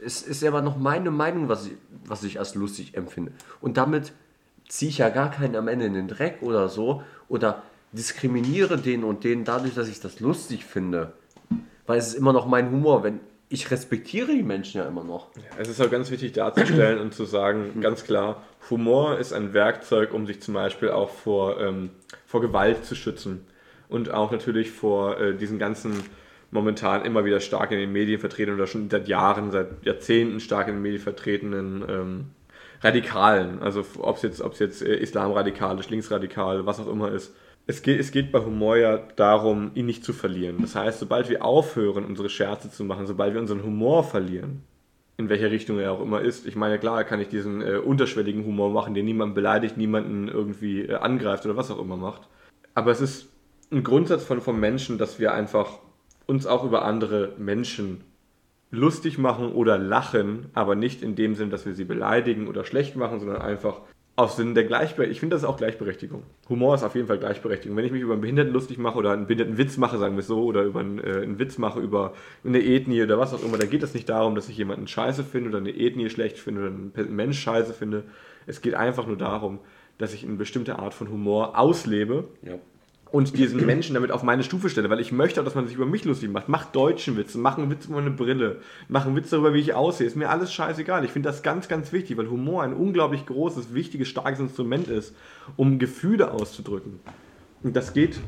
Es 0.00 0.22
ist 0.22 0.44
aber 0.44 0.62
noch 0.62 0.76
meine 0.76 1.10
Meinung, 1.10 1.48
was 1.48 1.66
ich, 1.66 1.72
was 2.04 2.22
ich 2.22 2.38
als 2.38 2.54
lustig 2.54 2.96
empfinde. 2.96 3.32
Und 3.60 3.76
damit 3.76 4.12
ziehe 4.68 4.90
ich 4.90 4.98
ja 4.98 5.08
gar 5.08 5.30
keinen 5.30 5.56
am 5.56 5.68
Ende 5.68 5.86
in 5.86 5.94
den 5.94 6.08
Dreck 6.08 6.38
oder 6.42 6.68
so. 6.68 7.02
Oder 7.28 7.62
diskriminiere 7.96 8.78
den 8.78 9.04
und 9.04 9.24
den 9.24 9.44
dadurch, 9.44 9.74
dass 9.74 9.88
ich 9.88 10.00
das 10.00 10.20
lustig 10.20 10.64
finde. 10.64 11.12
Weil 11.86 11.98
es 11.98 12.08
ist 12.08 12.14
immer 12.14 12.32
noch 12.32 12.46
mein 12.46 12.70
Humor. 12.70 13.02
Wenn 13.02 13.20
ich 13.48 13.70
respektiere 13.70 14.32
die 14.32 14.42
Menschen 14.42 14.78
ja 14.78 14.88
immer 14.88 15.04
noch. 15.04 15.28
Es 15.56 15.68
ist 15.68 15.80
auch 15.80 15.90
ganz 15.90 16.10
wichtig 16.10 16.32
darzustellen 16.32 16.98
und 16.98 17.14
zu 17.14 17.24
sagen, 17.24 17.80
ganz 17.80 18.02
klar, 18.04 18.42
Humor 18.70 19.18
ist 19.18 19.32
ein 19.32 19.52
Werkzeug, 19.52 20.12
um 20.12 20.26
sich 20.26 20.42
zum 20.42 20.54
Beispiel 20.54 20.90
auch 20.90 21.10
vor, 21.10 21.60
ähm, 21.60 21.90
vor 22.26 22.40
Gewalt 22.40 22.84
zu 22.84 22.96
schützen. 22.96 23.46
Und 23.88 24.10
auch 24.10 24.32
natürlich 24.32 24.72
vor 24.72 25.20
äh, 25.20 25.36
diesen 25.36 25.58
ganzen 25.60 26.02
momentan 26.50 27.04
immer 27.04 27.24
wieder 27.24 27.38
stark 27.38 27.70
in 27.70 27.78
den 27.78 27.92
Medien 27.92 28.18
vertretenen 28.18 28.58
oder 28.58 28.66
schon 28.66 28.90
seit 28.90 29.06
Jahren, 29.06 29.52
seit 29.52 29.84
Jahrzehnten 29.84 30.40
stark 30.40 30.66
in 30.68 30.74
den 30.74 30.82
Medien 30.82 31.02
vertretenen 31.02 31.84
ähm, 31.88 32.24
Radikalen. 32.80 33.62
Also 33.62 33.84
ob 33.98 34.16
es 34.16 34.22
jetzt, 34.22 34.40
ob's 34.40 34.58
jetzt 34.58 34.82
äh, 34.82 34.96
islamradikal 34.96 35.78
ist, 35.78 35.90
linksradikal, 35.90 36.66
was 36.66 36.80
auch 36.80 36.88
immer 36.88 37.12
ist. 37.12 37.32
Es 37.68 37.82
geht, 37.82 37.98
es 37.98 38.12
geht 38.12 38.30
bei 38.30 38.38
Humor 38.38 38.76
ja 38.76 38.98
darum, 39.16 39.72
ihn 39.74 39.86
nicht 39.86 40.04
zu 40.04 40.12
verlieren. 40.12 40.58
Das 40.60 40.76
heißt, 40.76 41.00
sobald 41.00 41.28
wir 41.28 41.44
aufhören, 41.44 42.04
unsere 42.04 42.28
Scherze 42.28 42.70
zu 42.70 42.84
machen, 42.84 43.06
sobald 43.06 43.34
wir 43.34 43.40
unseren 43.40 43.64
Humor 43.64 44.04
verlieren, 44.04 44.62
in 45.16 45.28
welcher 45.28 45.50
Richtung 45.50 45.78
er 45.78 45.92
auch 45.92 46.00
immer 46.00 46.20
ist. 46.20 46.46
Ich 46.46 46.54
meine, 46.54 46.78
klar 46.78 47.02
kann 47.04 47.20
ich 47.20 47.28
diesen 47.28 47.62
äh, 47.62 47.78
unterschwelligen 47.78 48.44
Humor 48.44 48.70
machen, 48.70 48.94
der 48.94 49.02
niemanden 49.02 49.34
beleidigt, 49.34 49.76
niemanden 49.76 50.28
irgendwie 50.28 50.82
äh, 50.82 50.94
angreift 50.94 51.44
oder 51.44 51.56
was 51.56 51.70
auch 51.70 51.80
immer 51.80 51.96
macht. 51.96 52.28
Aber 52.74 52.92
es 52.92 53.00
ist 53.00 53.28
ein 53.72 53.82
Grundsatz 53.82 54.24
von, 54.24 54.40
vom 54.40 54.60
Menschen, 54.60 54.98
dass 54.98 55.18
wir 55.18 55.34
einfach 55.34 55.80
uns 56.26 56.46
auch 56.46 56.64
über 56.64 56.84
andere 56.84 57.32
Menschen 57.38 58.02
lustig 58.70 59.18
machen 59.18 59.52
oder 59.52 59.78
lachen, 59.78 60.50
aber 60.54 60.74
nicht 60.74 61.02
in 61.02 61.16
dem 61.16 61.34
Sinn, 61.34 61.50
dass 61.50 61.66
wir 61.66 61.74
sie 61.74 61.84
beleidigen 61.84 62.46
oder 62.46 62.64
schlecht 62.64 62.96
machen, 62.96 63.18
sondern 63.18 63.40
einfach 63.40 63.80
auf 64.16 64.32
Sinn 64.32 64.54
der 64.54 64.64
Gleichberechtigung. 64.64 65.12
Ich 65.12 65.20
finde, 65.20 65.34
das 65.34 65.42
ist 65.42 65.48
auch 65.48 65.58
Gleichberechtigung. 65.58 66.22
Humor 66.48 66.74
ist 66.74 66.82
auf 66.82 66.94
jeden 66.94 67.06
Fall 67.06 67.18
Gleichberechtigung. 67.18 67.76
Wenn 67.76 67.84
ich 67.84 67.92
mich 67.92 68.00
über 68.00 68.14
einen 68.14 68.22
Behinderten 68.22 68.52
lustig 68.52 68.78
mache 68.78 68.96
oder 68.96 69.12
einen 69.12 69.26
behinderten 69.26 69.58
Witz 69.58 69.76
mache, 69.76 69.98
sagen 69.98 70.16
wir 70.16 70.22
so, 70.22 70.42
oder 70.42 70.62
über 70.62 70.80
einen, 70.80 70.98
äh, 70.98 71.20
einen 71.22 71.38
Witz 71.38 71.58
mache 71.58 71.80
über 71.80 72.14
eine 72.42 72.62
Ethnie 72.62 73.02
oder 73.02 73.18
was 73.18 73.34
auch 73.34 73.44
immer, 73.44 73.58
dann 73.58 73.68
geht 73.68 73.82
es 73.82 73.92
nicht 73.92 74.08
darum, 74.08 74.34
dass 74.34 74.48
ich 74.48 74.56
jemanden 74.56 74.88
scheiße 74.88 75.22
finde 75.22 75.50
oder 75.50 75.58
eine 75.58 75.70
Ethnie 75.70 76.08
schlecht 76.08 76.38
finde 76.38 76.62
oder 76.62 76.70
einen 76.70 77.14
Mensch 77.14 77.38
scheiße 77.38 77.74
finde. 77.74 78.04
Es 78.46 78.62
geht 78.62 78.74
einfach 78.74 79.06
nur 79.06 79.18
darum, 79.18 79.58
dass 79.98 80.14
ich 80.14 80.24
eine 80.24 80.36
bestimmte 80.36 80.78
Art 80.78 80.94
von 80.94 81.10
Humor 81.10 81.58
auslebe 81.58 82.28
Ja. 82.42 82.54
Und 83.12 83.38
diesen 83.38 83.64
Menschen 83.64 83.94
damit 83.94 84.10
auf 84.10 84.22
meine 84.22 84.42
Stufe 84.42 84.68
stelle, 84.68 84.90
weil 84.90 85.00
ich 85.00 85.12
möchte 85.12 85.40
auch, 85.40 85.44
dass 85.44 85.54
man 85.54 85.66
sich 85.66 85.76
über 85.76 85.86
mich 85.86 86.04
lustig 86.04 86.30
macht. 86.30 86.48
Mach 86.48 86.64
deutschen 86.66 87.16
Witze, 87.16 87.38
mach 87.38 87.56
einen 87.56 87.70
Witz 87.70 87.86
über 87.86 87.96
meine 87.96 88.10
Brille, 88.10 88.60
mach 88.88 89.06
einen 89.06 89.14
Witz 89.16 89.30
darüber, 89.30 89.54
wie 89.54 89.60
ich 89.60 89.74
aussehe. 89.74 90.06
Ist 90.06 90.16
mir 90.16 90.28
alles 90.28 90.52
scheißegal. 90.52 91.04
Ich 91.04 91.12
finde 91.12 91.28
das 91.28 91.42
ganz, 91.42 91.68
ganz 91.68 91.92
wichtig, 91.92 92.16
weil 92.16 92.28
Humor 92.28 92.62
ein 92.62 92.74
unglaublich 92.74 93.24
großes, 93.24 93.74
wichtiges, 93.74 94.08
starkes 94.08 94.40
Instrument 94.40 94.88
ist, 94.88 95.14
um 95.56 95.78
Gefühle 95.78 96.32
auszudrücken. 96.32 97.00
Und 97.62 97.76
das 97.76 97.92
geht 97.92 98.20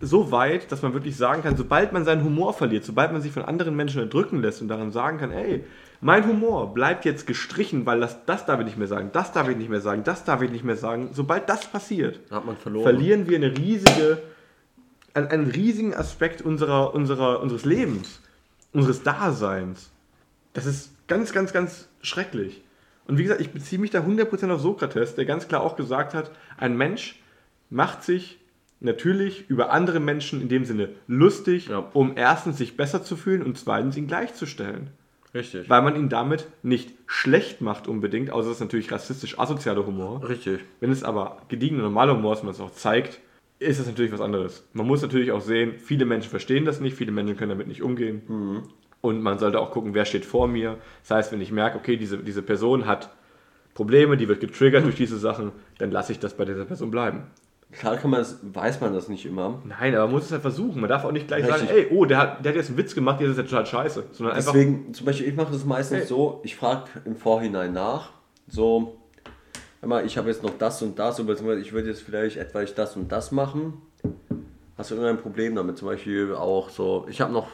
so 0.00 0.30
weit, 0.30 0.70
dass 0.70 0.82
man 0.82 0.92
wirklich 0.92 1.16
sagen 1.16 1.42
kann, 1.42 1.56
sobald 1.56 1.92
man 1.92 2.04
seinen 2.04 2.24
Humor 2.24 2.52
verliert, 2.52 2.84
sobald 2.84 3.12
man 3.12 3.22
sich 3.22 3.32
von 3.32 3.44
anderen 3.44 3.74
Menschen 3.74 4.00
erdrücken 4.00 4.40
lässt 4.42 4.60
und 4.60 4.68
daran 4.68 4.92
sagen 4.92 5.18
kann, 5.18 5.32
ey, 5.32 5.64
mein 6.06 6.24
Humor 6.28 6.72
bleibt 6.72 7.04
jetzt 7.04 7.26
gestrichen, 7.26 7.84
weil 7.84 7.98
das, 7.98 8.24
das 8.26 8.46
darf 8.46 8.60
ich 8.60 8.66
nicht 8.66 8.78
mehr 8.78 8.86
sagen, 8.86 9.10
das 9.12 9.32
darf 9.32 9.48
ich 9.48 9.56
nicht 9.56 9.68
mehr 9.68 9.80
sagen, 9.80 10.04
das 10.04 10.22
darf 10.22 10.40
ich 10.40 10.52
nicht 10.52 10.62
mehr 10.62 10.76
sagen. 10.76 11.08
Sobald 11.12 11.48
das 11.48 11.66
passiert, 11.66 12.20
verlieren 12.82 13.28
wir 13.28 13.36
eine 13.36 13.58
riesige, 13.58 14.22
einen, 15.14 15.26
einen 15.26 15.50
riesigen 15.50 15.94
Aspekt 15.94 16.42
unserer, 16.42 16.94
unserer, 16.94 17.40
unseres 17.40 17.64
Lebens, 17.64 18.20
unseres 18.72 19.02
Daseins. 19.02 19.90
Das 20.52 20.64
ist 20.64 20.92
ganz, 21.08 21.32
ganz, 21.32 21.52
ganz 21.52 21.88
schrecklich. 22.02 22.62
Und 23.08 23.18
wie 23.18 23.24
gesagt, 23.24 23.40
ich 23.40 23.50
beziehe 23.50 23.80
mich 23.80 23.90
da 23.90 23.98
100% 23.98 24.48
auf 24.52 24.60
Sokrates, 24.60 25.16
der 25.16 25.24
ganz 25.24 25.48
klar 25.48 25.60
auch 25.60 25.74
gesagt 25.74 26.14
hat, 26.14 26.30
ein 26.56 26.76
Mensch 26.76 27.20
macht 27.68 28.04
sich 28.04 28.38
natürlich 28.78 29.50
über 29.50 29.72
andere 29.72 29.98
Menschen 29.98 30.40
in 30.40 30.48
dem 30.48 30.66
Sinne 30.66 30.90
lustig, 31.08 31.66
Ja. 31.66 31.84
um 31.94 32.16
erstens 32.16 32.58
sich 32.58 32.76
besser 32.76 33.02
zu 33.02 33.16
fühlen 33.16 33.42
und 33.42 33.58
zweitens 33.58 33.96
ihn 33.96 34.06
gleichzustellen. 34.06 34.90
Richtig. 35.36 35.68
Weil 35.68 35.82
man 35.82 35.96
ihn 35.96 36.08
damit 36.08 36.48
nicht 36.62 36.94
schlecht 37.06 37.60
macht 37.60 37.88
unbedingt, 37.88 38.30
außer 38.30 38.48
es 38.48 38.56
ist 38.56 38.60
natürlich 38.60 38.90
rassistisch 38.90 39.38
asozialer 39.38 39.86
Humor. 39.86 40.26
Richtig. 40.26 40.60
Wenn 40.80 40.90
es 40.90 41.04
aber 41.04 41.42
gediegener 41.48 41.82
normaler 41.82 42.16
Humor 42.16 42.32
ist, 42.32 42.42
man 42.42 42.52
es 42.52 42.60
auch 42.60 42.72
zeigt, 42.72 43.20
ist 43.58 43.78
das 43.78 43.86
natürlich 43.86 44.12
was 44.12 44.20
anderes. 44.20 44.66
Man 44.72 44.86
muss 44.86 45.02
natürlich 45.02 45.32
auch 45.32 45.40
sehen, 45.40 45.74
viele 45.78 46.06
Menschen 46.06 46.30
verstehen 46.30 46.64
das 46.64 46.80
nicht, 46.80 46.96
viele 46.96 47.12
Menschen 47.12 47.36
können 47.36 47.50
damit 47.50 47.68
nicht 47.68 47.82
umgehen. 47.82 48.22
Und 49.00 49.22
man 49.22 49.38
sollte 49.38 49.60
auch 49.60 49.70
gucken, 49.70 49.94
wer 49.94 50.04
steht 50.04 50.24
vor 50.24 50.48
mir. 50.48 50.78
Das 51.02 51.10
heißt, 51.10 51.32
wenn 51.32 51.40
ich 51.40 51.52
merke, 51.52 51.78
okay, 51.78 51.96
diese, 51.96 52.18
diese 52.18 52.42
Person 52.42 52.86
hat 52.86 53.10
Probleme, 53.74 54.16
die 54.16 54.28
wird 54.28 54.40
getriggert 54.40 54.84
durch 54.84 54.96
diese 54.96 55.18
Sachen, 55.18 55.52
dann 55.78 55.90
lasse 55.90 56.12
ich 56.12 56.18
das 56.18 56.36
bei 56.36 56.44
dieser 56.46 56.64
Person 56.64 56.90
bleiben. 56.90 57.24
Klar 57.72 57.96
kann 57.96 58.10
man 58.10 58.20
das, 58.20 58.38
weiß 58.42 58.80
man 58.80 58.94
das 58.94 59.08
nicht 59.08 59.26
immer. 59.26 59.60
Nein, 59.64 59.94
aber 59.94 60.04
man 60.04 60.14
muss 60.14 60.26
es 60.26 60.32
halt 60.32 60.42
versuchen. 60.42 60.80
Man 60.80 60.88
darf 60.88 61.04
auch 61.04 61.12
nicht 61.12 61.26
gleich 61.26 61.44
Richtig. 61.44 61.68
sagen, 61.68 61.78
ey, 61.78 61.88
oh, 61.90 62.04
der 62.04 62.18
hat, 62.18 62.44
der 62.44 62.52
hat 62.52 62.56
jetzt 62.56 62.68
einen 62.68 62.78
Witz 62.78 62.94
gemacht, 62.94 63.20
der 63.20 63.28
ist 63.28 63.36
jetzt 63.36 63.50
total 63.50 63.66
scheiße. 63.66 64.04
Sondern 64.12 64.36
einfach, 64.36 64.52
Deswegen, 64.52 64.94
zum 64.94 65.04
Beispiel, 65.04 65.28
ich 65.28 65.34
mache 65.34 65.52
das 65.52 65.64
meistens 65.64 65.98
Hey. 65.98 66.06
so, 66.06 66.40
ich 66.44 66.56
frage 66.56 66.84
im 67.04 67.16
Vorhinein 67.16 67.72
nach, 67.72 68.10
so, 68.48 68.96
mal, 69.82 70.06
ich 70.06 70.16
habe 70.16 70.28
jetzt 70.28 70.42
noch 70.42 70.56
das 70.58 70.80
und 70.82 70.98
das, 70.98 71.18
oder 71.18 71.28
beziehungsweise 71.28 71.60
ich 71.60 71.72
würde 71.72 71.88
jetzt 71.88 72.02
vielleicht 72.02 72.36
etwa 72.36 72.64
das 72.64 72.96
und 72.96 73.10
das 73.10 73.32
machen. 73.32 73.82
Hast 74.78 74.90
du 74.90 74.94
irgendein 74.94 75.22
Problem 75.22 75.54
damit? 75.54 75.78
Zum 75.78 75.88
Beispiel 75.88 76.34
auch 76.34 76.70
so, 76.70 77.06
ich 77.08 77.20
habe 77.20 77.32
noch, 77.32 77.48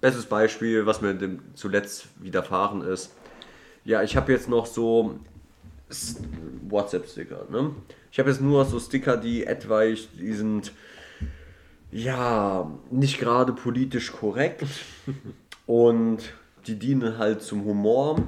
bestes 0.00 0.26
Beispiel, 0.26 0.86
was 0.86 1.00
mir 1.00 1.14
dem 1.14 1.40
zuletzt 1.54 2.08
widerfahren 2.20 2.82
ist. 2.82 3.14
Ja, 3.84 4.02
ich 4.02 4.16
habe 4.16 4.32
jetzt 4.32 4.48
noch 4.48 4.66
so 4.66 5.18
WhatsApp-Sticker, 6.68 7.46
ne? 7.50 7.74
Ich 8.10 8.18
habe 8.18 8.30
jetzt 8.30 8.40
nur 8.40 8.64
so 8.64 8.78
Sticker, 8.78 9.16
die 9.16 9.46
etwaig, 9.46 10.08
die 10.18 10.32
sind, 10.32 10.72
ja, 11.90 12.70
nicht 12.90 13.18
gerade 13.18 13.52
politisch 13.52 14.12
korrekt 14.12 14.64
und 15.66 16.18
die 16.66 16.78
dienen 16.78 17.18
halt 17.18 17.42
zum 17.42 17.64
Humor. 17.64 18.22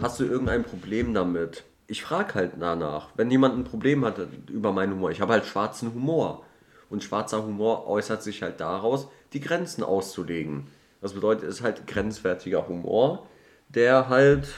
Hast 0.00 0.20
du 0.20 0.24
irgendein 0.24 0.64
Problem 0.64 1.14
damit? 1.14 1.64
Ich 1.86 2.02
frage 2.02 2.34
halt 2.34 2.52
danach, 2.58 3.10
wenn 3.16 3.30
jemand 3.30 3.56
ein 3.56 3.64
Problem 3.64 4.04
hat 4.04 4.18
über 4.50 4.72
meinen 4.72 4.94
Humor. 4.94 5.10
Ich 5.10 5.20
habe 5.20 5.32
halt 5.32 5.46
schwarzen 5.46 5.94
Humor. 5.94 6.44
Und 6.88 7.02
schwarzer 7.02 7.44
Humor 7.44 7.86
äußert 7.86 8.22
sich 8.22 8.42
halt 8.42 8.60
daraus, 8.60 9.08
die 9.32 9.40
Grenzen 9.40 9.82
auszulegen. 9.82 10.68
Das 11.00 11.12
bedeutet, 11.12 11.44
es 11.44 11.56
ist 11.56 11.62
halt 11.62 11.86
grenzwertiger 11.86 12.68
Humor, 12.68 13.26
der 13.68 14.08
halt 14.08 14.48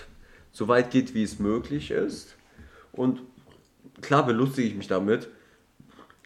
so 0.52 0.68
weit 0.68 0.90
geht, 0.90 1.14
wie 1.14 1.22
es 1.22 1.38
möglich 1.38 1.90
ist. 1.90 2.37
Und 2.92 3.20
klar 4.00 4.26
belustige 4.26 4.68
ich 4.68 4.74
mich 4.74 4.88
damit. 4.88 5.28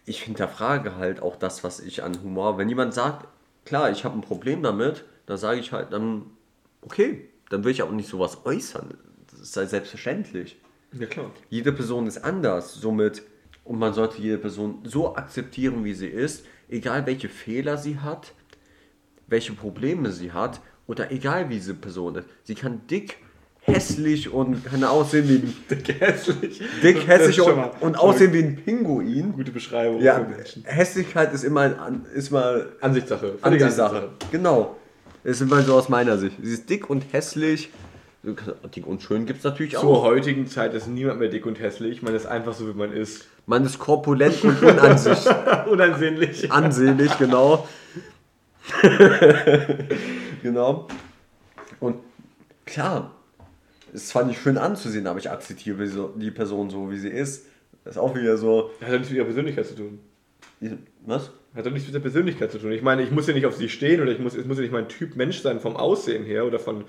Ich 0.05 0.23
hinterfrage 0.23 0.97
halt 0.97 1.23
auch 1.23 1.37
das, 1.37 1.63
was 1.63 1.81
ich 1.81 2.03
an 2.03 2.21
Humor. 2.23 2.59
Wenn 2.59 2.69
jemand 2.69 2.95
sagt, 2.95 3.29
klar, 3.65 3.91
ich 3.91 4.05
habe 4.05 4.19
ein 4.19 4.23
Problem 4.23 4.63
damit, 4.63 5.05
dann 5.27 5.37
sage 5.37 5.61
ich 5.61 5.73
halt 5.73 5.93
dann, 5.93 6.27
okay, 6.83 7.29
dann 7.51 7.65
will 7.65 7.73
ich 7.73 7.83
auch 7.83 7.91
nicht 7.91 8.09
sowas 8.09 8.39
äußern. 8.45 8.95
Das 9.31 9.41
ist 9.41 9.57
halt 9.57 9.71
selbstverständlich. 9.71 10.61
ja 10.93 11.07
klar. 11.07 11.31
Jede 11.51 11.73
Person 11.73 12.07
ist 12.07 12.19
anders, 12.19 12.75
somit 12.75 13.23
und 13.65 13.79
man 13.79 13.95
sollte 13.95 14.21
jede 14.21 14.39
Person 14.39 14.81
so 14.85 15.15
akzeptieren, 15.15 15.85
wie 15.85 15.95
sie 15.95 16.09
ist, 16.09 16.45
egal 16.69 17.07
welche 17.07 17.29
Fehler 17.29 17.77
sie 17.77 17.99
hat, 17.99 18.33
welche 19.27 19.53
Probleme 19.53 20.11
sie 20.11 20.33
hat 20.33 20.61
oder 20.87 21.13
egal 21.13 21.49
wie 21.49 21.55
diese 21.55 21.75
Person 21.75 22.17
ist. 22.17 22.29
Sie 22.45 22.55
kann 22.55 22.87
dick, 22.89 23.19
hässlich 23.65 24.33
und 24.33 24.65
kann 24.65 24.83
aussehen 24.85 25.29
wie 25.29 25.37
ein 25.37 25.55
Dick 25.71 26.01
hässlich. 26.01 26.61
dick, 26.83 27.07
hässlich 27.07 27.41
und, 27.41 27.59
und 27.81 27.97
aussehen 27.97 28.33
wie 28.33 28.41
ein 28.43 28.57
Pinguin. 28.57 29.33
Gute 29.33 29.53
Beschreibung 29.53 30.01
Ja. 30.01 30.27
Hässlichkeit 30.65 31.33
ist 31.33 31.45
immer, 31.45 31.61
ein, 31.63 32.05
ist 32.15 32.31
mal 32.31 32.73
Ansichtssache. 32.81 33.35
Ansichtssache. 33.41 34.11
Genau. 34.33 34.77
Das 35.25 35.37
ist 35.37 35.43
immer 35.43 35.63
so 35.63 35.75
aus 35.75 35.89
meiner 35.89 36.19
Sicht. 36.19 36.37
Sie 36.43 36.53
ist 36.53 36.69
dick 36.69 36.91
und 36.91 37.05
hässlich. 37.13 37.71
Dick 38.75 38.87
und 38.87 39.03
schön 39.03 39.27
gibt 39.27 39.39
es 39.39 39.45
natürlich 39.45 39.73
Zur 39.73 39.85
auch. 39.99 40.03
heutigen 40.05 40.47
Zeit 40.47 40.75
ist 40.75 40.87
niemand 40.87 41.19
mehr 41.21 41.29
dick 41.29 41.45
und 41.47 41.59
hässlich. 41.61 42.03
Man 42.03 42.15
ist 42.15 42.27
einfach 42.27 42.53
so, 42.55 42.69
wie 42.69 42.77
man 42.77 42.93
ist. 42.93 43.27
Man 43.47 43.65
ist 43.65 43.79
korpulent 43.81 44.45
und 44.45 44.63
unansicht, 44.63 45.29
Unansehnlich. 45.71 46.53
ansehnlich, 46.53 47.17
genau. 47.19 47.67
genau. 50.43 50.87
Und 51.81 51.97
klar, 52.65 53.11
ist 53.93 54.09
zwar 54.09 54.25
nicht 54.25 54.41
schön 54.41 54.59
anzusehen, 54.59 55.07
aber 55.07 55.19
ich 55.19 55.31
akzeptiere 55.31 56.13
die 56.17 56.31
Person 56.31 56.71
so, 56.71 56.91
wie 56.91 56.99
sie 56.99 57.09
ist. 57.09 57.47
Das 57.85 57.97
ist 57.97 58.01
auch 58.01 58.15
wieder 58.15 58.37
so. 58.37 58.71
Hat 58.81 58.89
doch 58.89 58.93
nichts 58.93 59.11
mit 59.11 59.17
ihrer 59.17 59.27
Persönlichkeit 59.27 59.67
zu 59.67 59.75
tun. 59.75 59.99
Was? 61.07 61.31
Hat 61.55 61.67
doch 61.67 61.71
nichts 61.71 61.87
mit 61.87 61.95
der 61.95 62.01
Persönlichkeit 62.01 62.51
zu 62.51 62.59
tun. 62.59 62.73
Ich 62.73 62.83
meine, 62.83 63.03
ich 63.03 63.11
muss 63.11 63.27
ja 63.27 63.35
nicht 63.35 63.47
auf 63.47 63.57
sie 63.57 63.69
stehen 63.69 64.01
oder 64.01 64.13
ich 64.13 64.19
muss, 64.19 64.35
es 64.35 64.47
muss 64.47 64.57
ja 64.57 64.63
nicht 64.63 64.73
mein 64.73 64.89
Typ 64.89 65.17
Mensch 65.17 65.41
sein 65.41 65.61
vom 65.61 65.77
Aussehen 65.77 66.25
her 66.25 66.47
oder 66.47 66.59
von 66.59 66.85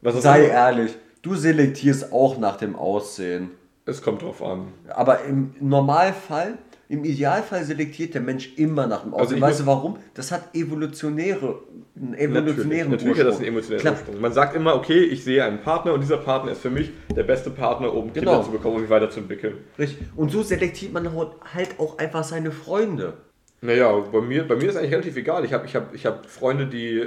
was 0.00 0.20
Sei 0.22 0.46
ehrlich, 0.46 0.96
du 1.22 1.34
selektierst 1.34 2.12
auch 2.12 2.38
nach 2.38 2.56
dem 2.56 2.76
Aussehen. 2.76 3.50
Es 3.86 4.02
kommt 4.02 4.22
drauf 4.22 4.42
an. 4.42 4.68
Aber 4.88 5.24
im 5.24 5.54
Normalfall, 5.60 6.58
im 6.88 7.04
Idealfall 7.04 7.64
selektiert 7.64 8.14
der 8.14 8.20
Mensch 8.20 8.52
immer 8.56 8.86
nach 8.86 9.02
dem 9.02 9.14
Aussehen. 9.14 9.22
Also 9.24 9.36
ich 9.36 9.40
weißt 9.42 9.60
du 9.60 9.66
warum? 9.66 9.96
Das 10.14 10.30
hat 10.32 10.54
evolutionäre, 10.54 11.60
einen 11.96 12.10
Natürlich, 12.10 12.30
evolutionären 12.30 12.90
natürlich 12.90 13.18
hat 13.18 13.26
das 13.26 13.34
Ursprung. 13.34 13.46
einen 13.46 13.54
emotionalen 13.56 13.80
Klar, 13.80 13.94
Ursprung. 13.94 14.20
Man 14.20 14.32
sagt 14.32 14.56
immer, 14.56 14.74
okay, 14.74 14.98
ich 15.04 15.24
sehe 15.24 15.44
einen 15.44 15.60
Partner 15.60 15.92
und 15.94 16.00
dieser 16.00 16.18
Partner 16.18 16.52
ist 16.52 16.60
für 16.60 16.70
mich 16.70 16.90
der 17.16 17.22
beste 17.22 17.50
Partner, 17.50 17.92
um 17.92 18.12
Genau. 18.12 18.30
Kinder 18.32 18.44
zu 18.44 18.50
bekommen 18.52 18.76
und 18.76 18.82
mich 18.82 18.90
weiterzuentwickeln. 18.90 19.54
Richtig. 19.78 20.06
Und 20.16 20.30
so 20.30 20.42
selektiert 20.42 20.92
man 20.92 21.10
halt 21.12 21.68
auch 21.78 21.98
einfach 21.98 22.24
seine 22.24 22.50
Freunde. 22.50 23.14
Naja, 23.60 23.90
bei 24.12 24.20
mir, 24.20 24.46
bei 24.46 24.56
mir 24.56 24.68
ist 24.68 24.76
eigentlich 24.76 24.92
relativ 24.92 25.16
egal. 25.16 25.44
Ich 25.44 25.52
habe 25.54 25.64
ich 25.66 25.74
hab, 25.74 25.94
ich 25.94 26.04
hab 26.04 26.26
Freunde, 26.28 26.66
die 26.66 27.06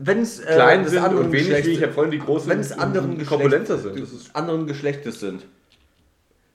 Wenn 0.00 0.20
es 0.20 0.40
äh, 0.40 0.46
klein 0.54 0.86
sind 0.88 1.04
und 1.04 1.30
wenig 1.30 1.64
wie 1.64 1.70
ich 1.70 1.82
habe 1.82 1.92
Freunde, 1.92 2.16
die 2.18 2.24
groß 2.24 2.42
sind 2.44 2.50
wenn 2.52 2.60
es 2.60 2.72
und 2.72 2.92
Geschlechts- 3.18 3.28
korpulenter 3.28 3.78
sind. 3.78 4.00
Das 4.00 4.10
ist 4.12 4.34
anderen 4.34 4.66
Geschlechtes 4.66 5.20
sind. 5.20 5.46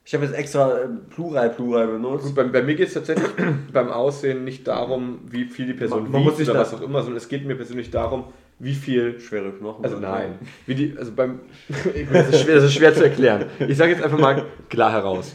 Ich 0.04 0.14
habe 0.14 0.24
jetzt 0.24 0.34
extra 0.34 0.78
äh, 0.80 0.88
Plural, 1.14 1.50
Plural 1.50 1.86
benutzt. 1.86 2.24
Gut, 2.26 2.34
bei, 2.34 2.42
bei 2.44 2.62
mir 2.62 2.74
geht 2.74 2.88
es 2.88 2.94
tatsächlich 2.94 3.28
beim 3.72 3.88
Aussehen 3.90 4.44
nicht 4.44 4.66
darum, 4.66 5.20
wie 5.30 5.44
viel 5.44 5.66
die 5.66 5.74
Person 5.74 6.04
Man- 6.10 6.24
man 6.24 6.24
wiegt 6.38 6.48
oder 6.48 6.58
was 6.60 6.74
auch 6.74 6.80
immer, 6.82 7.00
sondern 7.02 7.18
es 7.18 7.28
geht 7.28 7.46
mir 7.46 7.54
persönlich 7.54 7.90
darum, 7.90 8.24
wie 8.58 8.74
viel. 8.74 9.20
Schwere 9.20 9.52
Knochen. 9.52 9.84
Also 9.84 9.98
nein, 9.98 10.38
wie 10.66 10.74
die, 10.74 10.94
also 10.98 11.12
beim, 11.12 11.40
das 12.12 12.28
ist 12.30 12.40
schwer, 12.42 12.54
das 12.56 12.64
ist 12.64 12.74
schwer 12.74 12.94
zu 12.94 13.04
erklären. 13.04 13.46
Ich 13.60 13.76
sage 13.76 13.92
jetzt 13.92 14.02
einfach 14.02 14.18
mal 14.18 14.44
klar 14.68 14.90
heraus. 14.92 15.34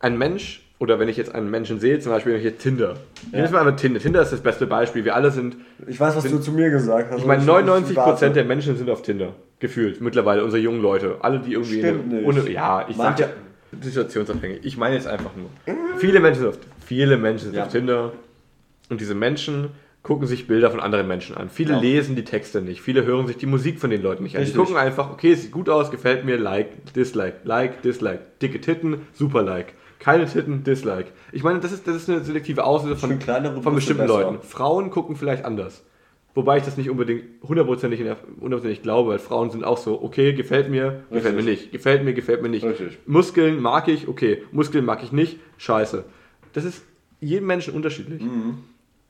Ein 0.00 0.18
Mensch 0.18 0.60
oder 0.78 0.98
wenn 0.98 1.08
ich 1.08 1.16
jetzt 1.16 1.34
einen 1.34 1.50
Menschen 1.50 1.80
sehe, 1.80 1.98
zum 1.98 2.12
Beispiel 2.12 2.36
hier 2.38 2.58
Tinder. 2.58 2.94
Ich 3.26 3.32
nehme 3.32 3.44
jetzt 3.44 3.52
mal 3.52 3.60
einfach 3.66 3.76
Tinder. 3.80 4.00
Tinder 4.00 4.20
ist 4.20 4.32
das 4.32 4.40
beste 4.40 4.66
Beispiel. 4.66 5.06
Wir 5.06 5.14
alle 5.14 5.30
sind, 5.30 5.56
Ich 5.86 5.98
weiß, 5.98 6.14
was 6.14 6.24
du 6.24 6.38
zu 6.40 6.52
mir 6.52 6.68
gesagt 6.68 7.10
hast. 7.10 7.20
ich 7.20 7.26
meine, 7.26 7.40
aber 7.42 7.60
99% 7.60 8.30
der 8.30 8.44
Menschen 8.44 8.76
sind 8.76 8.90
auf 8.90 9.00
Tinder. 9.00 9.34
Gefühlt, 9.60 10.02
mittlerweile, 10.02 10.44
unsere 10.44 10.62
jungen 10.62 10.82
Leute. 10.82 11.16
Alle, 11.22 11.38
die 11.38 11.52
irgendwie. 11.54 11.78
Stimmt 11.78 12.04
eine- 12.12 12.14
nicht. 12.20 12.26
Ohne, 12.26 12.50
ja, 12.50 12.84
ich 12.86 12.96
Manche- 12.98 13.22
ja, 13.22 13.28
situationsabhängig. 13.80 14.60
Ich 14.62 14.76
meine 14.76 14.94
jetzt 14.96 15.06
einfach 15.06 15.30
nur. 15.36 15.50
Viele 15.98 16.20
Menschen 16.20 16.40
sind 16.40 16.48
auf, 16.50 16.58
viele 16.84 17.16
Menschen 17.16 17.46
sind 17.46 17.54
Ja. 17.56 17.64
auf 17.66 17.72
Tinder 17.72 18.12
und 18.90 19.00
diese 19.00 19.14
Menschen 19.14 19.68
gucken 20.02 20.26
sich 20.26 20.46
Bilder 20.46 20.70
von 20.70 20.80
anderen 20.80 21.08
Menschen 21.08 21.34
an. 21.36 21.48
Viele 21.48 21.74
Ja. 21.74 21.80
lesen 21.80 22.14
die 22.14 22.24
Texte 22.24 22.60
nicht. 22.60 22.82
Viele 22.82 23.04
hören 23.06 23.26
sich 23.26 23.38
die 23.38 23.46
Musik 23.46 23.80
von 23.80 23.88
den 23.90 24.02
Leuten 24.02 24.22
nicht 24.22 24.36
an. 24.36 24.42
Die 24.42 24.46
Richtig. 24.48 24.60
gucken 24.60 24.76
einfach, 24.76 25.10
okay, 25.10 25.32
es 25.32 25.42
sieht 25.42 25.52
gut 25.52 25.68
aus, 25.70 25.90
gefällt 25.90 26.24
mir, 26.26 26.36
like, 26.36 26.92
dislike, 26.94 27.38
like, 27.44 27.80
dislike. 27.82 28.20
Dicke 28.42 28.60
Titten, 28.60 28.98
super 29.14 29.42
like. 29.42 29.72
Keine 30.00 30.26
Titten, 30.26 30.62
dislike. 30.64 31.08
Ich 31.32 31.42
meine, 31.42 31.60
das 31.60 31.72
ist, 31.72 31.88
das 31.88 31.96
ist 31.96 32.10
eine 32.10 32.20
selektive 32.22 32.64
Auslese 32.64 32.96
von, 32.96 33.18
von 33.62 33.74
bestimmten. 33.74 34.06
Leuten. 34.06 34.42
Frauen 34.42 34.90
gucken 34.90 35.16
vielleicht 35.16 35.46
anders. 35.46 35.82
Wobei 36.34 36.56
ich 36.58 36.64
das 36.64 36.76
nicht 36.76 36.90
unbedingt 36.90 37.22
hundertprozentig, 37.46 38.00
in 38.00 38.06
der- 38.06 38.16
hundertprozentig 38.40 38.82
glaube, 38.82 39.10
weil 39.10 39.18
Frauen 39.20 39.50
sind 39.50 39.62
auch 39.62 39.78
so, 39.78 40.02
okay, 40.02 40.32
gefällt 40.32 40.68
mir, 40.68 41.04
gefällt 41.10 41.36
mir 41.36 41.42
Richtig. 41.46 41.60
nicht, 41.62 41.72
gefällt 41.72 42.04
mir, 42.04 42.12
gefällt 42.12 42.42
mir 42.42 42.48
nicht. 42.48 42.64
Richtig. 42.64 42.98
Muskeln 43.06 43.60
mag 43.62 43.86
ich, 43.86 44.08
okay, 44.08 44.42
Muskeln 44.50 44.84
mag 44.84 45.02
ich 45.04 45.12
nicht, 45.12 45.38
scheiße. 45.58 46.04
Das 46.52 46.64
ist 46.64 46.82
jedem 47.20 47.46
Menschen 47.46 47.72
unterschiedlich. 47.74 48.20
Mhm. 48.22 48.58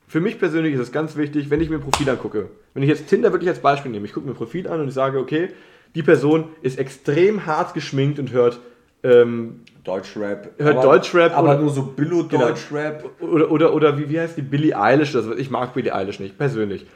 Für 0.07 0.20
mich 0.20 0.39
persönlich 0.39 0.75
ist 0.75 0.81
es 0.81 0.93
ganz 0.93 1.16
wichtig, 1.16 1.49
wenn 1.49 1.62
ich 1.62 1.70
mir 1.70 1.77
ein 1.77 1.81
Profil 1.83 2.09
angucke, 2.11 2.51
wenn 2.75 2.83
ich 2.83 2.91
jetzt 2.91 3.09
Tinder 3.09 3.33
wirklich 3.33 3.49
als 3.49 3.61
Beispiel 3.61 3.91
nehme, 3.91 4.05
ich 4.05 4.12
gucke 4.12 4.27
mir 4.27 4.33
ein 4.35 4.37
Profil 4.37 4.68
an 4.68 4.81
und 4.81 4.89
ich 4.89 4.95
sage, 4.95 5.18
okay, 5.18 5.49
die 5.95 6.03
Person 6.03 6.51
ist 6.61 6.79
extrem 6.79 7.47
hart 7.47 7.72
geschminkt 7.72 8.18
und 8.18 8.33
hört 8.33 8.61
ähm, 9.03 9.61
Deutschrap. 9.83 10.53
Hört 10.59 10.77
aber, 10.79 10.83
Deutschrap 10.83 11.37
Aber 11.37 11.51
oder- 11.53 11.59
nur 11.61 11.70
so 11.70 11.83
Billo-Deutschrap. 11.83 13.05
oder, 13.20 13.51
oder, 13.51 13.75
oder 13.75 13.99
wie, 13.99 14.09
wie 14.11 14.18
heißt 14.20 14.37
die 14.37 14.43
Billie 14.43 14.79
Eilish? 14.79 15.14
oder 15.14 15.25
so. 15.25 15.35
Ich 15.37 15.51
mag 15.51 15.75
Billie 15.75 15.95
Eilish 15.95 16.20
nicht, 16.20 16.37
persönlich. 16.39 16.87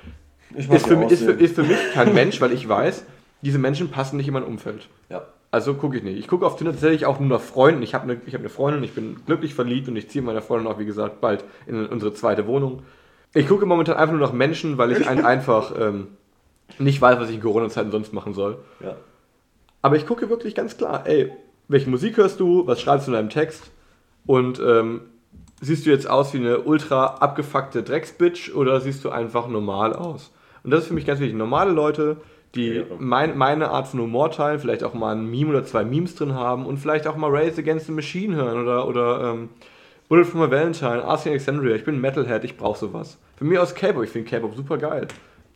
Ist 0.54 0.86
für, 0.86 1.04
ist, 1.04 1.24
für, 1.24 1.32
ist 1.32 1.54
für 1.54 1.62
mich 1.62 1.78
kein 1.92 2.14
Mensch, 2.14 2.40
weil 2.40 2.52
ich 2.52 2.68
weiß, 2.68 3.04
diese 3.42 3.58
Menschen 3.58 3.90
passen 3.90 4.16
nicht 4.16 4.28
in 4.28 4.34
mein 4.34 4.44
Umfeld. 4.44 4.88
Ja. 5.10 5.26
Also 5.50 5.74
gucke 5.74 5.96
ich 5.96 6.02
nicht. 6.02 6.18
Ich 6.18 6.28
gucke 6.28 6.44
auf 6.44 6.56
Tinder 6.56 6.72
tatsächlich 6.72 7.06
auch 7.06 7.20
nur 7.20 7.28
nach 7.28 7.40
Freunden. 7.40 7.82
Ich 7.82 7.94
habe 7.94 8.04
eine, 8.04 8.20
hab 8.26 8.40
eine 8.40 8.48
Freundin, 8.48 8.82
ich 8.84 8.94
bin 8.94 9.16
glücklich 9.24 9.54
verliebt 9.54 9.88
und 9.88 9.96
ich 9.96 10.10
ziehe 10.10 10.22
meiner 10.22 10.42
Freundin 10.42 10.70
auch, 10.70 10.78
wie 10.78 10.84
gesagt, 10.84 11.20
bald 11.20 11.44
in 11.66 11.86
unsere 11.86 12.12
zweite 12.12 12.46
Wohnung. 12.46 12.82
Ich 13.34 13.46
gucke 13.46 13.66
momentan 13.66 13.96
einfach 13.96 14.14
nur 14.14 14.26
nach 14.26 14.32
Menschen, 14.32 14.78
weil 14.78 14.92
ich 14.92 15.08
ein, 15.08 15.24
einfach 15.24 15.72
ähm, 15.78 16.08
nicht 16.78 17.00
weiß, 17.00 17.18
was 17.18 17.28
ich 17.28 17.36
in 17.36 17.42
Corona-Zeiten 17.42 17.90
sonst 17.90 18.12
machen 18.12 18.34
soll. 18.34 18.58
ja. 18.80 18.96
Aber 19.80 19.94
ich 19.94 20.06
gucke 20.06 20.28
wirklich 20.28 20.56
ganz 20.56 20.76
klar, 20.76 21.06
ey, 21.06 21.30
welche 21.68 21.88
Musik 21.88 22.16
hörst 22.16 22.40
du, 22.40 22.66
was 22.66 22.80
schreibst 22.80 23.06
du 23.06 23.12
in 23.12 23.16
deinem 23.16 23.30
Text 23.30 23.70
und 24.26 24.60
ähm, 24.60 25.02
siehst 25.60 25.86
du 25.86 25.90
jetzt 25.90 26.10
aus 26.10 26.34
wie 26.34 26.38
eine 26.38 26.60
ultra 26.60 27.06
abgefuckte 27.06 27.82
Drecksbitch 27.82 28.52
oder 28.54 28.80
siehst 28.80 29.04
du 29.04 29.10
einfach 29.10 29.48
normal 29.48 29.94
aus? 29.94 30.32
Und 30.68 30.72
das 30.72 30.80
ist 30.80 30.88
für 30.88 30.94
mich 30.94 31.06
ganz 31.06 31.18
wichtig. 31.18 31.34
Normale 31.34 31.72
Leute, 31.72 32.18
die 32.54 32.74
Ja. 32.74 32.84
mein, 32.98 33.38
meine 33.38 33.70
Art 33.70 33.88
von 33.88 34.00
Humor 34.00 34.30
teilen, 34.30 34.58
vielleicht 34.58 34.84
auch 34.84 34.92
mal 34.92 35.16
ein 35.16 35.24
Meme 35.30 35.48
oder 35.48 35.64
zwei 35.64 35.82
Memes 35.82 36.14
drin 36.14 36.34
haben 36.34 36.66
und 36.66 36.76
vielleicht 36.76 37.06
auch 37.06 37.16
mal 37.16 37.30
Race 37.30 37.58
Against 37.58 37.86
the 37.86 37.92
Machine 37.92 38.36
hören 38.36 38.60
oder, 38.60 38.86
oder 38.86 39.32
ähm, 39.32 39.48
Bullet 40.10 40.24
for 40.24 40.46
my 40.46 40.50
Valentine, 40.50 41.02
Arctic 41.02 41.30
Alexandria, 41.32 41.74
ich 41.74 41.86
bin 41.86 41.94
ein 41.94 42.00
Metalhead, 42.02 42.44
ich 42.44 42.58
brauche 42.58 42.78
sowas. 42.78 43.16
Für 43.36 43.46
mich 43.46 43.58
aus 43.58 43.74
K-Pop, 43.74 44.04
ich 44.04 44.10
finde 44.10 44.28
K-Pop 44.28 44.54
super 44.56 44.76
geil. 44.76 45.08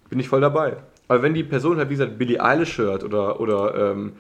Bin 0.08 0.18
ich 0.18 0.30
voll 0.30 0.40
dabei. 0.40 0.78
Aber 1.08 1.22
wenn 1.22 1.34
die 1.34 1.44
Person 1.44 1.76
halt, 1.76 1.90
wie 1.90 1.94
gesagt, 1.94 2.16
Billie 2.16 2.42
Eilish 2.42 2.78
hört 2.78 3.04
oder, 3.04 3.38
oder 3.38 3.92
ähm, 3.92 4.12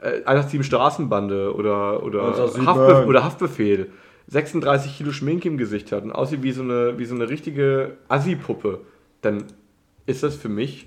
äh, 0.00 0.24
Einsatzteam 0.24 0.64
Straßenbande 0.64 1.54
oder, 1.54 2.02
oder. 2.02 2.34
Haftbe 2.66 3.06
oder 3.06 3.22
Haftbefehl 3.22 3.86
36 4.26 4.98
Kilo 4.98 5.12
Schminke 5.12 5.46
im 5.46 5.58
Gesicht 5.58 5.92
hat 5.92 6.02
und 6.02 6.10
aussieht 6.10 6.42
wie 6.42 6.50
so 6.50 6.62
eine, 6.62 6.98
wie 6.98 7.04
so 7.04 7.14
eine 7.14 7.28
richtige 7.28 7.92
Assi-Puppe, 8.08 8.80
dann 9.22 9.44
ist 10.10 10.22
das 10.22 10.36
für 10.36 10.48
mich 10.48 10.86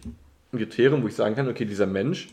ein 0.51 0.59
Kriterium, 0.59 1.03
wo 1.03 1.07
ich 1.07 1.15
sagen 1.15 1.36
kann, 1.36 1.49
okay, 1.49 1.65
dieser 1.65 1.88
Mensch 1.88 2.30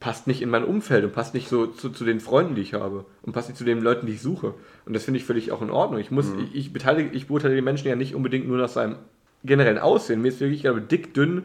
passt 0.00 0.26
nicht 0.26 0.40
in 0.40 0.48
mein 0.48 0.64
Umfeld 0.64 1.04
und 1.04 1.12
passt 1.12 1.34
nicht 1.34 1.48
so 1.48 1.66
zu, 1.66 1.90
zu 1.90 2.04
den 2.04 2.20
Freunden, 2.20 2.54
die 2.54 2.62
ich 2.62 2.74
habe 2.74 3.04
und 3.22 3.32
passt 3.32 3.48
nicht 3.48 3.58
zu 3.58 3.64
den 3.64 3.82
Leuten, 3.82 4.06
die 4.06 4.14
ich 4.14 4.22
suche. 4.22 4.54
Und 4.86 4.94
das 4.94 5.04
finde 5.04 5.18
ich 5.18 5.26
völlig 5.26 5.52
auch 5.52 5.60
in 5.60 5.70
Ordnung. 5.70 6.00
Ich, 6.00 6.10
muss, 6.10 6.32
ich, 6.42 6.54
ich, 6.54 6.72
beteilige, 6.72 7.10
ich 7.10 7.28
beurteile 7.28 7.54
den 7.54 7.64
Menschen 7.64 7.86
ja 7.88 7.96
nicht 7.96 8.14
unbedingt 8.14 8.48
nur 8.48 8.56
nach 8.56 8.70
seinem 8.70 8.96
generellen 9.44 9.78
Aussehen. 9.78 10.22
Mir 10.22 10.28
ist 10.28 10.40
wirklich, 10.40 10.60
egal, 10.60 10.78
ob 10.78 10.88
dick, 10.88 11.12
dünn 11.12 11.44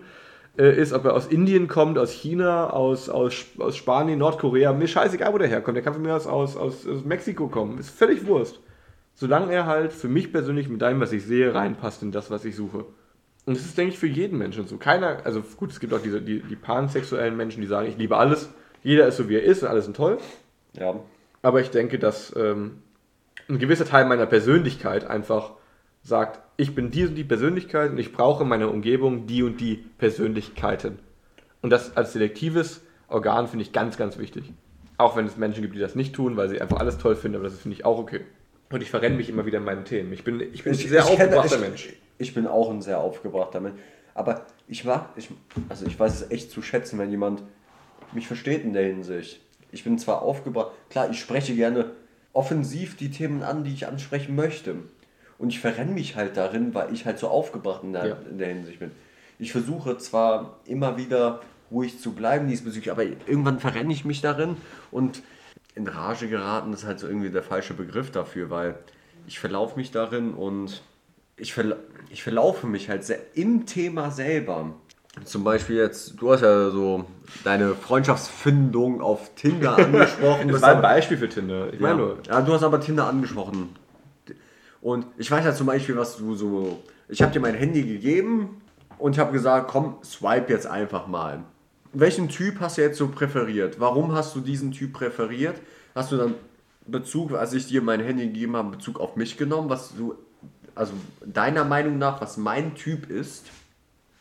äh, 0.58 0.74
ist, 0.82 0.94
ob 0.94 1.04
er 1.04 1.14
aus 1.14 1.28
Indien 1.28 1.68
kommt, 1.68 1.98
aus 1.98 2.12
China, 2.12 2.70
aus, 2.70 3.10
aus, 3.10 3.46
aus 3.58 3.76
Spanien, 3.76 4.20
Nordkorea. 4.20 4.72
Mir 4.72 4.88
scheißegal, 4.88 5.34
wo 5.34 5.38
der 5.38 5.50
herkommt. 5.50 5.76
Der 5.76 5.84
kann 5.84 5.94
von 5.94 6.02
mir 6.02 6.16
aus, 6.16 6.26
aus, 6.26 6.56
aus, 6.56 6.88
aus 6.88 7.04
Mexiko 7.04 7.50
kommen. 7.50 7.78
Ist 7.78 7.90
völlig 7.90 8.26
Wurst. 8.26 8.62
Solange 9.16 9.54
er 9.54 9.66
halt 9.66 9.92
für 9.92 10.08
mich 10.08 10.32
persönlich 10.32 10.70
mit 10.70 10.82
dem, 10.82 11.02
was 11.02 11.12
ich 11.12 11.24
sehe, 11.24 11.54
reinpasst 11.54 12.04
in 12.04 12.12
das, 12.12 12.32
was 12.32 12.46
ich 12.46 12.56
suche. 12.56 12.86
Und 13.46 13.56
das 13.58 13.66
ist, 13.66 13.78
denke 13.78 13.94
ich, 13.94 14.00
für 14.00 14.08
jeden 14.08 14.38
Menschen 14.38 14.66
so. 14.68 14.78
Keiner, 14.78 15.20
also 15.24 15.42
gut, 15.42 15.72
es 15.72 15.80
gibt 15.80 15.94
auch 15.94 16.02
diese, 16.02 16.22
die, 16.22 16.42
die 16.42 16.56
pansexuellen 16.56 17.38
Menschen, 17.38 17.62
die 17.62 17.68
sagen, 17.68 17.88
ich 17.88 17.98
liebe 17.98 18.18
alles, 18.18 18.50
jeder 18.84 19.08
ist 19.08 19.18
so, 19.18 19.30
wie 19.30 19.36
er 19.36 19.44
ist 19.44 19.64
und 19.64 19.70
alle 19.70 19.82
sind 19.82 19.96
toll. 19.96 20.18
Ja. 20.74 21.00
Aber 21.42 21.62
ich 21.62 21.70
denke, 21.70 22.00
dass 22.00 22.36
ähm, 22.36 22.82
ein 23.48 23.60
gewisser 23.60 23.86
Teil 23.86 24.06
meiner 24.06 24.26
Persönlichkeit 24.26 25.06
einfach 25.06 25.52
sagt, 26.02 26.40
ich 26.58 26.74
bin 26.74 26.92
die 26.92 27.06
und 27.06 27.16
die 27.16 27.24
Persönlichkeit 27.24 27.92
und 27.92 27.98
ich 27.98 28.14
brauche 28.14 28.44
in 28.44 28.50
meiner 28.50 28.72
Umgebung 28.72 29.28
die 29.28 29.44
und 29.44 29.60
die 29.60 29.84
Persönlichkeiten. 29.98 31.00
Und 31.62 31.70
das 31.70 31.98
als 31.98 32.14
selektives 32.14 32.82
Organ 33.08 33.48
finde 33.48 33.64
ich 33.64 33.74
ganz, 33.74 33.98
ganz 33.98 34.18
wichtig. 34.18 34.54
Auch 34.98 35.16
wenn 35.16 35.26
es 35.26 35.38
Menschen 35.38 35.62
gibt, 35.62 35.76
die 35.76 35.80
das 35.80 35.96
nicht 35.96 36.16
tun, 36.16 36.38
weil 36.38 36.50
sie 36.50 36.62
einfach 36.62 36.78
alles 36.78 36.98
toll 36.98 37.16
finden, 37.16 37.38
aber 37.38 37.46
das 37.46 37.60
finde 37.60 37.76
ich 37.76 37.86
auch 37.86 37.98
okay. 37.98 38.22
Und 38.72 38.82
ich 38.82 38.90
verrenne 38.90 39.16
mich 39.16 39.30
immer 39.30 39.46
wieder 39.46 39.58
in 39.60 39.66
meinen 39.66 39.86
Themen. 39.86 40.14
Ich 40.14 40.24
bin, 40.24 40.40
ich 40.40 40.64
bin 40.64 40.74
ein 40.74 40.78
sehr 40.78 41.02
ich, 41.02 41.60
Mensch. 41.60 41.94
Ich 42.18 42.34
bin 42.34 42.48
auch 42.48 42.70
ein 42.70 42.82
sehr 42.82 43.00
aufgebrachter 43.00 43.60
Mensch. 43.60 43.80
Aber 44.14 44.46
ich 44.68 44.86
mag, 44.86 45.10
ich, 45.16 45.30
also 45.70 45.86
ich 45.86 46.00
weiß 46.00 46.14
es 46.22 46.32
echt 46.32 46.52
zu 46.52 46.62
schätzen, 46.62 46.98
wenn 47.00 47.12
jemand 47.12 47.44
mich 48.14 48.28
versteht 48.28 48.64
in 48.64 48.74
der 48.74 48.86
Hinsicht. 48.86 49.42
Ich 49.72 49.84
bin 49.84 50.00
zwar 50.00 50.22
aufgebracht, 50.22 50.72
klar, 50.90 51.10
ich 51.10 51.20
spreche 51.20 51.54
gerne 51.54 51.92
offensiv 52.32 52.96
die 52.96 53.12
Themen 53.12 53.44
an, 53.44 53.64
die 53.64 53.74
ich 53.74 53.88
ansprechen 53.88 54.36
möchte. 54.36 54.76
Und 55.38 55.50
ich 55.50 55.60
verrenne 55.60 55.92
mich 55.92 56.16
halt 56.16 56.38
darin, 56.38 56.74
weil 56.74 56.94
ich 56.94 57.06
halt 57.06 57.20
so 57.20 57.28
aufgebracht 57.28 57.84
in 57.84 57.94
der, 57.94 58.06
Ja. 58.08 58.18
in 58.30 58.38
der 58.38 58.48
Hinsicht 58.48 58.80
bin. 58.80 58.92
Ich 59.38 59.52
versuche 59.52 59.98
zwar 59.98 60.60
immer 60.66 60.96
wieder 60.98 61.42
ruhig 61.72 62.00
zu 62.00 62.14
bleiben 62.14 62.48
diesbezüglich, 62.48 62.92
aber 62.92 63.04
irgendwann 63.04 63.60
verrenne 63.60 63.92
ich 63.92 64.06
mich 64.06 64.22
darin 64.22 64.56
und 64.92 65.24
in 65.74 65.88
Rage 65.88 66.30
geraten 66.30 66.72
ist 66.72 66.86
halt 66.86 67.00
so 67.00 67.08
irgendwie 67.08 67.30
der 67.30 67.44
falsche 67.44 67.74
Begriff 67.74 68.12
dafür, 68.12 68.50
weil 68.50 68.76
ich 69.28 69.40
verlaufe 69.40 69.78
mich 69.78 69.92
darin 69.92 70.34
und 70.34 70.84
ich, 71.38 71.54
verla 71.54 71.78
ich 72.10 72.24
verlaufe 72.24 72.68
mich 72.68 72.90
halt 72.90 73.04
sehr 73.04 73.20
im 73.36 73.66
Thema 73.66 74.12
selber. 74.12 74.74
Zum 75.24 75.44
Beispiel 75.44 75.78
jetzt, 75.78 76.16
du 76.20 76.32
hast 76.32 76.42
ja 76.42 76.70
so 76.70 77.06
deine 77.44 77.74
Freundschaftsfindung 77.74 79.02
auf 79.02 79.34
Tinder 79.36 79.78
angesprochen. 79.78 80.50
Das 80.50 80.62
war 80.62 80.76
ein 80.76 80.82
Beispiel 80.82 81.18
für 81.18 81.30
Tinder. 81.30 81.74
Ich 81.74 81.80
ja. 81.80 81.88
meine 81.88 81.98
nur. 81.98 82.18
ja, 82.28 82.42
du 82.42 82.54
hast 82.54 82.64
aber 82.64 82.82
Tinder 82.82 83.08
angesprochen. 83.08 83.70
Und 84.82 85.06
ich 85.18 85.32
weiß 85.32 85.44
ja 85.46 85.54
zum 85.54 85.68
Beispiel, 85.68 85.98
was 85.98 86.18
du 86.18 86.36
so. 86.36 86.84
Ich 87.08 87.22
habe 87.22 87.32
dir 87.32 87.40
mein 87.40 87.56
Handy 87.56 87.84
gegeben 87.84 88.62
und 88.98 89.14
ich 89.14 89.20
habe 89.20 89.32
gesagt, 89.32 89.68
komm, 89.70 89.98
swipe 90.04 90.52
jetzt 90.52 90.68
einfach 90.68 91.08
mal. 91.08 91.44
Welchen 91.94 92.28
Typ 92.30 92.60
hast 92.60 92.78
du 92.78 92.82
jetzt 92.82 92.98
so 92.98 93.08
präferiert? 93.08 93.80
Warum 93.80 94.14
hast 94.14 94.36
du 94.36 94.42
diesen 94.42 94.72
Typ 94.72 94.94
präferiert? 94.94 95.56
Hast 95.94 96.12
du 96.12 96.18
dann 96.18 96.36
Bezug, 96.88 97.34
als 97.34 97.54
ich 97.54 97.68
dir 97.68 97.82
mein 97.82 98.02
Handy 98.02 98.28
gegeben 98.28 98.56
habe, 98.56 98.72
Bezug 98.72 99.00
auf 99.00 99.16
mich 99.16 99.38
genommen, 99.38 99.70
was 99.70 99.96
du, 99.96 100.16
also 100.76 100.94
deiner 101.26 101.64
Meinung 101.64 101.98
nach, 101.98 102.22
was 102.22 102.38
mein 102.38 102.76
Typ 102.76 103.10
ist? 103.10 103.46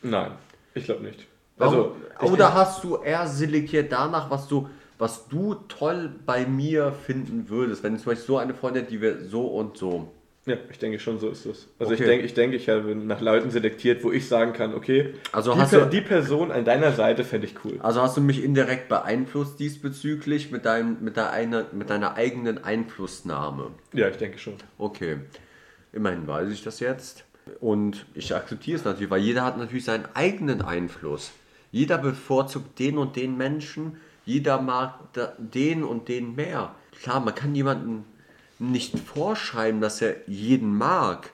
Nein, 0.02 0.32
ich 0.74 0.84
glaube 0.84 1.02
nicht. 1.05 1.26
Also, 1.59 1.96
ich- 2.20 2.30
oder 2.30 2.55
hast 2.55 2.82
du 2.84 2.96
eher 2.96 3.26
selektiert 3.26 3.92
danach, 3.92 4.30
was 4.30 4.48
du, 4.48 4.68
was 4.98 5.28
du 5.28 5.55
toll 5.68 6.11
bei 6.26 6.46
mir 6.46 6.92
finden 7.07 7.48
würdest, 7.48 7.82
wenn 7.82 7.94
du 7.94 7.98
zum 8.00 8.12
Beispiel 8.12 8.26
so 8.26 8.38
eine 8.38 8.55
Freundin, 8.55 8.86
die 8.88 9.00
wir 9.00 9.24
so 9.24 9.46
und 9.46 9.76
so. 9.76 10.09
Ja, 10.46 10.57
ich 10.70 10.78
denke 10.78 10.98
schon, 10.98 11.18
so 11.18 11.30
ist 11.30 11.46
es. 11.46 11.68
Also 11.78 11.94
ich 11.94 12.00
Okay. 12.00 12.07
denke, 12.11 12.26
ich 12.26 12.34
denke, 12.34 12.57
ich 12.57 12.68
habe 12.68 12.94
nach 12.94 13.22
Leuten 13.22 13.50
selektiert, 13.50 14.05
wo 14.05 14.12
ich 14.12 14.28
sagen 14.28 14.52
kann, 14.52 14.74
okay, 14.74 15.14
Also 15.32 15.55
die, 15.55 15.61
hast 15.61 15.70
Per- 15.70 15.84
du- 15.86 15.90
die 15.90 16.02
Person 16.02 16.50
an 16.52 16.66
deiner 16.66 16.92
Seite 16.92 17.24
fände 17.24 17.46
ich 17.46 17.55
cool. 17.64 17.78
Also 17.80 18.02
hast 18.02 18.18
du 18.18 18.20
mich 18.20 18.44
indirekt 18.44 18.90
beeinflusst 18.90 19.59
diesbezüglich 19.59 20.50
mit, 20.50 20.66
deinem, 20.66 20.98
mit, 21.00 21.16
der 21.16 21.30
eine, 21.30 21.64
mit 21.72 21.88
deiner 21.88 22.16
eigenen 22.16 22.62
Einflussnahme. 22.62 23.70
Ja, 23.94 24.09
ich 24.09 24.16
denke 24.18 24.36
schon. 24.38 24.55
Okay, 24.76 25.16
immerhin 25.95 26.26
weiß 26.26 26.51
ich 26.51 26.62
das 26.62 26.80
jetzt. 26.80 27.24
Und 27.61 28.07
ich 28.14 28.34
akzeptiere 28.34 28.78
es 28.78 28.84
natürlich, 28.84 29.11
weil 29.11 29.20
jeder 29.20 29.45
hat 29.45 29.59
natürlich 29.59 29.84
seinen 29.84 30.07
eigenen 30.14 30.62
Einfluss. 30.62 31.32
Jeder 31.70 31.99
bevorzugt 31.99 32.78
den 32.78 32.99
und 32.99 33.16
den 33.16 33.36
Menschen, 33.36 33.97
jeder 34.24 34.61
mag 34.61 34.99
den 35.38 35.84
und 35.84 36.09
den 36.09 36.34
mehr. 36.34 36.74
Klar, 37.03 37.20
man 37.20 37.34
kann 37.34 37.55
jemanden 37.55 38.05
nicht 38.59 38.99
vorschreiben, 38.99 39.80
dass 39.80 40.01
er 40.01 40.16
jeden 40.26 40.76
mag, 40.76 41.32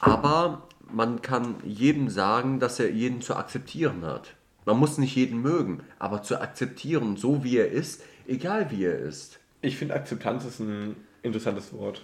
aber 0.00 0.66
man 0.90 1.22
kann 1.22 1.56
jedem 1.64 2.08
sagen, 2.08 2.58
dass 2.58 2.80
er 2.80 2.90
jeden 2.90 3.20
zu 3.20 3.36
akzeptieren 3.36 4.04
hat. 4.04 4.34
Man 4.64 4.78
muss 4.78 4.98
nicht 4.98 5.14
jeden 5.14 5.42
mögen, 5.42 5.80
aber 5.98 6.22
zu 6.22 6.40
akzeptieren, 6.40 7.16
so 7.16 7.44
wie 7.44 7.56
er 7.58 7.70
ist, 7.70 8.02
egal 8.26 8.70
wie 8.70 8.84
er 8.84 8.98
ist. 8.98 9.38
Ich 9.60 9.76
finde, 9.76 9.94
Akzeptanz 9.94 10.44
ist 10.44 10.60
ein 10.60 10.96
interessantes 11.22 11.72
Wort. 11.72 12.02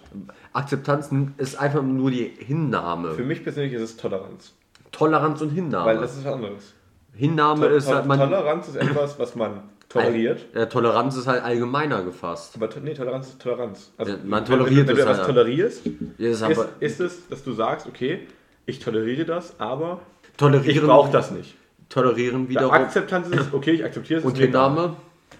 Akzeptanz 0.53 1.09
ist 1.37 1.59
einfach 1.59 1.81
nur 1.83 2.11
die 2.11 2.31
Hinnahme. 2.39 3.11
Für 3.11 3.23
mich 3.23 3.43
persönlich 3.43 3.73
ist 3.73 3.81
es 3.81 3.97
Toleranz. 3.97 4.53
Toleranz 4.91 5.41
und 5.41 5.49
Hinnahme. 5.51 5.85
Weil 5.85 5.97
das 5.99 6.17
ist 6.17 6.25
was 6.25 6.33
anderes. 6.33 6.73
Hinnahme 7.13 7.67
ist 7.67 7.85
To- 7.87 7.95
halt 7.95 8.05
man. 8.05 8.19
Toleranz 8.19 8.67
ist 8.69 8.75
etwas, 8.77 9.19
was 9.19 9.35
man 9.35 9.61
toleriert. 9.89 10.45
Ja, 10.55 10.65
Toleranz 10.67 11.15
ist 11.17 11.27
halt 11.27 11.43
allgemeiner 11.43 12.03
gefasst. 12.03 12.55
Aber 12.55 12.69
to- 12.69 12.79
nee, 12.79 12.93
Toleranz 12.93 13.27
ist 13.27 13.41
Toleranz. 13.41 13.91
Also, 13.97 14.13
Ja, 14.13 14.17
man 14.23 14.39
wenn- 14.41 14.45
toleriert 14.47 14.87
wenn, 14.87 14.95
du- 14.95 14.97
wenn 14.97 14.97
es 14.99 15.05
du 15.05 15.11
etwas 15.11 15.17
halt. 15.17 15.27
tolerierst, 15.27 15.85
ist 16.17 16.41
ist, 16.41 16.69
ist 16.79 16.99
es, 17.01 17.27
dass 17.27 17.43
du 17.43 17.51
sagst, 17.53 17.87
okay, 17.87 18.27
ich 18.65 18.79
toleriere 18.79 19.25
das, 19.25 19.59
aber 19.59 19.99
tolerieren, 20.37 20.75
ich 20.77 20.81
brauche 20.83 21.11
das 21.11 21.31
nicht. 21.31 21.55
Tolerieren 21.89 22.47
wiederum. 22.49 22.71
Akzeptanz 22.71 23.27
ist 23.29 23.51
okay, 23.53 23.71
ich 23.71 23.83
akzeptiere 23.83 24.19
es. 24.19 24.25
und. 24.25 24.37
Hinnahme? 24.37 24.95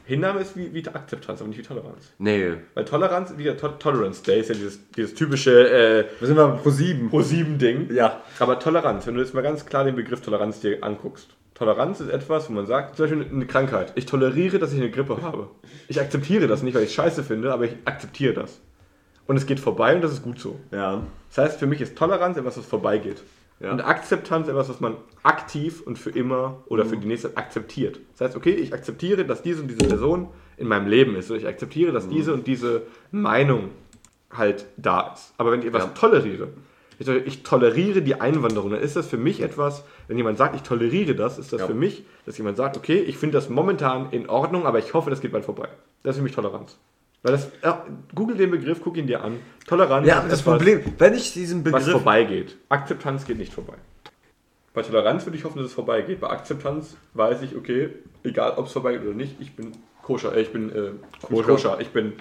Hinnahme 0.06 0.40
ist 0.40 0.58
wie, 0.58 0.74
wie 0.74 0.88
Akzeptanz, 0.88 1.40
aber 1.40 1.50
nicht 1.50 1.60
wie 1.60 1.64
Toleranz. 1.64 2.12
Nee. 2.18 2.54
Weil 2.74 2.86
Toleranz, 2.86 3.34
wie 3.38 3.44
der 3.44 3.58
to 3.58 3.70
Tolerance 3.70 4.24
Day 4.24 4.40
ist 4.40 4.50
ja 4.50 4.56
dieses, 4.56 4.80
dieses 4.92 5.14
typische 5.14 5.70
äh, 5.70 6.06
Wir 6.20 6.28
sind 6.28 6.36
mal 6.36 6.58
pro 6.58 6.70
sieben. 6.70 7.10
Pro-7-Ding. 7.10 7.94
Ja. 7.94 8.22
Aber 8.40 8.60
Toleranz, 8.60 9.06
wenn 9.06 9.16
du 9.16 9.22
jetzt 9.22 9.34
mal 9.34 9.42
ganz 9.42 9.66
klar 9.66 9.84
den 9.84 9.96
Begriff 9.96 10.22
Toleranz 10.22 10.60
dir 10.62 10.84
anguckst. 10.84 11.36
Toleranz 11.54 12.00
ist 12.00 12.10
etwas, 12.10 12.50
wo 12.50 12.54
man 12.54 12.66
sagt, 12.66 12.96
zum 12.96 13.06
Beispiel 13.06 13.28
eine 13.32 13.46
Krankheit. 13.46 13.92
Ich 13.96 14.06
toleriere, 14.06 14.60
dass 14.60 14.72
ich 14.72 14.80
eine 14.80 14.90
Grippe 14.90 15.22
habe. 15.22 15.50
Ich 15.90 16.00
akzeptiere 16.00 16.48
das 16.48 16.64
nicht, 16.64 16.74
weil 16.74 16.84
ich 16.84 16.90
es 16.90 16.96
scheiße 16.96 17.24
finde, 17.24 17.52
aber 17.52 17.66
ich 17.66 17.76
akzeptiere 17.86 18.34
das. 18.34 18.62
Und 19.28 19.38
es 19.38 19.46
geht 19.46 19.60
vorbei 19.60 19.94
und 19.94 20.02
das 20.02 20.14
ist 20.14 20.24
gut 20.24 20.40
so. 20.40 20.60
Ja. 20.72 21.04
Das 21.28 21.38
heißt, 21.38 21.60
für 21.60 21.68
mich 21.68 21.82
ist 21.82 21.98
Toleranz 21.98 22.38
etwas, 22.38 22.58
was 22.58 22.66
vorbeigeht. 22.66 23.22
Ja. 23.60 23.72
Und 23.72 23.82
Akzeptanz 23.82 24.48
etwas, 24.48 24.70
was 24.70 24.80
man 24.80 24.96
aktiv 25.24 25.82
und 25.86 26.00
für 26.00 26.12
immer 26.12 26.64
oder 26.68 26.86
für 26.86 26.96
die 26.96 27.08
nächste 27.08 27.36
akzeptiert. 27.36 28.00
Das 28.14 28.22
heißt, 28.30 28.38
okay, 28.38 28.52
ich 28.52 28.74
akzeptiere, 28.74 29.26
dass 29.26 29.42
diese 29.42 29.62
und 29.62 29.68
diese 29.68 29.86
Person 29.86 30.30
in 30.56 30.68
meinem 30.68 30.88
Leben 30.88 31.16
ist. 31.16 31.30
Oder 31.30 31.40
ich 31.40 31.48
akzeptiere, 31.48 31.92
dass 31.92 32.08
diese 32.08 32.34
und 32.34 32.48
diese 32.48 32.84
Meinung 33.12 33.70
halt 34.32 34.66
da 34.78 35.14
ist. 35.14 35.34
Aber 35.38 35.52
wenn 35.52 35.60
ich 35.60 35.66
etwas 35.66 35.84
Ja. 35.84 35.90
toleriere, 35.90 36.50
ich, 37.00 37.08
ich 37.08 37.44
toleriere 37.44 38.02
die 38.02 38.20
Einwanderung, 38.22 38.72
dann 38.72 38.82
ist 38.82 38.96
das 38.96 39.08
für 39.08 39.18
mich 39.18 39.42
etwas, 39.42 39.84
wenn 40.08 40.18
jemand 40.18 40.38
sagt, 40.38 40.56
ich 40.56 40.62
toleriere 40.64 41.16
das, 41.16 41.38
ist 41.38 41.52
das 41.54 41.62
Ja. 41.62 41.68
für 41.68 41.74
mich, 41.74 42.06
dass 42.26 42.38
jemand 42.38 42.58
sagt, 42.58 42.78
okay, 42.78 43.00
ich 43.00 43.18
finde 43.18 43.38
das 43.38 43.50
momentan 43.50 44.10
in 44.12 44.30
Ordnung, 44.30 44.66
aber 44.66 44.80
ich 44.80 44.94
hoffe, 44.94 45.10
das 45.10 45.20
geht 45.22 45.32
bald 45.32 45.46
vorbei. 45.46 45.70
Das 46.04 46.16
ist 46.16 46.18
für 46.18 46.24
mich 46.24 46.34
Toleranz. 46.36 46.78
Weil 47.22 47.34
das, 47.34 47.50
ja, 47.64 47.86
google 48.16 48.38
den 48.38 48.52
Begriff, 48.52 48.80
guck 48.84 48.96
ihn 48.98 49.08
dir 49.08 49.24
an. 49.24 49.38
Toleranz 49.68 50.08
Ja, 50.08 50.16
das 50.22 50.40
etwas, 50.40 50.44
Problem, 50.44 50.82
wenn 50.98 51.14
ich 51.14 51.34
diesen 51.34 51.66
was 51.66 51.72
Begriff. 51.74 51.92
vorbeigeht. 51.92 52.56
Akzeptanz 52.70 53.26
geht 53.26 53.38
nicht 53.38 53.54
vorbei. 53.54 53.74
Bei 54.74 54.82
Toleranz 54.84 55.26
würde 55.26 55.38
ich 55.38 55.44
hoffen, 55.44 55.58
dass 55.58 55.68
es 55.68 55.74
vorbeigeht. 55.74 56.22
Bei 56.22 56.30
Akzeptanz 56.30 56.96
weiß 57.14 57.42
ich, 57.42 57.56
okay, 57.58 57.90
egal 58.24 58.54
ob 58.56 58.68
es 58.68 58.72
vorbeigeht 58.72 59.02
oder 59.02 59.14
nicht, 59.14 59.36
ich 59.42 59.56
bin 59.56 59.74
koscher, 60.02 60.34
äh, 60.36 60.42
ich 60.42 60.54
bin 60.54 60.70
äh, 60.74 60.92
koscher. 61.22 61.44
koscher, 61.48 61.78
ich 61.82 61.90
bin 61.90 62.14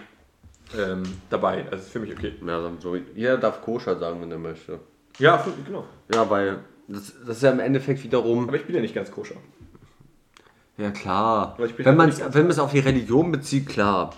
ähm, 0.77 1.03
dabei. 1.31 1.65
Also 1.71 1.77
ist 1.85 1.91
für 1.91 2.01
mich 2.01 2.13
okay. 2.13 2.33
Ja, 2.45 2.71
so. 2.81 2.97
Jeder 3.15 3.39
darf 3.39 3.63
koscher 3.63 3.99
sagen, 3.99 4.21
wenn 4.21 4.33
er 4.33 4.39
möchte. 4.39 4.81
Ja, 5.19 5.39
für- 5.39 5.53
genau. 5.65 5.85
Ja, 6.13 6.29
weil 6.29 6.59
das, 6.89 7.13
das 7.25 7.37
ist 7.37 7.43
ja 7.43 7.51
im 7.53 7.61
Endeffekt 7.61 8.03
wiederum. 8.03 8.49
Aber 8.49 8.57
ich 8.57 8.65
bin 8.65 8.75
ja 8.75 8.81
nicht 8.81 8.95
ganz 8.95 9.11
koscher. 9.13 9.37
Ja, 10.77 10.91
klar. 10.91 11.57
Wenn 11.77 11.97
man 11.97 12.09
es 12.11 12.59
auf 12.59 12.73
die 12.73 12.79
Religion 12.81 13.31
bezieht, 13.31 13.69
klar. 13.69 14.15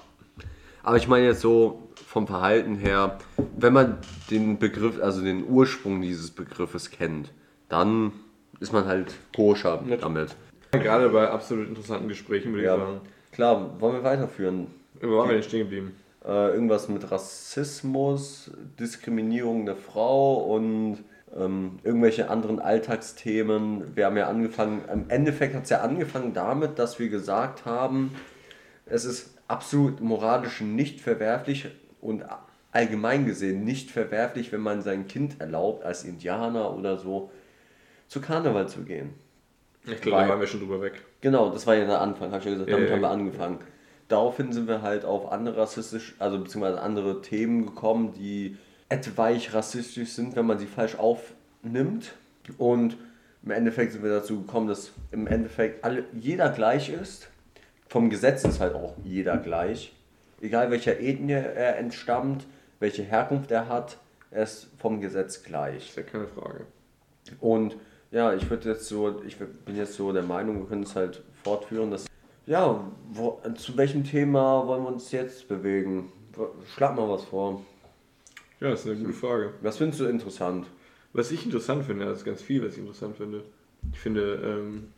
Aber 0.82 0.96
ich 0.96 1.08
meine 1.08 1.26
jetzt 1.26 1.40
so 1.40 1.88
vom 2.06 2.26
Verhalten 2.26 2.76
her, 2.76 3.18
wenn 3.56 3.72
man 3.72 3.98
den 4.30 4.58
Begriff, 4.58 5.00
also 5.02 5.22
den 5.22 5.44
Ursprung 5.48 6.00
dieses 6.00 6.30
Begriffes 6.30 6.90
kennt, 6.90 7.32
dann 7.68 8.12
ist 8.60 8.72
man 8.72 8.86
halt 8.86 9.14
koscher 9.34 9.82
Ja. 9.86 9.96
damit. 9.96 10.34
Gerade 10.72 11.08
bei 11.10 11.28
absolut 11.28 11.68
interessanten 11.68 12.08
Gesprächen 12.08 12.52
würde 12.52 12.62
ich 12.62 12.68
sagen. 12.68 13.00
klar. 13.32 13.80
Wollen 13.80 13.94
wir 13.96 14.04
weiterführen? 14.04 14.68
Wo 15.00 15.18
waren 15.18 15.28
wir 15.28 15.34
denn 15.34 15.42
stehen 15.42 15.60
geblieben? 15.60 15.96
Äh, 16.24 16.52
irgendwas 16.54 16.88
mit 16.88 17.10
Rassismus, 17.10 18.50
Diskriminierung 18.78 19.64
der 19.66 19.76
Frau 19.76 20.34
und 20.54 20.98
ähm, 21.36 21.78
irgendwelche 21.82 22.28
anderen 22.28 22.58
Alltagsthemen. 22.60 23.96
Wir 23.96 24.06
haben 24.06 24.16
ja 24.16 24.28
angefangen, 24.28 24.82
im 24.92 25.08
Endeffekt 25.08 25.54
hat 25.54 25.64
es 25.64 25.70
ja 25.70 25.80
angefangen 25.80 26.34
damit, 26.34 26.78
dass 26.78 26.98
wir 26.98 27.08
gesagt 27.08 27.64
haben, 27.64 28.10
es 28.86 29.04
ist 29.04 29.30
absolut 29.50 30.00
moralisch 30.00 30.60
nicht 30.60 31.00
verwerflich 31.00 31.68
und 32.00 32.24
allgemein 32.72 33.26
gesehen 33.26 33.64
nicht 33.64 33.90
verwerflich, 33.90 34.52
wenn 34.52 34.60
man 34.60 34.82
sein 34.82 35.08
Kind 35.08 35.40
erlaubt, 35.40 35.84
als 35.84 36.04
Indianer 36.04 36.76
oder 36.76 36.96
so 36.96 37.30
zu 38.06 38.20
Karneval 38.20 38.68
zu 38.68 38.82
gehen. 38.82 39.14
Ich 39.84 40.00
glaube, 40.00 40.22
da 40.22 40.28
waren 40.28 40.40
wir 40.40 40.46
schon 40.46 40.60
drüber 40.60 40.80
weg. 40.80 41.02
Genau, 41.20 41.50
das 41.50 41.66
war 41.66 41.74
ja 41.74 41.84
der 41.86 42.00
Anfang, 42.00 42.30
habe 42.30 42.38
ich 42.38 42.44
ja 42.44 42.52
gesagt, 42.52 42.70
damit 42.70 42.84
Ja, 42.84 42.88
ja. 42.88 42.94
haben 42.94 43.02
wir 43.02 43.10
angefangen. 43.10 43.58
Daraufhin 44.08 44.52
sind 44.52 44.68
wir 44.68 44.82
halt 44.82 45.04
auf 45.04 45.30
andere 45.30 45.56
rassistisch, 45.58 46.14
also 46.18 46.38
beziehungsweise 46.38 46.80
andere 46.80 47.22
Themen 47.22 47.66
gekommen, 47.66 48.12
die 48.12 48.56
etwaig 48.88 49.54
rassistisch 49.54 50.10
sind, 50.10 50.36
wenn 50.36 50.46
man 50.46 50.58
sie 50.58 50.66
falsch 50.66 50.96
aufnimmt. 50.96 52.12
Und 52.58 52.96
im 53.42 53.50
Endeffekt 53.50 53.92
sind 53.92 54.02
wir 54.02 54.10
dazu 54.10 54.42
gekommen, 54.42 54.68
dass 54.68 54.92
im 55.12 55.26
Endeffekt 55.26 55.84
alle, 55.84 56.04
jeder 56.12 56.50
gleich 56.50 56.90
ist. 56.90 57.28
Vom 57.90 58.08
Gesetz 58.08 58.44
ist 58.44 58.60
halt 58.60 58.76
auch 58.76 58.94
jeder 59.02 59.36
gleich. 59.36 59.92
Egal 60.40 60.70
welcher 60.70 61.00
Ethnie 61.00 61.32
er 61.32 61.76
entstammt, 61.76 62.46
welche 62.78 63.02
Herkunft 63.02 63.50
er 63.50 63.68
hat, 63.68 63.98
er 64.30 64.44
ist 64.44 64.68
vom 64.78 65.00
Gesetz 65.00 65.42
gleich. 65.42 65.88
Ist 65.88 65.96
ja 65.96 66.04
keine 66.04 66.28
Frage. 66.28 66.66
Und 67.40 67.76
ja, 68.12 68.32
ich 68.32 68.48
würde 68.48 68.68
jetzt 68.68 68.86
so, 68.86 69.20
ich 69.24 69.36
bin 69.38 69.74
jetzt 69.74 69.94
so 69.94 70.12
der 70.12 70.22
Meinung, 70.22 70.60
wir 70.60 70.66
können 70.68 70.84
es 70.84 70.94
halt 70.94 71.24
fortführen, 71.42 71.90
dass. 71.90 72.06
Ja, 72.46 72.88
wo, 73.10 73.42
zu 73.56 73.76
welchem 73.76 74.04
Thema 74.04 74.68
wollen 74.68 74.84
wir 74.84 74.92
uns 74.92 75.10
jetzt 75.10 75.48
bewegen? 75.48 76.12
Schlag 76.72 76.94
mal 76.94 77.08
was 77.08 77.24
vor. 77.24 77.60
Ja, 78.60 78.70
das 78.70 78.84
ist 78.84 78.86
eine 78.86 79.00
gute 79.00 79.14
Frage. 79.14 79.54
Was 79.62 79.78
findest 79.78 80.00
du 80.00 80.04
interessant? 80.04 80.68
Was 81.12 81.32
ich 81.32 81.44
interessant 81.44 81.84
finde, 81.84 82.04
das 82.04 82.18
ist 82.18 82.24
ganz 82.24 82.40
viel, 82.40 82.64
was 82.64 82.74
ich 82.74 82.78
interessant 82.78 83.16
finde. 83.16 83.42
Ich 83.92 83.98
finde 83.98 84.34
ähm, 84.44 84.92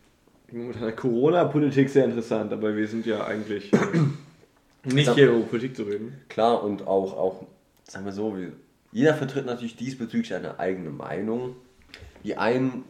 die 0.52 0.58
momentane 0.58 0.92
Corona-Politik 0.92 1.88
sehr 1.88 2.04
interessant, 2.04 2.52
aber 2.52 2.76
wir 2.76 2.86
sind 2.86 3.06
ja 3.06 3.24
eigentlich 3.24 3.72
äh, 3.72 3.78
nicht 4.92 5.06
Sag- 5.06 5.14
hier, 5.14 5.34
um 5.34 5.46
Politik 5.46 5.74
zu 5.74 5.84
reden. 5.84 6.14
Klar, 6.28 6.62
und 6.62 6.86
auch, 6.86 7.16
auch 7.16 7.46
sagen 7.84 8.04
wir 8.04 8.12
so, 8.12 8.36
jeder 8.92 9.14
vertritt 9.14 9.46
natürlich 9.46 9.76
diesbezüglich 9.76 10.34
eine 10.34 10.58
eigene 10.58 10.90
Meinung. 10.90 11.56
Die 12.22 12.36
einen 12.36 12.84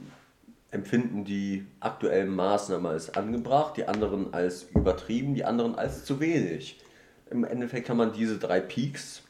empfinden 0.72 1.24
die 1.24 1.64
aktuellen 1.80 2.34
Maßnahmen 2.34 2.86
als 2.90 3.14
angebracht, 3.14 3.76
die 3.76 3.86
anderen 3.86 4.34
als 4.34 4.64
übertrieben, 4.74 5.34
die 5.34 5.44
anderen 5.44 5.76
als 5.76 6.04
zu 6.04 6.18
wenig. 6.18 6.80
Im 7.30 7.44
Endeffekt 7.44 7.86
kann 7.86 7.96
man 7.96 8.12
diese 8.12 8.38
drei 8.38 8.60
Peaks 8.60 9.22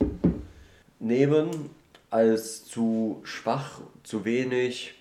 nehmen 0.98 1.70
als 2.10 2.64
zu 2.64 3.20
schwach, 3.24 3.80
zu 4.02 4.24
wenig. 4.24 4.94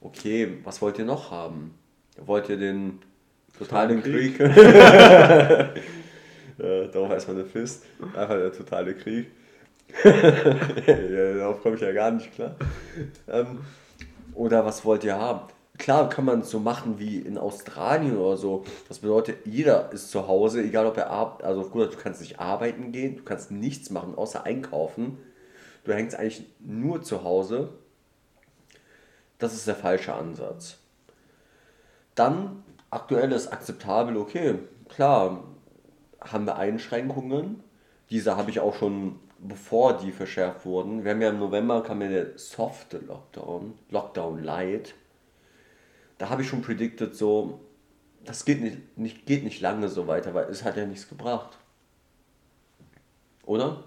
Okay, 0.00 0.58
was 0.64 0.82
wollt 0.82 0.98
ihr 0.98 1.04
noch 1.04 1.30
haben? 1.30 1.74
Wollt 2.18 2.48
ihr 2.48 2.56
den 2.56 3.00
totalen 3.58 4.02
Krieg? 4.02 4.36
Krieg. 4.36 4.56
ja, 6.58 6.84
darauf 6.92 7.10
erstmal 7.10 7.36
eine 7.36 7.46
Fist. 7.46 7.84
Einfach 8.14 8.36
der 8.36 8.52
totale 8.52 8.94
Krieg. 8.94 9.28
ja, 10.04 11.34
darauf 11.34 11.62
komme 11.62 11.76
ich 11.76 11.82
ja 11.82 11.92
gar 11.92 12.10
nicht 12.10 12.34
klar. 12.34 12.56
Ähm, 13.28 13.60
oder 14.34 14.64
was 14.64 14.84
wollt 14.84 15.04
ihr 15.04 15.16
haben? 15.16 15.48
Klar 15.78 16.08
kann 16.08 16.24
man 16.24 16.40
es 16.40 16.50
so 16.50 16.58
machen 16.58 16.98
wie 16.98 17.18
in 17.18 17.36
Australien 17.36 18.16
oder 18.16 18.36
so. 18.36 18.64
Das 18.88 19.00
bedeutet, 19.00 19.38
jeder 19.44 19.92
ist 19.92 20.10
zu 20.10 20.26
Hause, 20.26 20.62
egal 20.62 20.86
ob 20.86 20.96
er 20.96 21.10
arbeitet. 21.10 21.46
Also 21.46 21.64
gut, 21.68 21.92
du 21.92 21.98
kannst 21.98 22.20
nicht 22.20 22.40
arbeiten 22.40 22.92
gehen, 22.92 23.16
du 23.16 23.22
kannst 23.22 23.50
nichts 23.50 23.90
machen, 23.90 24.14
außer 24.14 24.44
einkaufen. 24.44 25.18
Du 25.84 25.92
hängst 25.92 26.18
eigentlich 26.18 26.46
nur 26.60 27.02
zu 27.02 27.24
Hause. 27.24 27.68
Das 29.38 29.52
ist 29.54 29.66
der 29.66 29.76
falsche 29.76 30.14
Ansatz. 30.14 30.78
Dann, 32.16 32.64
aktuell 32.90 33.30
ist 33.30 33.52
akzeptabel, 33.52 34.16
okay, 34.16 34.56
klar, 34.88 35.44
haben 36.20 36.44
wir 36.46 36.56
Einschränkungen. 36.56 37.62
Diese 38.10 38.36
habe 38.36 38.50
ich 38.50 38.58
auch 38.60 38.74
schon, 38.74 39.18
bevor 39.38 39.98
die 39.98 40.10
verschärft 40.12 40.64
wurden. 40.64 41.04
Wir 41.04 41.12
haben 41.12 41.22
ja 41.22 41.28
im 41.30 41.38
November 41.38 41.82
kam 41.82 42.02
ja 42.02 42.08
der 42.08 42.38
softe 42.38 42.98
Lockdown, 42.98 43.74
Lockdown 43.90 44.42
Light. 44.42 44.94
Da 46.18 46.30
habe 46.30 46.42
ich 46.42 46.48
schon 46.48 46.62
predicted, 46.62 47.14
so, 47.14 47.60
das 48.24 48.44
geht 48.44 48.62
nicht, 48.62 48.96
nicht, 48.98 49.26
geht 49.26 49.44
nicht 49.44 49.60
lange 49.60 49.88
so 49.88 50.06
weiter, 50.06 50.32
weil 50.34 50.46
es 50.46 50.64
hat 50.64 50.76
ja 50.76 50.86
nichts 50.86 51.08
gebracht. 51.08 51.58
Oder? 53.44 53.84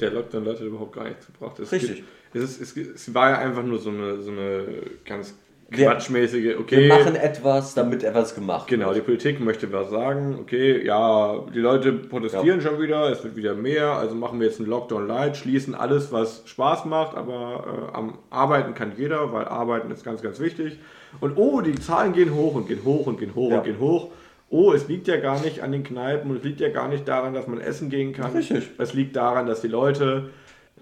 Der 0.00 0.10
Lockdown 0.10 0.46
hat 0.46 0.60
überhaupt 0.60 0.92
gar 0.94 1.04
nichts 1.08 1.26
gebracht. 1.26 1.58
Es 1.58 1.72
Richtig. 1.72 1.96
gibt- 1.96 2.08
Es, 2.34 2.58
ist, 2.58 2.76
es, 2.76 2.88
es 2.88 3.14
war 3.14 3.30
ja 3.30 3.38
einfach 3.38 3.62
nur 3.62 3.78
so 3.78 3.90
eine, 3.90 4.20
so 4.20 4.30
eine 4.32 4.66
ganz 5.04 5.34
quatschmäßige, 5.70 6.56
okay. 6.58 6.88
Wir 6.88 6.88
machen 6.94 7.16
etwas, 7.16 7.74
damit 7.74 8.02
etwas 8.04 8.34
gemacht 8.34 8.68
Genau, 8.68 8.90
die 8.90 8.96
wird. 8.96 9.06
Politik 9.06 9.40
möchte 9.40 9.72
was 9.72 9.90
sagen. 9.90 10.38
Okay, 10.40 10.84
ja, 10.84 11.40
die 11.54 11.58
Leute 11.58 11.92
protestieren 11.92 12.60
schon 12.60 12.80
wieder, 12.80 13.10
es 13.10 13.24
wird 13.24 13.36
wieder 13.36 13.54
mehr, 13.54 13.92
also 13.92 14.14
machen 14.14 14.40
wir 14.40 14.46
jetzt 14.46 14.60
einen 14.60 14.68
Lockdown 14.68 15.06
Light, 15.06 15.36
schließen 15.36 15.74
alles, 15.74 16.12
was 16.12 16.42
Spaß 16.46 16.84
macht, 16.84 17.16
aber 17.16 17.90
äh, 17.92 17.96
am 17.96 18.18
Arbeiten 18.30 18.74
kann 18.74 18.92
jeder, 18.96 19.32
weil 19.32 19.46
Arbeiten 19.46 19.90
ist 19.90 20.04
ganz, 20.04 20.22
ganz 20.22 20.38
wichtig. 20.40 20.78
Und 21.20 21.36
oh, 21.36 21.60
die 21.60 21.74
Zahlen 21.76 22.12
gehen 22.12 22.34
hoch 22.34 22.54
und 22.54 22.66
gehen 22.68 22.84
hoch 22.84 23.06
und 23.06 23.18
gehen 23.18 23.34
hoch 23.34 23.50
Ja. 23.50 23.58
und 23.58 23.64
gehen 23.64 23.78
hoch. 23.78 24.10
Oh, 24.50 24.72
es 24.72 24.86
liegt 24.88 25.08
ja 25.08 25.16
gar 25.16 25.40
nicht 25.40 25.62
an 25.62 25.72
den 25.72 25.82
Kneipen 25.82 26.30
und 26.30 26.36
es 26.38 26.44
liegt 26.44 26.60
ja 26.60 26.68
gar 26.68 26.88
nicht 26.88 27.08
daran, 27.08 27.34
dass 27.34 27.46
man 27.48 27.60
essen 27.60 27.88
gehen 27.90 28.12
kann. 28.12 28.32
Richtig. 28.32 28.70
Es 28.78 28.94
liegt 28.94 29.16
daran, 29.16 29.46
dass 29.46 29.60
die 29.62 29.68
Leute 29.68 30.30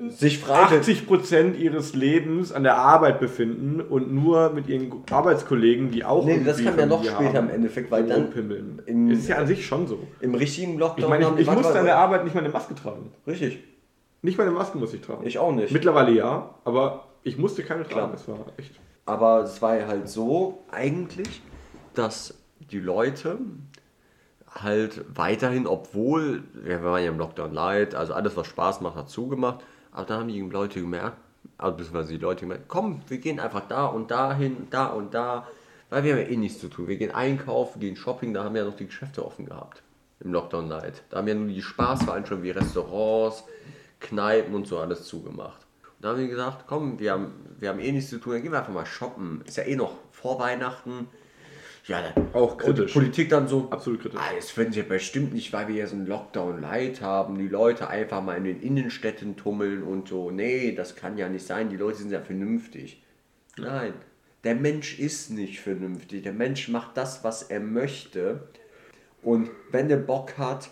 Sich 0.09 0.39
frei 0.39 0.63
80% 0.65 1.55
ihres 1.55 1.95
Lebens 1.95 2.51
an 2.51 2.63
der 2.63 2.77
Arbeit 2.79 3.21
befinden 3.21 3.81
und 3.83 4.13
nur 4.13 4.51
mit 4.51 4.67
ihren 4.67 4.91
Arbeitskollegen, 5.11 5.91
die 5.91 6.03
auch 6.05 6.25
Nee, 6.25 6.43
das 6.45 6.65
kam 6.65 6.79
ja 6.79 6.87
noch 6.87 7.05
später 7.05 7.39
im 7.41 7.51
Endeffekt, 7.51 7.91
weil 7.91 8.07
dann 8.07 8.23
rumpimmeln. 8.23 8.83
im- 8.87 9.11
Es 9.11 9.21
ist 9.21 9.29
ja 9.29 9.37
an 9.37 9.47
sich 9.47 9.67
schon 9.67 9.87
so. 9.87 9.99
im 10.21 10.35
richtigen 10.35 10.73
Ich 10.75 10.79
Lockdown 10.81 11.11
meine, 11.11 11.25
ich, 11.29 11.35
die- 11.35 11.41
ich 11.43 11.47
warte, 11.47 11.61
musste 11.63 11.79
an 11.79 11.85
der 11.85 11.99
Arbeit 11.99 12.25
nicht 12.25 12.35
mal 12.35 12.41
eine 12.43 12.49
Maske 12.53 12.75
tragen. 12.75 13.13
Richtig, 13.27 13.63
Nicht 14.23 14.39
mal 14.39 14.45
eine 14.47 14.53
Maske 14.57 14.79
muss 14.79 14.95
ich 14.95 15.03
tragen. 15.03 15.27
ich 15.27 15.39
auch 15.39 15.53
nicht. 15.53 15.73
Mittlerweile 15.73 16.11
ja, 16.13 16.55
aber 16.65 17.05
ich 17.23 17.37
musste 17.37 17.63
keine 17.63 17.85
Klar. 17.85 18.01
tragen. 18.07 18.13
Das 18.13 18.27
war 18.29 18.39
echt. 18.57 18.73
Aber 19.05 19.43
es 19.43 19.61
war 19.61 19.87
halt 19.87 20.09
so 20.09 20.63
eigentlich, 20.71 21.43
dass 21.95 22.35
die 22.71 22.81
Leute 22.81 23.39
halt 24.49 25.05
weiterhin, 25.15 25.67
obwohl, 25.67 26.45
wir 26.55 26.83
waren 26.83 27.03
ja 27.03 27.11
im 27.11 27.19
Lockdown 27.19 27.53
light, 27.53 27.95
also 27.95 28.15
alles, 28.15 28.37
was 28.37 28.47
Spaß 28.47 28.81
macht, 28.81 28.97
hat 28.97 29.09
zugemacht, 29.11 29.61
aber 29.93 30.07
dann 30.07 30.21
haben 30.21 30.29
die 30.29 30.41
Leute 30.41 30.81
gemerkt, 30.81 31.19
also 31.59 31.77
beziehungsweise 31.77 32.13
die 32.13 32.19
Leute 32.19 32.41
gemerkt, 32.41 32.65
komm, 32.69 33.03
wir 33.09 33.19
gehen 33.19 33.41
einfach 33.41 33.67
da 33.69 33.87
und 33.87 34.11
dahin, 34.11 34.69
da 34.71 34.87
und 34.87 35.15
da, 35.15 35.47
weil 35.91 36.05
wir 36.05 36.13
haben 36.13 36.21
ja 36.21 36.27
eh 36.27 36.37
nichts 36.37 36.61
zu 36.61 36.69
tun. 36.69 36.89
Wir 36.89 36.97
gehen 36.97 37.11
einkaufen, 37.11 37.79
gehen 37.81 37.97
shopping, 37.97 38.33
da 38.33 38.45
haben 38.45 38.57
ja 38.57 38.65
noch 38.65 38.77
die 38.77 38.87
Geschäfte 38.87 39.25
offen 39.25 39.47
gehabt 39.47 39.83
im 40.21 40.33
Lockdown 40.33 40.69
light. 40.69 41.03
Da 41.11 41.19
haben 41.19 41.29
ja 41.29 41.35
nur 41.35 41.49
die 41.49 41.63
Spaßveranstaltungen 41.63 42.45
wie 42.45 42.51
Restaurants, 42.51 43.45
Kneipen 44.01 44.55
und 44.55 44.67
so 44.67 44.79
alles 44.79 45.05
zugemacht. 45.05 45.67
Und 45.83 46.05
da 46.05 46.11
haben 46.11 46.19
wir 46.19 46.29
gesagt, 46.29 46.65
komm, 46.67 46.99
wir 46.99 47.13
haben, 47.13 47.33
wir 47.59 47.69
haben 47.69 47.81
eh 47.81 47.93
nichts 47.93 48.11
zu 48.11 48.19
tun, 48.19 48.33
dann 48.35 48.43
gehen 48.43 48.53
wir 48.53 48.59
einfach 48.59 48.73
mal 48.73 48.87
shoppen. 48.87 49.43
Ist 49.45 49.57
ja 49.57 49.65
eh 49.65 49.77
noch 49.77 49.95
vor 50.11 50.39
Weihnachten. 50.39 51.09
Ja, 51.85 52.01
dann 52.01 52.33
Auch 52.33 52.53
und 52.53 52.59
kritisch. 52.59 52.93
Politik 52.93 53.29
dann 53.29 53.49
so, 53.49 53.69
Absolut 53.71 54.01
kritisch. 54.03 54.21
ah, 54.21 54.33
das 54.37 54.51
finden 54.51 54.73
sie 54.73 54.83
bestimmt 54.83 55.33
nicht, 55.33 55.53
weil 55.53 55.67
wir 55.69 55.75
hier 55.75 55.89
so 55.89 55.97
einen 55.97 56.07
Lockdown 56.07 56.61
Light 56.61 57.01
haben, 57.01 57.39
die 57.39 57.49
Leute 57.49 57.89
einfach 57.89 58.23
mal 58.23 58.37
in 58.37 58.45
den 58.45 58.61
Innenstädten 58.61 59.37
tummeln 59.37 59.83
und 59.83 60.09
so. 60.09 60.31
Nee, 60.31 60.73
das 60.75 60.95
kann 60.95 61.19
ja 61.19 61.29
nicht 61.29 61.45
sein, 61.45 61.71
die 61.71 61.77
Leute 61.77 61.99
sind 61.99 62.13
ja 62.13 62.21
vernünftig. 62.21 63.03
Nein, 63.57 63.95
der 64.45 64.55
Mensch 64.55 64.99
ist 64.99 65.31
nicht 65.31 65.61
vernünftig. 65.61 66.23
Der 66.23 66.33
Mensch 66.33 66.69
macht 66.69 66.97
das, 66.97 67.25
was 67.25 67.43
er 67.43 67.61
möchte. 67.61 68.49
Und 69.23 69.51
wenn 69.71 69.89
der 69.89 69.99
Bock 69.99 70.39
hat, 70.39 70.71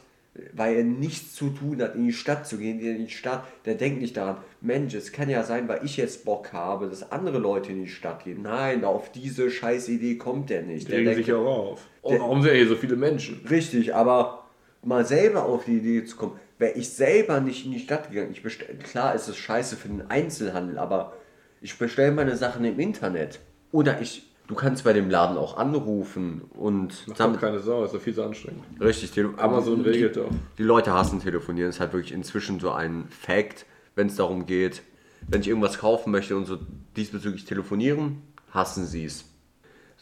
weil 0.52 0.76
er 0.76 0.84
nichts 0.84 1.34
zu 1.34 1.50
tun 1.50 1.82
hat, 1.82 1.96
in 1.96 2.06
die 2.06 2.12
Stadt 2.12 2.46
zu 2.46 2.56
gehen, 2.58 2.78
in 2.80 3.04
die 3.06 3.10
Stadt, 3.12 3.44
der 3.64 3.74
denkt 3.74 4.00
nicht 4.00 4.16
daran, 4.16 4.36
Mensch, 4.60 4.94
es 4.94 5.10
kann 5.10 5.28
ja 5.28 5.42
sein, 5.42 5.66
weil 5.68 5.84
ich 5.84 5.96
jetzt 5.96 6.24
Bock 6.24 6.52
habe, 6.52 6.88
dass 6.88 7.10
andere 7.10 7.38
Leute 7.38 7.72
in 7.72 7.82
die 7.84 7.90
Stadt 7.90 8.24
gehen. 8.24 8.42
Nein, 8.42 8.84
auf 8.84 9.10
diese 9.10 9.50
scheiß 9.50 9.88
Idee 9.88 10.16
kommt 10.16 10.48
der 10.50 10.62
nicht. 10.62 10.86
Die 10.86 10.90
Der 10.92 10.98
regen 11.00 11.10
denkt, 11.10 11.26
sich 11.26 11.34
auch 11.34 11.72
auf. 11.72 11.86
Oh, 12.02 12.10
Der- 12.10 12.20
warum 12.20 12.42
sind 12.42 12.54
hier 12.54 12.68
so 12.68 12.76
viele 12.76 12.96
Menschen? 12.96 13.44
Richtig, 13.50 13.94
aber 13.94 14.44
mal 14.84 15.04
selber 15.04 15.44
auf 15.46 15.64
die 15.64 15.78
Idee 15.78 16.04
zu 16.04 16.16
kommen, 16.16 16.38
wäre 16.58 16.72
ich 16.78 16.88
selber 16.90 17.40
nicht 17.40 17.66
in 17.66 17.72
die 17.72 17.80
Stadt 17.80 18.10
gegangen, 18.10 18.30
ich 18.32 18.42
bestell, 18.42 18.76
klar 18.76 19.14
ist 19.14 19.28
es 19.28 19.36
scheiße 19.36 19.76
für 19.76 19.88
den 19.88 20.10
Einzelhandel, 20.10 20.78
aber 20.78 21.14
ich 21.60 21.76
bestelle 21.76 22.12
meine 22.12 22.36
Sachen 22.36 22.64
im 22.64 22.78
Internet. 22.78 23.40
Oder 23.72 24.00
ich, 24.00 24.29
du 24.50 24.56
kannst 24.56 24.82
bei 24.84 24.92
dem 24.92 25.08
Laden 25.08 25.36
auch 25.38 25.56
anrufen 25.56 26.42
und 26.50 27.06
Macht 27.08 27.20
doch 27.20 27.40
keine 27.40 27.60
Sau, 27.60 27.84
ist 27.84 27.94
doch 27.94 28.00
viel 28.00 28.14
zu 28.14 28.24
anstrengend. 28.24 28.64
richtig, 28.80 29.12
tele- 29.12 29.32
Amazon 29.38 29.82
die, 29.84 29.88
regelt 29.90 30.16
doch. 30.16 30.28
Die 30.58 30.62
Leute 30.64 30.92
hassen 30.92 31.20
telefonieren, 31.20 31.70
ist 31.70 31.78
halt 31.80 31.92
wirklich 31.92 32.12
inzwischen 32.12 32.58
so 32.58 32.72
ein 32.72 33.06
Fact, 33.08 33.64
wenn 33.94 34.08
es 34.08 34.16
darum 34.16 34.46
geht, 34.46 34.82
wenn 35.28 35.40
ich 35.40 35.48
irgendwas 35.48 35.78
kaufen 35.78 36.10
möchte 36.10 36.36
und 36.36 36.46
so 36.46 36.58
diesbezüglich 36.96 37.44
telefonieren, 37.44 38.22
hassen 38.52 38.86
sie 38.86 39.04
es. 39.04 39.24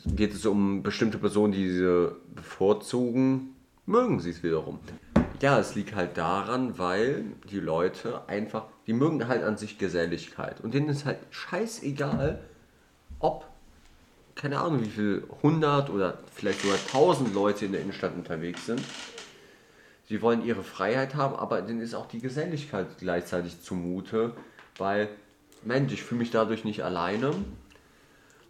Geht 0.07 0.33
es 0.33 0.47
um 0.47 0.83
bestimmte 0.83 1.19
Personen, 1.19 1.53
die 1.53 1.65
diese 1.65 2.17
bevorzugen, 2.35 3.55
mögen 3.85 4.21
sie 4.21 4.31
es 4.31 4.43
wiederum. 4.43 4.79
Ja, 5.43 5.59
es 5.59 5.75
liegt 5.75 5.95
halt 5.95 6.17
daran, 6.17 6.79
weil 6.79 7.25
die 7.51 7.61
Leute 7.61 8.27
einfach, 8.29 8.65
die 8.87 8.93
mögen 8.95 9.29
halt 9.29 9.45
an 9.45 9.57
sich 9.57 9.77
Geselligkeit. 9.79 10.61
Und 10.63 10.73
denen 10.75 10.89
ist 10.89 11.05
halt 11.05 11.19
scheißegal, 11.31 12.41
ob, 13.19 13.47
keine 14.41 14.61
Ahnung, 14.61 14.81
wie 14.83 14.89
viel 14.89 15.25
100 15.43 15.91
oder 15.91 16.19
vielleicht 16.35 16.63
sogar 16.63 16.79
1000 16.79 17.35
Leute 17.35 17.65
in 17.67 17.73
der 17.73 17.81
Innenstadt 17.83 18.15
unterwegs 18.15 18.65
sind. 18.67 18.81
Sie 20.09 20.23
wollen 20.23 20.45
ihre 20.45 20.63
Freiheit 20.63 21.15
haben, 21.17 21.35
aber 21.37 21.61
denen 21.61 21.81
ist 21.81 21.95
auch 21.95 22.07
die 22.07 22.21
Geselligkeit 22.21 22.87
gleichzeitig 22.99 23.61
zumute, 23.61 24.33
weil, 24.79 25.09
Mensch, 25.65 25.93
ich 25.93 26.03
fühle 26.03 26.21
mich 26.21 26.31
dadurch 26.31 26.65
nicht 26.65 26.83
alleine. 26.83 27.33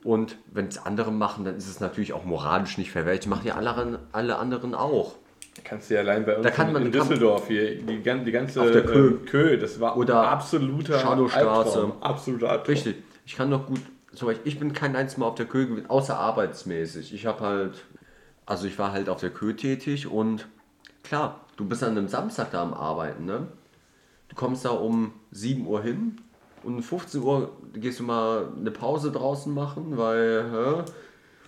Und 0.05 0.36
wenn 0.52 0.69
es 0.69 0.78
andere 0.78 1.10
machen, 1.10 1.44
dann 1.44 1.56
ist 1.56 1.69
es 1.69 1.81
natürlich 1.81 2.12
auch 2.12 2.24
moralisch 2.24 2.78
nicht 2.78 2.93
verwerflich. 2.93 3.27
Machen 3.27 3.47
ja 3.47 3.56
alle, 3.56 3.98
alle 4.12 4.36
anderen 4.36 4.74
auch. 4.74 5.16
Kannst 5.65 5.90
du 5.90 5.94
ja 5.94 6.01
allein 6.01 6.24
bei 6.24 6.36
uns 6.36 6.44
Da 6.44 6.51
kann 6.52 6.69
in- 6.69 6.73
man- 6.74 6.86
in 6.86 6.93
kann- 6.93 7.01
Düsseldorf 7.09 7.48
hier, 7.48 7.74
die, 7.82 7.97
die 8.01 8.31
ganze 8.31 8.60
Auf 8.60 8.70
der 8.70 8.85
Kö. 8.85 9.19
Kö, 9.27 9.56
das 9.59 9.81
war 9.81 9.97
Oder 9.97 10.28
absoluter 10.28 11.01
Shadowstraße. 11.01 11.48
Albtraum. 11.81 12.02
Absoluter 12.02 12.51
Albtraum. 12.51 12.74
Richtig. 12.74 12.97
Ich 13.27 13.35
kann 13.35 13.51
doch 13.51 13.66
gut, 13.66 13.81
zum 14.14 14.28
Beispiel, 14.28 14.48
ich 14.48 14.59
bin 14.59 14.72
kein 14.72 14.97
einziges 14.97 15.18
Mal 15.18 15.26
auf 15.26 15.35
der 15.35 15.47
Kö 15.47 15.66
gewesen, 15.66 15.90
außer 15.90 16.18
arbeitsmäßig. 16.18 17.12
Ich 17.12 17.26
habe 17.26 17.40
halt, 17.40 17.85
also 18.47 18.66
ich 18.66 18.78
war 18.78 18.93
halt 18.93 19.09
auf 19.09 19.20
der 19.20 19.30
Kö 19.30 19.55
tätig 19.55 20.06
und 20.06 20.47
klar, 21.02 21.44
du 21.56 21.66
bist 21.66 21.82
an 21.82 21.90
einem 21.90 22.09
Samstag 22.09 22.51
da 22.51 22.62
am 22.62 22.74
Arbeiten, 22.74 23.24
ne? 23.24 23.48
Du 24.28 24.36
kommst 24.36 24.64
da 24.64 24.70
um 24.70 25.12
7 25.30 25.66
Uhr 25.66 25.82
hin 25.82 26.20
und 26.62 26.76
um 26.76 26.82
15 26.82 27.22
Uhr 27.22 27.56
gehst 27.74 28.01
du 28.01 28.05
mal 28.05 28.48
eine 28.56 28.70
Pause 28.70 29.10
draußen 29.12 29.52
machen, 29.52 29.97
weil, 29.97 30.51
hä? 30.51 30.85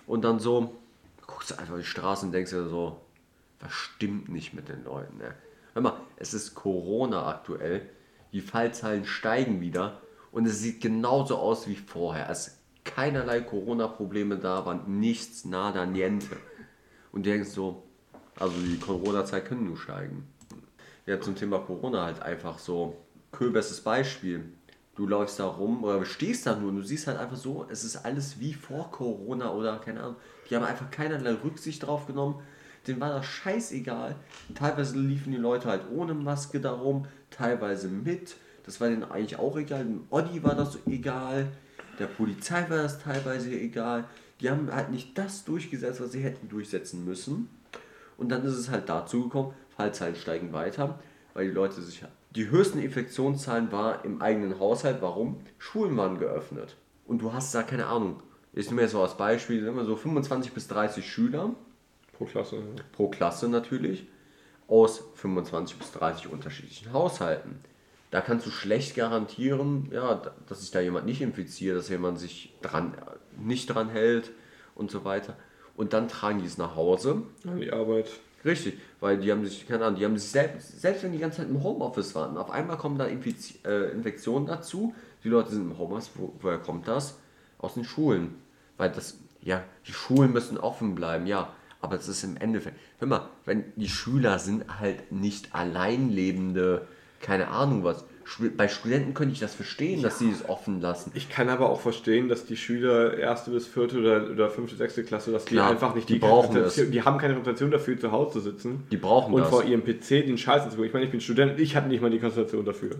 Und 0.07 0.23
dann 0.23 0.39
so, 0.39 0.75
guckst 1.25 1.51
du 1.51 1.59
einfach 1.59 1.77
die 1.77 1.83
Straße 1.83 2.25
und 2.25 2.31
denkst 2.31 2.51
dir 2.51 2.67
so, 2.67 3.01
was 3.59 3.71
stimmt 3.71 4.29
nicht 4.29 4.53
mit 4.53 4.69
den 4.69 4.83
Leuten, 4.83 5.17
ne? 5.17 5.33
Hör 5.73 5.81
mal, 5.81 5.93
es 6.17 6.33
ist 6.33 6.53
Corona 6.53 7.27
aktuell, 7.27 7.87
die 8.33 8.41
Fallzahlen 8.41 9.05
steigen 9.05 9.61
wieder 9.61 10.01
und 10.31 10.45
es 10.45 10.59
sieht 10.59 10.81
genauso 10.81 11.37
aus 11.37 11.67
wie 11.67 11.75
vorher. 11.75 12.29
Ist 12.29 12.59
keinerlei 12.83 13.41
Corona-Probleme 13.41 14.37
da 14.37 14.65
waren, 14.65 14.99
nichts, 14.99 15.45
nada, 15.45 15.85
niente. 15.85 16.37
Und 17.11 17.25
du 17.25 17.29
denkst 17.29 17.49
so, 17.49 17.83
also 18.39 18.55
die 18.57 18.79
Corona-Zeit 18.79 19.45
können 19.45 19.65
nur 19.65 19.77
steigen. 19.77 20.27
Ja, 21.05 21.19
zum 21.19 21.35
Thema 21.35 21.59
Corona 21.59 22.05
halt 22.05 22.21
einfach 22.21 22.57
so, 22.57 22.97
bestes 23.39 23.81
Beispiel. 23.81 24.39
Du 24.95 25.01
du 25.01 25.07
läufst 25.07 25.39
da 25.39 25.47
rum 25.47 25.83
oder 25.83 26.05
stehst 26.05 26.45
da 26.45 26.55
nur 26.55 26.69
und 26.69 26.75
du 26.75 26.83
siehst 26.83 27.07
halt 27.07 27.17
einfach 27.17 27.35
so, 27.35 27.65
es 27.69 27.83
ist 27.83 28.05
alles 28.05 28.39
wie 28.39 28.53
vor 28.53 28.91
Corona 28.91 29.51
oder 29.51 29.79
keine 29.79 30.01
Ahnung. 30.01 30.15
Die 30.47 30.55
haben 30.55 30.63
einfach 30.63 30.91
keinerlei 30.91 31.33
Rücksicht 31.43 31.87
drauf 31.87 32.05
genommen. 32.05 32.39
Denen 32.85 32.99
war 32.99 33.09
das 33.09 33.25
scheißegal. 33.25 34.15
Teilweise 34.53 34.99
liefen 34.99 35.31
die 35.31 35.39
Leute 35.39 35.69
halt 35.69 35.89
ohne 35.91 36.13
Maske 36.13 36.59
darum, 36.59 37.07
teilweise 37.31 37.87
mit. 37.87 38.35
Das 38.63 38.79
war 38.79 38.89
denen 38.89 39.03
eigentlich 39.03 39.39
auch 39.39 39.57
egal. 39.57 39.85
Dem 39.85 40.03
Oddi 40.09 40.43
war 40.43 40.55
das 40.55 40.77
egal. 40.87 41.51
Der 41.99 42.07
Polizei 42.07 42.69
war 42.69 42.77
das 42.77 42.99
teilweise 42.99 43.51
egal. 43.51 44.05
Die 44.39 44.49
haben 44.49 44.73
halt 44.73 44.89
nicht 44.89 45.17
das 45.17 45.45
durchgesetzt, 45.45 46.01
was 46.01 46.11
sie 46.11 46.21
hätten 46.21 46.49
durchsetzen 46.49 47.05
müssen. 47.05 47.49
Und 48.17 48.29
dann 48.29 48.43
ist 48.43 48.53
es 48.53 48.69
halt 48.69 48.89
dazu 48.89 49.23
gekommen, 49.23 49.53
Fallzahlen 49.75 50.15
steigen 50.15 50.53
weiter, 50.53 50.99
weil 51.33 51.47
die 51.47 51.53
Leute 51.53 51.81
sich. 51.81 52.03
Die 52.35 52.49
höchsten 52.49 52.79
Infektionszahlen 52.79 53.71
war 53.71 54.05
im 54.05 54.21
eigenen 54.21 54.59
Haushalt. 54.59 55.01
Warum? 55.01 55.41
Schulen 55.57 55.97
waren 55.97 56.17
geöffnet. 56.17 56.77
Und 57.05 57.21
du 57.21 57.33
hast 57.33 57.53
da 57.53 57.63
keine 57.63 57.87
Ahnung. 57.87 58.21
Ich 58.53 58.69
nehme 58.69 58.81
jetzt 58.81 58.91
so 58.91 59.01
als 59.01 59.15
Beispiel, 59.15 59.65
immer 59.65 59.85
so 59.85 59.95
25 59.95 60.53
bis 60.53 60.67
30 60.67 61.05
Schüler 61.09 61.55
Pro 62.13 62.25
Klasse. 62.25 62.63
pro 62.91 63.09
Klasse 63.09 63.49
natürlich, 63.49 64.07
aus 64.67 65.03
25 65.15 65.77
bis 65.77 65.91
30 65.93 66.31
unterschiedlichen 66.31 66.93
Haushalten. 66.93 67.59
Da 68.11 68.21
kannst 68.21 68.45
du 68.45 68.51
schlecht 68.51 68.95
garantieren, 68.95 69.89
ja, 69.91 70.15
da- 70.15 70.33
dass 70.47 70.61
sich 70.61 70.71
da 70.71 70.81
jemand 70.81 71.05
nicht 71.05 71.21
infiziert, 71.21 71.77
dass 71.77 71.89
jemand 71.89 72.19
sich 72.19 72.53
dran, 72.61 72.93
nicht 73.39 73.67
dran 73.67 73.89
hält 73.89 74.31
und 74.75 74.91
so 74.91 75.05
weiter. 75.05 75.35
Und 75.77 75.93
dann 75.93 76.07
tragen 76.09 76.39
die 76.39 76.45
es 76.45 76.57
nach 76.57 76.75
Hause. 76.75 77.23
An 77.47 77.59
die 77.59 77.71
Arbeit. 77.71 78.09
Richtig, 78.43 78.79
weil 78.99 79.17
die 79.19 79.31
haben 79.31 79.45
sich, 79.45 79.67
keine 79.67 79.85
Ahnung, 79.85 79.99
die 79.99 80.05
haben 80.05 80.17
sich 80.17 80.29
selbst, 80.29 80.81
selbst 80.81 81.03
wenn 81.03 81.11
die 81.11 81.19
ganze 81.19 81.37
Zeit 81.37 81.49
im 81.49 81.63
Homeoffice 81.63 82.13
waren, 82.15 82.37
auf 82.37 82.49
einmal 82.51 82.77
kommen 82.77 82.97
da 82.97 83.05
Infiz 83.05 83.53
äh, 83.65 83.91
Infektionen 83.91 84.45
dazu. 84.47 84.93
Die 85.23 85.29
Leute 85.29 85.51
sind 85.51 85.61
im 85.61 85.77
Homeoffice, 85.77 86.11
wo, 86.15 86.33
woher 86.41 86.57
kommt 86.57 86.87
das? 86.87 87.17
Aus 87.59 87.75
den 87.75 87.83
Schulen. 87.85 88.35
Weil 88.77 88.89
das, 88.91 89.19
ja, 89.41 89.63
die 89.87 89.93
Schulen 89.93 90.33
müssen 90.33 90.57
offen 90.57 90.95
bleiben, 90.95 91.27
ja. 91.27 91.53
Aber 91.79 91.95
es 91.95 92.07
ist 92.07 92.23
im 92.23 92.35
Endeffekt, 92.37 92.77
hör 92.99 93.07
mal, 93.07 93.29
wenn 93.45 93.63
die 93.75 93.89
Schüler 93.89 94.37
sind 94.39 94.79
halt 94.79 95.11
nicht 95.11 95.53
alleinlebende, 95.55 96.87
keine 97.21 97.47
Ahnung 97.49 97.83
was. 97.83 98.05
Bei 98.55 98.69
Studenten 98.69 99.13
könnte 99.13 99.33
ich 99.33 99.39
das 99.39 99.53
verstehen, 99.55 100.01
dass 100.03 100.19
sie 100.19 100.29
es 100.31 100.47
offen 100.47 100.79
lassen. 100.79 101.11
Ich 101.15 101.27
kann 101.29 101.49
aber 101.49 101.69
auch 101.69 101.81
verstehen, 101.81 102.29
dass 102.29 102.45
die 102.45 102.55
Schüler 102.55 103.17
erste 103.17 103.51
bis 103.51 103.67
vierte 103.67 103.99
oder, 103.99 104.29
oder 104.31 104.49
fünfte, 104.49 104.77
sechste 104.77 105.03
Klasse, 105.03 105.31
dass 105.31 105.43
die 105.45 105.55
Klar, 105.55 105.71
einfach 105.71 105.95
nicht 105.95 106.07
die 106.07 106.19
brauchen 106.19 106.55
Reputation- 106.55 106.85
das. 106.85 106.91
die 106.91 107.01
haben 107.01 107.17
keine 107.17 107.33
Reputation 107.33 107.71
dafür, 107.71 107.99
zu 107.99 108.11
Hause 108.11 108.33
zu 108.33 108.39
sitzen. 108.39 108.83
Die 108.91 108.97
brauchen 108.97 109.33
und 109.33 109.41
das. 109.41 109.49
vor 109.49 109.63
ihrem 109.65 109.83
PC 109.83 110.25
den 110.25 110.37
Scheiß 110.37 110.69
zu 110.69 110.81
Ich 110.83 110.93
meine, 110.93 111.05
ich 111.05 111.11
bin 111.11 111.19
Student, 111.19 111.59
ich 111.59 111.75
hatte 111.75 111.89
nicht 111.89 112.01
mal 112.01 112.09
die 112.11 112.19
Konzentration 112.19 112.63
dafür. 112.63 112.91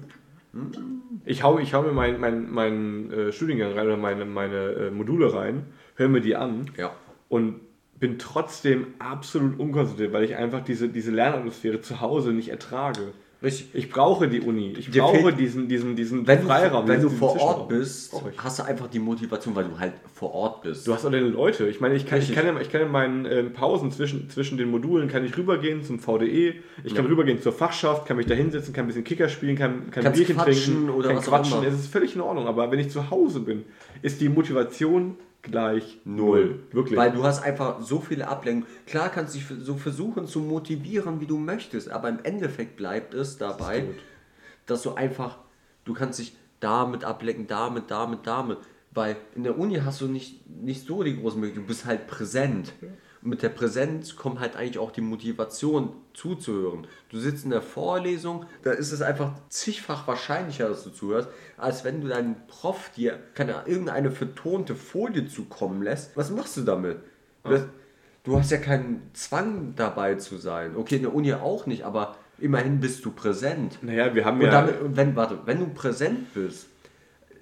Ich 1.25 1.43
hau, 1.43 1.59
ich 1.59 1.73
hau 1.73 1.81
mir 1.81 1.93
meinen 1.93 2.19
mein, 2.19 2.51
mein, 2.51 3.11
äh, 3.13 3.31
Studiengang 3.31 3.71
rein 3.73 3.87
oder 3.87 3.95
meine, 3.97 4.25
meine 4.25 4.57
äh, 4.71 4.91
Module 4.91 5.33
rein, 5.33 5.67
höre 5.95 6.09
mir 6.09 6.19
die 6.21 6.35
an 6.35 6.65
Ja. 6.77 6.91
und 7.29 7.61
bin 7.99 8.17
trotzdem 8.19 8.87
absolut 8.99 9.57
unkonzentriert, 9.59 10.11
weil 10.11 10.23
ich 10.25 10.35
einfach 10.35 10.61
diese, 10.63 10.89
diese 10.89 11.11
Lernatmosphäre 11.11 11.79
zu 11.79 12.01
Hause 12.01 12.33
nicht 12.33 12.49
ertrage. 12.49 13.13
Richtig. 13.43 13.69
Ich 13.73 13.89
brauche 13.89 14.27
die 14.27 14.39
Uni. 14.41 14.75
Ich 14.77 14.91
Dir 14.91 15.01
brauche 15.01 15.33
diesen, 15.33 15.67
diesen, 15.67 15.95
diesen 15.95 16.27
Wenn, 16.27 16.43
Freiraum. 16.43 16.85
du, 16.85 16.91
wenn 16.91 17.01
du 17.01 17.09
vor 17.09 17.39
Ort 17.41 17.69
bist, 17.69 18.13
hast 18.37 18.59
du 18.59 18.63
einfach 18.63 18.87
die 18.87 18.99
Motivation, 18.99 19.55
weil 19.55 19.63
du 19.63 19.79
halt 19.79 19.93
vor 20.13 20.33
Ort 20.35 20.61
bist. 20.61 20.85
Du 20.85 20.93
hast 20.93 21.05
auch 21.05 21.11
deine 21.11 21.27
Leute. 21.27 21.67
Ich 21.67 21.81
meine, 21.81 21.95
ich 21.95 22.05
kann, 22.05 22.19
ich 22.19 22.31
kann, 22.35 22.45
in, 22.45 22.61
ich 22.61 22.69
kann 22.71 22.81
in 22.81 22.91
meinen 22.91 23.25
ähm, 23.25 23.53
Pausen 23.53 23.91
zwischen, 23.91 24.29
zwischen 24.29 24.59
den 24.59 24.69
Modulen 24.69 25.07
kann 25.07 25.25
ich 25.25 25.35
rübergehen 25.35 25.83
zum 25.83 25.97
VDE, 25.99 26.53
ich 26.83 26.93
kann 26.93 27.03
Ja. 27.05 27.09
rübergehen 27.09 27.41
zur 27.41 27.53
Fachschaft, 27.53 28.05
kann 28.05 28.17
mich 28.17 28.27
da 28.27 28.35
hinsetzen, 28.35 28.73
kann 28.73 28.83
ein 28.85 28.87
bisschen 28.89 29.03
Kicker 29.03 29.27
spielen, 29.27 29.55
kann, 29.55 29.89
kann 29.89 30.03
Kannst 30.03 30.17
Bierchen 30.19 30.37
trinken, 30.37 30.89
oder 30.91 31.07
kann 31.07 31.17
was 31.17 31.27
auch 31.27 31.31
quatschen. 31.31 31.57
immer. 31.63 31.67
Es 31.67 31.73
ist 31.79 31.87
völlig 31.91 32.13
in 32.15 32.21
Ordnung. 32.21 32.45
Aber 32.47 32.69
wenn 32.71 32.79
ich 32.79 32.89
zu 32.91 33.09
Hause 33.09 33.39
bin, 33.39 33.63
ist 34.03 34.21
die 34.21 34.29
Motivation 34.29 35.15
gleich 35.41 35.99
null. 36.05 36.59
Wirklich. 36.71 36.97
Weil 36.97 37.11
du 37.11 37.23
hast 37.23 37.41
einfach 37.43 37.81
so 37.81 37.99
viele 37.99 38.27
Ablenkungen. 38.27 38.67
Klar 38.85 39.09
kannst 39.09 39.33
du 39.33 39.39
dich 39.39 39.47
so 39.65 39.75
versuchen 39.75 40.27
zu 40.27 40.39
motivieren, 40.39 41.19
wie 41.19 41.25
du 41.25 41.37
möchtest, 41.37 41.89
aber 41.89 42.09
im 42.09 42.19
Endeffekt 42.23 42.77
bleibt 42.77 43.13
es 43.13 43.37
dabei, 43.37 43.81
tot. 43.81 43.95
dass 44.65 44.81
du 44.83 44.93
einfach, 44.93 45.37
du 45.85 45.93
kannst 45.93 46.19
dich 46.19 46.35
damit 46.59 47.03
ablenken, 47.03 47.47
damit, 47.47 47.89
damit, 47.89 48.19
damit. 48.25 48.57
Weil 48.93 49.15
in 49.35 49.43
der 49.43 49.57
Uni 49.57 49.75
hast 49.75 50.01
du 50.01 50.07
nicht, 50.07 50.47
nicht 50.49 50.85
so 50.85 51.01
die 51.03 51.19
großen 51.19 51.39
Möglichkeiten, 51.39 51.65
du 51.65 51.67
bist 51.67 51.85
halt 51.85 52.07
präsent. 52.07 52.73
Und 52.81 52.89
mit 53.21 53.43
der 53.43 53.49
Präsenz 53.49 54.15
kommt 54.15 54.39
halt 54.39 54.55
eigentlich 54.55 54.79
auch 54.79 54.91
die 54.91 55.01
Motivation 55.01 55.93
zuzuhören. 56.13 56.87
Du 57.09 57.19
sitzt 57.19 57.45
in 57.45 57.51
der 57.51 57.61
Vorlesung, 57.61 58.45
da 58.63 58.71
ist 58.71 58.91
es 58.91 59.01
einfach 59.01 59.33
zigfach 59.49 60.07
wahrscheinlicher, 60.07 60.67
dass 60.67 60.83
du 60.83 60.89
zuhörst, 60.89 61.29
als 61.57 61.83
wenn 61.83 62.01
du 62.01 62.07
deinen 62.07 62.35
Prof 62.47 62.91
dir 62.95 63.19
keine, 63.35 63.63
irgendeine 63.65 64.11
vertonte 64.11 64.75
Folie 64.75 65.27
zukommen 65.27 65.83
lässt. 65.83 66.17
Was 66.17 66.31
machst 66.31 66.57
du 66.57 66.61
damit? 66.61 66.97
Das, 67.43 67.63
du 68.23 68.37
hast 68.37 68.51
ja 68.51 68.57
keinen 68.57 69.09
Zwang 69.13 69.73
dabei 69.75 70.15
zu 70.15 70.37
sein. 70.37 70.75
Okay, 70.75 70.97
in 70.97 71.03
der 71.03 71.13
Uni 71.13 71.33
auch 71.33 71.65
nicht, 71.65 71.83
aber 71.83 72.15
immerhin 72.39 72.79
bist 72.79 73.05
du 73.05 73.11
präsent. 73.11 73.79
naja, 73.81 74.13
wir 74.15 74.25
haben 74.25 74.39
Und, 74.39 74.45
ja. 74.45 74.51
damit, 74.51 74.75
wenn, 74.81 75.15
warte, 75.15 75.39
wenn 75.45 75.59
du 75.59 75.67
präsent 75.67 76.33
bist, 76.33 76.67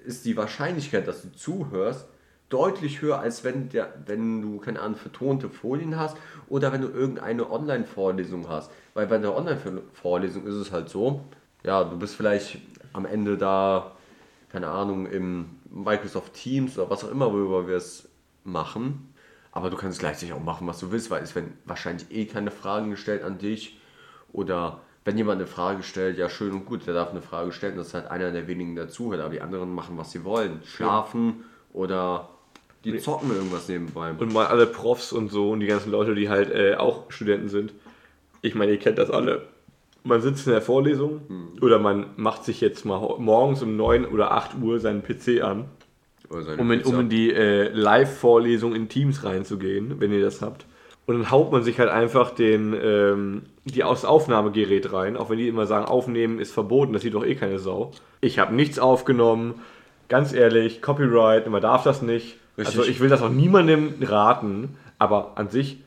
ist 0.04 0.24
die 0.24 0.36
Wahrscheinlichkeit, 0.36 1.06
dass 1.06 1.22
du 1.22 1.32
zuhörst, 1.32 2.06
deutlich 2.50 3.00
höher, 3.00 3.20
als 3.20 3.44
wenn, 3.44 3.70
der, 3.70 3.94
wenn 4.06 4.42
du, 4.42 4.58
keine 4.58 4.80
Ahnung, 4.80 4.96
vertonte 4.96 5.48
Folien 5.48 5.96
hast 5.96 6.16
oder 6.48 6.72
wenn 6.72 6.82
du 6.82 6.88
irgendeine 6.88 7.50
Online-Vorlesung 7.50 8.48
hast. 8.48 8.70
Weil 8.92 9.06
bei 9.06 9.18
der 9.18 9.34
Online-Vorlesung 9.34 10.44
ist 10.46 10.54
es 10.54 10.72
halt 10.72 10.88
so, 10.90 11.24
ja, 11.64 11.84
du 11.84 11.98
bist 11.98 12.16
vielleicht 12.16 12.58
am 12.92 13.06
Ende 13.06 13.38
da, 13.38 13.92
keine 14.50 14.68
Ahnung, 14.68 15.06
im 15.06 15.46
Microsoft 15.70 16.34
Teams 16.34 16.76
oder 16.76 16.90
was 16.90 17.04
auch 17.04 17.10
immer, 17.10 17.32
worüber 17.32 17.68
wir 17.68 17.76
es 17.76 18.08
machen. 18.44 19.14
Aber 19.52 19.70
du 19.70 19.76
kannst 19.76 20.00
gleichzeitig 20.00 20.32
auch 20.32 20.42
machen, 20.42 20.66
was 20.66 20.80
du 20.80 20.90
willst, 20.90 21.10
weil 21.10 21.22
es 21.22 21.34
werden 21.34 21.56
wahrscheinlich 21.64 22.10
eh 22.10 22.26
keine 22.26 22.50
Fragen 22.50 22.90
gestellt 22.90 23.22
an 23.22 23.38
dich. 23.38 23.80
Oder 24.32 24.80
wenn 25.04 25.16
jemand 25.16 25.40
eine 25.40 25.46
Frage 25.46 25.82
stellt, 25.82 26.18
ja 26.18 26.28
schön 26.28 26.52
und 26.52 26.66
gut, 26.66 26.86
der 26.86 26.94
darf 26.94 27.10
eine 27.10 27.22
Frage 27.22 27.52
stellen, 27.52 27.76
das 27.76 27.88
ist 27.88 27.94
halt 27.94 28.10
einer 28.10 28.32
der 28.32 28.48
wenigen, 28.48 28.74
der 28.74 28.88
zuhört, 28.88 29.20
aber 29.20 29.30
die 29.30 29.40
anderen 29.40 29.72
machen, 29.72 29.96
was 29.98 30.10
sie 30.10 30.24
wollen. 30.24 30.60
Schlafen 30.64 31.44
oder 31.72 32.28
die 32.84 32.98
zocken 32.98 33.30
irgendwas 33.30 33.68
nebenbei. 33.68 34.12
Und 34.18 34.32
mal 34.32 34.46
alle 34.46 34.66
Profs 34.66 35.12
und 35.12 35.30
so 35.30 35.50
und 35.50 35.60
die 35.60 35.66
ganzen 35.66 35.90
Leute, 35.90 36.14
die 36.14 36.28
halt 36.28 36.50
äh, 36.50 36.76
auch 36.76 37.10
Studenten 37.10 37.48
sind. 37.48 37.72
Ich 38.42 38.54
meine, 38.54 38.72
ihr 38.72 38.78
kennt 38.78 38.98
das 38.98 39.10
alle. 39.10 39.42
Man 40.02 40.22
sitzt 40.22 40.46
in 40.46 40.52
der 40.52 40.62
Vorlesung 40.62 41.20
oder 41.60 41.78
man 41.78 42.06
macht 42.16 42.44
sich 42.44 42.62
jetzt 42.62 42.86
mal 42.86 43.16
morgens 43.18 43.62
um 43.62 43.76
9 43.76 44.06
oder 44.06 44.32
8 44.32 44.56
Uhr 44.62 44.80
seinen 44.80 45.02
PC 45.02 45.42
an, 45.42 45.66
Oder 46.30 46.42
seine 46.42 46.62
um 46.62 46.72
in, 46.72 46.82
um 46.82 47.00
in 47.00 47.08
die 47.10 47.30
äh, 47.34 47.68
Live-Vorlesung 47.68 48.74
in 48.74 48.88
Teams 48.88 49.24
reinzugehen, 49.24 50.00
wenn 50.00 50.10
ihr 50.10 50.22
das 50.22 50.40
habt. 50.40 50.64
Und 51.04 51.18
dann 51.18 51.30
haut 51.30 51.52
man 51.52 51.62
sich 51.62 51.78
halt 51.78 51.90
einfach 51.90 52.30
den, 52.30 52.74
ähm, 52.82 53.42
die 53.64 53.84
aus 53.84 54.06
Aufnahmegerät 54.06 54.90
rein, 54.92 55.18
auch 55.18 55.28
wenn 55.28 55.38
die 55.38 55.48
immer 55.48 55.66
sagen, 55.66 55.84
aufnehmen 55.84 56.38
ist 56.38 56.52
verboten, 56.52 56.94
das 56.94 57.02
sieht 57.02 57.14
doch 57.14 57.24
eh 57.24 57.34
keine 57.34 57.58
Sau. 57.58 57.90
Ich 58.22 58.38
habe 58.38 58.54
nichts 58.54 58.78
aufgenommen, 58.78 59.60
ganz 60.08 60.32
ehrlich, 60.32 60.80
Copyright, 60.80 61.46
man 61.48 61.60
darf 61.60 61.82
das 61.82 62.00
nicht. 62.00 62.39
Richtig. 62.60 62.78
Also 62.78 62.90
ich 62.90 63.00
will 63.00 63.08
das 63.08 63.22
auch 63.22 63.30
niemandem 63.30 63.94
raten, 64.02 64.76
aber 64.98 65.32
an 65.36 65.48
sich 65.48 65.82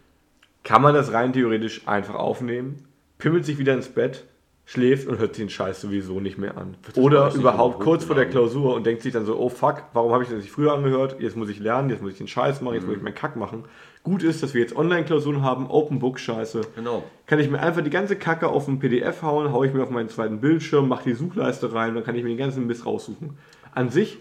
kann 0.63 0.81
man 0.81 0.93
das 0.93 1.13
rein 1.13 1.33
theoretisch 1.33 1.87
einfach 1.87 2.15
aufnehmen, 2.15 2.85
pimmelt 3.17 3.45
sich 3.45 3.57
wieder 3.59 3.73
ins 3.73 3.89
Bett, 3.89 4.25
schläft 4.65 5.07
und 5.09 5.19
hört 5.19 5.35
sich 5.35 5.43
den 5.43 5.49
Scheiß 5.49 5.81
sowieso 5.81 6.21
nicht 6.21 6.37
mehr 6.37 6.57
an. 6.57 6.75
Oder 6.95 7.33
überhaupt 7.33 7.81
kurz 7.81 8.05
vor 8.05 8.15
der? 8.15 8.27
Klausur 8.29 8.73
und 8.75 8.85
denkt 8.85 9.01
sich 9.01 9.11
dann 9.11 9.25
so, 9.25 9.37
oh 9.37 9.49
fuck, 9.49 9.83
warum 9.91 10.13
habe 10.13 10.23
ich 10.23 10.29
das 10.29 10.39
nicht 10.39 10.51
früher 10.51 10.73
angehört? 10.73 11.17
Jetzt 11.19 11.35
muss 11.35 11.49
ich 11.49 11.59
lernen, 11.59 11.89
jetzt 11.89 12.01
muss 12.01 12.13
ich 12.13 12.17
den 12.17 12.29
Scheiß 12.29 12.61
machen, 12.61 12.75
jetzt 12.75 12.85
muss 12.85 12.93
ich 12.93 12.99
Mhm. 12.99 13.03
meinen 13.03 13.15
Kack 13.15 13.35
machen. 13.35 13.65
Gut 14.03 14.23
ist, 14.23 14.41
dass 14.41 14.53
wir 14.53 14.61
jetzt 14.61 14.75
Online-Klausuren 14.75 15.41
haben, 15.43 15.67
Open 15.69 15.99
Book 15.99 16.17
Scheiße. 16.17 16.61
Genau. 16.75 17.03
Kann 17.25 17.39
ich 17.39 17.49
mir 17.49 17.59
einfach 17.59 17.81
die 17.83 17.89
ganze 17.89 18.15
Kacke 18.15 18.47
auf 18.47 18.67
ein 18.69 18.79
PDF 18.79 19.21
hauen, 19.21 19.51
haue 19.51 19.67
ich 19.67 19.73
mir 19.73 19.83
auf 19.83 19.89
meinen 19.89 20.09
zweiten 20.09 20.39
Bildschirm, 20.39 20.87
mache 20.87 21.03
die 21.05 21.13
Suchleiste 21.13 21.73
rein, 21.73 21.93
dann 21.93 22.03
kann 22.05 22.15
ich 22.15 22.23
mir 22.23 22.29
den 22.29 22.37
ganzen 22.37 22.65
Mist 22.65 22.85
raussuchen. 22.85 23.37
An 23.75 23.89
sich 23.89 24.17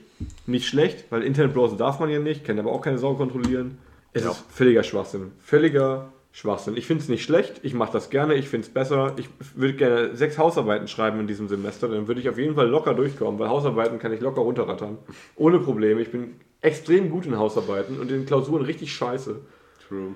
nicht 0.46 0.66
schlecht, 0.66 1.04
weil 1.10 1.22
Internetbrowser 1.22 1.76
darf 1.76 1.98
man 2.00 2.08
ja 2.08 2.18
nicht, 2.18 2.44
kann 2.44 2.58
aber 2.58 2.70
auch 2.72 2.80
keine 2.82 2.98
Sau 2.98 3.14
kontrollieren. 3.14 3.78
Es 4.12 4.24
Ja. 4.24 4.30
ist 4.30 4.44
völliger 4.50 4.82
Schwachsinn. 4.82 5.32
Völliger 5.40 6.12
Schwachsinn. 6.32 6.76
Ich 6.76 6.86
finde 6.86 7.02
es 7.02 7.08
nicht 7.08 7.24
schlecht, 7.24 7.60
ich 7.62 7.74
mache 7.74 7.92
das 7.92 8.08
gerne, 8.08 8.34
ich 8.34 8.48
finde 8.48 8.66
es 8.66 8.72
besser. 8.72 9.14
Ich 9.16 9.28
würde 9.54 9.74
gerne 9.74 10.16
sechs 10.16 10.38
Hausarbeiten 10.38 10.88
schreiben 10.88 11.20
in 11.20 11.26
diesem 11.26 11.48
Semester, 11.48 11.88
dann 11.88 12.08
würde 12.08 12.20
ich 12.20 12.28
auf 12.28 12.38
jeden 12.38 12.54
Fall 12.54 12.68
locker 12.68 12.94
durchkommen, 12.94 13.38
weil 13.38 13.48
Hausarbeiten 13.48 13.98
kann 13.98 14.12
ich 14.12 14.20
locker 14.20 14.40
runterrattern. 14.42 14.98
Ohne 15.36 15.58
Probleme. 15.58 16.00
Ich 16.00 16.10
bin 16.10 16.34
extrem 16.60 17.10
gut 17.10 17.26
in 17.26 17.36
Hausarbeiten 17.38 17.98
und 18.00 18.10
in 18.10 18.24
Klausuren 18.26 18.64
richtig 18.64 18.92
scheiße. 18.94 19.40
True. 19.88 20.14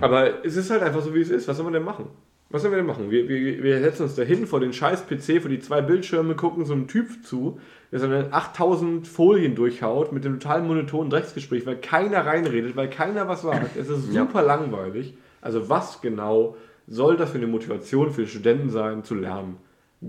Aber 0.00 0.44
es 0.44 0.56
ist 0.56 0.70
halt 0.70 0.82
einfach 0.82 1.02
so, 1.02 1.14
wie 1.14 1.20
es 1.20 1.30
ist. 1.30 1.46
Was 1.48 1.56
soll 1.56 1.64
man 1.64 1.72
denn 1.74 1.84
machen? 1.84 2.06
Was 2.52 2.62
sollen 2.62 2.72
wir 2.72 2.76
denn 2.78 2.86
machen? 2.86 3.10
Wir, 3.10 3.28
wir, 3.28 3.62
wir 3.62 3.80
setzen 3.80 4.02
uns 4.04 4.14
da 4.14 4.22
hin 4.22 4.46
vor 4.46 4.60
den 4.60 4.72
scheiß 4.72 5.06
PC, 5.06 5.40
vor 5.40 5.48
die 5.50 5.58
zwei 5.58 5.80
Bildschirme, 5.80 6.34
gucken 6.36 6.64
so 6.64 6.74
einem 6.74 6.86
Typ 6.86 7.24
zu, 7.24 7.58
der 7.90 7.98
seine 7.98 8.32
8000 8.32 9.08
Folien 9.08 9.54
durchhaut 9.54 10.12
mit 10.12 10.24
dem 10.24 10.38
total 10.38 10.62
monotonen 10.62 11.10
Drecksgespräch, 11.10 11.66
weil 11.66 11.76
keiner 11.76 12.24
reinredet, 12.26 12.76
weil 12.76 12.88
keiner 12.90 13.26
was 13.28 13.42
sagt. 13.42 13.76
Es 13.76 13.88
ist 13.88 14.12
Ja. 14.12 14.22
super 14.22 14.42
langweilig. 14.42 15.14
Also 15.40 15.68
was 15.68 16.00
genau 16.00 16.56
soll 16.86 17.16
das 17.16 17.30
für 17.30 17.38
eine 17.38 17.46
Motivation 17.46 18.12
für 18.12 18.26
Studenten 18.26 18.70
sein, 18.70 19.02
zu 19.02 19.14
lernen? 19.14 19.56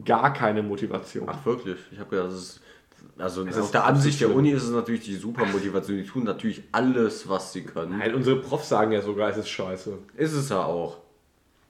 Gar 0.06 0.34
keine 0.34 0.64
Motivation. 0.64 1.28
Ach 1.30 1.46
wirklich? 1.46 1.78
Ich 1.92 2.00
habe 2.00 2.10
gedacht, 2.10 2.28
das 2.28 2.36
ist 2.36 2.62
Also 3.18 3.46
Es 3.46 3.58
auf 3.60 3.72
der 3.72 3.86
Ansicht 3.86 4.22
der 4.22 4.34
Uni 4.36 4.52
ist 4.52 4.64
es 4.64 4.72
natürlich 4.72 5.04
die 5.04 5.16
super 5.16 5.46
Motivation. 5.46 5.98
Die 5.98 6.04
tun 6.06 6.24
natürlich 6.24 6.64
alles, 6.72 7.30
was 7.30 7.54
sie 7.54 7.64
können. 7.64 8.00
Nein, 8.00 8.16
unsere 8.16 8.38
Profs 8.42 8.70
sagen 8.70 8.92
ja 8.92 9.02
sogar, 9.02 9.30
es 9.30 9.38
ist 9.38 9.50
scheiße. 9.50 9.98
Ist 10.18 10.34
es 10.34 10.50
ja 10.50 10.64
auch. 10.64 10.98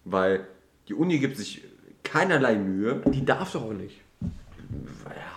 Weil 0.06 0.48
die 0.88 0.94
Uni 0.94 1.20
gibt 1.20 1.38
sich 1.38 1.64
keinerlei 2.04 2.56
Mühe. 2.56 3.02
Die 3.08 3.26
darf 3.26 3.54
doch 3.54 3.64
auch 3.64 3.74
nicht. 3.74 4.02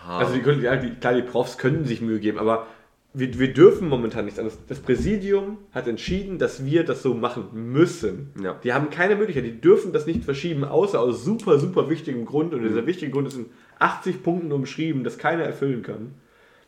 Ja, 0.04 0.18
Also 0.18 0.34
die 0.34 0.40
können, 0.40 0.62
ja, 0.62 0.76
die, 0.76 0.90
klar, 0.90 1.14
die 1.14 1.22
Profs 1.22 1.58
können 1.58 1.84
sich 1.84 2.00
Mühe 2.00 2.20
geben, 2.20 2.38
aber 2.38 2.66
wir, 3.12 3.38
wir 3.38 3.52
dürfen 3.54 3.88
momentan 3.88 4.26
nichts 4.26 4.38
anderes. 4.38 4.58
Das 4.68 4.78
Präsidium 4.80 5.58
hat 5.72 5.86
entschieden, 5.88 6.38
dass 6.38 6.64
wir 6.64 6.84
das 6.84 7.02
so 7.02 7.14
machen 7.14 7.72
müssen. 7.72 8.30
Ja. 8.42 8.58
Die 8.62 8.72
haben 8.74 8.90
keine 8.90 9.16
Möglichkeit, 9.16 9.46
die 9.46 9.60
dürfen 9.60 9.92
das 9.92 10.06
nicht 10.06 10.24
verschieben, 10.24 10.64
außer 10.64 11.00
aus 11.00 11.24
super, 11.24 11.58
super 11.58 11.88
wichtigem 11.88 12.26
Grund. 12.26 12.52
Und 12.52 12.62
dieser 12.62 12.86
wichtige 12.86 13.10
Grund 13.10 13.28
ist 13.28 13.36
in 13.36 13.46
80 13.78 14.22
Punkten 14.22 14.52
umschrieben, 14.52 15.02
das 15.02 15.16
keiner 15.16 15.44
erfüllen 15.44 15.82
kann. 15.82 16.14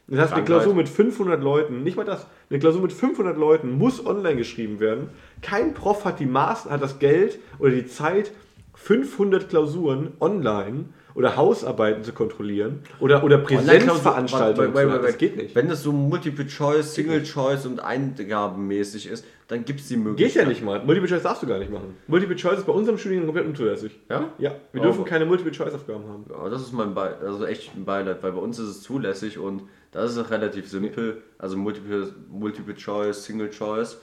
Das 0.06 0.20
heißt, 0.20 0.32
eine. 0.32 0.44
Klausur 0.44 0.74
mit 0.74 0.88
500 0.88 1.42
Leuten, 1.42 1.82
nicht 1.82 1.98
mal 1.98 2.04
das, 2.04 2.26
eine 2.48 2.58
Klausur 2.58 2.80
mit 2.80 2.94
500 2.94 3.36
Leuten 3.36 3.76
muss 3.76 4.04
online 4.04 4.36
geschrieben 4.36 4.80
werden. 4.80 5.10
Kein 5.42 5.74
Prof 5.74 6.06
hat 6.06 6.18
die 6.18 6.26
Maß, 6.26 6.70
hat 6.70 6.80
das 6.82 6.98
Geld 6.98 7.38
oder 7.58 7.72
die 7.72 7.86
Zeit, 7.86 8.32
500 8.82 9.48
Klausuren 9.48 10.12
online 10.20 10.86
oder 11.14 11.36
Hausarbeiten 11.36 12.04
zu 12.04 12.12
kontrollieren 12.12 12.80
oder, 13.00 13.24
oder 13.24 13.38
Präsenzveranstaltungen. 13.38 14.72
zu 14.74 14.86
machen. 14.86 15.02
Das 15.02 15.18
geht 15.18 15.36
nicht. 15.36 15.54
Wenn 15.54 15.68
das 15.68 15.82
so 15.82 15.90
Multiple 15.92 16.46
Choice, 16.46 16.94
Single 16.94 17.22
Choice 17.24 17.66
und 17.66 17.80
eingabenmäßig 17.80 19.08
ist, 19.08 19.24
dann 19.48 19.64
gibt 19.64 19.80
es 19.80 19.88
die 19.88 19.96
Möglichkeit. 19.96 20.32
Geht 20.34 20.42
ja 20.42 20.48
nicht 20.48 20.62
mal. 20.64 20.84
Multiple 20.84 21.08
Choice 21.08 21.22
darfst 21.22 21.42
du 21.42 21.46
gar 21.46 21.58
nicht 21.58 21.72
machen. 21.72 21.96
Multiple 22.06 22.36
Choice 22.36 22.58
ist 22.58 22.66
bei 22.66 22.72
unserem 22.72 22.98
Studium 22.98 23.24
komplett 23.24 23.46
unzulässig. 23.46 23.98
Ja? 24.08 24.30
Ja, 24.38 24.54
wir 24.72 24.80
Oh. 24.80 24.84
dürfen 24.84 25.04
keine 25.04 25.26
Multiple 25.26 25.52
Choice 25.52 25.74
Aufgaben 25.74 26.04
haben. 26.06 26.24
Ja, 26.30 26.48
das 26.48 26.62
ist 26.62 26.72
mein 26.72 26.94
Be 26.94 27.16
also 27.20 27.44
echt 27.46 27.74
ein 27.74 27.84
Beileid, 27.84 28.22
weil 28.22 28.32
bei 28.32 28.40
uns 28.40 28.58
ist 28.58 28.68
es 28.68 28.82
zulässig 28.82 29.38
und 29.38 29.62
das 29.90 30.12
ist 30.12 30.18
auch 30.18 30.30
relativ 30.30 30.68
simpel. 30.68 31.22
Also 31.38 31.56
Multiple, 31.56 32.12
Multiple 32.30 32.74
Choice, 32.76 33.24
Single 33.24 33.50
Choice, 33.50 34.00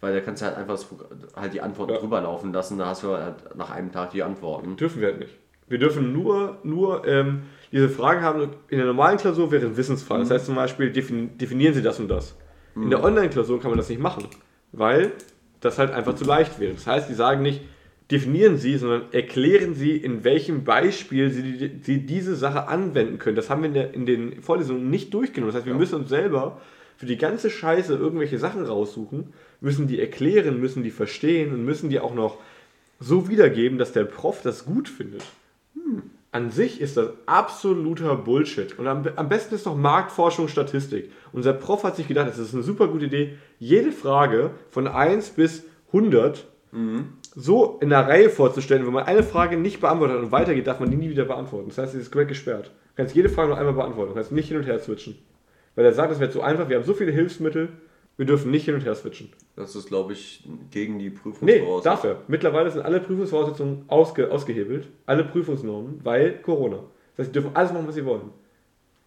weil 0.00 0.14
da 0.14 0.20
kannst 0.20 0.42
du 0.42 0.46
halt 0.46 0.56
einfach 0.56 0.74
das, 0.74 0.86
halt 1.34 1.54
die 1.54 1.60
Antworten 1.60 1.92
Ja. 1.94 1.98
drüber 2.00 2.20
laufen 2.20 2.52
lassen, 2.52 2.78
da 2.78 2.86
hast 2.86 3.02
du 3.02 3.08
halt 3.08 3.56
nach 3.56 3.70
einem 3.70 3.92
Tag 3.92 4.10
die 4.10 4.22
Antworten. 4.22 4.76
Dürfen 4.76 5.00
wir 5.00 5.08
halt 5.08 5.20
nicht. 5.20 5.34
Wir 5.68 5.78
dürfen 5.78 6.12
nur, 6.12 6.58
nur 6.62 7.06
ähm, 7.08 7.42
diese 7.72 7.88
Fragen 7.88 8.22
haben. 8.22 8.50
In 8.68 8.78
der 8.78 8.86
normalen 8.86 9.18
Klausur 9.18 9.50
wäre 9.50 9.66
ein 9.66 9.76
Wissensfall. 9.76 10.20
Das 10.20 10.30
heißt 10.30 10.46
zum 10.46 10.54
Beispiel, 10.54 10.90
defin 10.92 11.36
definieren 11.38 11.74
Sie 11.74 11.82
das 11.82 11.98
und 11.98 12.08
das. 12.08 12.36
In 12.76 12.90
der 12.90 13.02
Online-Klausur 13.02 13.58
kann 13.60 13.70
man 13.70 13.78
das 13.78 13.88
nicht 13.88 14.00
machen, 14.00 14.24
weil 14.72 15.12
das 15.60 15.78
halt 15.78 15.90
einfach 15.92 16.14
zu 16.14 16.24
leicht 16.24 16.60
wäre. 16.60 16.74
Das 16.74 16.86
heißt, 16.86 17.08
die 17.08 17.14
sagen 17.14 17.40
nicht, 17.42 17.62
definieren 18.10 18.58
Sie, 18.58 18.76
sondern 18.76 19.10
erklären 19.12 19.74
Sie, 19.74 19.96
in 19.96 20.22
welchem 20.24 20.62
Beispiel 20.62 21.30
Sie, 21.30 21.78
Sie 21.80 22.06
diese 22.06 22.36
Sache 22.36 22.68
anwenden 22.68 23.18
können. 23.18 23.34
Das 23.34 23.48
haben 23.50 23.62
wir 23.62 23.68
in, 23.68 23.74
der, 23.74 23.94
in 23.94 24.06
den 24.06 24.42
Vorlesungen 24.42 24.90
nicht 24.90 25.12
durchgenommen. 25.14 25.48
Das 25.52 25.56
heißt, 25.60 25.66
wir 25.66 25.74
müssen 25.74 25.96
uns 26.00 26.10
selber 26.10 26.60
für 26.96 27.06
die 27.06 27.16
ganze 27.16 27.50
Scheiße 27.50 27.94
irgendwelche 27.94 28.38
Sachen 28.38 28.64
raussuchen, 28.64 29.32
müssen 29.60 29.86
die 29.86 30.00
erklären, 30.00 30.60
müssen 30.60 30.82
die 30.82 30.90
verstehen 30.90 31.52
und 31.52 31.64
müssen 31.64 31.90
die 31.90 32.00
auch 32.00 32.14
noch 32.14 32.38
so 33.00 33.28
wiedergeben, 33.28 33.78
dass 33.78 33.92
der 33.92 34.04
Prof 34.04 34.42
das 34.42 34.64
gut 34.64 34.88
findet. 34.88 35.22
An 36.32 36.50
sich 36.50 36.80
ist 36.80 36.96
das 36.96 37.10
absoluter 37.26 38.16
Bullshit. 38.16 38.78
Und 38.78 38.86
am, 38.86 39.06
am 39.16 39.28
besten 39.28 39.54
ist 39.54 39.66
doch 39.66 39.76
Marktforschung, 39.76 40.48
Statistik. 40.48 41.10
Unser 41.32 41.52
Prof 41.52 41.84
hat 41.84 41.96
sich 41.96 42.08
gedacht, 42.08 42.28
es 42.28 42.38
ist 42.38 42.54
eine 42.54 42.62
super 42.62 42.88
gute 42.88 43.06
Idee, 43.06 43.38
jede 43.58 43.92
Frage 43.92 44.50
von 44.70 44.86
1 44.86 45.30
bis 45.30 45.64
100 45.88 46.46
so 47.34 47.78
in 47.80 47.90
der 47.90 48.06
Reihe 48.06 48.28
vorzustellen. 48.28 48.86
Wenn 48.86 48.92
man 48.92 49.04
eine 49.04 49.22
Frage 49.22 49.56
nicht 49.56 49.80
beantwortet 49.80 50.16
hat 50.16 50.24
und 50.24 50.32
weitergeht, 50.32 50.66
darf 50.66 50.80
man 50.80 50.90
die 50.90 50.96
nie 50.96 51.10
wieder 51.10 51.24
beantworten. 51.24 51.68
Das 51.68 51.78
heißt, 51.78 51.92
sie 51.92 51.98
ist 51.98 52.10
komplett 52.10 52.28
gesperrt. 52.28 52.66
Du 52.66 52.96
kannst 52.96 53.14
jede 53.14 53.28
Frage 53.28 53.48
nur 53.48 53.58
einmal 53.58 53.74
beantworten. 53.74 54.10
Du 54.10 54.14
kannst 54.14 54.32
nicht 54.32 54.48
hin 54.48 54.56
und 54.56 54.64
her 54.64 54.78
switchen. 54.78 55.16
Weil 55.74 55.84
er 55.84 55.92
sagt, 55.92 56.10
das 56.10 56.20
wäre 56.20 56.30
zu 56.30 56.42
einfach, 56.42 56.68
wir 56.68 56.76
haben 56.76 56.84
so 56.84 56.94
viele 56.94 57.12
Hilfsmittel, 57.12 57.68
wir 58.16 58.26
dürfen 58.26 58.50
nicht 58.50 58.64
hin 58.64 58.74
und 58.74 58.84
her 58.84 58.94
switchen. 58.94 59.30
Das 59.56 59.74
ist, 59.76 59.88
glaube 59.88 60.12
ich, 60.12 60.48
gegen 60.70 60.98
die 60.98 61.10
Nee, 61.10 61.10
Prüfungsvoraussetzungen. 61.10 61.82
darf 61.84 62.04
er. 62.04 62.22
Mittlerweile 62.28 62.70
sind 62.70 62.82
alle 62.82 63.00
Prüfungsvoraussetzungen 63.00 63.84
ausge, 63.88 64.30
ausgehebelt, 64.30 64.88
alle 65.06 65.24
Prüfungsnormen, 65.24 66.00
weil 66.04 66.38
Corona. 66.42 66.80
Das 67.16 67.26
heißt, 67.26 67.28
die 67.34 67.40
dürfen 67.40 67.50
alles 67.54 67.72
machen, 67.72 67.86
was 67.86 67.94
sie 67.94 68.04
wollen. 68.04 68.30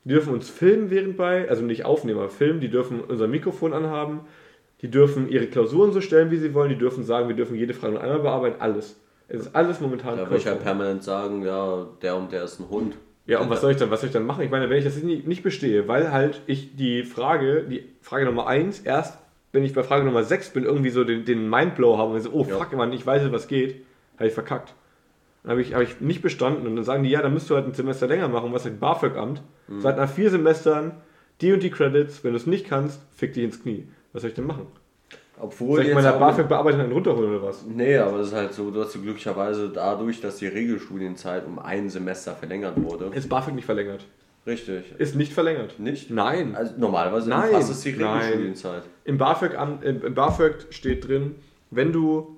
Die 0.05 0.09
dürfen 0.09 0.33
uns 0.33 0.49
filmen 0.49 0.89
während 0.89 1.17
bei, 1.17 1.47
also 1.49 1.63
nicht 1.63 1.85
aufnehmen, 1.85 2.19
aber 2.19 2.29
filmen, 2.29 2.59
die 2.61 2.69
dürfen 2.69 3.01
unser 3.01 3.27
Mikrofon 3.27 3.73
anhaben, 3.73 4.21
die 4.81 4.89
dürfen 4.89 5.27
ihre 5.29 5.47
Klausuren 5.47 5.91
so 5.91 6.01
stellen, 6.01 6.31
wie 6.31 6.37
sie 6.37 6.53
wollen, 6.53 6.69
die 6.69 6.77
dürfen 6.77 7.03
sagen, 7.03 7.27
wir 7.27 7.35
dürfen 7.35 7.55
jede 7.57 7.73
Frage 7.73 7.93
nur 7.93 8.01
einmal 8.01 8.19
bearbeiten, 8.19 8.61
alles. 8.61 8.99
Es 9.27 9.41
ist 9.41 9.55
alles 9.55 9.79
momentan 9.81 10.17
Da 10.17 10.23
würde 10.23 10.37
ich 10.37 10.43
konform. 10.45 10.63
permanent 10.63 11.03
sagen, 11.03 11.43
ja, 11.43 11.85
der 12.01 12.15
und 12.15 12.31
der 12.31 12.43
ist 12.45 12.59
ein 12.59 12.69
Hund. 12.69 12.95
Ja, 13.29 13.39
und 13.39 13.49
was 13.49 13.61
soll 13.61 13.71
ich 13.71 13.77
dann, 13.77 13.91
was 13.91 14.01
soll 14.01 14.07
ich 14.07 14.13
dann 14.13 14.25
machen? 14.25 14.43
Ich 14.43 14.49
meine, 14.51 14.69
wenn 14.69 14.77
ich 14.77 14.83
das 14.83 15.01
nicht, 15.01 15.27
nicht 15.27 15.43
bestehe, 15.43 15.87
weil 15.87 16.11
halt 16.11 16.41
ich 16.47 16.75
die 16.75 17.03
Frage, 17.03 17.63
die 17.63 17.83
Frage 18.01 18.25
Nummer 18.25 18.47
1, 18.47 18.81
erst 18.81 19.19
wenn 19.51 19.63
ich 19.63 19.73
bei 19.73 19.83
Frage 19.83 20.03
Nummer 20.05 20.23
6 20.23 20.49
bin, 20.51 20.63
irgendwie 20.63 20.89
so 20.89 21.03
den, 21.03 21.25
den 21.25 21.49
Mindblow 21.49 21.97
habe 21.97 22.13
und 22.13 22.21
so, 22.21 22.31
oh 22.31 22.45
Ja. 22.47 22.57
fuck, 22.57 22.73
Mann, 22.73 22.91
ich 22.93 23.05
weiß, 23.05 23.31
was 23.31 23.47
geht, 23.47 23.83
habe 24.17 24.27
ich 24.27 24.33
verkackt. 24.33 24.73
Dann 25.43 25.51
habe 25.51 25.61
ich, 25.61 25.73
habe 25.73 25.83
ich 25.83 26.01
nicht 26.01 26.21
bestanden 26.21 26.67
und 26.67 26.75
dann 26.75 26.83
sagen 26.83 27.03
die, 27.03 27.09
ja, 27.09 27.21
dann 27.21 27.33
müsst 27.33 27.49
du 27.49 27.55
halt 27.55 27.65
ein 27.65 27.73
Semester 27.73 28.07
länger 28.07 28.27
machen, 28.27 28.51
was 28.51 28.63
sagt 28.63 28.79
BAföG-Amt. 28.79 29.41
Mhm. 29.67 29.79
Seit 29.81 29.97
nach 29.97 30.09
vier 30.09 30.29
Semestern 30.29 30.91
die 31.41 31.53
und 31.53 31.63
die 31.63 31.69
Credits, 31.71 32.23
wenn 32.23 32.31
du 32.31 32.37
es 32.37 32.45
nicht 32.45 32.67
kannst, 32.67 33.01
fick 33.15 33.33
dich 33.33 33.43
ins 33.43 33.61
Knie. 33.61 33.87
Was 34.11 34.21
soll 34.23 34.29
ich 34.29 34.35
denn 34.35 34.45
machen? 34.45 34.67
Obwohl 35.41 35.77
Soll 35.77 35.87
ich 35.87 35.93
meiner 35.93 36.15
auch- 36.15 36.19
BAföG-Bearbeitung 36.19 36.81
einen 36.81 36.91
runterholen 36.91 37.35
oder 37.35 37.43
was? 37.47 37.63
Nee, 37.65 37.97
aber 37.97 38.17
das 38.19 38.27
ist 38.27 38.33
halt 38.33 38.53
so, 38.53 38.71
du 38.71 38.81
hast 38.81 38.93
du 38.95 39.01
glücklicherweise 39.01 39.69
dadurch, 39.69 40.19
dass 40.21 40.37
die 40.37 40.47
Regelstudienzeit 40.47 41.45
um 41.47 41.59
ein 41.59 41.89
Semester 41.89 42.33
verlängert 42.35 42.73
wurde. 42.81 43.11
Ist 43.15 43.29
BAföG 43.29 43.55
nicht 43.55 43.65
verlängert? 43.65 44.05
Richtig. 44.45 44.83
Ist 44.97 45.15
nicht 45.15 45.31
verlängert. 45.33 45.79
Nicht? 45.79 46.09
Nein. 46.09 46.55
Also 46.55 46.73
normalerweise 46.77 47.29
Nein. 47.29 47.53
es 47.55 47.81
die 47.81 47.93
Nein. 47.93 48.19
Regelstudienzeit. 48.21 48.83
Im 49.05 49.17
BAföG, 49.17 49.55
am- 49.57 49.81
im 49.83 50.13
BAföG 50.13 50.67
steht 50.71 51.07
drin, 51.07 51.35
wenn 51.71 51.91
du 51.93 52.35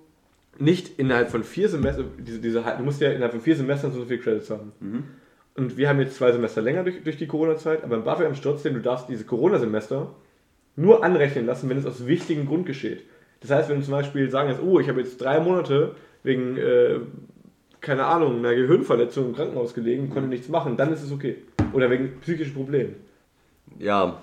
nicht 0.59 0.99
innerhalb 0.99 1.29
von 1.31 1.43
vier 1.43 1.69
Semestern, 1.69 2.05
diese, 2.19 2.39
diese, 2.39 2.61
du 2.77 2.83
musst 2.83 3.01
ja 3.01 3.09
innerhalb 3.11 3.31
von 3.31 3.41
vier 3.41 3.55
Semestern 3.55 3.91
so 3.93 4.03
viele 4.05 4.19
Credits 4.19 4.49
haben. 4.49 4.73
Und 5.55 5.77
wir 5.77 5.89
haben 5.89 5.99
jetzt 5.99 6.15
zwei 6.15 6.31
Semester 6.31 6.61
länger 6.61 6.83
durch, 6.83 7.03
durch 7.03 7.17
die 7.17 7.27
Corona-Zeit, 7.27 7.83
aber 7.83 7.95
im 7.95 8.03
BAföG 8.03 8.25
am 8.27 8.33
trotzdem, 8.35 8.73
du 8.75 8.81
darfst 8.81 9.07
diese 9.09 9.23
Corona-Semester 9.25 10.13
nur 10.75 11.03
anrechnen 11.03 11.45
lassen, 11.45 11.69
wenn 11.69 11.77
es 11.77 11.85
aus 11.85 12.07
wichtigem 12.07 12.47
Grund 12.47 12.65
geschieht. 12.65 13.03
Das 13.41 13.49
heißt, 13.49 13.69
wenn 13.69 13.79
du 13.79 13.83
zum 13.83 13.93
Beispiel 13.93 14.29
sagen 14.29 14.49
jetzt, 14.49 14.61
oh, 14.61 14.79
ich 14.79 14.87
habe 14.87 15.01
jetzt 15.01 15.19
drei 15.19 15.39
Monate 15.39 15.95
wegen, 16.23 16.57
äh, 16.57 16.99
keine 17.81 18.05
Ahnung, 18.05 18.39
einer 18.39 18.55
Gehirnverletzung 18.55 19.27
im 19.27 19.35
Krankenhaus 19.35 19.73
gelegen, 19.73 20.09
konnte 20.09 20.29
nichts 20.29 20.47
machen, 20.47 20.77
dann 20.77 20.93
ist 20.93 21.03
es 21.03 21.11
okay. 21.11 21.37
Oder 21.73 21.89
wegen 21.89 22.19
psychischen 22.21 22.53
Problemen. 22.53 22.95
Ja, 23.79 24.21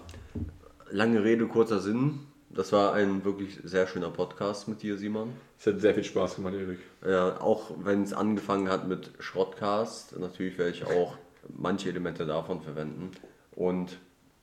lange 0.91 1.25
Rede, 1.25 1.47
kurzer 1.47 1.81
Sinn. 1.81 2.21
Das 2.51 2.73
war 2.73 2.95
ein 2.95 3.25
wirklich 3.25 3.59
sehr 3.63 3.87
schöner 3.87 4.11
Podcast 4.11 4.69
mit 4.69 4.83
dir, 4.83 4.97
Simon. 4.97 5.31
Es 5.59 5.67
hat 5.67 5.81
sehr 5.81 5.95
viel 5.95 6.05
Spaß 6.05 6.37
gemacht, 6.37 6.55
Erik. 6.55 6.79
Ja, 7.07 7.41
auch 7.41 7.73
wenn 7.83 8.03
es 8.03 8.13
angefangen 8.13 8.69
hat 8.69 8.89
mit 8.89 9.11
Schrottcast, 9.19 10.19
natürlich 10.19 10.57
werde 10.59 10.73
ich 10.73 10.87
auch 10.87 11.17
manche 11.57 11.89
Elemente 11.89 12.27
davon 12.27 12.63
verwenden. 12.63 13.11
Und 13.55 13.99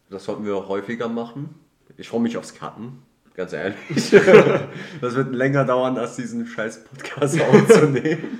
das 0.10 0.26
sollten 0.26 0.46
wir 0.46 0.56
auch 0.56 0.70
häufiger 0.70 1.08
machen. 1.08 1.56
Ich 1.98 2.10
freue 2.10 2.22
mich 2.22 2.38
aufs 2.38 2.56
Cutten, 2.56 3.04
ganz 3.36 3.54
ehrlich. 3.54 3.78
das 5.02 5.16
wird 5.16 5.34
länger 5.34 5.66
dauern, 5.66 5.98
als 5.98 6.16
diesen 6.16 6.46
scheiß 6.46 6.84
Podcast 6.86 7.40
aufzunehmen. 7.42 8.40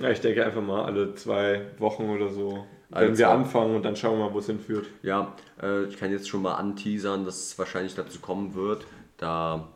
Ja, 0.00 0.10
ich 0.10 0.20
denke 0.20 0.44
einfach 0.44 0.62
mal 0.62 0.84
alle 0.84 1.14
zwei 1.14 1.62
Wochen 1.78 2.04
oder 2.04 2.28
so, 2.28 2.66
Alle 2.90 3.08
wenn 3.08 3.18
wir 3.18 3.30
anfangen 3.30 3.76
und 3.76 3.84
dann 3.84 3.96
schauen 3.96 4.18
wir 4.18 4.26
mal, 4.26 4.34
wo 4.34 4.38
es 4.38 4.46
hinführt. 4.46 4.86
Ja, 5.02 5.34
äh, 5.62 5.84
ich 5.84 5.96
kann 5.96 6.10
jetzt 6.10 6.28
schon 6.28 6.42
mal 6.42 6.54
anteasern, 6.54 7.24
dass 7.24 7.42
es 7.42 7.58
wahrscheinlich 7.58 7.94
dazu 7.94 8.20
kommen 8.20 8.54
wird, 8.54 8.86
da 9.16 9.68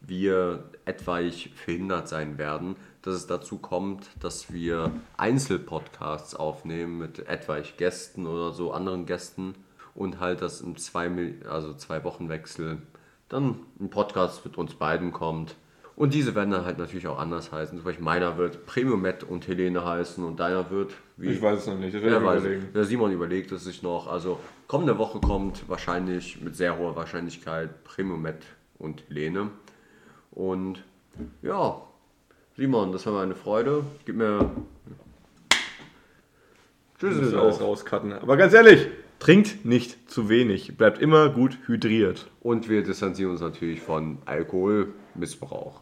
wir 0.00 0.64
etwaig 0.84 1.50
verhindert 1.54 2.08
sein 2.08 2.38
werden, 2.38 2.76
dass 3.02 3.14
es 3.14 3.26
dazu 3.26 3.58
kommt, 3.58 4.08
dass 4.20 4.52
wir 4.52 4.92
Einzelpodcasts 5.16 6.34
aufnehmen 6.34 6.98
mit 6.98 7.28
etwaig 7.28 7.76
Gästen 7.76 8.26
oder 8.26 8.52
so 8.52 8.72
anderen 8.72 9.06
Gästen 9.06 9.54
und 9.96 10.20
halt, 10.20 10.42
dass 10.42 10.60
im 10.60 10.76
zwei, 10.76 11.10
also 11.48 11.74
zwei 11.74 12.04
Wochen 12.04 12.28
Wechsel 12.28 12.78
dann 13.28 13.56
ein 13.80 13.90
Podcast 13.90 14.44
mit 14.44 14.56
uns 14.56 14.74
beiden 14.74 15.12
kommt. 15.12 15.56
Und 15.96 16.12
diese 16.12 16.34
werden 16.34 16.50
dann 16.50 16.66
halt 16.66 16.76
natürlich 16.76 17.08
auch 17.08 17.18
anders 17.18 17.50
heißen. 17.50 17.78
Zum 17.78 17.84
Beispiel 17.84 18.04
meiner 18.04 18.36
wird 18.36 18.66
Premium 18.66 19.00
Matt 19.00 19.24
und 19.24 19.48
Helene 19.48 19.82
heißen 19.82 20.22
und 20.22 20.38
deiner 20.38 20.70
wird 20.70 20.92
wie 21.16 21.30
Ich 21.30 21.40
weiß 21.40 21.60
es 21.60 21.66
noch 21.66 21.78
nicht, 21.78 21.94
das 21.94 22.02
werde 22.02 22.16
ich 22.16 22.22
überlegen. 22.22 22.68
Der 22.74 22.84
Simon 22.84 23.12
überlegt 23.12 23.50
es 23.52 23.64
sich 23.64 23.82
noch. 23.82 24.06
Also 24.06 24.38
kommende 24.68 24.98
Woche 24.98 25.20
kommt 25.20 25.66
wahrscheinlich 25.68 26.42
mit 26.42 26.54
sehr 26.54 26.78
hoher 26.78 26.94
Wahrscheinlichkeit 26.94 27.82
Premium 27.84 28.20
Matt 28.20 28.44
und 28.78 29.04
Helene. 29.08 29.48
Und 30.32 30.84
ja, 31.40 31.80
Simon, 32.58 32.92
das 32.92 33.06
war 33.06 33.14
mir 33.14 33.20
eine 33.22 33.34
Freude. 33.34 33.84
Gib 34.04 34.16
mir. 34.16 34.50
Tschüss, 37.00 37.32
alles 37.32 37.60
rauscutten. 37.60 38.12
Aber 38.12 38.36
ganz 38.36 38.52
ehrlich, 38.52 38.88
trinkt 39.18 39.64
nicht 39.64 40.10
zu 40.10 40.28
wenig. 40.28 40.76
Bleibt 40.76 41.00
immer 41.00 41.28
gut 41.30 41.58
hydriert. 41.66 42.30
Und 42.40 42.68
wir 42.68 42.82
distanzieren 42.82 43.32
uns 43.32 43.40
natürlich 43.40 43.80
von 43.80 44.18
Alkoholmissbrauch. 44.24 45.80